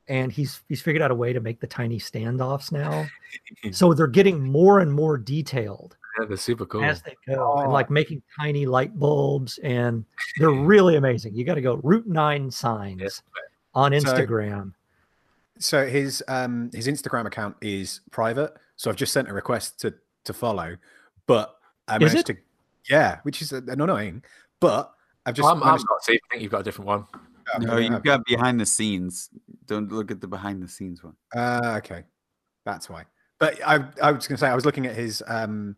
and 0.07 0.31
he's 0.31 0.61
he's 0.69 0.83
figured 0.83 1.01
out 1.03 1.11
a 1.11 1.15
way 1.15 1.33
to 1.33 1.41
make 1.41 1.61
the 1.61 1.67
tiny 1.67 1.99
standoffs 1.99 2.71
now 2.73 3.07
so 3.73 3.95
they're 3.95 4.07
getting 4.07 4.43
more 4.43 4.81
and 4.81 4.93
more 4.93 5.17
detailed 5.17 5.97
Yeah, 6.19 6.27
they're 6.27 6.37
super 6.37 6.67
cool. 6.67 6.85
as 6.85 7.03
they 7.03 7.17
go 7.27 7.57
and 7.59 7.69
Oh. 7.69 7.71
like 7.71 7.91
making 7.91 8.23
tiny 8.39 8.67
light 8.67 8.99
bulbs 8.99 9.59
and 9.59 10.05
they're 10.39 10.51
really 10.51 10.97
amazing 10.97 11.35
you 11.35 11.45
got 11.45 11.55
to 11.55 11.61
go 11.63 11.77
route 11.83 12.07
9 12.07 12.51
signs 12.51 13.23
on 13.75 13.93
instagram 13.93 14.73
So 15.59 15.87
his 15.87 16.23
um 16.29 16.71
his 16.75 16.87
Instagram 16.89 17.27
account 17.27 17.57
is 17.61 18.01
private, 18.11 18.53
so 18.77 18.91
I've 18.91 18.97
just 18.97 19.13
sent 19.13 19.29
a 19.29 19.33
request 19.33 19.79
to 19.81 19.95
to 20.25 20.33
follow, 20.33 20.77
but 21.27 21.57
I 21.89 21.97
Is 21.97 22.01
managed 22.13 22.27
to 22.27 22.37
yeah, 22.91 23.19
which 23.23 23.41
is 23.43 23.53
uh, 23.53 23.61
annoying, 23.69 24.23
but 24.61 24.93
I've 25.25 25.35
just 25.35 25.49
I'm, 25.49 25.63
I'm 25.63 25.67
managed- 25.69 25.87
not 25.89 26.03
safe. 26.03 26.21
I 26.25 26.35
think 26.35 26.43
you've 26.43 26.51
got 26.53 26.63
a 26.63 26.65
different 26.65 26.89
one. 26.89 27.07
No, 27.61 27.77
you've 27.77 27.93
have. 27.93 28.03
got 28.03 28.25
behind 28.25 28.59
the 28.61 28.67
scenes. 28.67 29.31
Don't 29.67 29.91
look 29.93 30.11
at 30.11 30.21
the 30.21 30.27
behind 30.27 30.63
the 30.63 30.69
scenes 30.69 31.03
one. 31.05 31.15
Uh, 31.37 31.75
okay, 31.79 32.03
that's 32.65 32.89
why. 32.91 33.05
But 33.39 33.61
I, 33.67 33.85
I 34.03 34.11
was 34.13 34.27
going 34.27 34.37
to 34.37 34.39
say 34.39 34.49
I 34.49 34.55
was 34.55 34.65
looking 34.65 34.87
at 34.87 34.95
his 34.97 35.23
um, 35.29 35.77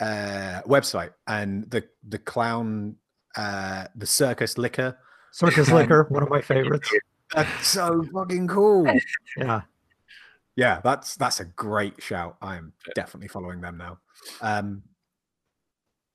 uh, 0.00 0.62
website 0.66 1.10
and 1.26 1.70
the 1.70 1.84
the 2.08 2.18
clown, 2.18 2.96
uh, 3.36 3.86
the 3.94 4.06
circus 4.06 4.58
liquor. 4.58 4.98
circus 5.32 5.70
liquor 5.70 6.06
one 6.10 6.22
of 6.22 6.28
my 6.28 6.40
favorites 6.40 6.90
That's 7.34 7.68
so 7.68 8.04
fucking 8.12 8.48
cool. 8.48 8.86
yeah 9.36 9.60
Yeah, 10.56 10.80
that's 10.82 11.16
that's 11.16 11.40
a 11.40 11.44
great 11.44 12.02
shout. 12.02 12.36
I 12.42 12.56
am 12.56 12.72
definitely 12.94 13.28
following 13.28 13.60
them 13.60 13.78
now. 13.78 13.98
Um, 14.42 14.82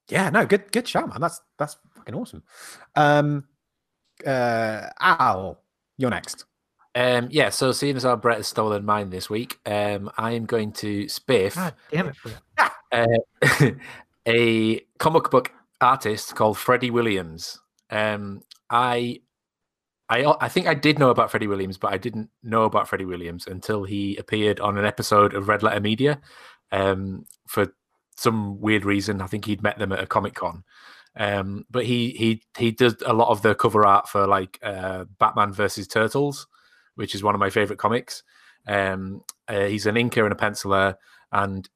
yeah, 0.10 0.30
no, 0.30 0.46
good 0.46 0.72
good 0.72 0.88
shout, 0.88 1.10
man. 1.10 1.22
That's 1.22 1.42
that's 1.58 1.78
fucking 1.96 2.14
awesome. 2.14 2.44
Um, 2.96 3.46
uh, 4.26 4.88
Al, 5.00 5.62
you're 5.98 6.10
next. 6.12 6.46
Um, 6.94 7.28
yeah, 7.32 7.50
so 7.50 7.72
seeing 7.72 7.96
as 7.98 8.04
how 8.04 8.16
Brett 8.16 8.38
has 8.38 8.48
stolen 8.48 8.86
mine 8.86 9.10
this 9.10 9.30
week, 9.30 9.60
um, 9.66 10.12
I 10.18 10.32
am 10.32 10.46
going 10.46 10.72
to 10.74 11.06
spiff 11.06 11.56
God 11.56 11.74
damn 11.92 12.08
it, 12.08 12.16
Brett. 12.22 12.72
a 14.28 14.82
comic 14.98 15.30
book 15.30 15.52
artist 15.82 16.36
called 16.36 16.58
Freddie 16.58 16.92
Williams. 16.92 17.60
Um, 17.90 18.42
I, 18.70 19.22
I, 20.10 20.36
I 20.40 20.50
think 20.50 20.68
I 20.68 20.74
did 20.74 21.00
know 21.00 21.10
about 21.10 21.32
Freddie 21.32 21.48
Williams, 21.48 21.78
but 21.78 21.94
I 21.94 21.98
didn't 21.98 22.30
know 22.44 22.64
about 22.64 22.88
Freddie 22.88 23.06
Williams 23.06 23.48
until 23.48 23.84
he 23.84 24.16
appeared 24.18 24.60
on 24.60 24.78
an 24.78 24.86
episode 24.86 25.34
of 25.34 25.48
Red 25.48 25.64
Letter 25.64 25.80
Media. 25.80 26.22
Um, 26.72 27.26
for 27.48 27.68
some 28.18 28.60
weird 28.60 28.86
reason, 28.86 29.22
I 29.22 29.28
think 29.28 29.46
he'd 29.46 29.64
met 29.64 29.78
them 29.78 29.92
at 29.92 30.04
a 30.04 30.08
Comic 30.08 30.36
Con. 30.36 30.64
Um, 31.18 31.66
but 31.70 31.86
he 31.86 32.10
he 32.10 32.44
he 32.58 32.72
does 32.72 32.96
a 33.06 33.14
lot 33.14 33.30
of 33.30 33.42
the 33.42 33.56
cover 33.56 33.86
art 33.86 34.10
for 34.10 34.28
like 34.28 34.60
uh, 34.62 35.06
Batman 35.18 35.54
versus 35.54 35.88
Turtles, 35.88 36.48
which 36.96 37.16
is 37.16 37.24
one 37.24 37.36
of 37.36 37.40
my 37.40 37.50
favorite 37.50 37.80
comics. 37.80 38.24
Um, 38.68 39.22
uh, 39.48 39.66
he's 39.66 39.86
an 39.86 39.96
inker 39.96 40.24
and 40.24 40.34
a 40.34 40.36
penciler, 40.36 40.96
and 41.32 41.70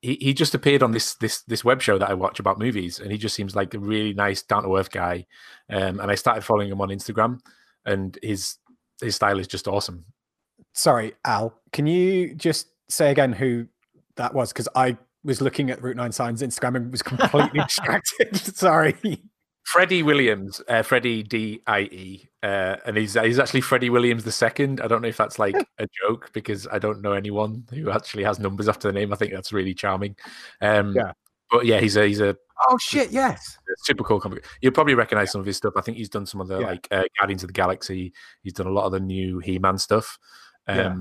he, 0.00 0.14
he 0.20 0.34
just 0.34 0.54
appeared 0.54 0.82
on 0.82 0.92
this 0.92 1.14
this 1.16 1.42
this 1.42 1.64
web 1.64 1.82
show 1.82 1.98
that 1.98 2.10
I 2.10 2.14
watch 2.14 2.38
about 2.38 2.58
movies, 2.58 3.00
and 3.00 3.10
he 3.10 3.18
just 3.18 3.34
seems 3.34 3.56
like 3.56 3.74
a 3.74 3.78
really 3.78 4.14
nice, 4.14 4.42
down 4.42 4.62
to 4.62 4.76
earth 4.76 4.90
guy. 4.90 5.26
Um, 5.70 6.00
and 6.00 6.10
I 6.10 6.14
started 6.14 6.42
following 6.42 6.70
him 6.70 6.80
on 6.80 6.88
Instagram, 6.88 7.40
and 7.84 8.18
his 8.22 8.56
his 9.00 9.16
style 9.16 9.38
is 9.38 9.48
just 9.48 9.68
awesome. 9.68 10.04
Sorry, 10.74 11.14
Al. 11.24 11.54
Can 11.72 11.86
you 11.86 12.34
just 12.34 12.68
say 12.88 13.10
again 13.10 13.32
who 13.32 13.66
that 14.16 14.34
was? 14.34 14.52
Because 14.52 14.68
I 14.74 14.96
was 15.24 15.40
looking 15.40 15.70
at 15.70 15.82
Route 15.82 15.96
Nine 15.96 16.12
Signs 16.12 16.42
Instagram 16.42 16.76
and 16.76 16.92
was 16.92 17.02
completely 17.02 17.60
distracted. 17.64 18.36
Sorry. 18.56 19.20
Freddie 19.72 20.02
Williams, 20.02 20.62
uh, 20.68 20.82
Freddie 20.82 21.22
D 21.22 21.62
I 21.66 21.80
E, 21.80 22.28
uh, 22.42 22.76
and 22.86 22.96
he's 22.96 23.14
he's 23.14 23.38
actually 23.38 23.60
Freddie 23.60 23.90
Williams 23.90 24.24
the 24.24 24.32
second. 24.32 24.80
I 24.80 24.86
don't 24.88 25.02
know 25.02 25.08
if 25.08 25.16
that's 25.16 25.38
like 25.38 25.54
a 25.78 25.86
joke 26.02 26.30
because 26.32 26.66
I 26.68 26.78
don't 26.78 27.02
know 27.02 27.12
anyone 27.12 27.64
who 27.70 27.90
actually 27.90 28.24
has 28.24 28.38
numbers 28.38 28.68
after 28.68 28.88
the 28.88 28.92
name. 28.98 29.12
I 29.12 29.16
think 29.16 29.32
that's 29.32 29.52
really 29.52 29.74
charming. 29.74 30.16
Um, 30.62 30.94
Yeah. 30.94 31.12
but 31.50 31.66
yeah, 31.66 31.80
he's 31.80 31.96
a 31.96 32.06
he's 32.06 32.20
a 32.20 32.36
Oh 32.70 32.76
shit! 32.78 33.10
Yes. 33.12 33.56
super 33.78 34.02
cool 34.02 34.18
comic. 34.20 34.44
You'll 34.60 34.72
probably 34.72 34.94
recognize 34.94 35.30
some 35.30 35.40
of 35.40 35.46
his 35.46 35.56
stuff. 35.58 35.74
I 35.76 35.80
think 35.80 35.96
he's 35.96 36.08
done 36.08 36.26
some 36.26 36.40
of 36.40 36.48
the 36.48 36.58
Yeah. 36.60 36.66
like 36.66 36.88
uh, 36.90 37.04
Guardians 37.20 37.42
of 37.44 37.48
the 37.48 37.52
Galaxy. 37.52 38.12
He's 38.42 38.52
done 38.54 38.66
a 38.66 38.70
lot 38.72 38.86
of 38.86 38.92
the 38.92 39.00
new 39.00 39.38
He 39.38 39.58
Man 39.58 39.78
stuff. 39.78 40.18
Um, 40.66 40.76
Yeah. 40.76 40.94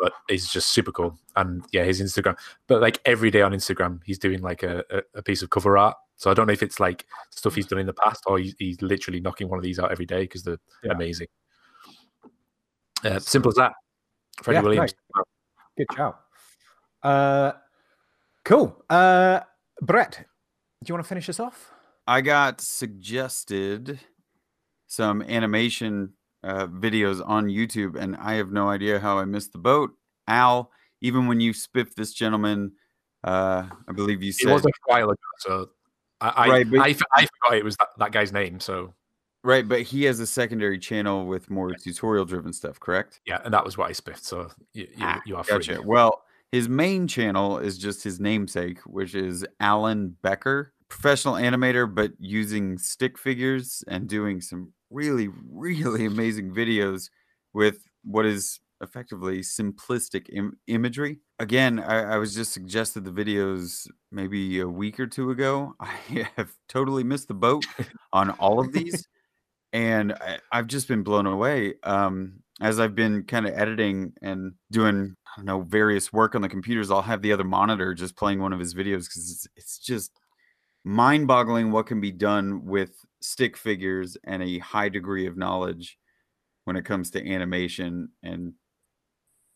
But 0.00 0.12
he's 0.28 0.48
just 0.48 0.70
super 0.70 0.90
cool. 0.90 1.16
And 1.36 1.64
yeah, 1.70 1.84
his 1.84 2.02
Instagram. 2.02 2.36
But 2.66 2.80
like 2.80 3.00
every 3.04 3.30
day 3.30 3.42
on 3.42 3.52
Instagram, 3.52 4.00
he's 4.04 4.18
doing 4.18 4.40
like 4.42 4.64
a, 4.64 4.82
a, 4.90 5.02
a 5.18 5.22
piece 5.22 5.40
of 5.42 5.50
cover 5.50 5.78
art. 5.78 5.96
So 6.16 6.30
I 6.30 6.34
don't 6.34 6.46
know 6.46 6.52
if 6.52 6.62
it's 6.62 6.80
like 6.80 7.06
stuff 7.30 7.54
he's 7.54 7.66
done 7.66 7.80
in 7.80 7.86
the 7.86 7.92
past 7.92 8.22
or 8.26 8.38
he's, 8.38 8.54
he's 8.58 8.80
literally 8.80 9.20
knocking 9.20 9.48
one 9.48 9.58
of 9.58 9.62
these 9.62 9.78
out 9.78 9.90
every 9.90 10.06
day 10.06 10.22
because 10.22 10.42
they're 10.42 10.58
Yeah. 10.82 10.92
amazing. 10.92 11.26
Uh, 13.04 13.18
simple 13.18 13.50
as 13.50 13.56
that. 13.56 13.72
Freddie 14.42 14.56
Yeah, 14.56 14.62
Williams. 14.62 14.94
Good 15.76 15.86
shout. 15.94 16.20
Uh, 17.02 17.52
cool. 18.44 18.84
Uh, 18.88 19.40
Brett, 19.82 20.24
do 20.82 20.88
you 20.88 20.94
want 20.94 21.04
to 21.04 21.08
finish 21.08 21.28
us 21.28 21.40
off? 21.40 21.72
I 22.06 22.20
got 22.20 22.60
suggested 22.60 23.98
some 24.86 25.22
animation 25.22 26.12
uh, 26.42 26.66
videos 26.66 27.26
on 27.26 27.46
YouTube, 27.46 27.96
and 27.96 28.16
I 28.16 28.34
have 28.34 28.52
no 28.52 28.68
idea 28.68 29.00
how 29.00 29.18
I 29.18 29.24
missed 29.24 29.52
the 29.52 29.58
boat. 29.58 29.92
Al, 30.28 30.70
even 31.00 31.26
when 31.26 31.40
you 31.40 31.52
spiffed 31.52 31.96
this 31.96 32.12
gentleman, 32.12 32.72
uh, 33.24 33.64
I 33.88 33.92
believe 33.92 34.22
you 34.22 34.32
said 34.32 34.50
It 34.50 34.52
was 34.52 34.66
a 34.66 34.70
while 34.84 35.10
ago. 35.10 35.20
So 35.38 35.70
I, 36.24 36.28
I, 36.44 36.48
Right, 36.48 36.70
but- 36.70 36.80
I, 36.80 36.96
I 37.14 37.26
forgot 37.26 37.58
it 37.58 37.64
was 37.64 37.76
that, 37.76 37.88
that 37.98 38.12
guy's 38.12 38.32
name. 38.32 38.60
So 38.60 38.94
right, 39.42 39.66
but 39.68 39.82
he 39.82 40.04
has 40.04 40.20
a 40.20 40.26
secondary 40.26 40.78
channel 40.78 41.26
with 41.26 41.50
more 41.50 41.72
tutorial-driven 41.74 42.52
stuff, 42.52 42.80
correct? 42.80 43.20
yeah, 43.26 43.40
and 43.44 43.52
that 43.52 43.64
was 43.64 43.76
what 43.76 43.88
I 43.90 43.92
spiffed. 43.92 44.24
So 44.24 44.50
you, 44.72 44.84
you, 44.84 44.96
Ah, 45.00 45.20
you 45.26 45.36
are 45.36 45.44
free. 45.44 45.58
Gotcha. 45.58 45.82
Well, 45.84 46.22
his 46.52 46.68
main 46.68 47.06
channel 47.08 47.58
is 47.58 47.76
just 47.78 48.02
his 48.04 48.20
namesake, 48.20 48.78
which 48.86 49.14
is 49.14 49.44
Alan 49.60 50.16
Becker, 50.22 50.72
professional 50.88 51.34
animator, 51.34 51.92
but 51.92 52.12
using 52.18 52.78
stick 52.78 53.18
figures 53.18 53.82
and 53.88 54.08
doing 54.08 54.40
some 54.40 54.72
really, 54.90 55.28
really 55.50 56.04
amazing 56.06 56.54
videos 56.54 57.10
with 57.52 57.78
what 58.04 58.24
is 58.24 58.60
effectively 58.80 59.40
simplistic 59.40 60.28
Im- 60.32 60.58
imagery. 60.66 61.20
Again, 61.38 61.80
I, 61.80 62.14
I 62.14 62.16
was 62.18 62.34
just 62.34 62.52
suggested 62.52 63.04
the 63.04 63.10
videos 63.10 63.88
maybe 64.12 64.60
a 64.60 64.68
week 64.68 65.00
or 65.00 65.06
two 65.06 65.30
ago. 65.30 65.74
I 65.80 66.28
have 66.36 66.52
totally 66.68 67.04
missed 67.04 67.28
the 67.28 67.34
boat 67.34 67.64
on 68.12 68.30
all 68.30 68.60
of 68.60 68.72
these. 68.74 69.06
and 69.72 70.12
I, 70.12 70.38
I've 70.52 70.66
just 70.66 70.88
been 70.88 71.02
blown 71.02 71.26
away. 71.26 71.74
Um, 71.82 72.40
as 72.60 72.78
I've 72.78 72.94
been 72.94 73.24
kind 73.24 73.46
of 73.46 73.54
editing 73.54 74.12
and 74.22 74.52
doing, 74.70 75.16
I 75.26 75.38
don't 75.38 75.46
know, 75.46 75.62
various 75.62 76.12
work 76.12 76.34
on 76.34 76.42
the 76.42 76.48
computers, 76.48 76.90
I'll 76.90 77.02
have 77.02 77.22
the 77.22 77.32
other 77.32 77.44
monitor 77.44 77.94
just 77.94 78.16
playing 78.16 78.40
one 78.40 78.52
of 78.52 78.60
his 78.60 78.74
videos 78.74 79.06
because 79.06 79.30
it's, 79.30 79.46
it's 79.56 79.78
just 79.78 80.12
mind 80.84 81.26
boggling 81.26 81.72
what 81.72 81.86
can 81.86 82.00
be 82.00 82.12
done 82.12 82.64
with 82.64 82.90
stick 83.20 83.56
figures 83.56 84.16
and 84.24 84.42
a 84.42 84.58
high 84.58 84.88
degree 84.88 85.26
of 85.26 85.36
knowledge 85.36 85.98
when 86.64 86.76
it 86.76 86.84
comes 86.84 87.10
to 87.10 87.28
animation. 87.28 88.10
And, 88.22 88.52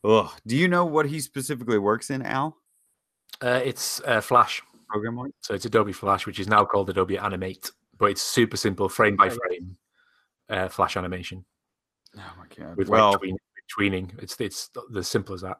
ugh, 0.03 0.31
do 0.47 0.55
you 0.55 0.67
know 0.67 0.85
what 0.85 1.05
he 1.07 1.19
specifically 1.19 1.77
works 1.79 2.09
in, 2.09 2.21
Al? 2.21 2.57
Uh, 3.41 3.61
it's 3.63 4.01
uh, 4.05 4.21
Flash. 4.21 4.61
Program 4.89 5.15
wise? 5.15 5.31
So 5.41 5.53
it's 5.53 5.65
Adobe 5.65 5.93
Flash, 5.93 6.25
which 6.25 6.39
is 6.39 6.47
now 6.47 6.65
called 6.65 6.89
Adobe 6.89 7.17
Animate, 7.17 7.71
but 7.97 8.05
it's 8.11 8.21
super 8.21 8.57
simple, 8.57 8.89
frame 8.89 9.15
by 9.15 9.29
frame 9.29 9.77
uh, 10.49 10.67
Flash 10.67 10.97
animation 10.97 11.45
Oh 12.17 12.33
my 12.39 12.45
God. 12.57 12.75
with 12.75 12.89
well, 12.89 13.11
like 13.11 13.19
tween, 13.19 13.37
tweening. 13.77 14.23
It's 14.23 14.35
it's 14.41 14.71
as 14.97 15.07
simple 15.07 15.35
as 15.35 15.41
that. 15.41 15.57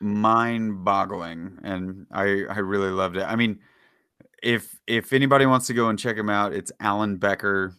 mind 0.00 0.84
boggling 0.84 1.56
and 1.62 2.06
i 2.10 2.22
i 2.50 2.58
really 2.58 2.90
loved 2.90 3.16
it 3.16 3.22
i 3.22 3.36
mean 3.36 3.60
if 4.42 4.76
if 4.88 5.12
anybody 5.12 5.46
wants 5.46 5.68
to 5.68 5.74
go 5.74 5.88
and 5.88 5.98
check 5.98 6.16
him 6.16 6.28
out 6.28 6.52
it's 6.52 6.72
alan 6.80 7.16
becker 7.16 7.72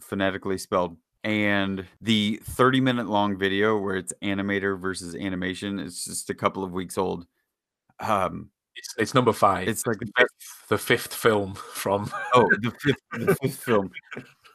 phonetically 0.00 0.58
spelled 0.58 0.96
and 1.26 1.84
the 2.00 2.40
30 2.44 2.80
minute 2.80 3.08
long 3.08 3.36
video 3.36 3.76
where 3.76 3.96
it's 3.96 4.12
animator 4.22 4.78
versus 4.80 5.16
animation 5.16 5.80
it's 5.80 6.04
just 6.04 6.30
a 6.30 6.34
couple 6.34 6.62
of 6.62 6.70
weeks 6.72 6.96
old. 6.96 7.26
Um 7.98 8.50
It's, 8.76 8.94
it's 8.96 9.14
number 9.14 9.32
five. 9.32 9.66
it's 9.66 9.86
like 9.88 9.98
the 9.98 10.08
fifth, 10.16 10.68
the 10.68 10.78
fifth 10.78 11.12
film 11.12 11.54
from. 11.72 12.08
oh 12.34 12.48
the 12.62 12.70
fifth, 12.80 13.02
the 13.26 13.34
fifth 13.42 13.64
film. 13.64 13.90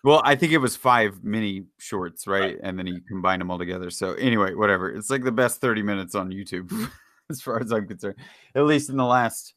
Well 0.05 0.21
i 0.23 0.33
think 0.33 0.53
it 0.53 0.59
was 0.59 0.77
five 0.77 1.21
mini 1.25 1.65
shorts 1.77 2.25
right? 2.25 2.57
And 2.63 2.79
then 2.79 2.87
he 2.87 3.01
combined 3.01 3.41
them 3.41 3.51
all 3.51 3.59
together. 3.59 3.89
So 3.89 4.13
anyway 4.13 4.53
whatever. 4.53 4.89
It's 4.89 5.09
like 5.09 5.23
the 5.25 5.31
best 5.31 5.59
30 5.59 5.83
minutes 5.83 6.15
on 6.15 6.31
youtube 6.31 6.71
as 7.29 7.41
far 7.41 7.59
as 7.59 7.71
i'm 7.73 7.85
concerned 7.85 8.15
at 8.55 8.63
least 8.63 8.89
in 8.89 8.95
the 8.95 9.05
last 9.05 9.55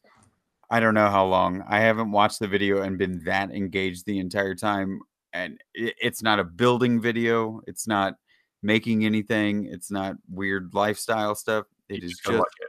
i 0.69 0.81
don't 0.81 0.95
know 0.95 1.11
how 1.11 1.27
long. 1.27 1.63
I 1.69 1.79
haven't 1.79 2.11
watched 2.11 2.41
the 2.41 2.49
video 2.49 2.83
and 2.83 2.99
been 2.99 3.23
that 3.25 3.53
engaged 3.53 4.05
the 4.05 4.19
entire 4.19 4.57
time 4.57 4.99
and 5.35 5.59
it, 5.75 5.95
it's 6.01 6.23
not 6.23 6.39
a 6.39 6.45
building 6.45 7.01
video 7.01 7.61
it's 7.67 7.87
not 7.87 8.15
making 8.63 9.05
anything 9.05 9.67
it's 9.67 9.91
not 9.91 10.17
weird 10.31 10.73
lifestyle 10.73 11.35
stuff 11.35 11.67
You 11.89 11.97
it 11.97 12.05
is 12.05 12.13
just 12.25 12.39
watch 12.39 12.49
it. 12.63 12.69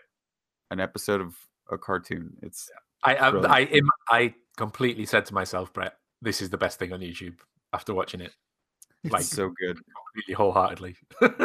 an 0.71 0.79
episode 0.81 1.21
of 1.21 1.35
a 1.71 1.77
cartoon 1.77 2.35
it's 2.41 2.69
I 3.03 3.15
I. 3.15 3.29
I 3.59 3.81
I 4.09 4.33
completely 4.57 5.05
said 5.05 5.25
to 5.27 5.33
myself, 5.33 5.71
Brett, 5.73 5.93
this 6.21 6.41
is 6.41 6.49
the 6.49 6.57
best 6.57 6.79
thing 6.79 6.91
on 6.91 7.01
YouTube 7.01 7.35
after 7.71 7.93
watching 7.93 8.19
it 8.21 8.31
it's 9.03 9.13
Like- 9.13 9.23
so 9.23 9.49
good 9.49 9.77
completely 9.77 10.33
wholeheartedly. 10.33 10.95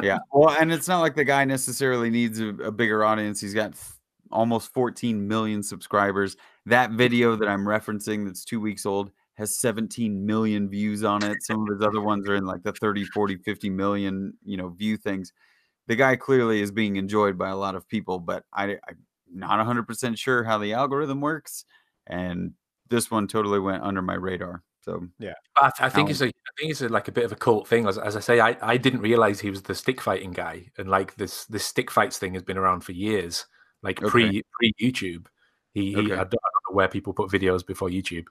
yeah. 0.03 0.19
Well, 0.33 0.57
and 0.59 0.73
it's 0.73 0.89
not 0.89 1.01
like 1.01 1.15
the 1.17 1.25
guy 1.25 1.45
necessarily 1.45 2.09
needs 2.09 2.41
a, 2.41 2.49
a 2.49 2.73
bigger 2.73 3.05
audience. 3.05 3.41
He's 3.41 3.53
got 3.55 3.73
f- 3.73 3.99
almost 4.31 4.73
14 4.73 5.27
million 5.29 5.63
subscribers. 5.63 6.37
That 6.67 6.93
video 6.93 7.37
that 7.37 7.49
I'm 7.49 7.65
referencing 7.67 8.25
that's 8.25 8.45
two 8.45 8.61
weeks 8.61 8.87
old 8.87 9.11
has 9.41 9.57
17 9.57 10.25
million 10.25 10.69
views 10.69 11.03
on 11.03 11.25
it. 11.25 11.43
Some 11.43 11.63
of 11.63 11.69
his 11.69 11.83
other 11.87 12.01
ones 12.01 12.29
are 12.29 12.37
in 12.37 12.45
like 12.45 12.63
the 12.63 12.73
30, 12.73 13.05
40, 13.07 13.37
50 13.39 13.71
million, 13.71 14.35
you 14.45 14.57
know, 14.57 14.69
view 14.69 14.97
things. 14.97 15.33
The 15.89 15.97
guy 15.97 16.15
clearly 16.15 16.61
is 16.61 16.71
being 16.71 16.97
enjoyed 16.97 17.37
by 17.37 17.49
a 17.49 17.57
lot 17.57 17.75
of 17.75 17.89
people, 17.89 18.21
but 18.21 18.45
I, 18.53 18.79
I'm 18.89 18.99
not 19.33 19.67
100% 19.67 20.17
sure 20.17 20.45
how 20.45 20.59
the 20.59 20.75
algorithm 20.75 21.21
works. 21.21 21.65
And 22.07 22.53
this 22.89 23.11
one 23.11 23.27
totally 23.27 23.59
went 23.59 23.83
under 23.83 24.03
my 24.03 24.15
radar. 24.15 24.63
So 24.83 25.07
yeah, 25.19 25.35
I, 25.57 25.71
I 25.81 25.89
think 25.89 26.07
Alan. 26.07 26.11
it's 26.11 26.21
a, 26.21 26.27
I 26.27 26.53
think 26.59 26.71
it's 26.71 26.83
a, 26.83 26.89
like 26.89 27.09
a 27.09 27.13
bit 27.13 27.25
of 27.25 27.33
a 27.33 27.37
cult 27.37 27.69
thing. 27.69 27.87
As, 27.87 27.99
as 27.99 28.17
I 28.17 28.21
say, 28.21 28.41
I, 28.41 28.57
I 28.63 28.77
didn't 28.77 29.01
realize 29.01 29.41
he 29.41 29.51
was 29.51 29.63
the 29.63 29.75
stick 29.75 30.01
fighting 30.01 30.33
guy, 30.33 30.71
and 30.79 30.89
like 30.89 31.17
this 31.17 31.45
this 31.47 31.67
stick 31.67 31.91
fights 31.91 32.19
thing 32.19 32.35
has 32.35 32.43
been 32.43 32.57
around 32.57 32.81
for 32.81 32.93
years, 32.93 33.47
like 33.83 34.03
Okay. 34.03 34.11
pre 34.11 34.43
pre 34.53 34.73
YouTube. 34.81 35.27
He, 35.75 35.93
he 35.93 35.97
Okay. 35.99 36.13
I, 36.13 36.17
don't, 36.17 36.19
I 36.19 36.25
don't 36.25 36.71
know 36.71 36.77
where 36.77 36.89
people 36.89 37.13
put 37.13 37.31
videos 37.31 37.65
before 37.65 37.89
YouTube, 37.89 38.25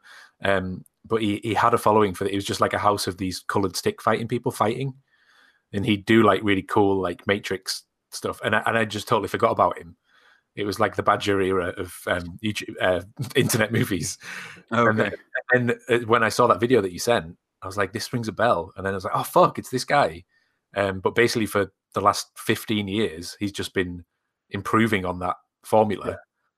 um, 0.44 0.84
but 1.06 1.22
he, 1.22 1.40
he 1.44 1.54
had 1.54 1.74
a 1.74 1.78
following 1.78 2.14
for 2.14 2.26
it. 2.26 2.32
It 2.32 2.36
was 2.36 2.46
just 2.46 2.62
like 2.62 2.74
a 2.74 2.80
house 2.80 3.08
of 3.08 3.18
these 3.18 3.44
colored 3.48 3.76
stick 3.76 4.02
fighting 4.02 4.28
people 4.28 4.52
fighting, 4.52 4.94
and 5.74 5.86
he'd 5.86 6.06
do 6.06 6.24
like 6.24 6.42
really 6.44 6.62
cool 6.64 7.02
like 7.02 7.26
Matrix 7.28 7.84
stuff, 8.12 8.42
and 8.44 8.56
I, 8.56 8.64
and 8.66 8.78
I 8.78 8.86
just 8.86 9.08
totally 9.08 9.28
forgot 9.28 9.52
about 9.52 9.78
him. 9.78 9.96
It 10.56 10.66
was 10.66 10.80
like 10.80 10.96
the 10.96 11.04
Badger 11.04 11.40
era 11.42 11.74
of 11.78 11.96
um, 12.08 12.38
YouTube, 12.44 12.74
uh, 12.82 13.02
internet 13.36 13.72
movies. 13.72 14.18
And 14.72 15.00
Okay. 15.00 15.12
and 15.52 15.70
then 15.70 15.80
uh, 15.90 16.06
when 16.06 16.24
I 16.24 16.30
saw 16.30 16.48
that 16.48 16.60
video 16.60 16.82
that 16.82 16.92
you 16.92 17.00
sent, 17.00 17.38
I 17.62 17.68
was 17.68 17.78
like, 17.78 17.94
"This 17.94 18.12
rings 18.12 18.28
a 18.28 18.34
bell." 18.34 18.74
And 18.76 18.86
then 18.86 18.94
I 18.94 18.98
was 18.98 19.06
like, 19.06 19.16
"Oh 19.16 19.24
fuck, 19.24 19.58
it's 19.58 19.70
this 19.70 19.86
guy." 19.86 20.24
Um, 20.76 21.00
but 21.00 21.16
basically, 21.16 21.46
for 21.46 21.72
the 21.94 22.02
last 22.02 22.28
fifteen 22.36 22.88
years, 22.88 23.38
he's 23.40 23.52
just 23.52 23.74
been 23.74 24.04
improving 24.50 25.06
on 25.06 25.20
that 25.20 25.36
formula. 25.64 26.18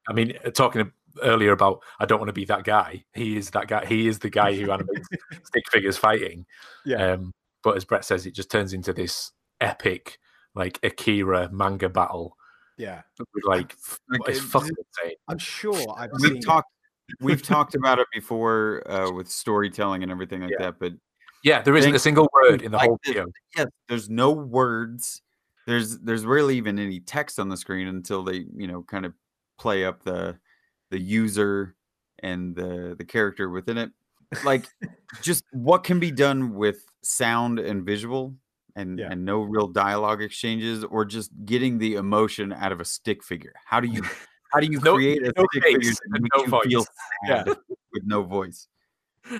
I 0.09 0.13
mean, 0.13 0.33
uh, 0.43 0.49
talking 0.49 0.91
earlier 1.23 1.51
about 1.51 1.81
I 1.99 2.05
don't 2.05 2.19
want 2.19 2.29
to 2.29 2.33
be 2.33 2.45
that 2.45 2.63
guy. 2.63 3.03
He 3.13 3.37
is 3.37 3.49
that 3.51 3.67
guy. 3.67 3.85
He 3.85 4.07
is 4.07 4.19
the 4.19 4.29
guy 4.29 4.53
who 4.53 4.71
animates 4.71 5.07
stick 5.43 5.63
figures 5.71 5.97
fighting. 5.97 6.45
Yeah. 6.85 7.13
Um, 7.13 7.33
but 7.63 7.77
as 7.77 7.85
Brett 7.85 8.05
says, 8.05 8.25
it 8.25 8.33
just 8.33 8.49
turns 8.51 8.73
into 8.73 8.93
this 8.93 9.31
epic, 9.59 10.17
like 10.55 10.79
Akira 10.83 11.49
manga 11.51 11.89
battle. 11.89 12.35
Yeah. 12.77 13.01
With 13.19 13.27
like, 13.45 13.75
Like, 14.09 14.21
it's 14.27 14.39
it- 14.39 14.43
fucking 14.43 14.69
insane. 15.01 15.15
I'm 15.27 15.37
sure 15.37 15.75
I've 15.97 16.09
we've 16.19 16.31
seen 16.33 16.41
talked 16.41 16.67
we've 17.21 17.41
talked 17.43 17.75
about 17.75 17.99
it 17.99 18.07
before 18.13 18.81
uh, 18.89 19.11
with 19.11 19.27
storytelling 19.29 20.01
and 20.03 20.11
everything 20.11 20.41
like 20.41 20.51
Yeah. 20.51 20.65
that 20.67 20.79
but 20.79 20.93
Yeah, 21.43 21.61
there 21.61 21.75
isn't 21.75 21.93
a 21.93 21.99
single 21.99 22.27
word 22.33 22.61
in 22.61 22.71
the 22.71 22.77
like 22.77 22.87
whole 22.87 22.99
this. 23.03 23.13
video. 23.13 23.27
yes 23.57 23.67
there's 23.89 24.09
no 24.09 24.31
words 24.31 25.21
there's 25.67 25.99
there's 25.99 26.25
rarely 26.25 26.55
even 26.55 26.79
any 26.79 26.99
text 27.01 27.37
on 27.37 27.49
the 27.49 27.57
screen 27.57 27.87
until 27.87 28.23
they 28.23 28.45
you 28.55 28.65
know 28.67 28.81
kind 28.83 29.05
of 29.05 29.13
play 29.59 29.83
up 29.85 30.03
the 30.03 30.37
the 30.91 30.99
user 30.99 31.75
and 32.19 32.55
the 32.55 32.95
the 32.97 33.03
character 33.05 33.49
within 33.49 33.77
it 33.77 33.91
like 34.45 34.65
just 35.21 35.43
what 35.51 35.83
can 35.83 35.99
be 35.99 36.11
done 36.11 36.53
with 36.53 36.85
sound 37.03 37.59
and 37.59 37.83
visual 37.85 38.35
and 38.75 38.99
Yeah. 38.99 39.09
and 39.11 39.25
no 39.25 39.41
real 39.41 39.67
dialogue 39.67 40.21
exchanges 40.21 40.83
or 40.85 41.03
just 41.03 41.31
getting 41.45 41.77
the 41.79 41.95
emotion 41.95 42.53
out 42.53 42.71
of 42.71 42.79
a 42.79 42.85
stick 42.85 43.23
figure 43.23 43.53
how 43.65 43.79
do 43.79 43.87
you 43.87 44.01
how 44.53 44.59
do 44.59 44.67
you 44.67 44.79
No- 44.81 44.95
create 44.95 45.23
a 45.23 45.33
no 45.35 45.45
stick 45.51 45.63
figure 45.63 45.91
that 46.11 46.21
makes 46.21 46.37
no 46.51 46.61
you 46.63 46.69
feel 46.69 46.85
sad 47.27 47.47
Yeah. 47.47 47.53
with 47.91 48.03
no 48.05 48.23
voice 48.23 48.67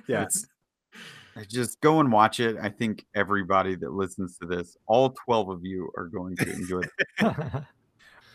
Yeah. 0.07 0.23
it's 0.23 0.47
just 1.47 1.79
go 1.79 2.01
and 2.01 2.11
watch 2.11 2.41
it. 2.41 2.57
I 2.61 2.67
think 2.69 3.05
everybody 3.15 3.75
that 3.77 3.93
listens 3.93 4.37
to 4.39 4.45
this, 4.45 4.75
all 4.85 5.11
12 5.25 5.47
of 5.49 5.59
you 5.63 5.89
are 5.97 6.07
going 6.07 6.35
to 6.35 6.51
enjoy 6.51 6.81
it. 6.81 6.91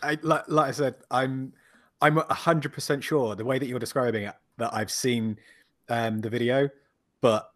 I, 0.03 0.19
like, 0.23 0.45
like 0.49 0.69
I 0.69 0.71
said, 0.71 0.95
I'm 1.11 1.53
I'm 2.01 2.17
hundred 2.17 2.73
percent 2.73 3.03
sure 3.03 3.35
the 3.35 3.45
way 3.45 3.59
that 3.59 3.67
you're 3.67 3.79
describing 3.79 4.25
it 4.25 4.35
that 4.59 4.75
I've 4.75 4.91
seen 4.91 5.39
um, 5.89 6.21
the 6.21 6.29
video, 6.31 6.69
but 7.21 7.51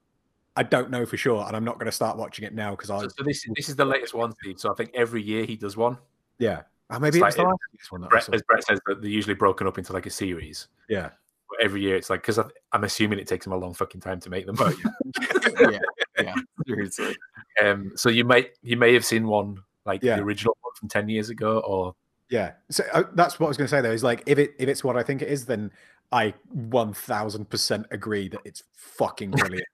I 0.57 0.63
don't 0.63 0.91
know 0.91 1.05
for 1.07 1.17
sure, 1.17 1.47
and 1.47 1.55
I'm 1.57 1.65
not 1.65 1.77
going 1.79 1.87
to 1.87 1.93
start 1.93 2.17
watching 2.17 2.45
it 2.45 2.55
now 2.55 2.71
because 2.73 2.91
I 2.91 3.01
So, 3.01 3.09
so 3.09 3.25
this 3.25 3.45
this 3.55 3.69
is 3.69 3.77
the 3.77 3.85
latest 3.85 4.15
one, 4.15 4.33
Steve. 4.43 4.59
So 4.59 4.71
I 4.71 4.75
think 4.75 4.91
every 4.95 5.23
year 5.23 5.45
he 5.45 5.57
does 5.57 5.77
one. 5.77 5.99
yeah 6.39 6.63
oh, 6.91 6.99
maybe 6.99 7.19
It's 7.19 7.27
it's 7.29 7.37
the 7.37 7.43
last 7.45 7.59
one 7.91 8.03
Brett, 8.09 8.29
as 8.35 8.43
Brett 8.43 8.65
says, 8.65 8.81
that 8.87 9.01
they're 9.03 9.11
usually 9.11 9.35
broken 9.35 9.67
up 9.67 9.79
into 9.79 9.93
like 9.93 10.07
a 10.07 10.11
series. 10.11 10.69
yeah 10.89 11.11
But 11.49 11.63
every 11.63 11.83
year 11.83 11.97
it's 11.97 12.11
like 12.11 12.23
because 12.23 12.39
I'm 12.73 12.85
assuming 12.85 13.19
it 13.19 13.27
takes 13.29 13.45
them 13.45 13.53
a 13.53 13.57
long 13.59 13.75
fucking 13.75 14.01
time 14.01 14.21
to 14.21 14.31
make 14.31 14.47
them. 14.47 14.57
yeah, 15.61 15.79
yeah, 16.21 16.35
seriously. 16.67 17.17
um, 17.63 17.93
so 17.95 18.09
you 18.09 18.25
may 18.25 18.49
you 18.63 18.77
may 18.77 18.95
have 18.95 19.05
seen 19.05 19.27
one 19.27 19.59
like 19.87 20.03
Yeah. 20.03 20.17
the 20.17 20.23
original 20.23 20.57
one 20.63 20.73
from 20.79 20.89
ten 20.89 21.09
years 21.09 21.31
ago, 21.31 21.59
or 21.61 21.95
yeah. 22.31 22.53
So 22.71 22.85
uh, 22.93 23.05
that's 23.15 23.39
what 23.39 23.47
I 23.47 23.49
was 23.49 23.57
going 23.57 23.67
to 23.67 23.71
say 23.71 23.81
though. 23.81 23.91
Is 23.93 24.03
like 24.05 24.23
if 24.27 24.39
it 24.39 24.55
if 24.59 24.69
it's 24.69 24.85
what 24.85 24.97
I 24.97 25.03
think 25.03 25.23
it 25.23 25.29
is, 25.29 25.47
then 25.47 25.71
I 26.13 26.35
one 26.49 26.93
thousand 26.93 27.51
percent 27.51 27.87
agree 27.91 28.29
that 28.29 28.41
it's 28.45 28.63
fucking 28.75 29.33
brilliant. 29.33 29.67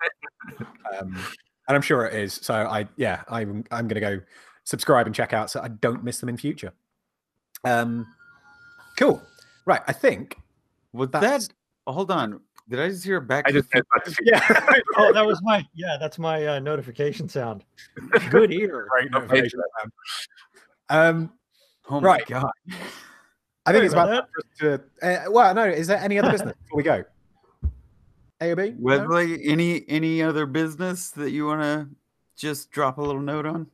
um, 0.99 1.17
and 1.69 1.77
I'm 1.77 1.83
sure 1.83 2.07
it 2.07 2.15
is. 2.15 2.35
So 2.35 2.55
I 2.55 2.87
yeah 2.97 3.23
I'm 3.29 3.65
I'm 3.71 3.89
going 3.89 4.01
to 4.01 4.01
go 4.01 4.21
subscribe 4.65 5.07
and 5.07 5.15
check 5.15 5.33
out 5.33 5.51
so 5.51 5.61
I 5.61 5.69
don't 5.69 6.03
miss 6.03 6.19
them 6.21 6.29
in 6.29 6.37
future. 6.37 6.73
Um, 7.65 8.07
cool. 8.99 9.23
Right. 9.65 9.83
I 9.87 9.93
think 9.93 10.37
Was 10.93 11.11
That's- 11.11 11.49
that, 11.49 11.93
hold 11.93 12.11
on. 12.11 12.41
Did 12.69 12.81
I 12.81 12.89
just 12.89 13.05
hear 13.05 13.19
a 13.19 13.21
back? 13.21 13.45
I 13.47 13.53
just 13.53 13.71
the 13.71 13.85
Back 13.95 14.05
to 14.05 14.11
the 14.11 14.17
Future. 14.17 14.33
yeah. 14.53 14.75
oh, 14.97 15.13
that 15.13 15.25
was 15.25 15.41
my 15.43 15.65
yeah, 15.73 15.97
that's 16.01 16.19
my 16.19 16.45
uh, 16.45 16.59
notification 16.59 17.29
sound. 17.29 17.63
Good 18.29 18.53
ear. 18.53 18.89
Great 18.91 19.13
notification. 19.13 19.61
Um, 20.89 21.33
Oh 21.89 22.01
my 22.01 22.07
Right. 22.07 22.27
god. 22.27 22.51
I 23.65 23.73
think 23.73 23.85
it's 23.85 23.95
Sorry 23.95 24.09
about 24.11 24.19
about 24.19 24.21
time 24.21 24.43
for 24.59 24.79
to. 24.79 25.27
Uh, 25.27 25.31
well, 25.31 25.55
no. 25.55 25.65
Is 25.65 25.87
there 25.87 25.99
any 25.99 26.19
other 26.19 26.31
business 26.31 26.55
before 26.63 26.77
we 26.77 26.83
go? 26.83 27.05
AOB. 28.41 28.79
No? 28.79 29.07
Wesley, 29.09 29.45
any 29.47 29.85
any 29.89 30.23
other 30.23 30.47
business 30.47 31.11
that 31.11 31.31
you 31.31 31.47
want 31.47 31.63
to 31.63 31.89
just 32.37 32.71
drop 32.71 32.99
a 32.99 33.03
little 33.03 33.21
note 33.23 33.47
on? 33.47 33.67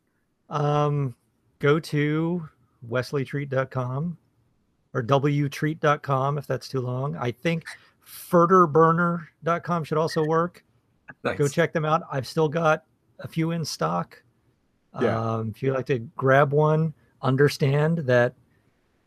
Um, 0.51 1.15
go 1.59 1.79
to 1.81 2.49
wesleytreat.com 2.89 4.17
or 4.95 5.03
wtreat.com 5.03 6.39
if 6.39 6.47
that's 6.47 6.69
too 6.69 6.81
long. 6.81 7.17
I 7.17 7.31
think 7.31 7.65
furterburner.com 8.07 9.85
should 9.85 9.99
also 9.99 10.25
work. 10.25 10.65
Nice. 11.25 11.39
Go 11.39 11.49
check 11.49 11.73
them 11.73 11.85
out. 11.85 12.03
I've 12.11 12.27
still 12.27 12.49
got 12.49 12.85
a 13.21 13.29
few 13.29 13.51
in 13.53 13.65
stock. 13.65 14.23
Yeah. 15.01 15.19
Um, 15.19 15.51
if 15.55 15.63
you'd 15.63 15.75
like 15.75 15.87
to 15.87 15.99
grab 16.17 16.53
one, 16.53 16.93
understand 17.23 17.99
that 17.99 18.35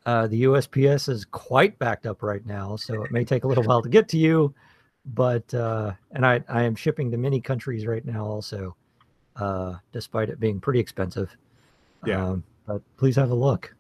uh, 0.06 0.28
the 0.28 0.44
USPS 0.44 1.10
is 1.10 1.26
quite 1.26 1.78
backed 1.80 2.06
up 2.06 2.22
right 2.22 2.46
now, 2.46 2.76
so 2.76 3.04
it 3.04 3.12
may 3.12 3.24
take 3.24 3.44
a 3.44 3.48
little 3.48 3.64
while 3.64 3.82
to 3.82 3.90
get 3.90 4.08
to 4.10 4.18
you. 4.18 4.54
But 5.14 5.52
uh, 5.54 5.94
and 6.12 6.26
I 6.26 6.44
I 6.48 6.64
am 6.64 6.76
shipping 6.76 7.12
to 7.12 7.18
many 7.18 7.42
countries 7.42 7.86
right 7.86 8.06
now 8.06 8.26
also, 8.26 8.76
uh, 9.36 9.76
despite 9.92 10.30
it 10.30 10.40
being 10.40 10.60
pretty 10.60 10.80
expensive. 10.80 11.36
Yeah. 12.06 12.26
Um, 12.26 12.44
but 12.68 12.82
please 12.98 13.16
have 13.16 13.32
a 13.32 13.36
look. 13.36 13.74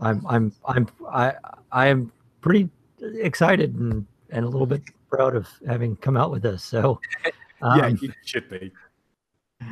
I'm 0.00 0.24
I'm 0.26 0.52
I'm 0.66 0.88
I 1.10 1.34
I 1.72 1.86
am 1.86 2.12
pretty 2.40 2.68
excited 3.00 3.74
and 3.74 4.06
and 4.30 4.44
a 4.44 4.48
little 4.48 4.66
bit 4.66 4.82
proud 5.10 5.36
of 5.36 5.48
having 5.66 5.96
come 5.96 6.16
out 6.16 6.30
with 6.30 6.42
this. 6.42 6.62
So 6.62 7.00
yeah, 7.62 7.86
um, 7.86 7.98
you 8.00 8.12
should 8.24 8.48
be. 8.48 8.72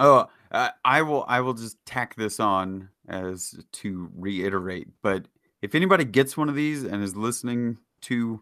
Oh, 0.00 0.28
uh, 0.52 0.68
I 0.84 1.02
will. 1.02 1.24
I 1.26 1.40
will 1.40 1.54
just 1.54 1.76
tack 1.84 2.14
this 2.14 2.38
on 2.38 2.88
as 3.08 3.58
to 3.72 4.10
reiterate. 4.16 4.88
But 5.02 5.26
if 5.62 5.74
anybody 5.74 6.04
gets 6.04 6.36
one 6.36 6.48
of 6.48 6.54
these 6.54 6.84
and 6.84 7.02
is 7.02 7.16
listening 7.16 7.78
to 8.02 8.40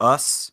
us, 0.00 0.52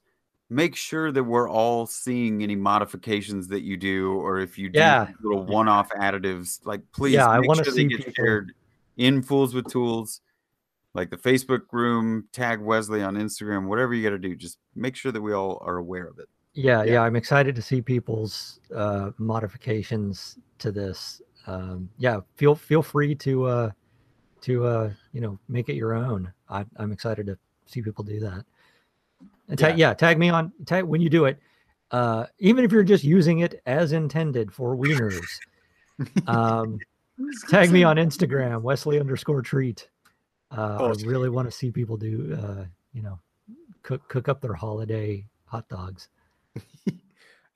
make 0.50 0.76
sure 0.76 1.12
that 1.12 1.24
we're 1.24 1.50
all 1.50 1.86
seeing 1.86 2.42
any 2.44 2.56
modifications 2.56 3.48
that 3.50 3.62
you 3.62 3.78
do, 3.78 4.14
or 4.14 4.40
if 4.40 4.58
you 4.58 4.70
do 4.70 4.80
Yeah. 4.80 5.12
little 5.22 5.44
one-off 5.46 5.90
additives. 5.92 6.66
Like, 6.66 6.82
please, 6.92 7.14
Yeah, 7.14 7.28
I 7.28 7.40
make 7.40 7.48
wanna 7.48 7.64
sure 7.64 7.74
see 7.74 7.84
they 7.84 7.90
get 7.90 7.98
people- 8.00 8.14
shared 8.16 8.54
in 8.98 9.22
Fools 9.22 9.54
with 9.54 9.68
Tools, 9.68 10.22
like 10.94 11.10
the 11.10 11.18
Facebook 11.18 11.64
room. 11.72 12.28
Tag 12.32 12.60
Wesley 12.62 13.02
on 13.04 13.16
Instagram. 13.16 13.68
Whatever 13.68 13.94
you 13.94 14.04
got 14.04 14.12
to 14.12 14.18
do, 14.18 14.36
just 14.36 14.58
make 14.76 14.96
sure 14.96 15.12
that 15.12 15.22
we 15.22 15.34
all 15.34 15.60
are 15.62 15.78
aware 15.78 16.08
of 16.08 16.18
it. 16.20 16.28
Yeah, 16.54 16.82
Yeah. 16.84 16.94
yeah, 16.94 17.02
I'm 17.04 17.16
excited 17.16 17.56
to 17.56 17.62
see 17.62 17.82
people's 17.82 18.60
uh, 18.74 19.12
modifications 19.20 20.40
to 20.60 20.72
this. 20.72 21.22
Um, 21.48 21.90
yeah, 21.98 22.20
feel 22.36 22.56
feel 22.56 22.84
free 22.84 23.16
to 23.16 23.46
uh, 23.46 23.72
to 24.42 24.66
uh, 24.66 24.92
you 25.14 25.22
know 25.22 25.40
make 25.48 25.70
it 25.70 25.76
your 25.76 25.94
own. 25.94 26.32
I, 26.50 26.66
I'm 26.76 26.92
excited 26.92 27.26
to 27.28 27.38
see 27.66 27.82
people 27.82 28.04
do 28.04 28.20
that. 28.20 28.46
And 29.50 29.58
tag, 29.58 29.78
yeah. 29.78 29.94
tag 29.94 30.20
me 30.20 30.30
on 30.30 30.52
tag 30.66 30.84
when 30.84 31.02
you 31.02 31.10
do 31.10 31.26
it. 31.26 31.40
Uh, 31.90 32.26
even 32.40 32.66
if 32.66 32.72
you're 32.72 32.84
just 32.84 33.06
using 33.06 33.40
it 33.40 33.62
as 33.66 33.94
intended 33.94 34.52
for 34.52 34.76
wieners, 34.76 35.26
um, 36.28 36.80
tag 37.50 37.72
me 37.72 37.84
on 37.84 37.96
Instagram, 37.96 38.62
Wesley 38.62 39.00
underscore 39.00 39.42
treat. 39.42 39.90
Uh. 40.52 40.94
I 41.02 41.06
really 41.06 41.30
want 41.30 41.50
to 41.50 41.52
see 41.52 41.72
people 41.72 41.96
do 41.96 42.38
uh, 42.42 42.66
you 42.94 43.02
know 43.02 43.20
cook 43.84 44.08
cook 44.10 44.28
up 44.28 44.42
their 44.42 44.54
holiday 44.54 45.26
hot 45.46 45.68
dogs. 45.70 46.10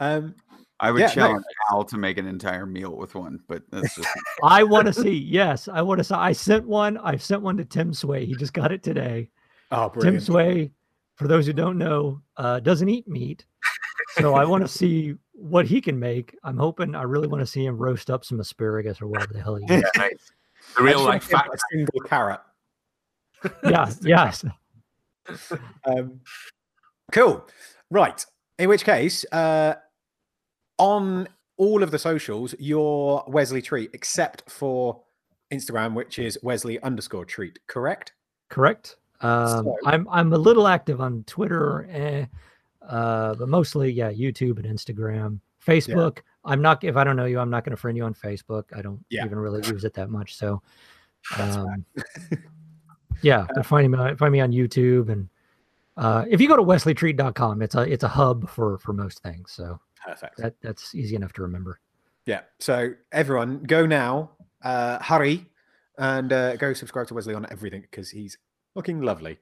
Um, 0.02 0.34
I 0.82 0.92
would 0.92 1.00
Yeah, 1.00 1.08
no. 1.08 1.14
challenge 1.14 1.46
Al 1.72 1.84
to 1.86 1.98
make 1.98 2.18
an 2.18 2.26
entire 2.28 2.66
meal 2.66 2.96
with 2.98 3.14
one, 3.16 3.40
but 3.48 3.62
that's 3.72 3.96
just 3.96 4.08
I 4.44 4.64
want 4.64 4.88
to 4.88 4.94
see. 4.94 5.14
Yes, 5.16 5.68
I 5.68 5.82
want 5.84 6.00
to 6.00 6.04
see. 6.04 6.16
I 6.16 6.32
sent 6.32 6.66
one. 6.68 6.98
I 6.98 7.18
sent 7.18 7.42
one 7.44 7.56
to 7.58 7.66
Tim 7.66 7.94
Sway. 7.94 8.26
He 8.26 8.34
just 8.36 8.54
got 8.54 8.72
it 8.72 8.82
today. 8.84 9.30
oh, 9.72 9.90
Tim. 9.90 10.20
Sway, 10.20 10.72
for 11.16 11.28
those 11.28 11.46
who 11.46 11.54
don't 11.54 11.78
know, 11.78 12.22
uh, 12.38 12.60
doesn't 12.62 12.90
eat 12.90 13.08
meat. 13.08 13.46
So 14.18 14.34
I 14.34 14.44
want 14.44 14.64
to 14.64 14.68
see 14.68 15.14
what 15.34 15.68
he 15.68 15.80
can 15.82 16.00
make. 16.00 16.36
I'm 16.44 16.58
hoping. 16.58 16.96
I 16.96 17.04
really 17.04 17.28
want 17.28 17.42
to 17.42 17.46
see 17.48 17.64
him 17.64 17.78
roast 17.78 18.10
up 18.10 18.26
some 18.26 18.40
asparagus 18.40 19.02
or 19.02 19.08
whatever 19.08 19.34
the 19.34 19.42
hell 19.42 19.56
he. 19.56 19.66
Yeah, 19.70 19.82
nice. 19.98 20.32
The 20.78 20.84
real 20.84 20.94
just 20.94 21.06
like 21.06 21.08
wanna 21.08 21.20
give 21.20 21.30
fact. 21.30 21.54
a 21.54 21.58
single 21.72 22.00
carrot. 22.02 22.40
yeah. 23.64 23.92
Yes. 24.02 24.44
Um, 25.86 26.20
cool. 27.12 27.48
Right. 27.90 28.26
In 28.60 28.68
which 28.70 28.84
case, 28.84 29.26
uh, 29.32 29.76
on 30.78 31.28
all 31.58 31.84
of 31.84 31.92
the 31.92 32.00
socials, 32.00 32.56
you're 32.60 33.24
Wesley 33.28 33.62
Treat, 33.62 33.92
except 33.94 34.50
for 34.50 35.02
Instagram, 35.52 35.94
which 35.94 36.18
is 36.20 36.38
Wesley 36.42 36.82
underscore 36.82 37.26
Treat. 37.26 37.60
Correct? 37.68 38.14
Correct. 38.50 38.96
Um, 39.22 39.66
So- 39.66 39.78
I'm 39.86 40.08
I'm 40.10 40.34
a 40.34 40.38
little 40.38 40.68
active 40.68 41.00
on 41.02 41.24
Twitter, 41.26 41.88
eh, 41.92 42.26
uh, 42.88 43.36
but 43.36 43.48
mostly 43.50 43.92
yeah, 43.92 44.12
YouTube 44.12 44.58
and 44.58 44.66
Instagram, 44.66 45.40
Facebook. 45.66 46.20
I'm 46.44 46.62
not 46.62 46.84
if 46.84 46.96
I 46.98 47.04
don't 47.04 47.16
know 47.16 47.26
you, 47.26 47.40
I'm 47.40 47.52
not 47.52 47.64
going 47.64 47.72
to 47.76 47.78
friend 47.78 47.96
you 47.96 48.04
on 48.04 48.16
Facebook. 48.16 48.64
I 48.76 48.82
don't 48.82 49.04
Yeah. 49.10 49.26
even 49.26 49.38
really 49.38 49.62
use 49.68 49.84
it 49.84 49.94
that 49.94 50.10
much. 50.10 50.36
So 50.36 50.62
Um, 51.38 51.86
yeah, 53.22 53.46
but 53.54 53.66
find 53.66 53.92
me 53.92 53.98
on- 54.00 54.18
find 54.18 54.32
me 54.34 54.40
on 54.40 54.52
YouTube 54.52 55.10
and 55.10 55.30
uh, 55.98 56.26
if 56.30 56.42
you 56.42 56.48
go 56.48 56.56
to 56.56 56.64
wesleytreat.com, 56.64 57.62
it's 57.62 57.76
a 57.76 57.82
it's 57.82 58.04
a 58.04 58.08
hub 58.08 58.50
for 58.50 58.80
for 58.80 58.94
most 58.94 59.22
things. 59.22 59.52
So 59.52 59.80
Perfect. 60.06 60.38
that 60.38 60.56
that's 60.62 60.96
easy 60.96 61.16
enough 61.16 61.34
to 61.34 61.42
remember. 61.42 61.80
Yeah. 62.26 62.42
So 62.60 62.94
everyone, 63.12 63.64
go 63.64 63.86
now. 63.86 64.32
Uh, 64.64 65.00
hurry 65.02 65.46
and 65.98 66.32
uh, 66.32 66.56
go 66.56 66.74
subscribe 66.74 67.08
to 67.08 67.14
Wesley 67.14 67.34
on 67.34 67.48
everything 67.52 67.82
because 67.82 68.10
he's 68.12 68.38
looking 68.76 69.02
lovely. 69.02 69.40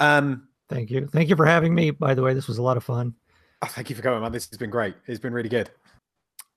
Um, 0.00 0.48
Thank 0.68 0.90
you. 0.90 1.06
Thank 1.06 1.28
you 1.28 1.36
for 1.36 1.44
having 1.44 1.74
me. 1.74 1.90
By 1.90 2.14
the 2.14 2.22
way, 2.22 2.32
this 2.32 2.48
was 2.48 2.58
a 2.58 2.62
lot 2.62 2.76
of 2.76 2.84
fun. 2.84 3.14
Oh, 3.60 3.66
thank 3.66 3.90
you 3.90 3.96
for 3.96 4.02
coming, 4.02 4.22
man. 4.22 4.32
This 4.32 4.48
has 4.48 4.58
been 4.58 4.70
great. 4.70 4.94
It's 5.06 5.20
been 5.20 5.34
really 5.34 5.50
good. 5.50 5.70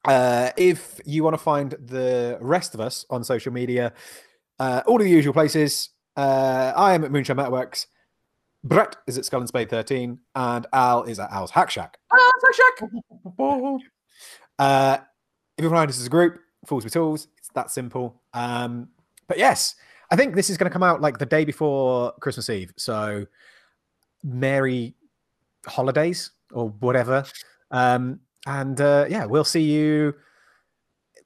Uh, 0.05 0.51
if 0.55 1.01
you 1.05 1.23
want 1.23 1.33
to 1.33 1.37
find 1.37 1.71
the 1.71 2.37
rest 2.39 2.73
of 2.73 2.79
us 2.79 3.05
on 3.09 3.23
social 3.23 3.51
media, 3.51 3.91
uh, 4.59 4.81
all 4.87 4.97
of 4.97 5.03
the 5.03 5.09
usual 5.09 5.33
places. 5.33 5.89
Uh, 6.15 6.71
I 6.75 6.93
am 6.93 7.03
at 7.03 7.11
Moonshine 7.11 7.35
Networks. 7.35 7.87
Brett 8.65 8.95
is 9.05 9.17
at 9.17 9.25
Skull 9.25 9.41
and 9.41 9.47
Spade 9.47 9.69
13, 9.69 10.19
and 10.33 10.67
Al 10.73 11.03
is 11.03 11.19
at 11.19 11.31
Al's 11.31 11.51
Hack 11.51 11.69
Shack. 11.69 11.97
Al's 12.11 12.21
Hack 12.43 12.55
Shack. 12.55 12.89
uh, 14.59 14.97
if 15.57 15.63
you 15.63 15.69
find 15.69 15.89
us 15.89 15.99
as 15.99 16.07
a 16.07 16.09
group, 16.09 16.39
Fools 16.65 16.83
with 16.83 16.91
Tools, 16.93 17.27
it's 17.37 17.49
that 17.53 17.69
simple. 17.69 18.21
Um, 18.33 18.89
but 19.27 19.37
yes, 19.37 19.75
I 20.09 20.15
think 20.15 20.33
this 20.33 20.49
is 20.49 20.57
going 20.57 20.69
to 20.69 20.73
come 20.73 20.83
out 20.83 20.99
like 20.99 21.19
the 21.19 21.27
day 21.27 21.45
before 21.45 22.13
Christmas 22.19 22.49
Eve. 22.49 22.73
So, 22.75 23.27
Merry 24.23 24.95
holidays 25.67 26.31
or 26.51 26.69
whatever. 26.79 27.23
Um, 27.69 28.19
and 28.47 28.81
uh, 28.81 29.05
yeah, 29.07 29.25
we'll 29.25 29.43
see 29.43 29.61
you 29.61 30.15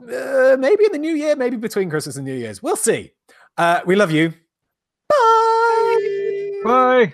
uh, 0.02 0.58
maybe 0.60 0.86
in 0.86 0.92
the 0.92 0.98
new 0.98 1.16
year, 1.16 1.36
maybe 1.36 1.56
between 1.56 1.90
Christmas 1.90 2.18
and 2.18 2.26
New 2.26 2.36
Year's. 2.36 2.62
We'll 2.62 2.76
see. 2.76 3.12
Uh, 3.58 3.80
we 3.86 3.96
love 3.96 4.12
you. 4.12 4.34
Bye. 5.10 6.62
Bye. 6.64 7.14